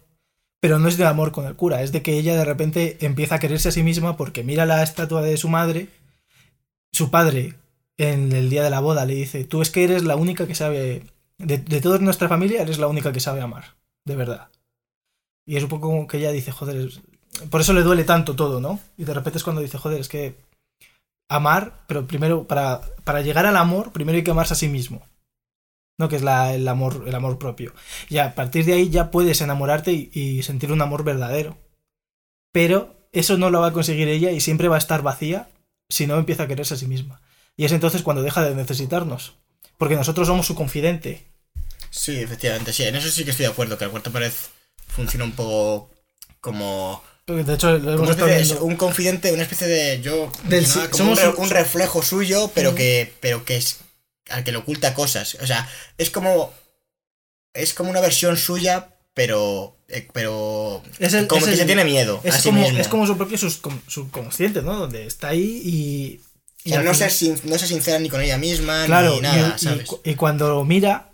Pero 0.61 0.79
no 0.79 0.87
es 0.87 0.97
de 0.97 1.05
amor 1.05 1.33
con 1.33 1.47
el 1.47 1.57
cura, 1.57 1.83
es 1.83 1.91
de 1.91 2.03
que 2.03 2.17
ella 2.17 2.37
de 2.37 2.45
repente 2.45 2.97
empieza 3.01 3.37
a 3.37 3.39
quererse 3.41 3.71
a 3.71 3.73
sí 3.73 3.83
misma 3.83 4.17
porque 4.17 4.45
mira 4.45 4.67
la 4.67 4.85
estatua 4.85 5.23
de 5.23 5.37
su 5.37 5.49
madre, 5.49 5.89
su 6.93 7.11
padre 7.11 7.55
en 7.97 8.31
el 8.31 8.51
día 8.51 8.63
de 8.63 8.71
la 8.71 8.81
boda 8.81 9.05
le 9.05 9.17
dice, 9.17 9.43
tú 9.43 9.63
es 9.63 9.71
que 9.71 9.83
eres 9.83 10.05
la 10.05 10.15
única 10.15 10.47
que 10.47 10.55
sabe, 10.55 11.03
de, 11.39 11.59
de 11.59 11.81
toda 11.81 11.99
nuestra 11.99 12.29
familia 12.29 12.63
eres 12.63 12.79
la 12.79 12.89
única 12.89 13.13
que 13.13 13.21
sabe 13.21 13.41
amar, 13.41 13.77
de 14.05 14.17
verdad. 14.17 14.49
Y 15.47 15.57
es 15.57 15.63
un 15.63 15.69
poco 15.69 15.89
como 15.89 16.07
que 16.07 16.19
ella 16.19 16.31
dice, 16.33 16.53
joder, 16.53 16.91
por 17.51 17.61
eso 17.61 17.73
le 17.73 17.83
duele 17.83 18.05
tanto 18.05 18.37
todo, 18.37 18.61
¿no? 18.61 18.81
Y 18.97 19.05
de 19.05 19.15
repente 19.15 19.39
es 19.39 19.45
cuando 19.45 19.63
dice, 19.63 19.79
joder, 19.79 20.01
es 20.01 20.09
que 20.09 20.37
amar, 21.31 21.85
pero 21.87 22.07
primero, 22.07 22.47
para, 22.47 22.81
para 23.05 23.23
llegar 23.23 23.47
al 23.47 23.57
amor, 23.57 23.93
primero 23.93 24.17
hay 24.17 24.25
que 24.25 24.31
amarse 24.31 24.55
a 24.55 24.57
sí 24.57 24.69
mismo. 24.69 25.03
¿No? 25.99 26.09
Que 26.09 26.17
es 26.17 26.23
la- 26.23 26.55
el, 26.55 26.69
amor, 26.69 27.05
el 27.07 27.15
amor 27.15 27.39
propio. 27.39 27.73
Y 28.09 28.19
a 28.19 28.35
partir 28.37 28.65
de 28.65 28.75
ahí 28.75 28.89
ya 28.89 29.11
puedes 29.11 29.41
enamorarte 29.41 29.93
y 29.93 30.43
sentir 30.45 30.71
un 30.71 30.81
amor 30.81 31.03
verdadero. 31.03 31.59
Pero 32.53 32.95
eso 33.13 33.37
no 33.37 33.51
lo 33.51 33.61
va 33.61 33.69
a 33.69 33.73
conseguir 33.73 34.09
ella 34.09 34.31
y 34.31 34.41
siempre 34.41 34.69
va 34.69 34.77
a 34.77 34.79
estar 34.79 35.03
vacía 35.03 35.49
si 35.89 36.07
no 36.07 36.17
empieza 36.17 36.45
a 36.45 36.47
quererse 36.47 36.75
a 36.75 36.77
sí 36.77 36.87
misma. 36.87 37.21
Y 37.57 37.65
es 37.65 37.73
entonces 37.73 38.03
cuando 38.03 38.23
deja 38.23 38.43
de 38.43 38.55
necesitarnos. 38.55 39.35
Porque 39.79 39.95
nosotros 39.97 40.27
somos 40.27 40.47
su 40.47 40.55
confidente. 40.55 41.25
Sí, 41.91 42.19
efectivamente, 42.21 42.73
sí. 42.73 42.83
En 42.85 42.97
eso 42.97 43.09
sí 43.11 43.25
que 43.25 43.31
estoy 43.31 43.47
de 43.47 43.53
acuerdo, 43.53 43.79
que 43.79 43.85
el 43.85 43.91
cuarto 43.91 44.13
pared 44.13 44.33
funciona 44.89 45.25
un 45.25 45.33
poco 45.33 45.91
como. 46.41 47.03
De 47.27 47.55
hecho, 47.55 47.77
lo 47.79 47.93
hemos 47.95 48.11
estado 48.11 48.29
de- 48.29 48.55
un 48.61 48.77
confidente, 48.77 49.33
una 49.33 49.43
especie 49.43 49.67
de. 49.67 50.01
Yo. 50.03 50.31
Del 50.45 50.65
como 50.67 50.83
un, 50.85 50.93
somos 50.95 51.23
re- 51.23 51.29
un 51.43 51.51
reflejo 51.51 52.03
suyo, 52.03 52.51
pero 52.55 52.73
Mm. 52.73 52.75
que. 52.75 53.13
Pero 53.21 53.45
que 53.45 53.57
es. 53.57 53.79
Al 54.31 54.45
que 54.45 54.53
le 54.53 54.59
oculta 54.59 54.95
cosas. 54.95 55.37
O 55.41 55.47
sea, 55.47 55.69
es 55.97 56.11
como. 56.11 56.53
Es 57.55 57.73
como 57.75 57.91
una 57.91 58.01
versión 58.01 58.37
suya, 58.37 58.95
pero. 59.15 59.77
eh, 59.89 60.09
pero. 60.13 60.83
Es 60.99 61.13
el- 61.15 61.27
como 61.27 61.41
es 61.41 61.45
que 61.47 61.53
el- 61.53 61.59
se 61.59 61.65
tiene 61.67 61.85
miedo. 61.85 62.21
a 62.25 62.29
Es, 62.29 62.37
sí 62.37 62.49
como, 62.49 62.63
mismo. 62.63 62.79
es 62.79 62.89
como 62.89 63.07
su 63.07 63.17
propio 63.17 63.39
subconsciente, 63.39 64.63
¿no? 64.63 64.75
Donde 64.77 65.07
está 65.07 65.29
ahí 65.29 65.63
y. 65.65 66.21
O 66.65 66.69
sea, 66.69 66.83
no, 66.83 66.93
se, 66.95 67.09
sin- 67.11 67.41
no 67.45 67.57
se 67.59 67.67
sincera 67.67 67.99
ni 67.99 68.09
con 68.09 68.21
ella 68.21 68.37
misma, 68.39 68.85
Claro, 68.87 69.13
ni 69.13 69.19
y- 69.19 69.23
nada, 69.23 69.57
y, 69.57 69.65
¿sabes? 69.65 69.87
cu- 69.87 70.01
y 70.05 70.15
cuando 70.15 70.65
mira 70.65 71.11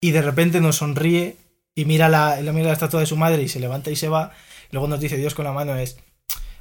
y 0.00 0.10
de 0.12 0.22
repente 0.22 0.60
nos 0.60 0.76
sonríe 0.76 1.36
y 1.74 1.84
mira 1.84 2.08
la, 2.08 2.36
mira 2.52 2.68
la 2.68 2.72
estatua 2.72 3.00
de 3.00 3.06
su 3.06 3.16
madre 3.16 3.42
y 3.42 3.48
se 3.48 3.60
levanta 3.60 3.90
y 3.90 3.96
se 3.96 4.08
va, 4.08 4.32
luego 4.70 4.88
nos 4.88 5.00
dice 5.00 5.16
Dios 5.16 5.34
con 5.34 5.44
la 5.44 5.52
mano 5.52 5.76
es 5.76 5.96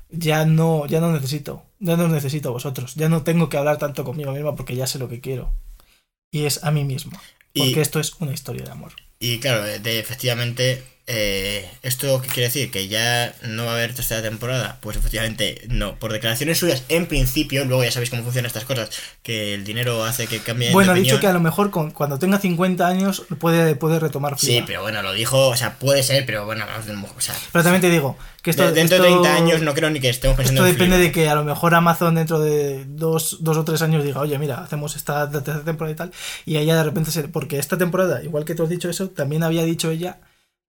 ya 0.10 0.46
no, 0.46 0.86
ya 0.88 1.00
no 1.00 1.12
necesito, 1.14 1.64
ya 1.80 1.96
no 1.96 2.08
necesito 2.10 2.50
a 2.50 2.52
vosotros, 2.52 2.96
ya 2.96 3.08
no 3.08 3.24
tengo 3.24 3.48
que 3.50 3.58
hablar 3.58 3.78
tanto 3.78 4.04
conmigo 4.04 4.32
misma 4.34 4.56
porque 4.56 4.76
ya 4.76 4.88
sé 4.88 5.00
lo 5.00 5.08
que 5.08 5.22
quiero. 5.22 5.54
Y 6.34 6.46
es 6.46 6.64
a 6.64 6.72
mí 6.72 6.84
mismo. 6.84 7.18
Porque 7.54 7.72
Y- 7.72 7.80
esto 7.80 8.00
es 8.00 8.14
una 8.20 8.34
historia 8.34 8.64
de 8.66 8.72
amor. 8.72 8.92
Y 9.20 9.40
claro, 9.40 9.64
de, 9.64 10.00
efectivamente, 10.00 10.84
eh, 11.14 11.70
¿esto 11.84 12.22
qué 12.22 12.30
quiere 12.30 12.44
decir? 12.44 12.72
¿Que 12.72 12.88
ya 12.88 13.36
no 13.44 13.66
va 13.66 13.72
a 13.72 13.76
haber 13.76 13.94
tercera 13.94 14.22
temporada? 14.22 14.78
Pues 14.82 14.96
efectivamente 14.96 15.62
no. 15.68 15.96
Por 15.96 16.14
declaraciones 16.14 16.58
suyas, 16.58 16.84
en 16.88 17.06
principio, 17.06 17.66
luego 17.66 17.84
ya 17.84 17.92
sabéis 17.92 18.10
cómo 18.10 18.24
funcionan 18.24 18.48
estas 18.48 18.64
cosas, 18.64 18.90
que 19.22 19.54
el 19.54 19.66
dinero 19.66 20.04
hace 20.06 20.28
que 20.28 20.40
cambie 20.40 20.72
Bueno, 20.72 20.94
ha 20.94 20.96
dicho 20.96 21.20
que 21.20 21.28
a 21.28 21.34
lo 21.34 21.42
mejor 21.42 21.70
con- 21.70 21.92
cuando 21.92 22.18
tenga 22.18 22.40
50 22.40 22.88
años 22.88 23.24
puede, 23.40 23.76
puede 23.76 24.00
retomar 24.00 24.40
Sí, 24.40 24.64
pero 24.66 24.82
bueno, 24.82 25.02
lo 25.02 25.12
dijo, 25.12 25.50
o 25.50 25.56
sea, 25.58 25.78
puede 25.78 26.02
ser, 26.04 26.26
pero 26.26 26.46
bueno, 26.46 26.66
vamos, 26.88 27.12
o 27.18 27.22
sea, 27.22 27.36
Pero 27.52 27.64
también 27.64 27.82
te 27.82 27.90
digo 27.90 28.18
que 28.42 28.52
esto, 28.52 28.64
de- 28.68 28.72
dentro 28.72 28.98
de 29.04 29.10
esto- 29.10 29.22
30 29.22 29.36
años 29.36 29.62
no 29.62 29.74
creo 29.74 29.90
ni 29.90 30.00
que 30.00 30.10
estemos 30.10 30.38
pensando 30.38 30.62
Esto 30.66 30.70
en 30.70 30.78
depende 30.78 30.98
de 30.98 31.12
que 31.12 31.28
a 31.30 31.36
lo 31.36 31.44
mejor 31.44 31.76
Amazon 31.76 32.16
dentro 32.16 32.40
de 32.40 32.86
dos, 32.88 33.38
dos 33.42 33.58
o 33.58 33.66
tres 33.66 33.82
años 33.82 34.04
diga, 34.06 34.22
oye, 34.22 34.38
mira, 34.40 34.64
hacemos 34.64 34.96
esta 34.96 35.30
tercera 35.30 35.62
temporada 35.64 35.92
y 35.92 35.96
tal, 35.98 36.12
y 36.46 36.58
ella 36.58 36.76
de 36.78 36.84
repente 36.84 37.12
se... 37.12 37.24
Porque 37.28 37.60
esta 37.60 37.78
temporada, 37.78 38.24
igual 38.24 38.46
que 38.46 38.56
tú 38.56 38.64
has 38.64 38.70
dicho 38.70 38.90
eso, 38.90 39.10
también 39.10 39.44
había 39.44 39.64
dicho 39.64 39.92
ella 39.92 40.18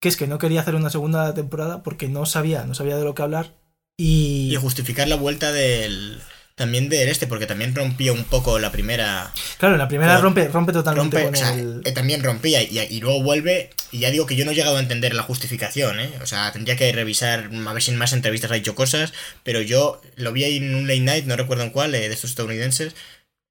que 0.02 0.08
es 0.08 0.16
que 0.16 0.26
no 0.26 0.38
quería 0.38 0.60
hacer 0.60 0.74
una 0.74 0.90
segunda 0.90 1.32
temporada 1.32 1.84
porque 1.84 2.08
no 2.08 2.26
sabía, 2.26 2.64
no 2.64 2.74
sabía 2.74 2.96
de 2.96 3.04
lo 3.04 3.14
que 3.14 3.22
hablar 3.22 3.54
y... 3.96 4.50
Y 4.52 4.56
justificar 4.56 5.06
la 5.06 5.14
vuelta 5.14 5.52
del... 5.52 6.20
También 6.56 6.88
del 6.88 7.08
este, 7.08 7.28
porque 7.28 7.46
también 7.46 7.74
rompió 7.74 8.12
un 8.12 8.24
poco 8.24 8.58
la 8.58 8.72
primera... 8.72 9.32
Claro, 9.58 9.76
la 9.76 9.86
primera 9.86 10.18
rompe, 10.18 10.48
rompe 10.48 10.72
totalmente 10.72 11.18
rompe, 11.18 11.24
con 11.24 11.34
o 11.34 11.36
sea, 11.38 11.54
el... 11.54 11.82
eh, 11.84 11.92
también 11.92 12.22
rompía 12.22 12.62
y, 12.62 12.78
y 12.78 13.00
luego 13.00 13.22
vuelve 13.22 13.70
y 13.92 14.00
ya 14.00 14.10
digo 14.10 14.26
que 14.26 14.34
yo 14.34 14.44
no 14.44 14.50
he 14.50 14.54
llegado 14.56 14.76
a 14.76 14.80
entender 14.80 15.14
la 15.14 15.22
justificación, 15.22 16.00
¿eh? 16.00 16.12
O 16.20 16.26
sea, 16.26 16.50
tendría 16.50 16.76
que 16.76 16.90
revisar, 16.90 17.48
a 17.66 17.72
ver 17.72 17.82
si 17.82 17.92
en 17.92 17.96
más 17.96 18.12
entrevistas 18.12 18.50
ha 18.50 18.54
dicho 18.54 18.74
cosas, 18.74 19.12
pero 19.44 19.62
yo 19.62 20.00
lo 20.16 20.32
vi 20.32 20.42
ahí 20.42 20.56
en 20.56 20.74
un 20.74 20.88
late 20.88 21.00
night, 21.00 21.26
no 21.26 21.36
recuerdo 21.36 21.62
en 21.62 21.70
cuál, 21.70 21.94
eh, 21.94 22.08
de 22.08 22.14
estos 22.14 22.30
estadounidenses. 22.30 22.96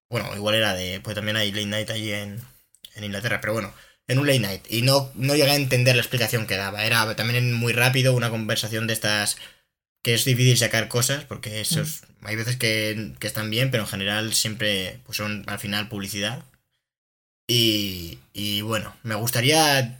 Bueno, 0.09 0.35
igual 0.35 0.55
era 0.55 0.73
de, 0.73 0.99
pues 0.99 1.15
también 1.15 1.37
hay 1.37 1.51
late 1.51 1.65
night 1.65 1.89
allí 1.91 2.11
en, 2.11 2.41
en 2.95 3.03
Inglaterra, 3.05 3.39
pero 3.39 3.53
bueno, 3.53 3.73
en 4.07 4.19
un 4.19 4.27
late 4.27 4.39
night. 4.39 4.63
Y 4.69 4.81
no, 4.81 5.11
no 5.15 5.35
llegué 5.35 5.51
a 5.51 5.55
entender 5.55 5.95
la 5.95 6.01
explicación 6.01 6.47
que 6.47 6.57
daba. 6.57 6.85
Era 6.85 7.15
también 7.15 7.53
muy 7.53 7.73
rápido, 7.73 8.15
una 8.15 8.29
conversación 8.29 8.87
de 8.87 8.93
estas 8.93 9.37
que 10.03 10.13
es 10.15 10.25
difícil 10.25 10.57
sacar 10.57 10.87
cosas, 10.87 11.25
porque 11.25 11.61
esos, 11.61 12.01
hay 12.23 12.35
veces 12.35 12.57
que, 12.57 13.13
que 13.19 13.27
están 13.27 13.51
bien, 13.51 13.69
pero 13.69 13.83
en 13.83 13.89
general 13.89 14.33
siempre 14.33 14.99
pues 15.05 15.17
son 15.17 15.43
al 15.47 15.59
final 15.59 15.89
publicidad. 15.89 16.43
Y, 17.47 18.17
y 18.33 18.61
bueno, 18.61 18.95
me 19.03 19.15
gustaría 19.15 19.99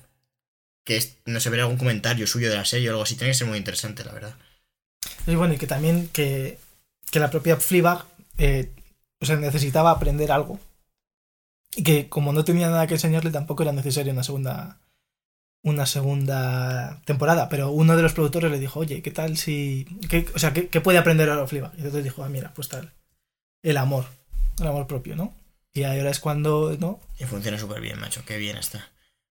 que, 0.83 1.03
no 1.25 1.39
sé, 1.39 1.49
ver 1.49 1.59
algún 1.59 1.77
comentario 1.77 2.25
suyo 2.25 2.49
de 2.49 2.55
la 2.55 2.65
serie 2.65 2.89
o 2.89 2.93
algo 2.93 3.03
así. 3.03 3.15
Tiene 3.15 3.31
que 3.31 3.37
ser 3.37 3.47
muy 3.47 3.57
interesante, 3.57 4.03
la 4.03 4.13
verdad. 4.13 4.35
Y 5.27 5.35
bueno, 5.35 5.53
y 5.53 5.57
que 5.57 5.67
también 5.67 6.07
que, 6.07 6.57
que 7.11 7.19
la 7.19 7.29
propia 7.29 7.57
Fleabag 7.57 8.05
eh, 8.37 8.71
o 9.21 9.25
sea, 9.25 9.35
necesitaba 9.35 9.91
aprender 9.91 10.31
algo. 10.31 10.59
Y 11.75 11.83
que 11.83 12.09
como 12.09 12.33
no 12.33 12.43
tenía 12.43 12.69
nada 12.69 12.87
que 12.87 12.95
enseñarle, 12.95 13.31
tampoco 13.31 13.63
era 13.63 13.71
necesaria 13.71 14.13
una 14.13 14.23
segunda 14.23 14.79
una 15.63 15.85
segunda 15.85 17.01
temporada. 17.05 17.47
Pero 17.49 17.69
uno 17.71 17.95
de 17.95 18.01
los 18.03 18.13
productores 18.13 18.51
le 18.51 18.59
dijo, 18.59 18.79
oye, 18.79 19.01
¿qué 19.01 19.11
tal 19.11 19.37
si... 19.37 19.85
qué- 20.09 20.25
o 20.33 20.39
sea, 20.39 20.53
¿qué, 20.53 20.67
qué 20.69 20.81
puede 20.81 20.97
aprender 20.97 21.29
ahora 21.29 21.47
Fleabag? 21.47 21.73
Y 21.75 21.77
entonces 21.77 22.03
dijo, 22.03 22.23
ah, 22.23 22.29
mira, 22.29 22.51
pues 22.55 22.67
tal. 22.67 22.91
El 23.63 23.77
amor. 23.77 24.05
El 24.59 24.67
amor 24.67 24.87
propio, 24.87 25.15
¿no? 25.15 25.33
Y 25.73 25.83
ahora 25.83 26.09
es 26.09 26.19
cuando, 26.19 26.75
¿no? 26.79 26.99
Y 27.19 27.25
funciona 27.25 27.57
súper 27.57 27.79
bien, 27.79 27.99
macho. 27.99 28.23
Qué 28.25 28.37
bien 28.37 28.57
está. 28.57 28.89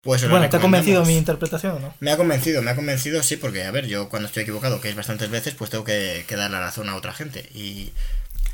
Pues 0.01 0.29
Bueno, 0.29 0.49
¿te 0.49 0.57
ha 0.57 0.61
convencido 0.61 1.05
mi 1.05 1.17
interpretación 1.17 1.77
o 1.77 1.79
no? 1.81 1.95
Me 2.01 2.11
ha 2.11 2.17
convencido, 2.17 2.61
me 2.63 2.71
ha 2.73 2.75
convencido, 2.77 3.23
sí, 3.23 3.37
porque, 3.37 3.63
a 3.65 3.71
ver, 3.71 3.87
yo 3.87 4.09
cuando 4.09 4.27
estoy 4.27 4.43
equivocado, 4.43 4.81
que 4.81 4.89
es 4.89 4.97
bastantes 4.97 5.31
veces, 5.31 5.55
pues 5.55 5.71
tengo 5.71 5.85
que, 5.85 6.25
que 6.27 6.35
dar 6.37 6.51
la 6.51 6.59
razón 6.61 6.89
a 6.89 6.97
otra 6.97 7.13
gente. 7.13 7.49
Y, 7.55 7.93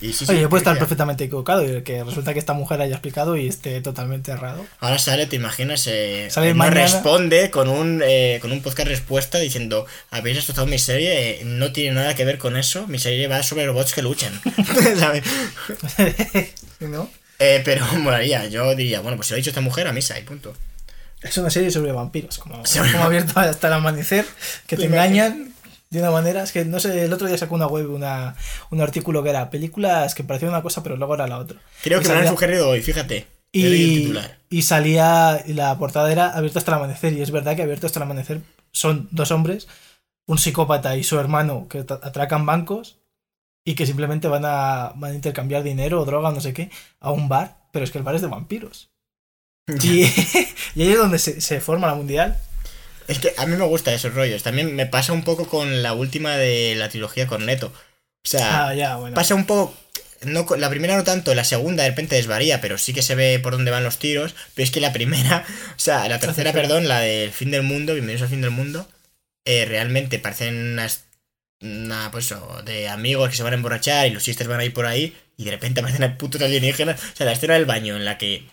y 0.00 0.12
sí, 0.12 0.24
sí, 0.26 0.32
Oye, 0.32 0.42
yo 0.42 0.48
puedo 0.48 0.58
estar 0.58 0.78
perfectamente 0.78 1.24
equivocado 1.24 1.64
y 1.64 1.82
que 1.82 2.04
resulta 2.04 2.32
que 2.32 2.38
esta 2.38 2.52
mujer 2.52 2.80
haya 2.80 2.94
explicado 2.94 3.36
y 3.36 3.48
esté 3.48 3.80
totalmente 3.80 4.30
errado. 4.30 4.64
Ahora 4.80 4.98
sale, 4.98 5.26
te 5.26 5.36
imaginas, 5.36 5.86
eh, 5.88 6.28
Sale 6.30 6.54
no 6.54 6.70
responde 6.70 7.50
con 7.50 7.68
un, 7.68 8.02
eh, 8.04 8.38
con 8.40 8.52
un 8.52 8.62
podcast 8.62 8.88
respuesta 8.88 9.38
diciendo, 9.38 9.86
habéis 10.10 10.36
destrozado 10.36 10.66
mi 10.66 10.78
serie, 10.78 11.40
eh, 11.40 11.44
no 11.44 11.72
tiene 11.72 11.94
nada 11.96 12.14
que 12.14 12.24
ver 12.24 12.38
con 12.38 12.56
eso, 12.56 12.86
mi 12.86 12.98
serie 12.98 13.26
va 13.26 13.42
sobre 13.42 13.66
robots 13.66 13.92
que 13.92 14.02
luchan. 14.02 14.32
¿Sabes? 14.98 15.24
¿No? 16.80 17.10
Eh, 17.38 17.62
pero 17.64 17.84
molaría, 17.98 18.46
yo 18.46 18.74
diría, 18.74 19.00
bueno, 19.00 19.16
pues 19.16 19.28
si 19.28 19.32
lo 19.32 19.36
ha 19.36 19.38
dicho 19.38 19.50
esta 19.50 19.60
mujer, 19.60 19.86
a 19.88 19.92
misa 19.92 20.18
y 20.18 20.22
punto. 20.22 20.54
Es 21.20 21.36
una 21.38 21.50
serie 21.50 21.70
sobre 21.72 21.90
vampiros, 21.90 22.38
como, 22.38 22.64
Sobre- 22.64 22.92
como 22.92 23.04
abierto 23.04 23.40
hasta 23.40 23.66
el 23.66 23.72
amanecer, 23.72 24.24
que 24.68 24.76
te 24.76 24.84
engañan 24.84 25.52
de 25.90 26.00
una 26.00 26.10
manera. 26.10 26.42
Es 26.42 26.52
que 26.52 26.64
no 26.64 26.80
sé, 26.80 27.04
el 27.04 27.12
otro 27.12 27.26
día 27.28 27.38
sacó 27.38 27.54
una 27.54 27.66
web 27.66 27.90
una, 27.92 28.36
un 28.70 28.80
artículo 28.80 29.22
que 29.22 29.30
era 29.30 29.50
películas 29.50 30.14
que 30.14 30.24
parecían 30.24 30.50
una 30.50 30.62
cosa, 30.62 30.82
pero 30.82 30.96
luego 30.96 31.14
era 31.14 31.26
la 31.26 31.38
otra. 31.38 31.58
Creo 31.82 32.00
Y 32.00 32.02
que 32.02 32.08
me 32.08 32.14
lo 32.14 32.20
han 32.20 32.26
sugerido 32.28 32.68
hoy, 32.68 32.82
fíjate. 32.82 33.26
Y, 33.50 34.12
y 34.50 34.62
salía, 34.62 35.42
y 35.46 35.54
la 35.54 35.76
portada 35.78 36.12
era 36.12 36.30
Abierto 36.36 36.58
hasta 36.58 36.70
el 36.72 36.76
amanecer, 36.78 37.12
y 37.14 37.22
es 37.22 37.30
verdad 37.30 37.56
que 37.56 37.62
Abierto 37.62 37.86
hasta 37.86 37.98
el 37.98 38.02
amanecer 38.02 38.42
son 38.72 39.08
dos 39.10 39.30
hombres, 39.30 39.68
un 40.26 40.36
psicópata 40.38 40.96
y 40.96 41.02
su 41.04 41.18
hermano 41.18 41.66
que 41.68 41.78
at- 41.78 42.04
atracan 42.04 42.44
bancos 42.44 42.98
y 43.64 43.74
que 43.74 43.86
simplemente 43.86 44.28
van 44.28 44.44
a, 44.44 44.92
van 44.96 45.12
a 45.12 45.14
intercambiar 45.14 45.62
dinero 45.62 46.00
o 46.00 46.04
droga 46.04 46.30
no 46.30 46.40
sé 46.42 46.52
qué 46.52 46.70
a 47.00 47.10
un 47.10 47.28
bar, 47.30 47.56
pero 47.72 47.84
es 47.84 47.90
que 47.90 47.98
el 47.98 48.04
bar 48.04 48.14
es 48.14 48.20
de 48.22 48.28
vampiros. 48.28 48.90
Y, 49.82 50.02
y 50.74 50.82
ahí 50.82 50.92
es 50.92 50.98
donde 50.98 51.18
se, 51.18 51.40
se 51.40 51.60
forma 51.60 51.86
la 51.86 51.94
mundial. 51.94 52.38
Es 53.08 53.18
que 53.18 53.32
a 53.38 53.46
mí 53.46 53.56
me 53.56 53.64
gustan 53.64 53.94
esos 53.94 54.14
rollos. 54.14 54.42
También 54.42 54.74
me 54.76 54.86
pasa 54.86 55.12
un 55.12 55.24
poco 55.24 55.48
con 55.48 55.82
la 55.82 55.94
última 55.94 56.36
de 56.36 56.74
la 56.76 56.88
trilogía 56.88 57.26
con 57.26 57.46
Neto. 57.46 57.66
O 58.24 58.28
sea, 58.28 58.68
Ah, 58.68 58.74
ya, 58.74 58.96
bueno. 58.96 59.14
pasa 59.14 59.34
un 59.34 59.46
poco. 59.46 59.74
No, 60.22 60.44
la 60.56 60.68
primera 60.68 60.96
no 60.96 61.04
tanto, 61.04 61.32
la 61.34 61.44
segunda 61.44 61.84
de 61.84 61.90
repente 61.90 62.16
desvaría, 62.16 62.60
pero 62.60 62.76
sí 62.76 62.92
que 62.92 63.02
se 63.02 63.14
ve 63.14 63.38
por 63.38 63.52
dónde 63.52 63.70
van 63.70 63.84
los 63.84 63.98
tiros. 63.98 64.34
Pero 64.54 64.64
es 64.64 64.70
que 64.70 64.80
la 64.80 64.92
primera, 64.92 65.44
o 65.76 65.78
sea, 65.78 66.08
la 66.08 66.18
tercera, 66.20 66.52
perdón, 66.52 66.86
la 66.88 67.00
del 67.00 67.30
fin 67.32 67.50
del 67.50 67.62
mundo, 67.62 67.94
bienvenidos 67.94 68.22
al 68.22 68.28
fin 68.28 68.40
del 68.42 68.50
mundo, 68.50 68.86
eh, 69.44 69.64
realmente 69.64 70.18
parecen 70.18 70.72
unas. 70.72 71.04
Una, 71.60 72.10
pues 72.12 72.26
eso, 72.26 72.62
de 72.64 72.88
amigos 72.88 73.30
que 73.30 73.36
se 73.36 73.42
van 73.42 73.52
a 73.52 73.56
emborrachar 73.56 74.06
y 74.06 74.10
los 74.10 74.22
sisters 74.22 74.48
van 74.48 74.60
a 74.60 74.64
ir 74.64 74.72
por 74.72 74.86
ahí 74.86 75.16
y 75.36 75.44
de 75.44 75.50
repente 75.50 75.80
aparecen 75.80 76.04
el 76.04 76.16
puto 76.16 76.38
alienígena. 76.44 76.92
O 76.92 77.16
sea, 77.16 77.26
la 77.26 77.32
escena 77.32 77.54
del 77.54 77.64
baño 77.64 77.96
en 77.96 78.04
la 78.04 78.16
que 78.16 78.44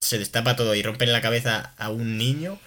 se 0.00 0.18
destapa 0.18 0.56
todo 0.56 0.74
y 0.74 0.82
rompen 0.82 1.12
la 1.12 1.20
cabeza 1.20 1.74
a 1.78 1.90
un 1.90 2.18
niño 2.18 2.58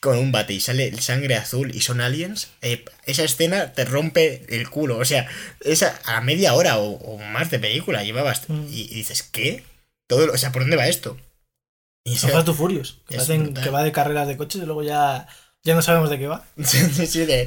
con 0.00 0.16
un 0.18 0.32
bate 0.32 0.54
y 0.54 0.60
sale 0.60 0.98
sangre 1.00 1.36
azul 1.36 1.74
y 1.74 1.80
son 1.82 2.00
aliens, 2.00 2.48
eh, 2.62 2.84
esa 3.06 3.22
escena 3.22 3.72
te 3.74 3.84
rompe 3.84 4.44
el 4.48 4.68
culo. 4.70 4.96
O 4.98 5.04
sea, 5.04 5.28
esa 5.60 6.00
a 6.04 6.20
media 6.22 6.54
hora 6.54 6.78
o, 6.78 6.92
o 6.92 7.18
más 7.18 7.50
de 7.50 7.58
película 7.58 8.02
llevabas 8.02 8.48
Mm. 8.48 8.66
y, 8.70 8.80
y 8.90 8.94
dices, 8.94 9.22
¿qué? 9.22 9.62
Todo, 10.06 10.26
lo- 10.26 10.32
o 10.32 10.38
sea, 10.38 10.52
¿por 10.52 10.62
dónde 10.62 10.76
va 10.76 10.88
esto? 10.88 11.18
Y 12.04 12.16
Son 12.16 12.30
Fast 12.30 12.48
and 12.48 12.56
Furious, 12.56 12.98
que, 13.08 13.16
brutal. 13.18 13.62
que 13.62 13.70
va 13.70 13.82
de 13.84 13.92
carreras 13.92 14.26
de 14.26 14.36
coches 14.38 14.62
y 14.62 14.64
luego 14.64 14.82
ya, 14.82 15.28
ya 15.62 15.74
no 15.74 15.82
sabemos 15.82 16.08
de 16.08 16.18
qué 16.18 16.26
va. 16.26 16.46
sí, 16.64 17.06
sí, 17.06 17.26
de, 17.26 17.46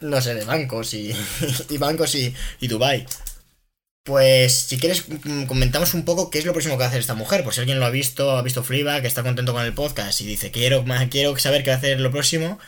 no 0.00 0.20
sé, 0.22 0.34
de 0.34 0.44
bancos 0.46 0.94
y, 0.94 1.14
y 1.68 1.76
bancos 1.76 2.14
y, 2.14 2.34
y 2.60 2.68
Dubai. 2.68 3.06
Pues 4.04 4.54
si 4.54 4.78
quieres 4.78 5.04
mm, 5.08 5.44
comentamos 5.44 5.94
un 5.94 6.04
poco 6.04 6.30
qué 6.30 6.38
es 6.38 6.44
lo 6.44 6.52
próximo 6.52 6.74
que 6.74 6.80
va 6.80 6.86
a 6.86 6.88
hacer 6.88 7.00
esta 7.00 7.14
mujer, 7.14 7.44
por 7.44 7.54
si 7.54 7.60
alguien 7.60 7.78
lo 7.78 7.86
ha 7.86 7.90
visto, 7.90 8.36
ha 8.36 8.42
visto 8.42 8.64
Freeba, 8.64 9.00
que 9.00 9.06
está 9.06 9.22
contento 9.22 9.52
con 9.52 9.64
el 9.64 9.74
podcast 9.74 10.20
y 10.20 10.26
dice 10.26 10.50
quiero, 10.50 10.84
quiero 11.10 11.38
saber 11.38 11.62
qué 11.62 11.70
va 11.70 11.76
a 11.76 11.78
hacer 11.78 12.00
lo 12.00 12.10
próximo, 12.10 12.58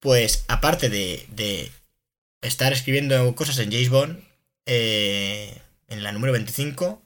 pues 0.00 0.44
aparte 0.48 0.90
de, 0.90 1.26
de 1.30 1.70
estar 2.42 2.72
escribiendo 2.72 3.34
cosas 3.34 3.58
en 3.58 3.72
James 3.72 3.88
Bond, 3.88 4.22
eh, 4.66 5.56
en 5.88 6.02
la 6.02 6.12
número 6.12 6.32
25, 6.32 7.02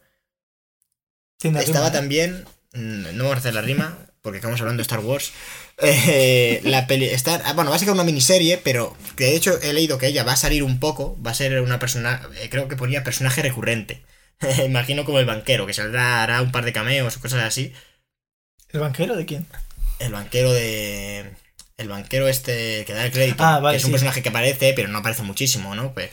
Tiene 1.38 1.60
estaba 1.60 1.86
rima, 1.86 1.88
¿eh? 1.88 1.92
también, 1.92 2.44
mm, 2.72 3.16
no 3.16 3.24
vamos 3.24 3.36
a 3.36 3.38
hacer 3.38 3.54
la 3.54 3.62
rima, 3.62 3.98
porque 4.27 4.39
estamos 4.39 4.61
hablando 4.61 4.81
de 4.81 4.82
Star 4.82 4.98
Wars. 4.98 5.31
eh, 5.78 6.61
la 6.65 6.89
peli 6.89 7.09
ah, 7.44 7.53
bueno, 7.53 7.70
va 7.70 7.77
a 7.77 7.78
ser 7.78 7.93
una 7.93 8.03
miniserie, 8.03 8.59
pero 8.59 8.97
que 9.15 9.27
de 9.27 9.36
hecho 9.36 9.57
he 9.62 9.73
leído 9.73 9.98
que 9.98 10.09
ella 10.09 10.24
va 10.24 10.32
a 10.32 10.36
salir 10.36 10.65
un 10.65 10.81
poco, 10.81 11.16
va 11.24 11.31
a 11.31 11.35
ser 11.35 11.61
una 11.61 11.78
persona, 11.78 12.28
eh, 12.40 12.48
creo 12.51 12.66
que 12.66 12.74
ponía 12.74 13.05
personaje 13.05 13.40
recurrente. 13.40 14.03
Imagino 14.66 15.05
como 15.05 15.20
el 15.20 15.27
banquero, 15.27 15.65
que 15.65 15.74
saldrá, 15.74 16.24
hará 16.24 16.43
un 16.43 16.51
par 16.51 16.65
de 16.65 16.73
cameos 16.73 17.16
o 17.16 17.20
cosas 17.20 17.44
así. 17.44 17.73
¿El 18.73 18.81
banquero 18.81 19.15
de 19.15 19.27
quién? 19.27 19.47
El 20.01 20.11
banquero 20.11 20.53
de. 20.53 21.31
El 21.77 21.89
banquero 21.89 22.27
este 22.27 22.85
que 22.85 22.93
da 22.93 23.05
el 23.05 23.12
crédito. 23.12 23.44
Ah, 23.44 23.61
vale, 23.61 23.74
que 23.74 23.78
es 23.78 23.85
un 23.85 23.90
sí. 23.90 23.93
personaje 23.93 24.23
que 24.23 24.31
aparece, 24.31 24.73
pero 24.74 24.89
no 24.89 24.98
aparece 24.98 25.23
muchísimo, 25.23 25.77
¿no? 25.77 25.94
Pues. 25.94 26.11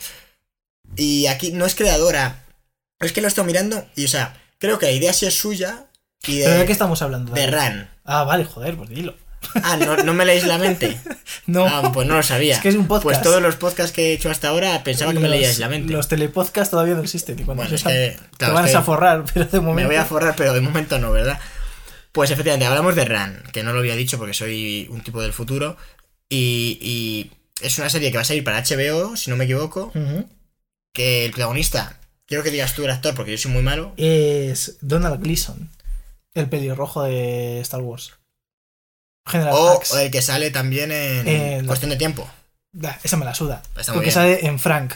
Y 0.94 1.26
aquí 1.26 1.50
no 1.50 1.66
es 1.66 1.74
creadora. 1.74 2.44
Es 3.00 3.12
que 3.12 3.20
lo 3.20 3.26
he 3.26 3.28
estado 3.28 3.44
mirando 3.44 3.84
y, 3.96 4.04
o 4.04 4.08
sea, 4.08 4.40
creo 4.58 4.78
que 4.78 4.86
la 4.86 4.92
idea 4.92 5.12
sí 5.12 5.26
es 5.26 5.34
suya. 5.34 5.86
Y 6.28 6.42
¿Pero 6.42 6.52
de 6.52 6.58
de, 6.60 6.66
qué 6.66 6.72
estamos 6.72 7.02
hablando? 7.02 7.34
de? 7.34 7.46
Ran. 7.48 7.93
Ah, 8.04 8.24
vale, 8.24 8.44
joder, 8.44 8.76
pues 8.76 8.90
dilo. 8.90 9.14
Ah, 9.62 9.76
¿no, 9.76 9.96
¿no 9.98 10.14
me 10.14 10.24
leéis 10.24 10.44
la 10.46 10.58
mente? 10.58 10.98
No, 11.46 11.66
Ah, 11.66 11.90
pues 11.92 12.06
no 12.08 12.16
lo 12.16 12.22
sabía. 12.22 12.54
es 12.56 12.62
que 12.62 12.70
es 12.70 12.74
un 12.74 12.86
podcast. 12.86 13.02
Pues 13.02 13.22
todos 13.22 13.42
los 13.42 13.56
podcasts 13.56 13.92
que 13.92 14.10
he 14.10 14.12
hecho 14.14 14.30
hasta 14.30 14.48
ahora 14.48 14.82
pensaba 14.82 15.12
que 15.12 15.18
me 15.18 15.28
leíais 15.28 15.58
la 15.58 15.68
mente. 15.68 15.92
Los 15.92 16.08
telepodcasts 16.08 16.70
todavía 16.70 16.94
no 16.94 17.02
existen. 17.02 17.38
Y 17.38 17.42
cuando 17.44 17.62
Bueno, 17.62 17.76
es 17.76 17.82
que, 17.82 18.16
te 18.30 18.36
claro, 18.38 18.54
van 18.54 18.64
es 18.64 18.70
que 18.70 18.76
a 18.78 18.82
forrar, 18.82 19.24
pero 19.34 19.44
de 19.46 19.60
momento. 19.60 19.74
me 19.88 19.94
voy 19.94 19.96
a 19.96 20.06
forrar, 20.06 20.34
pero 20.36 20.54
de 20.54 20.60
momento 20.62 20.98
no, 20.98 21.12
¿verdad? 21.12 21.38
Pues 22.12 22.30
efectivamente, 22.30 22.64
hablamos 22.64 22.94
de 22.94 23.04
Ran, 23.04 23.42
que 23.52 23.62
no 23.62 23.72
lo 23.74 23.80
había 23.80 23.94
dicho 23.96 24.16
porque 24.16 24.32
soy 24.32 24.86
un 24.90 25.02
tipo 25.02 25.20
del 25.20 25.34
futuro. 25.34 25.76
Y, 26.30 26.78
y 26.80 27.30
es 27.60 27.78
una 27.78 27.90
serie 27.90 28.10
que 28.10 28.16
va 28.16 28.22
a 28.22 28.26
salir 28.26 28.42
para 28.44 28.62
HBO, 28.62 29.16
si 29.16 29.28
no 29.28 29.36
me 29.36 29.44
equivoco. 29.44 29.92
Que 30.94 31.26
el 31.26 31.32
protagonista, 31.32 31.98
quiero 32.26 32.42
que 32.42 32.50
digas 32.50 32.74
tú 32.74 32.84
el 32.84 32.90
actor 32.90 33.14
porque 33.14 33.32
yo 33.32 33.38
soy 33.38 33.50
muy 33.50 33.62
malo. 33.62 33.92
Es 33.98 34.78
Donald 34.80 35.20
Gleason, 35.22 35.68
el 36.34 36.48
pelirrojo 36.48 37.02
de 37.02 37.60
Star 37.60 37.80
Wars. 37.80 38.14
General 39.26 39.54
O 39.54 39.80
el 39.98 40.10
que 40.10 40.20
sale 40.20 40.50
también 40.50 40.92
en 40.92 41.26
En- 41.26 41.66
Cuestión 41.66 41.90
de 41.90 41.96
Tiempo. 41.96 42.28
Da, 42.72 42.98
esa 43.02 43.16
me 43.16 43.24
la 43.24 43.34
suda. 43.34 43.62
Está 43.76 43.92
muy 43.92 43.98
Porque 43.98 44.06
bien. 44.06 44.12
sale 44.14 44.46
en 44.46 44.58
Frank. 44.58 44.94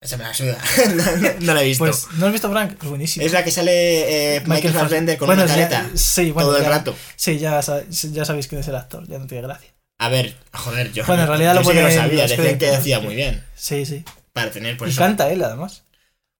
Esa 0.00 0.18
me 0.18 0.24
la 0.24 0.34
suda. 0.34 0.58
no, 1.40 1.54
la 1.54 1.62
he 1.62 1.64
visto. 1.66 1.82
Pues, 1.84 2.08
¿no 2.18 2.26
has 2.26 2.32
visto 2.32 2.50
Frank? 2.50 2.76
Es 2.82 2.88
buenísimo. 2.88 3.24
es 3.24 3.32
la 3.32 3.42
que 3.42 3.50
sale 3.50 4.36
eh, 4.36 4.42
Michael 4.46 4.74
Fassbender 4.74 5.16
con 5.16 5.26
Bueno, 5.26 5.44
una 5.44 5.50
careta 5.54 5.88
sí, 5.94 6.30
bueno, 6.30 6.50
todo 6.50 6.58
el 6.58 6.66
rato. 6.66 6.94
Sí, 7.16 7.38
ya, 7.38 7.58
ya 7.60 8.24
sabéis 8.24 8.46
quién 8.48 8.60
es 8.60 8.68
el 8.68 8.76
actor, 8.76 9.08
ya 9.08 9.18
no 9.18 9.26
tiene 9.26 9.42
gracia. 9.46 9.70
A 9.98 10.08
ver, 10.10 10.36
joder, 10.52 10.92
yo, 10.92 11.06
Bueno, 11.06 11.22
en 11.22 11.28
realidad 11.28 11.54
yo 11.54 11.60
lo 11.60 11.64
sí 11.70 11.72
que 11.76 11.82
lo 11.82 11.90
sabía, 11.90 12.26
decían 12.26 12.58
que 12.58 12.66
decía 12.66 13.00
muy 13.00 13.14
bien. 13.14 13.42
Sí, 13.54 13.86
sí. 13.86 14.04
Para 14.34 14.50
tener, 14.50 14.76
pues 14.76 14.90
y 14.90 14.92
eso. 14.92 15.00
canta 15.00 15.30
él, 15.30 15.42
además. 15.42 15.83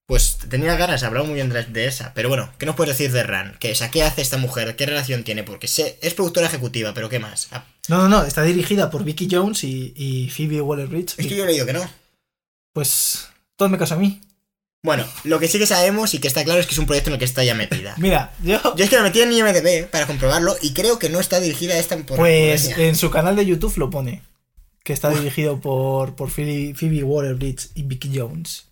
Pues 0.07 0.37
tenía 0.49 0.75
ganas, 0.75 1.01
hablaba 1.03 1.25
muy 1.25 1.35
bien 1.35 1.49
de, 1.49 1.63
de 1.63 1.87
esa. 1.87 2.13
Pero 2.13 2.29
bueno, 2.29 2.51
¿qué 2.59 2.67
nos 2.67 2.75
puedes 2.75 2.95
decir 2.95 3.11
de 3.11 3.23
Ran? 3.23 3.57
¿Qué, 3.59 3.71
o 3.71 3.75
sea, 3.75 3.89
¿Qué 3.89 4.03
hace 4.03 4.21
esta 4.21 4.37
mujer? 4.37 4.75
¿Qué 4.75 4.85
relación 4.85 5.23
tiene? 5.23 5.43
Porque 5.43 5.67
sé, 5.67 5.97
es 6.01 6.13
productora 6.13 6.45
ejecutiva, 6.47 6.93
pero 6.93 7.09
¿qué 7.09 7.17
más? 7.19 7.47
Ah, 7.51 7.65
No, 7.87 7.97
no, 7.97 8.09
no, 8.09 8.23
está 8.23 8.43
dirigida 8.43 8.91
por 8.91 9.03
Vicky 9.03 9.27
Jones 9.29 9.63
y, 9.63 9.93
y 9.95 10.29
Phoebe 10.29 10.61
Waller-Bridge. 10.61 11.15
Es 11.17 11.27
que 11.27 11.35
yo 11.35 11.43
he 11.43 11.47
leído 11.47 11.65
que 11.65 11.73
no. 11.73 11.89
Pues 12.73 13.29
todo 13.55 13.69
me 13.69 13.77
caso 13.79 13.95
a 13.95 13.97
mí. 13.97 14.21
Bueno, 14.83 15.07
lo 15.23 15.39
que 15.39 15.47
sí 15.47 15.57
que 15.57 15.65
sabemos 15.65 16.13
y 16.13 16.19
que 16.19 16.27
está 16.27 16.43
claro 16.43 16.59
es 16.59 16.67
que 16.67 16.73
es 16.73 16.77
un 16.77 16.85
proyecto 16.85 17.09
en 17.09 17.13
el 17.13 17.19
que 17.19 17.25
está 17.25 17.43
ya 17.43 17.55
metida. 17.55 17.95
Mira, 17.97 18.31
yo... 18.43 18.59
Yo 18.75 18.83
es 18.83 18.89
que 18.91 18.97
me 18.97 19.03
metí 19.03 19.21
en 19.21 19.33
IMDB 19.33 19.89
para 19.89 20.05
comprobarlo 20.05 20.55
y 20.61 20.73
creo 20.73 20.99
que 20.99 21.09
no 21.09 21.19
está 21.19 21.39
dirigida 21.39 21.73
a 21.73 21.79
esta 21.79 21.97
por 21.97 22.17
Pues 22.17 22.77
en 22.77 22.95
su 22.95 23.09
canal 23.09 23.35
de 23.35 23.47
YouTube 23.47 23.75
lo 23.77 23.89
pone. 23.89 24.21
Que 24.83 24.93
está 24.93 25.09
dirigido 25.09 25.59
por, 25.59 26.15
por 26.15 26.29
Phoebe, 26.29 26.75
Phoebe 26.75 27.01
Waller-Bridge 27.03 27.69
y 27.73 27.81
Vicky 27.81 28.11
Jones. 28.13 28.67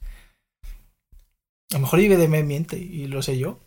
A 1.74 1.78
lo 1.78 1.82
mejor 1.82 2.00
IBDM 2.00 2.44
miente 2.44 2.78
y 2.78 3.08
lo 3.08 3.22
sé 3.22 3.38
yo. 3.38 3.60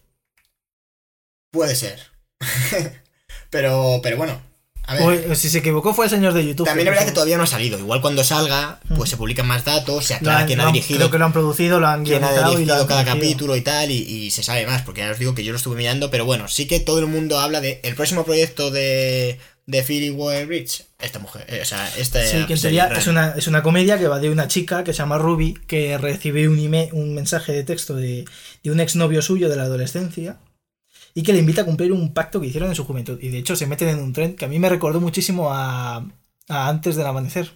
Puede 1.53 1.75
ser. 1.75 2.01
pero, 3.51 4.01
pero 4.03 4.17
bueno. 4.17 4.41
A 4.89 4.95
ver. 4.95 5.33
O, 5.33 5.35
si 5.35 5.49
se 5.51 5.59
equivocó 5.59 5.93
fue 5.95 6.05
el 6.05 6.11
señor 6.13 6.33
de 6.33 6.47
YouTube. 6.47 6.65
También 6.67 6.87
es 6.87 6.93
verdad 6.93 7.05
que 7.07 7.11
puso- 7.11 7.15
todavía 7.15 7.37
no 7.39 7.43
ha 7.43 7.47
salido. 7.49 7.77
Igual 7.79 8.01
cuando 8.01 8.23
salga, 8.23 8.79
pues 8.87 9.01
Ujú. 9.01 9.07
se 9.07 9.17
publican 9.17 9.47
más 9.47 9.65
datos, 9.65 10.05
se 10.07 10.15
aclara 10.15 10.41
han- 10.41 10.47
quién 10.47 10.61
ha 10.61 10.67
dirigido, 10.67 10.99
Creo 11.01 11.11
que 11.11 11.19
lo 11.19 11.25
han 11.25 11.33
producido, 11.33 11.81
lo 11.81 11.89
han 11.89 12.05
quién 12.05 12.23
ha 12.23 12.31
y 12.31 12.35
dirigido 12.55 12.87
cada 12.87 13.01
dirigido. 13.03 13.15
capítulo 13.27 13.57
y 13.57 13.63
tal, 13.63 13.91
y, 13.91 13.97
y 13.97 14.31
se 14.31 14.45
sabe 14.45 14.65
más, 14.67 14.83
porque 14.83 15.01
ya 15.01 15.11
os 15.11 15.19
digo 15.19 15.35
que 15.35 15.43
yo 15.43 15.51
lo 15.53 15.57
estuve 15.57 15.77
mirando, 15.77 16.09
pero 16.11 16.25
bueno, 16.25 16.47
sí 16.47 16.69
que 16.69 16.79
todo 16.79 17.01
el 17.01 17.07
mundo 17.09 17.41
habla 17.41 17.61
de 17.61 17.81
el 17.83 17.97
próximo 17.97 18.25
proyecto 18.25 18.71
de, 18.71 19.41
de 19.67 19.83
Phoebe 19.83 20.13
Waller-Bridge, 20.13 20.85
esta 21.01 21.19
mujer, 21.19 21.45
eh, 21.49 21.61
o 21.61 21.65
sea, 21.65 21.89
esta 21.97 22.25
Sí, 22.25 22.47
que 22.47 22.55
en 22.55 22.61
teoría 22.61 22.87
es 22.99 23.07
una, 23.09 23.31
es 23.37 23.49
una 23.49 23.63
comedia 23.65 23.99
que 23.99 24.07
va 24.07 24.21
de 24.21 24.31
una 24.31 24.47
chica 24.47 24.85
que 24.85 24.93
se 24.93 24.99
llama 24.99 25.19
Ruby, 25.19 25.55
que 25.67 25.99
recibe 25.99 26.49
un, 26.49 26.59
email- 26.59 26.91
un 26.93 27.15
mensaje 27.15 27.53
de 27.53 27.65
texto 27.65 27.95
de, 27.97 28.25
de 28.63 28.71
un 28.71 28.79
exnovio 28.79 29.23
suyo 29.23 29.49
de 29.49 29.57
la 29.57 29.65
adolescencia 29.65 30.39
y 31.15 31.23
que 31.25 31.33
le 31.33 31.41
invita 31.41 31.63
a 31.63 31.65
cumplir 31.65 31.93
un 31.93 32.15
pacto 32.15 32.41
que 32.41 32.47
hicieron 32.47 32.69
en 32.69 32.77
su 32.77 32.85
juventud. 32.85 33.19
Y 33.21 33.29
de 33.31 33.39
hecho 33.39 33.57
se 33.57 33.67
meten 33.67 33.89
en 33.89 33.99
un 33.99 34.13
tren 34.13 34.37
que 34.37 34.45
a 34.45 34.49
mí 34.49 34.59
me 34.59 34.69
recordó 34.69 35.01
muchísimo 35.01 35.53
a, 35.53 35.97
a 36.49 36.69
Antes 36.69 36.95
del 36.95 37.07
Amanecer. 37.07 37.51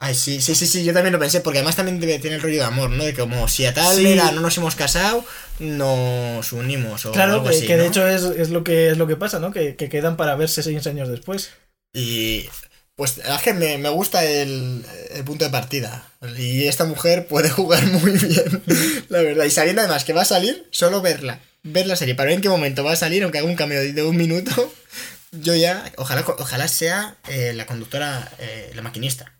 Ay, 0.00 0.14
sí, 0.14 0.40
sí, 0.40 0.54
sí, 0.54 0.66
sí, 0.68 0.84
yo 0.84 0.92
también 0.92 1.12
lo 1.12 1.18
pensé, 1.18 1.40
porque 1.40 1.58
además 1.58 1.74
también 1.74 1.98
tener 1.98 2.32
el 2.34 2.40
rollo 2.40 2.58
de 2.58 2.64
amor, 2.64 2.90
¿no? 2.90 3.02
De 3.04 3.14
como 3.14 3.48
si 3.48 3.66
a 3.66 3.74
tal 3.74 3.96
Sí. 3.96 4.06
edad 4.06 4.30
no 4.32 4.40
nos 4.40 4.56
hemos 4.56 4.76
casado, 4.76 5.24
nos 5.58 6.52
unimos 6.52 7.04
o 7.04 7.12
Claro, 7.12 7.34
algo 7.34 7.48
que, 7.50 7.56
así, 7.56 7.66
que 7.66 7.76
de 7.76 7.86
hecho 7.88 8.06
es, 8.06 8.22
es 8.22 8.50
lo 8.50 8.62
que 8.62 8.90
es 8.90 8.96
lo 8.98 9.08
que 9.08 9.16
pasa, 9.16 9.40
¿no? 9.40 9.50
Que, 9.52 9.74
que 9.74 9.88
quedan 9.88 10.16
para 10.16 10.36
verse 10.36 10.62
seis 10.62 10.86
años 10.86 11.08
después. 11.08 11.50
Y 11.92 12.48
pues 12.94 13.18
es 13.18 13.42
que 13.42 13.54
me, 13.54 13.76
me 13.78 13.88
gusta 13.88 14.24
el, 14.24 14.84
el 15.10 15.24
punto 15.24 15.44
de 15.44 15.50
partida. 15.50 16.08
Y 16.36 16.66
esta 16.68 16.84
mujer 16.84 17.26
puede 17.26 17.50
jugar 17.50 17.84
muy 17.86 18.12
bien, 18.12 18.62
la 19.08 19.22
verdad. 19.22 19.46
Y 19.46 19.50
sabiendo 19.50 19.82
además 19.82 20.04
que 20.04 20.12
va 20.12 20.22
a 20.22 20.26
salir, 20.26 20.68
solo 20.70 21.00
verla. 21.00 21.40
Ver 21.64 21.88
la 21.88 21.96
serie, 21.96 22.14
para 22.14 22.26
ver 22.28 22.36
en 22.36 22.40
qué 22.40 22.48
momento 22.48 22.84
va 22.84 22.92
a 22.92 22.96
salir, 22.96 23.24
aunque 23.24 23.38
haga 23.38 23.48
un 23.48 23.56
cambio 23.56 23.80
de 23.80 24.02
un 24.04 24.16
minuto. 24.16 24.72
Yo 25.32 25.56
ya, 25.56 25.92
ojalá, 25.96 26.24
ojalá 26.38 26.68
sea 26.68 27.16
eh, 27.28 27.52
la 27.52 27.66
conductora, 27.66 28.30
eh, 28.38 28.70
la 28.74 28.82
maquinista 28.82 29.32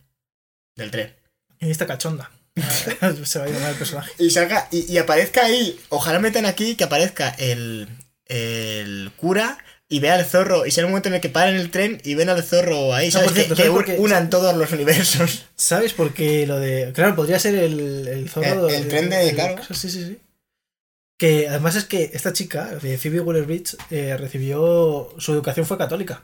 del 0.78 0.90
tren. 0.90 1.14
Y 1.60 1.70
esta 1.70 1.86
cachonda. 1.86 2.30
Se 3.24 3.38
va 3.38 3.44
a 3.44 3.48
llamar 3.48 3.70
el 3.72 3.76
personaje. 3.76 4.10
Y 4.18 4.30
salga, 4.30 4.66
y, 4.70 4.90
y 4.92 4.98
aparezca 4.98 5.44
ahí, 5.44 5.78
ojalá 5.90 6.18
metan 6.18 6.46
aquí 6.46 6.74
que 6.76 6.84
aparezca 6.84 7.28
el, 7.38 7.88
el 8.26 9.10
cura 9.16 9.59
y 9.88 10.00
vea 10.00 10.14
al 10.14 10.24
zorro. 10.24 10.66
Y 10.66 10.70
sea 10.70 10.82
el 10.82 10.88
momento 10.88 11.09
en 11.09 11.16
el 11.16 11.20
que 11.20 11.28
paren 11.28 11.56
el 11.56 11.70
tren 11.70 12.00
y 12.05 12.14
ven 12.14 12.28
al 12.28 12.42
zorro 12.42 12.94
ahí, 12.94 13.09
Ah, 13.09 13.12
¿sabes? 13.12 13.32
cierto, 13.32 13.55
que 13.55 13.96
unan 13.98 14.28
todos 14.30 14.56
los 14.56 14.72
universos. 14.72 15.44
¿Sabes 15.56 15.92
por 15.94 16.12
qué 16.14 16.46
lo 16.46 16.59
de. 16.59 16.92
Claro, 16.94 17.14
podría 17.16 17.38
ser 17.38 17.55
el, 17.55 18.09
el 18.09 18.28
zorro. 18.28 18.68
El- 18.68 18.74
el 18.74 18.88
tren 18.88 19.09
de- 19.10 19.34
claro. 19.34 19.62
Sí, 19.74 19.90
sí, 19.90 20.05
sí. 20.05 20.18
Que 21.18 21.48
además 21.48 21.74
es 21.74 21.84
que 21.84 22.10
esta 22.14 22.32
chica, 22.32 22.66
de 22.80 22.96
Phoebe 22.96 23.20
Waller-Bridge, 23.20 23.76
eh, 23.90 24.16
recibió. 24.16 25.12
Su 25.18 25.32
educación 25.32 25.66
fue 25.66 25.76
católica. 25.78 26.22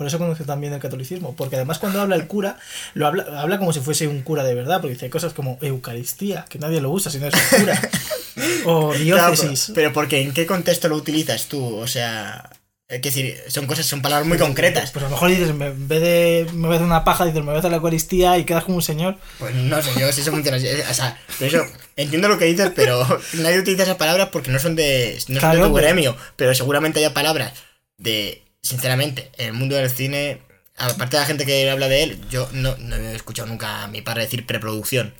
Por 0.00 0.06
eso 0.06 0.16
conoce 0.16 0.44
también 0.44 0.72
el 0.72 0.80
catolicismo. 0.80 1.36
Porque 1.36 1.56
además, 1.56 1.78
cuando 1.78 2.00
habla 2.00 2.16
el 2.16 2.26
cura, 2.26 2.56
lo 2.94 3.06
habla, 3.06 3.38
habla 3.38 3.58
como 3.58 3.70
si 3.74 3.80
fuese 3.80 4.08
un 4.08 4.22
cura 4.22 4.44
de 4.44 4.54
verdad. 4.54 4.80
Porque 4.80 4.94
dice 4.94 5.10
cosas 5.10 5.34
como 5.34 5.58
Eucaristía, 5.60 6.46
que 6.48 6.58
nadie 6.58 6.80
lo 6.80 6.88
usa 6.90 7.12
si 7.12 7.18
no 7.18 7.26
es 7.26 7.34
un 7.34 7.60
cura. 7.60 7.78
o 8.64 8.94
diócesis. 8.94 9.64
pero, 9.66 9.74
pero 9.74 9.92
porque 9.92 10.22
en 10.22 10.32
qué 10.32 10.46
contexto 10.46 10.88
lo 10.88 10.96
utilizas 10.96 11.48
tú, 11.48 11.76
o 11.76 11.86
sea, 11.86 12.48
es 12.88 13.02
decir, 13.02 13.36
son 13.48 13.66
cosas, 13.66 13.84
son 13.84 14.00
palabras 14.00 14.26
muy 14.26 14.38
concretas. 14.38 14.90
Pues 14.90 15.04
a 15.04 15.08
lo 15.08 15.12
mejor 15.12 15.28
dices, 15.28 15.54
me- 15.54 15.66
en 15.66 15.86
vez 15.86 16.00
de 16.00 16.46
me 16.54 16.62
voy 16.66 16.72
a 16.72 16.74
hacer 16.76 16.86
una 16.86 17.04
paja, 17.04 17.26
dices, 17.26 17.40
me 17.40 17.48
voy 17.48 17.56
a 17.56 17.58
hacer 17.58 17.70
la 17.70 17.76
Eucaristía 17.76 18.38
y 18.38 18.44
quedas 18.44 18.64
como 18.64 18.76
un 18.76 18.82
señor. 18.82 19.18
Pues 19.38 19.54
no 19.54 19.82
sé 19.82 19.90
yo 20.00 20.10
si 20.12 20.22
eso 20.22 20.30
funciona 20.30 20.56
así. 20.56 20.66
O 20.90 20.94
sea, 20.94 21.18
eso, 21.40 21.62
entiendo 21.96 22.28
lo 22.28 22.38
que 22.38 22.46
dices, 22.46 22.72
pero 22.74 23.06
nadie 23.34 23.58
utiliza 23.60 23.82
esas 23.82 23.96
palabras 23.96 24.30
porque 24.32 24.50
no 24.50 24.58
son 24.58 24.76
de, 24.76 25.18
no 25.28 25.40
son 25.40 25.52
de 25.52 25.58
tu 25.58 25.74
gremio. 25.74 26.16
Pero 26.36 26.54
seguramente 26.54 27.00
haya 27.00 27.12
palabras 27.12 27.52
de, 27.98 28.42
sinceramente, 28.62 29.30
en 29.38 29.46
el 29.48 29.52
mundo 29.54 29.76
del 29.76 29.90
cine, 29.90 30.42
aparte 30.76 31.16
de 31.16 31.20
la 31.22 31.26
gente 31.26 31.46
que 31.46 31.70
habla 31.70 31.88
de 31.88 32.02
él, 32.04 32.20
yo 32.30 32.48
no, 32.52 32.76
no 32.78 32.96
he 32.96 33.14
escuchado 33.16 33.48
nunca 33.48 33.84
a 33.84 33.88
mi 33.88 34.02
padre 34.02 34.22
decir 34.24 34.46
preproducción. 34.46 35.14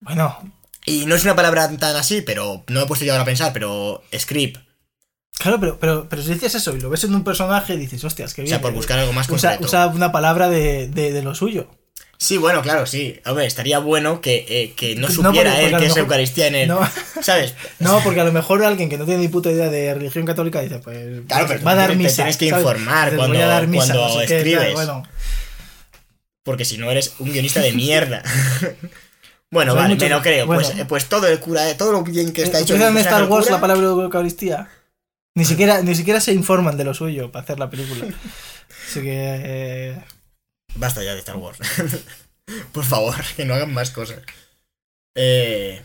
Bueno, 0.00 0.52
Y 0.84 1.06
no 1.06 1.14
es 1.14 1.24
una 1.24 1.36
palabra 1.36 1.68
tan 1.78 1.96
así, 1.96 2.22
pero 2.22 2.64
no 2.68 2.80
me 2.80 2.84
he 2.84 2.86
puesto 2.88 3.04
yo 3.04 3.12
ahora 3.12 3.22
a 3.22 3.26
pensar, 3.26 3.52
pero 3.52 4.02
script. 4.16 4.58
claro, 5.38 5.60
pero, 5.60 5.78
pero, 5.78 6.08
pero 6.08 6.22
si 6.22 6.34
dices 6.34 6.54
eso 6.54 6.76
y 6.76 6.80
lo 6.80 6.90
ves 6.90 7.04
en 7.04 7.14
un 7.14 7.24
personaje, 7.24 7.76
dices, 7.76 8.02
hostias, 8.04 8.34
qué 8.34 8.42
O 8.42 8.44
bien. 8.44 8.50
sea, 8.50 8.60
por 8.60 8.72
eh, 8.72 8.74
buscar 8.74 8.98
algo 8.98 9.12
más 9.12 9.28
usa, 9.28 9.58
concreto. 9.58 9.64
usa 9.64 9.86
una 9.88 10.12
palabra 10.12 10.48
de, 10.48 10.88
de, 10.88 11.12
de 11.12 11.22
lo 11.22 11.34
suyo. 11.34 11.68
Sí, 12.18 12.38
bueno, 12.38 12.62
claro, 12.62 12.86
sí. 12.86 13.20
A 13.24 13.32
ver, 13.32 13.46
estaría 13.46 13.78
bueno 13.78 14.20
que, 14.22 14.46
eh, 14.48 14.72
que 14.74 14.94
no 14.96 15.08
No, 15.08 15.12
supiera 15.14 15.50
porque- 15.50 15.64
él 15.66 15.70
porque 15.72 15.84
que 15.86 15.90
es 15.92 15.96
Eucaristía 15.98 16.46
en 16.46 16.54
él. 16.54 16.68
No, 16.68 16.80
¿Sabes? 17.20 17.54
no, 17.78 18.00
porque 18.02 18.20
a 18.20 18.24
lo 18.24 18.32
mejor 18.32 18.64
alguien 18.64 18.88
que 18.88 18.96
no 18.96 19.04
tiene 19.04 19.20
ni 19.22 19.28
puta 19.28 19.50
idea 19.50 19.68
de 19.68 19.92
religión 19.94 20.24
católica 20.24 20.60
dice, 20.62 20.78
pues 20.78 21.22
Claro, 21.28 21.46
pero 21.48 21.62
va 21.62 21.72
a 21.72 21.74
dar 21.74 21.90
te 21.90 21.96
misa. 21.96 22.16
tienes 22.16 22.36
que 22.38 22.48
¿sabes? 22.48 22.64
informar 22.64 23.14
cuando- 23.16 23.38
dar 23.38 23.66
misa, 23.66 23.92
cuando 23.94 24.14
no 24.14 24.20
sé 24.20 24.26
qué, 24.26 24.36
escribes. 24.38 24.72
bueno, 24.74 25.02
Porque 26.42 26.64
si 26.64 26.78
no 26.78 26.90
eres 26.90 27.12
un 27.18 27.32
guionista 27.32 27.60
de 27.60 27.72
mierda. 27.72 28.22
bueno, 29.50 29.72
Pues 29.72 29.82
vale, 29.82 29.94
muchos- 29.94 30.08
me 30.08 30.14
lo 30.14 30.22
creo. 30.22 30.46
bueno. 30.46 30.62
Pues, 30.62 30.84
pues 30.88 31.04
todo 31.06 31.26
el 31.28 31.38
cura, 31.40 31.76
todo 31.76 31.92
lo 31.92 32.02
bien 32.02 32.32
que 32.32 32.42
está 32.44 32.60
hecho. 32.60 32.74
En 32.76 32.96
Star 32.98 33.24
Wars 33.24 33.46
cura, 33.46 33.56
la 33.56 33.60
palabra 33.60 33.86
Eucaristía. 33.88 34.68
Ni 35.34 35.44
siquiera, 35.44 35.82
ni 35.82 35.94
siquiera 35.94 36.18
se 36.20 36.32
informan 36.32 36.78
de 36.78 36.84
lo 36.84 36.94
suyo 36.94 37.30
para 37.30 37.42
hacer 37.44 37.58
la 37.58 37.68
película. 37.68 38.06
Así 38.88 39.00
que. 39.02 39.10
eh, 39.12 39.98
Basta 40.74 41.02
ya 41.02 41.14
de 41.14 41.20
Star 41.20 41.36
Wars. 41.36 41.58
Por 42.72 42.84
favor, 42.84 43.14
que 43.36 43.44
no 43.44 43.54
hagan 43.54 43.72
más 43.72 43.90
cosas. 43.90 44.22
Eh, 45.16 45.82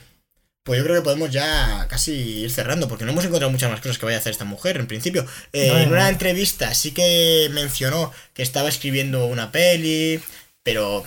pues 0.64 0.78
yo 0.80 0.84
creo 0.86 0.98
que 0.98 1.04
podemos 1.04 1.32
ya 1.32 1.88
casi 1.90 2.14
ir 2.42 2.52
cerrando, 2.52 2.88
porque 2.88 3.06
no 3.06 3.12
hemos 3.12 3.26
encontrado 3.26 3.52
muchas 3.52 3.72
más 3.72 3.82
cosas 3.82 3.98
que 3.98 4.06
vaya 4.06 4.18
a 4.18 4.20
hacer 4.20 4.32
esta 4.32 4.46
mujer, 4.46 4.78
en 4.78 4.88
principio. 4.88 5.26
Eh, 5.54 5.70
No, 5.70 5.80
en 5.80 5.90
no, 5.90 5.96
una 5.96 6.10
entrevista 6.10 6.74
sí 6.76 6.92
que 6.92 7.50
mencionó 7.52 8.12
que 8.34 8.44
estaba 8.44 8.70
escribiendo 8.70 9.26
una 9.26 9.52
peli, 9.52 10.22
pero 10.64 11.04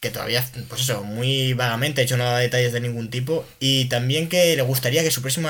que 0.00 0.10
todavía, 0.10 0.44
pues 0.68 0.82
eso, 0.82 1.02
muy 1.04 1.54
vagamente, 1.54 2.00
ha 2.00 2.04
hecho 2.04 2.16
no 2.16 2.24
daba 2.24 2.38
detalles 2.40 2.72
de 2.72 2.80
ningún 2.80 3.10
tipo. 3.10 3.46
Y 3.58 3.86
también 3.86 4.28
que 4.28 4.56
le 4.56 4.62
gustaría 4.62 5.02
que 5.02 5.10
su 5.10 5.22
próximo 5.22 5.48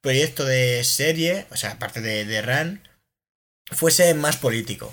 proyecto 0.00 0.44
de 0.44 0.82
serie, 0.84 1.46
o 1.50 1.56
sea, 1.56 1.72
aparte 1.72 2.00
de, 2.00 2.24
de 2.24 2.42
Ran, 2.42 2.82
fuese 3.70 4.14
más 4.14 4.36
político 4.36 4.92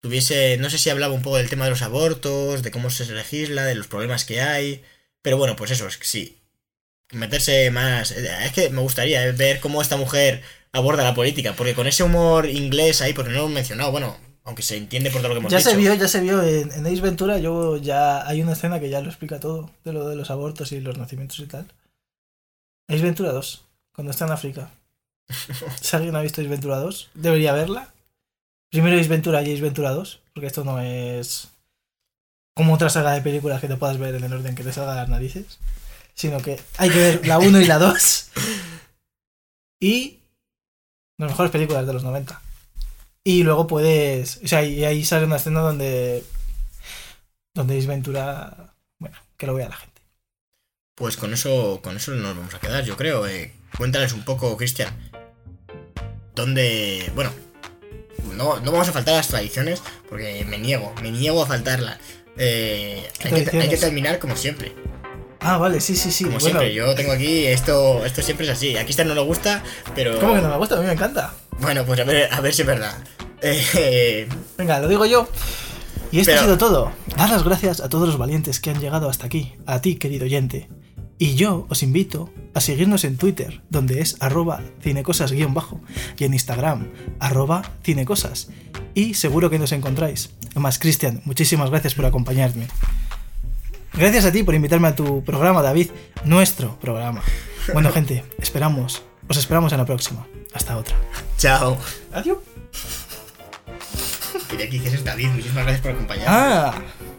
tuviese, 0.00 0.56
no 0.58 0.70
sé 0.70 0.78
si 0.78 0.90
hablaba 0.90 1.14
un 1.14 1.22
poco 1.22 1.36
del 1.36 1.48
tema 1.48 1.64
de 1.64 1.70
los 1.70 1.82
abortos, 1.82 2.62
de 2.62 2.70
cómo 2.70 2.90
se 2.90 3.06
legisla, 3.12 3.64
de 3.64 3.74
los 3.74 3.88
problemas 3.88 4.24
que 4.24 4.40
hay, 4.40 4.82
pero 5.22 5.36
bueno, 5.36 5.56
pues 5.56 5.70
eso, 5.70 5.86
es 5.86 5.96
que 5.98 6.06
sí, 6.06 6.38
meterse 7.12 7.70
más, 7.70 8.10
es 8.12 8.52
que 8.52 8.70
me 8.70 8.80
gustaría 8.80 9.26
eh, 9.26 9.32
ver 9.32 9.60
cómo 9.60 9.82
esta 9.82 9.96
mujer 9.96 10.42
aborda 10.72 11.04
la 11.04 11.14
política, 11.14 11.54
porque 11.56 11.74
con 11.74 11.86
ese 11.86 12.02
humor 12.02 12.46
inglés 12.48 13.02
ahí, 13.02 13.12
porque 13.12 13.30
no 13.30 13.38
lo 13.38 13.46
he 13.46 13.50
mencionado, 13.50 13.90
bueno, 13.90 14.16
aunque 14.44 14.62
se 14.62 14.76
entiende 14.76 15.10
por 15.10 15.20
todo 15.20 15.28
lo 15.28 15.34
que 15.34 15.38
hemos 15.40 15.52
ya 15.52 15.58
dicho. 15.58 15.70
se 15.70 15.76
vio, 15.76 15.94
ya 15.94 16.08
se 16.08 16.20
vio 16.20 16.42
en, 16.42 16.72
en 16.72 16.86
Ace 16.86 17.00
Ventura. 17.00 17.38
Yo 17.38 17.76
ya 17.76 18.26
hay 18.26 18.42
una 18.42 18.52
escena 18.52 18.80
que 18.80 18.88
ya 18.88 19.00
lo 19.00 19.08
explica 19.08 19.38
todo 19.38 19.70
de 19.84 19.92
lo 19.92 20.08
de 20.08 20.16
los 20.16 20.30
abortos 20.30 20.72
y 20.72 20.80
los 20.80 20.98
nacimientos 20.98 21.38
y 21.40 21.46
tal. 21.46 21.66
Ace 22.88 23.02
Ventura 23.02 23.32
2, 23.32 23.64
cuando 23.94 24.10
está 24.10 24.26
en 24.26 24.32
África. 24.32 24.70
Si 25.80 25.94
alguien 25.94 26.16
ha 26.16 26.22
visto 26.22 26.40
Ace 26.40 26.50
Ventura 26.50 26.78
2, 26.78 27.10
debería 27.14 27.52
verla. 27.52 27.92
Primero 28.70 28.96
Ace 28.98 29.08
y 29.08 29.52
Ace 29.52 29.60
Ventura 29.60 29.90
2, 29.90 30.20
porque 30.32 30.46
esto 30.46 30.64
no 30.64 30.80
es 30.80 31.48
como 32.54 32.74
otra 32.74 32.88
saga 32.88 33.12
de 33.12 33.22
películas 33.22 33.60
que 33.60 33.68
te 33.68 33.76
puedas 33.76 33.98
ver 33.98 34.14
en 34.14 34.24
el 34.24 34.32
orden 34.32 34.54
que 34.54 34.62
te 34.62 34.72
salga 34.72 34.94
las 34.94 35.08
narices, 35.08 35.58
sino 36.14 36.40
que 36.40 36.60
hay 36.76 36.90
que 36.90 36.98
ver 36.98 37.26
la 37.26 37.38
1 37.38 37.60
y 37.60 37.64
la 37.66 37.78
2 37.78 38.30
y 39.80 40.20
las 41.18 41.30
mejores 41.30 41.50
películas 41.50 41.86
de 41.86 41.92
los 41.92 42.04
90. 42.04 42.40
Y 43.24 43.42
luego 43.42 43.66
puedes, 43.66 44.40
o 44.44 44.48
sea, 44.48 44.62
y 44.62 44.84
ahí 44.84 45.04
sale 45.04 45.26
una 45.26 45.36
escena 45.36 45.60
donde 45.60 46.24
donde 47.54 47.78
Ace 47.78 47.86
Ventura, 47.86 48.74
bueno, 48.98 49.16
que 49.36 49.46
lo 49.46 49.54
vea 49.54 49.68
la 49.68 49.76
gente. 49.76 50.00
Pues 50.94 51.16
con 51.16 51.32
eso, 51.32 51.80
con 51.82 51.96
eso 51.96 52.12
nos 52.12 52.36
vamos 52.36 52.54
a 52.54 52.60
quedar, 52.60 52.84
yo 52.84 52.96
creo. 52.96 53.26
Eh, 53.26 53.52
cuéntales 53.76 54.12
un 54.12 54.24
poco, 54.24 54.56
Cristian. 54.56 54.94
¿Dónde. 56.34 57.10
Bueno, 57.14 57.32
no, 58.34 58.60
no 58.60 58.72
vamos 58.72 58.88
a 58.88 58.92
faltar 58.92 59.14
a 59.14 59.16
las 59.18 59.28
tradiciones, 59.28 59.82
porque 60.08 60.44
me 60.48 60.58
niego, 60.58 60.92
me 61.02 61.10
niego 61.10 61.42
a 61.42 61.46
faltarlas. 61.46 61.98
Eh, 62.36 63.06
¿Qué 63.18 63.28
hay, 63.28 63.30
que, 63.34 63.36
hay 63.40 63.44
que 63.44 63.50
tradiciones? 63.50 63.80
terminar 63.80 64.18
como 64.18 64.36
siempre. 64.36 64.72
Ah, 65.40 65.56
vale, 65.56 65.80
sí, 65.80 65.96
sí, 65.96 66.10
sí. 66.10 66.24
Como 66.24 66.38
bueno, 66.38 66.58
siempre, 66.60 66.74
yo 66.74 66.94
tengo 66.94 67.12
aquí, 67.12 67.46
esto, 67.46 68.04
esto 68.04 68.20
siempre 68.22 68.46
es 68.46 68.52
así. 68.52 68.76
A 68.76 68.84
Cristian 68.84 69.08
no 69.08 69.14
le 69.14 69.22
gusta, 69.22 69.62
pero. 69.94 70.18
¿Cómo 70.20 70.34
que 70.34 70.42
no 70.42 70.48
me 70.50 70.56
gusta? 70.58 70.76
A 70.76 70.80
mí 70.80 70.86
me 70.86 70.92
encanta. 70.92 71.32
Bueno, 71.60 71.84
pues 71.84 71.98
a 72.00 72.04
ver, 72.04 72.32
a 72.32 72.40
ver 72.40 72.54
si 72.54 72.62
es 72.62 72.66
verdad. 72.68 72.94
Eh, 73.42 74.28
Venga, 74.58 74.80
lo 74.80 74.88
digo 74.88 75.06
yo. 75.06 75.28
Y 76.12 76.20
esto 76.20 76.30
Pero- 76.32 76.40
ha 76.40 76.44
sido 76.44 76.58
todo. 76.58 76.92
Dar 77.16 77.30
las 77.30 77.42
gracias 77.44 77.80
a 77.80 77.88
todos 77.88 78.06
los 78.08 78.18
valientes 78.18 78.60
que 78.60 78.70
han 78.70 78.80
llegado 78.80 79.08
hasta 79.08 79.26
aquí, 79.26 79.54
a 79.66 79.80
ti, 79.80 79.96
querido 79.96 80.24
oyente. 80.26 80.68
Y 81.22 81.34
yo 81.34 81.66
os 81.68 81.82
invito 81.82 82.32
a 82.54 82.60
seguirnos 82.62 83.04
en 83.04 83.18
Twitter, 83.18 83.60
donde 83.68 84.00
es 84.00 84.16
arroba 84.20 84.62
cinecosas-bajo, 84.82 85.78
y 86.16 86.24
en 86.24 86.32
Instagram, 86.32 86.88
arroba 87.18 87.60
cinecosas. 87.84 88.48
Y 88.94 89.12
seguro 89.12 89.50
que 89.50 89.58
nos 89.58 89.72
encontráis. 89.72 90.30
Además, 90.52 90.78
Cristian, 90.78 91.20
muchísimas 91.26 91.68
gracias 91.68 91.92
por 91.94 92.06
acompañarme. 92.06 92.68
Gracias 93.92 94.24
a 94.24 94.32
ti 94.32 94.42
por 94.44 94.54
invitarme 94.54 94.88
a 94.88 94.96
tu 94.96 95.22
programa, 95.22 95.60
David, 95.60 95.90
nuestro 96.24 96.78
programa. 96.80 97.20
Bueno, 97.74 97.92
gente, 97.92 98.24
esperamos, 98.38 99.02
os 99.28 99.36
esperamos 99.36 99.72
en 99.72 99.78
la 99.78 99.84
próxima. 99.84 100.26
Hasta 100.54 100.78
otra. 100.78 100.96
chao. 101.36 101.76
Adiós. 102.14 102.38
Y 104.58 104.62
aquí, 104.62 104.80
que 104.80 104.88
es 104.88 105.04
David, 105.04 105.28
muchísimas 105.28 105.64
gracias 105.64 105.82
por 105.82 105.90
acompañarme. 105.92 106.26
Ah, 106.34 106.74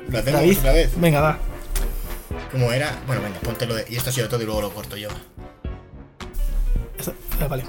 Lo 0.10 0.18
hacemos 0.18 0.42
David. 0.42 0.58
otra 0.58 0.74
vez. 0.74 0.92
Venga, 1.00 1.22
va. 1.22 1.40
¿Cómo 2.52 2.72
era? 2.72 3.02
Bueno, 3.08 3.22
venga, 3.22 3.40
póntelo 3.40 3.76
de. 3.76 3.86
Y 3.90 3.96
esto 3.96 4.10
ha 4.10 4.14
sido 4.14 4.28
todo 4.28 4.42
y 4.42 4.46
luego 4.46 4.62
lo 4.62 4.74
corto 4.74 4.98
yo. 4.98 5.10
Esto- 6.98 7.14
ah, 7.40 7.48
vale. 7.48 7.64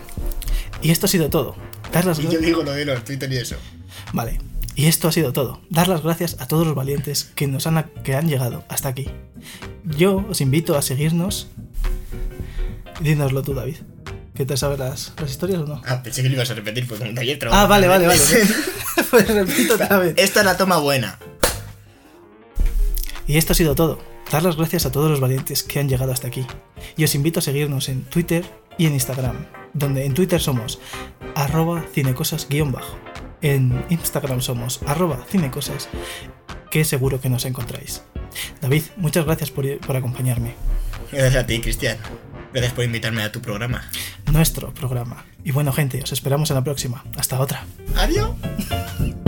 Y 0.83 0.91
esto 0.91 1.07
ha 1.07 1.09
sido 1.09 1.31
todo. 1.31 1.55
Dar 1.93 2.05
las 2.05 2.19
Y 2.19 2.29
yo 2.29 2.41
digo 2.41 2.63
lo 2.63 2.73
de 2.73 2.85
los 2.85 3.05
Twitter 3.05 3.33
y 3.33 3.37
eso. 3.37 3.57
Vale. 4.13 4.41
Y 4.75 4.87
esto 4.87 5.07
ha 5.09 5.13
sido 5.13 5.33
todo. 5.33 5.61
Dar 5.71 5.87
las 5.89 6.03
gracias 6.03 6.37
a 6.41 6.49
todos 6.49 6.67
los 6.67 6.75
valientes 6.75 7.31
que 7.35 7.47
nos 7.47 7.67
han, 7.67 7.91
que 8.03 8.15
han 8.17 8.29
llegado 8.29 8.65
hasta 8.69 8.89
aquí. 8.89 9.09
Yo 9.85 10.25
os 10.29 10.41
invito 10.41 10.77
a 10.77 10.83
seguirnos. 10.83 11.49
Dínoslo 13.01 13.43
tú, 13.43 13.55
David. 13.55 13.77
¿Qué 14.35 14.47
te 14.47 14.57
sabes 14.57 14.79
las, 14.79 15.13
las 15.21 15.31
historias 15.31 15.61
o 15.61 15.67
no? 15.67 15.83
Ah, 15.87 16.03
pensé 16.03 16.23
que 16.23 16.29
lo 16.31 16.37
ibas 16.37 16.51
a 16.51 16.55
repetir 16.55 16.89
porque 16.89 17.07
como 17.07 17.21
ayer 17.21 17.39
Ah, 17.51 17.67
vale, 17.67 17.87
vale, 17.87 18.07
vale. 18.07 18.21
pues 19.11 19.29
repito 19.29 19.75
otra 19.75 19.99
vez. 19.99 20.15
Esta 20.17 20.41
es 20.41 20.47
la 20.47 20.57
toma 20.57 20.79
buena. 20.79 21.19
Y 23.27 23.37
esto 23.37 23.53
ha 23.53 23.57
sido 23.57 23.75
todo. 23.75 23.99
Dar 24.33 24.43
las 24.43 24.57
gracias 24.57 24.87
a 24.87 24.91
todos 24.91 25.11
los 25.11 25.21
valientes 25.21 25.63
que 25.63 25.79
han 25.79 25.91
llegado 25.91 26.11
hasta 26.11 26.29
aquí. 26.29 26.47
Y 26.97 27.05
os 27.05 27.15
invito 27.15 27.41
a 27.41 27.43
seguirnos 27.43 27.91
en 27.91 28.03
Twitter 28.05 28.47
y 28.79 28.87
en 28.87 28.95
Instagram, 28.95 29.47
donde 29.75 30.07
en 30.07 30.15
Twitter 30.15 30.41
somos 30.41 30.81
arroba 31.35 31.85
cinecosas-bajo. 31.95 32.97
En 33.43 33.85
Instagram 33.91 34.41
somos 34.41 34.81
arroba 34.87 35.23
cinecosas, 35.29 35.91
que 36.71 36.83
seguro 36.85 37.21
que 37.21 37.29
nos 37.29 37.45
encontráis. 37.45 38.05
David, 38.63 38.85
muchas 38.97 39.27
gracias 39.27 39.51
por, 39.51 39.79
por 39.81 39.97
acompañarme. 39.97 40.55
Gracias 41.13 41.45
a 41.45 41.47
ti, 41.47 41.61
Cristian. 41.61 41.99
Gracias 42.55 42.73
por 42.73 42.85
invitarme 42.85 43.23
a 43.23 43.31
tu 43.31 43.43
programa. 43.43 43.83
Nuestro 44.33 44.73
programa. 44.73 45.27
Y 45.45 45.51
bueno, 45.51 45.75
gente, 45.75 46.03
os 46.03 46.13
esperamos 46.13 46.51
en 46.51 46.57
la 46.57 46.65
próxima. 46.65 47.05
Hasta 47.19 47.39
otra. 47.39 47.67
Adiós. 47.97 48.31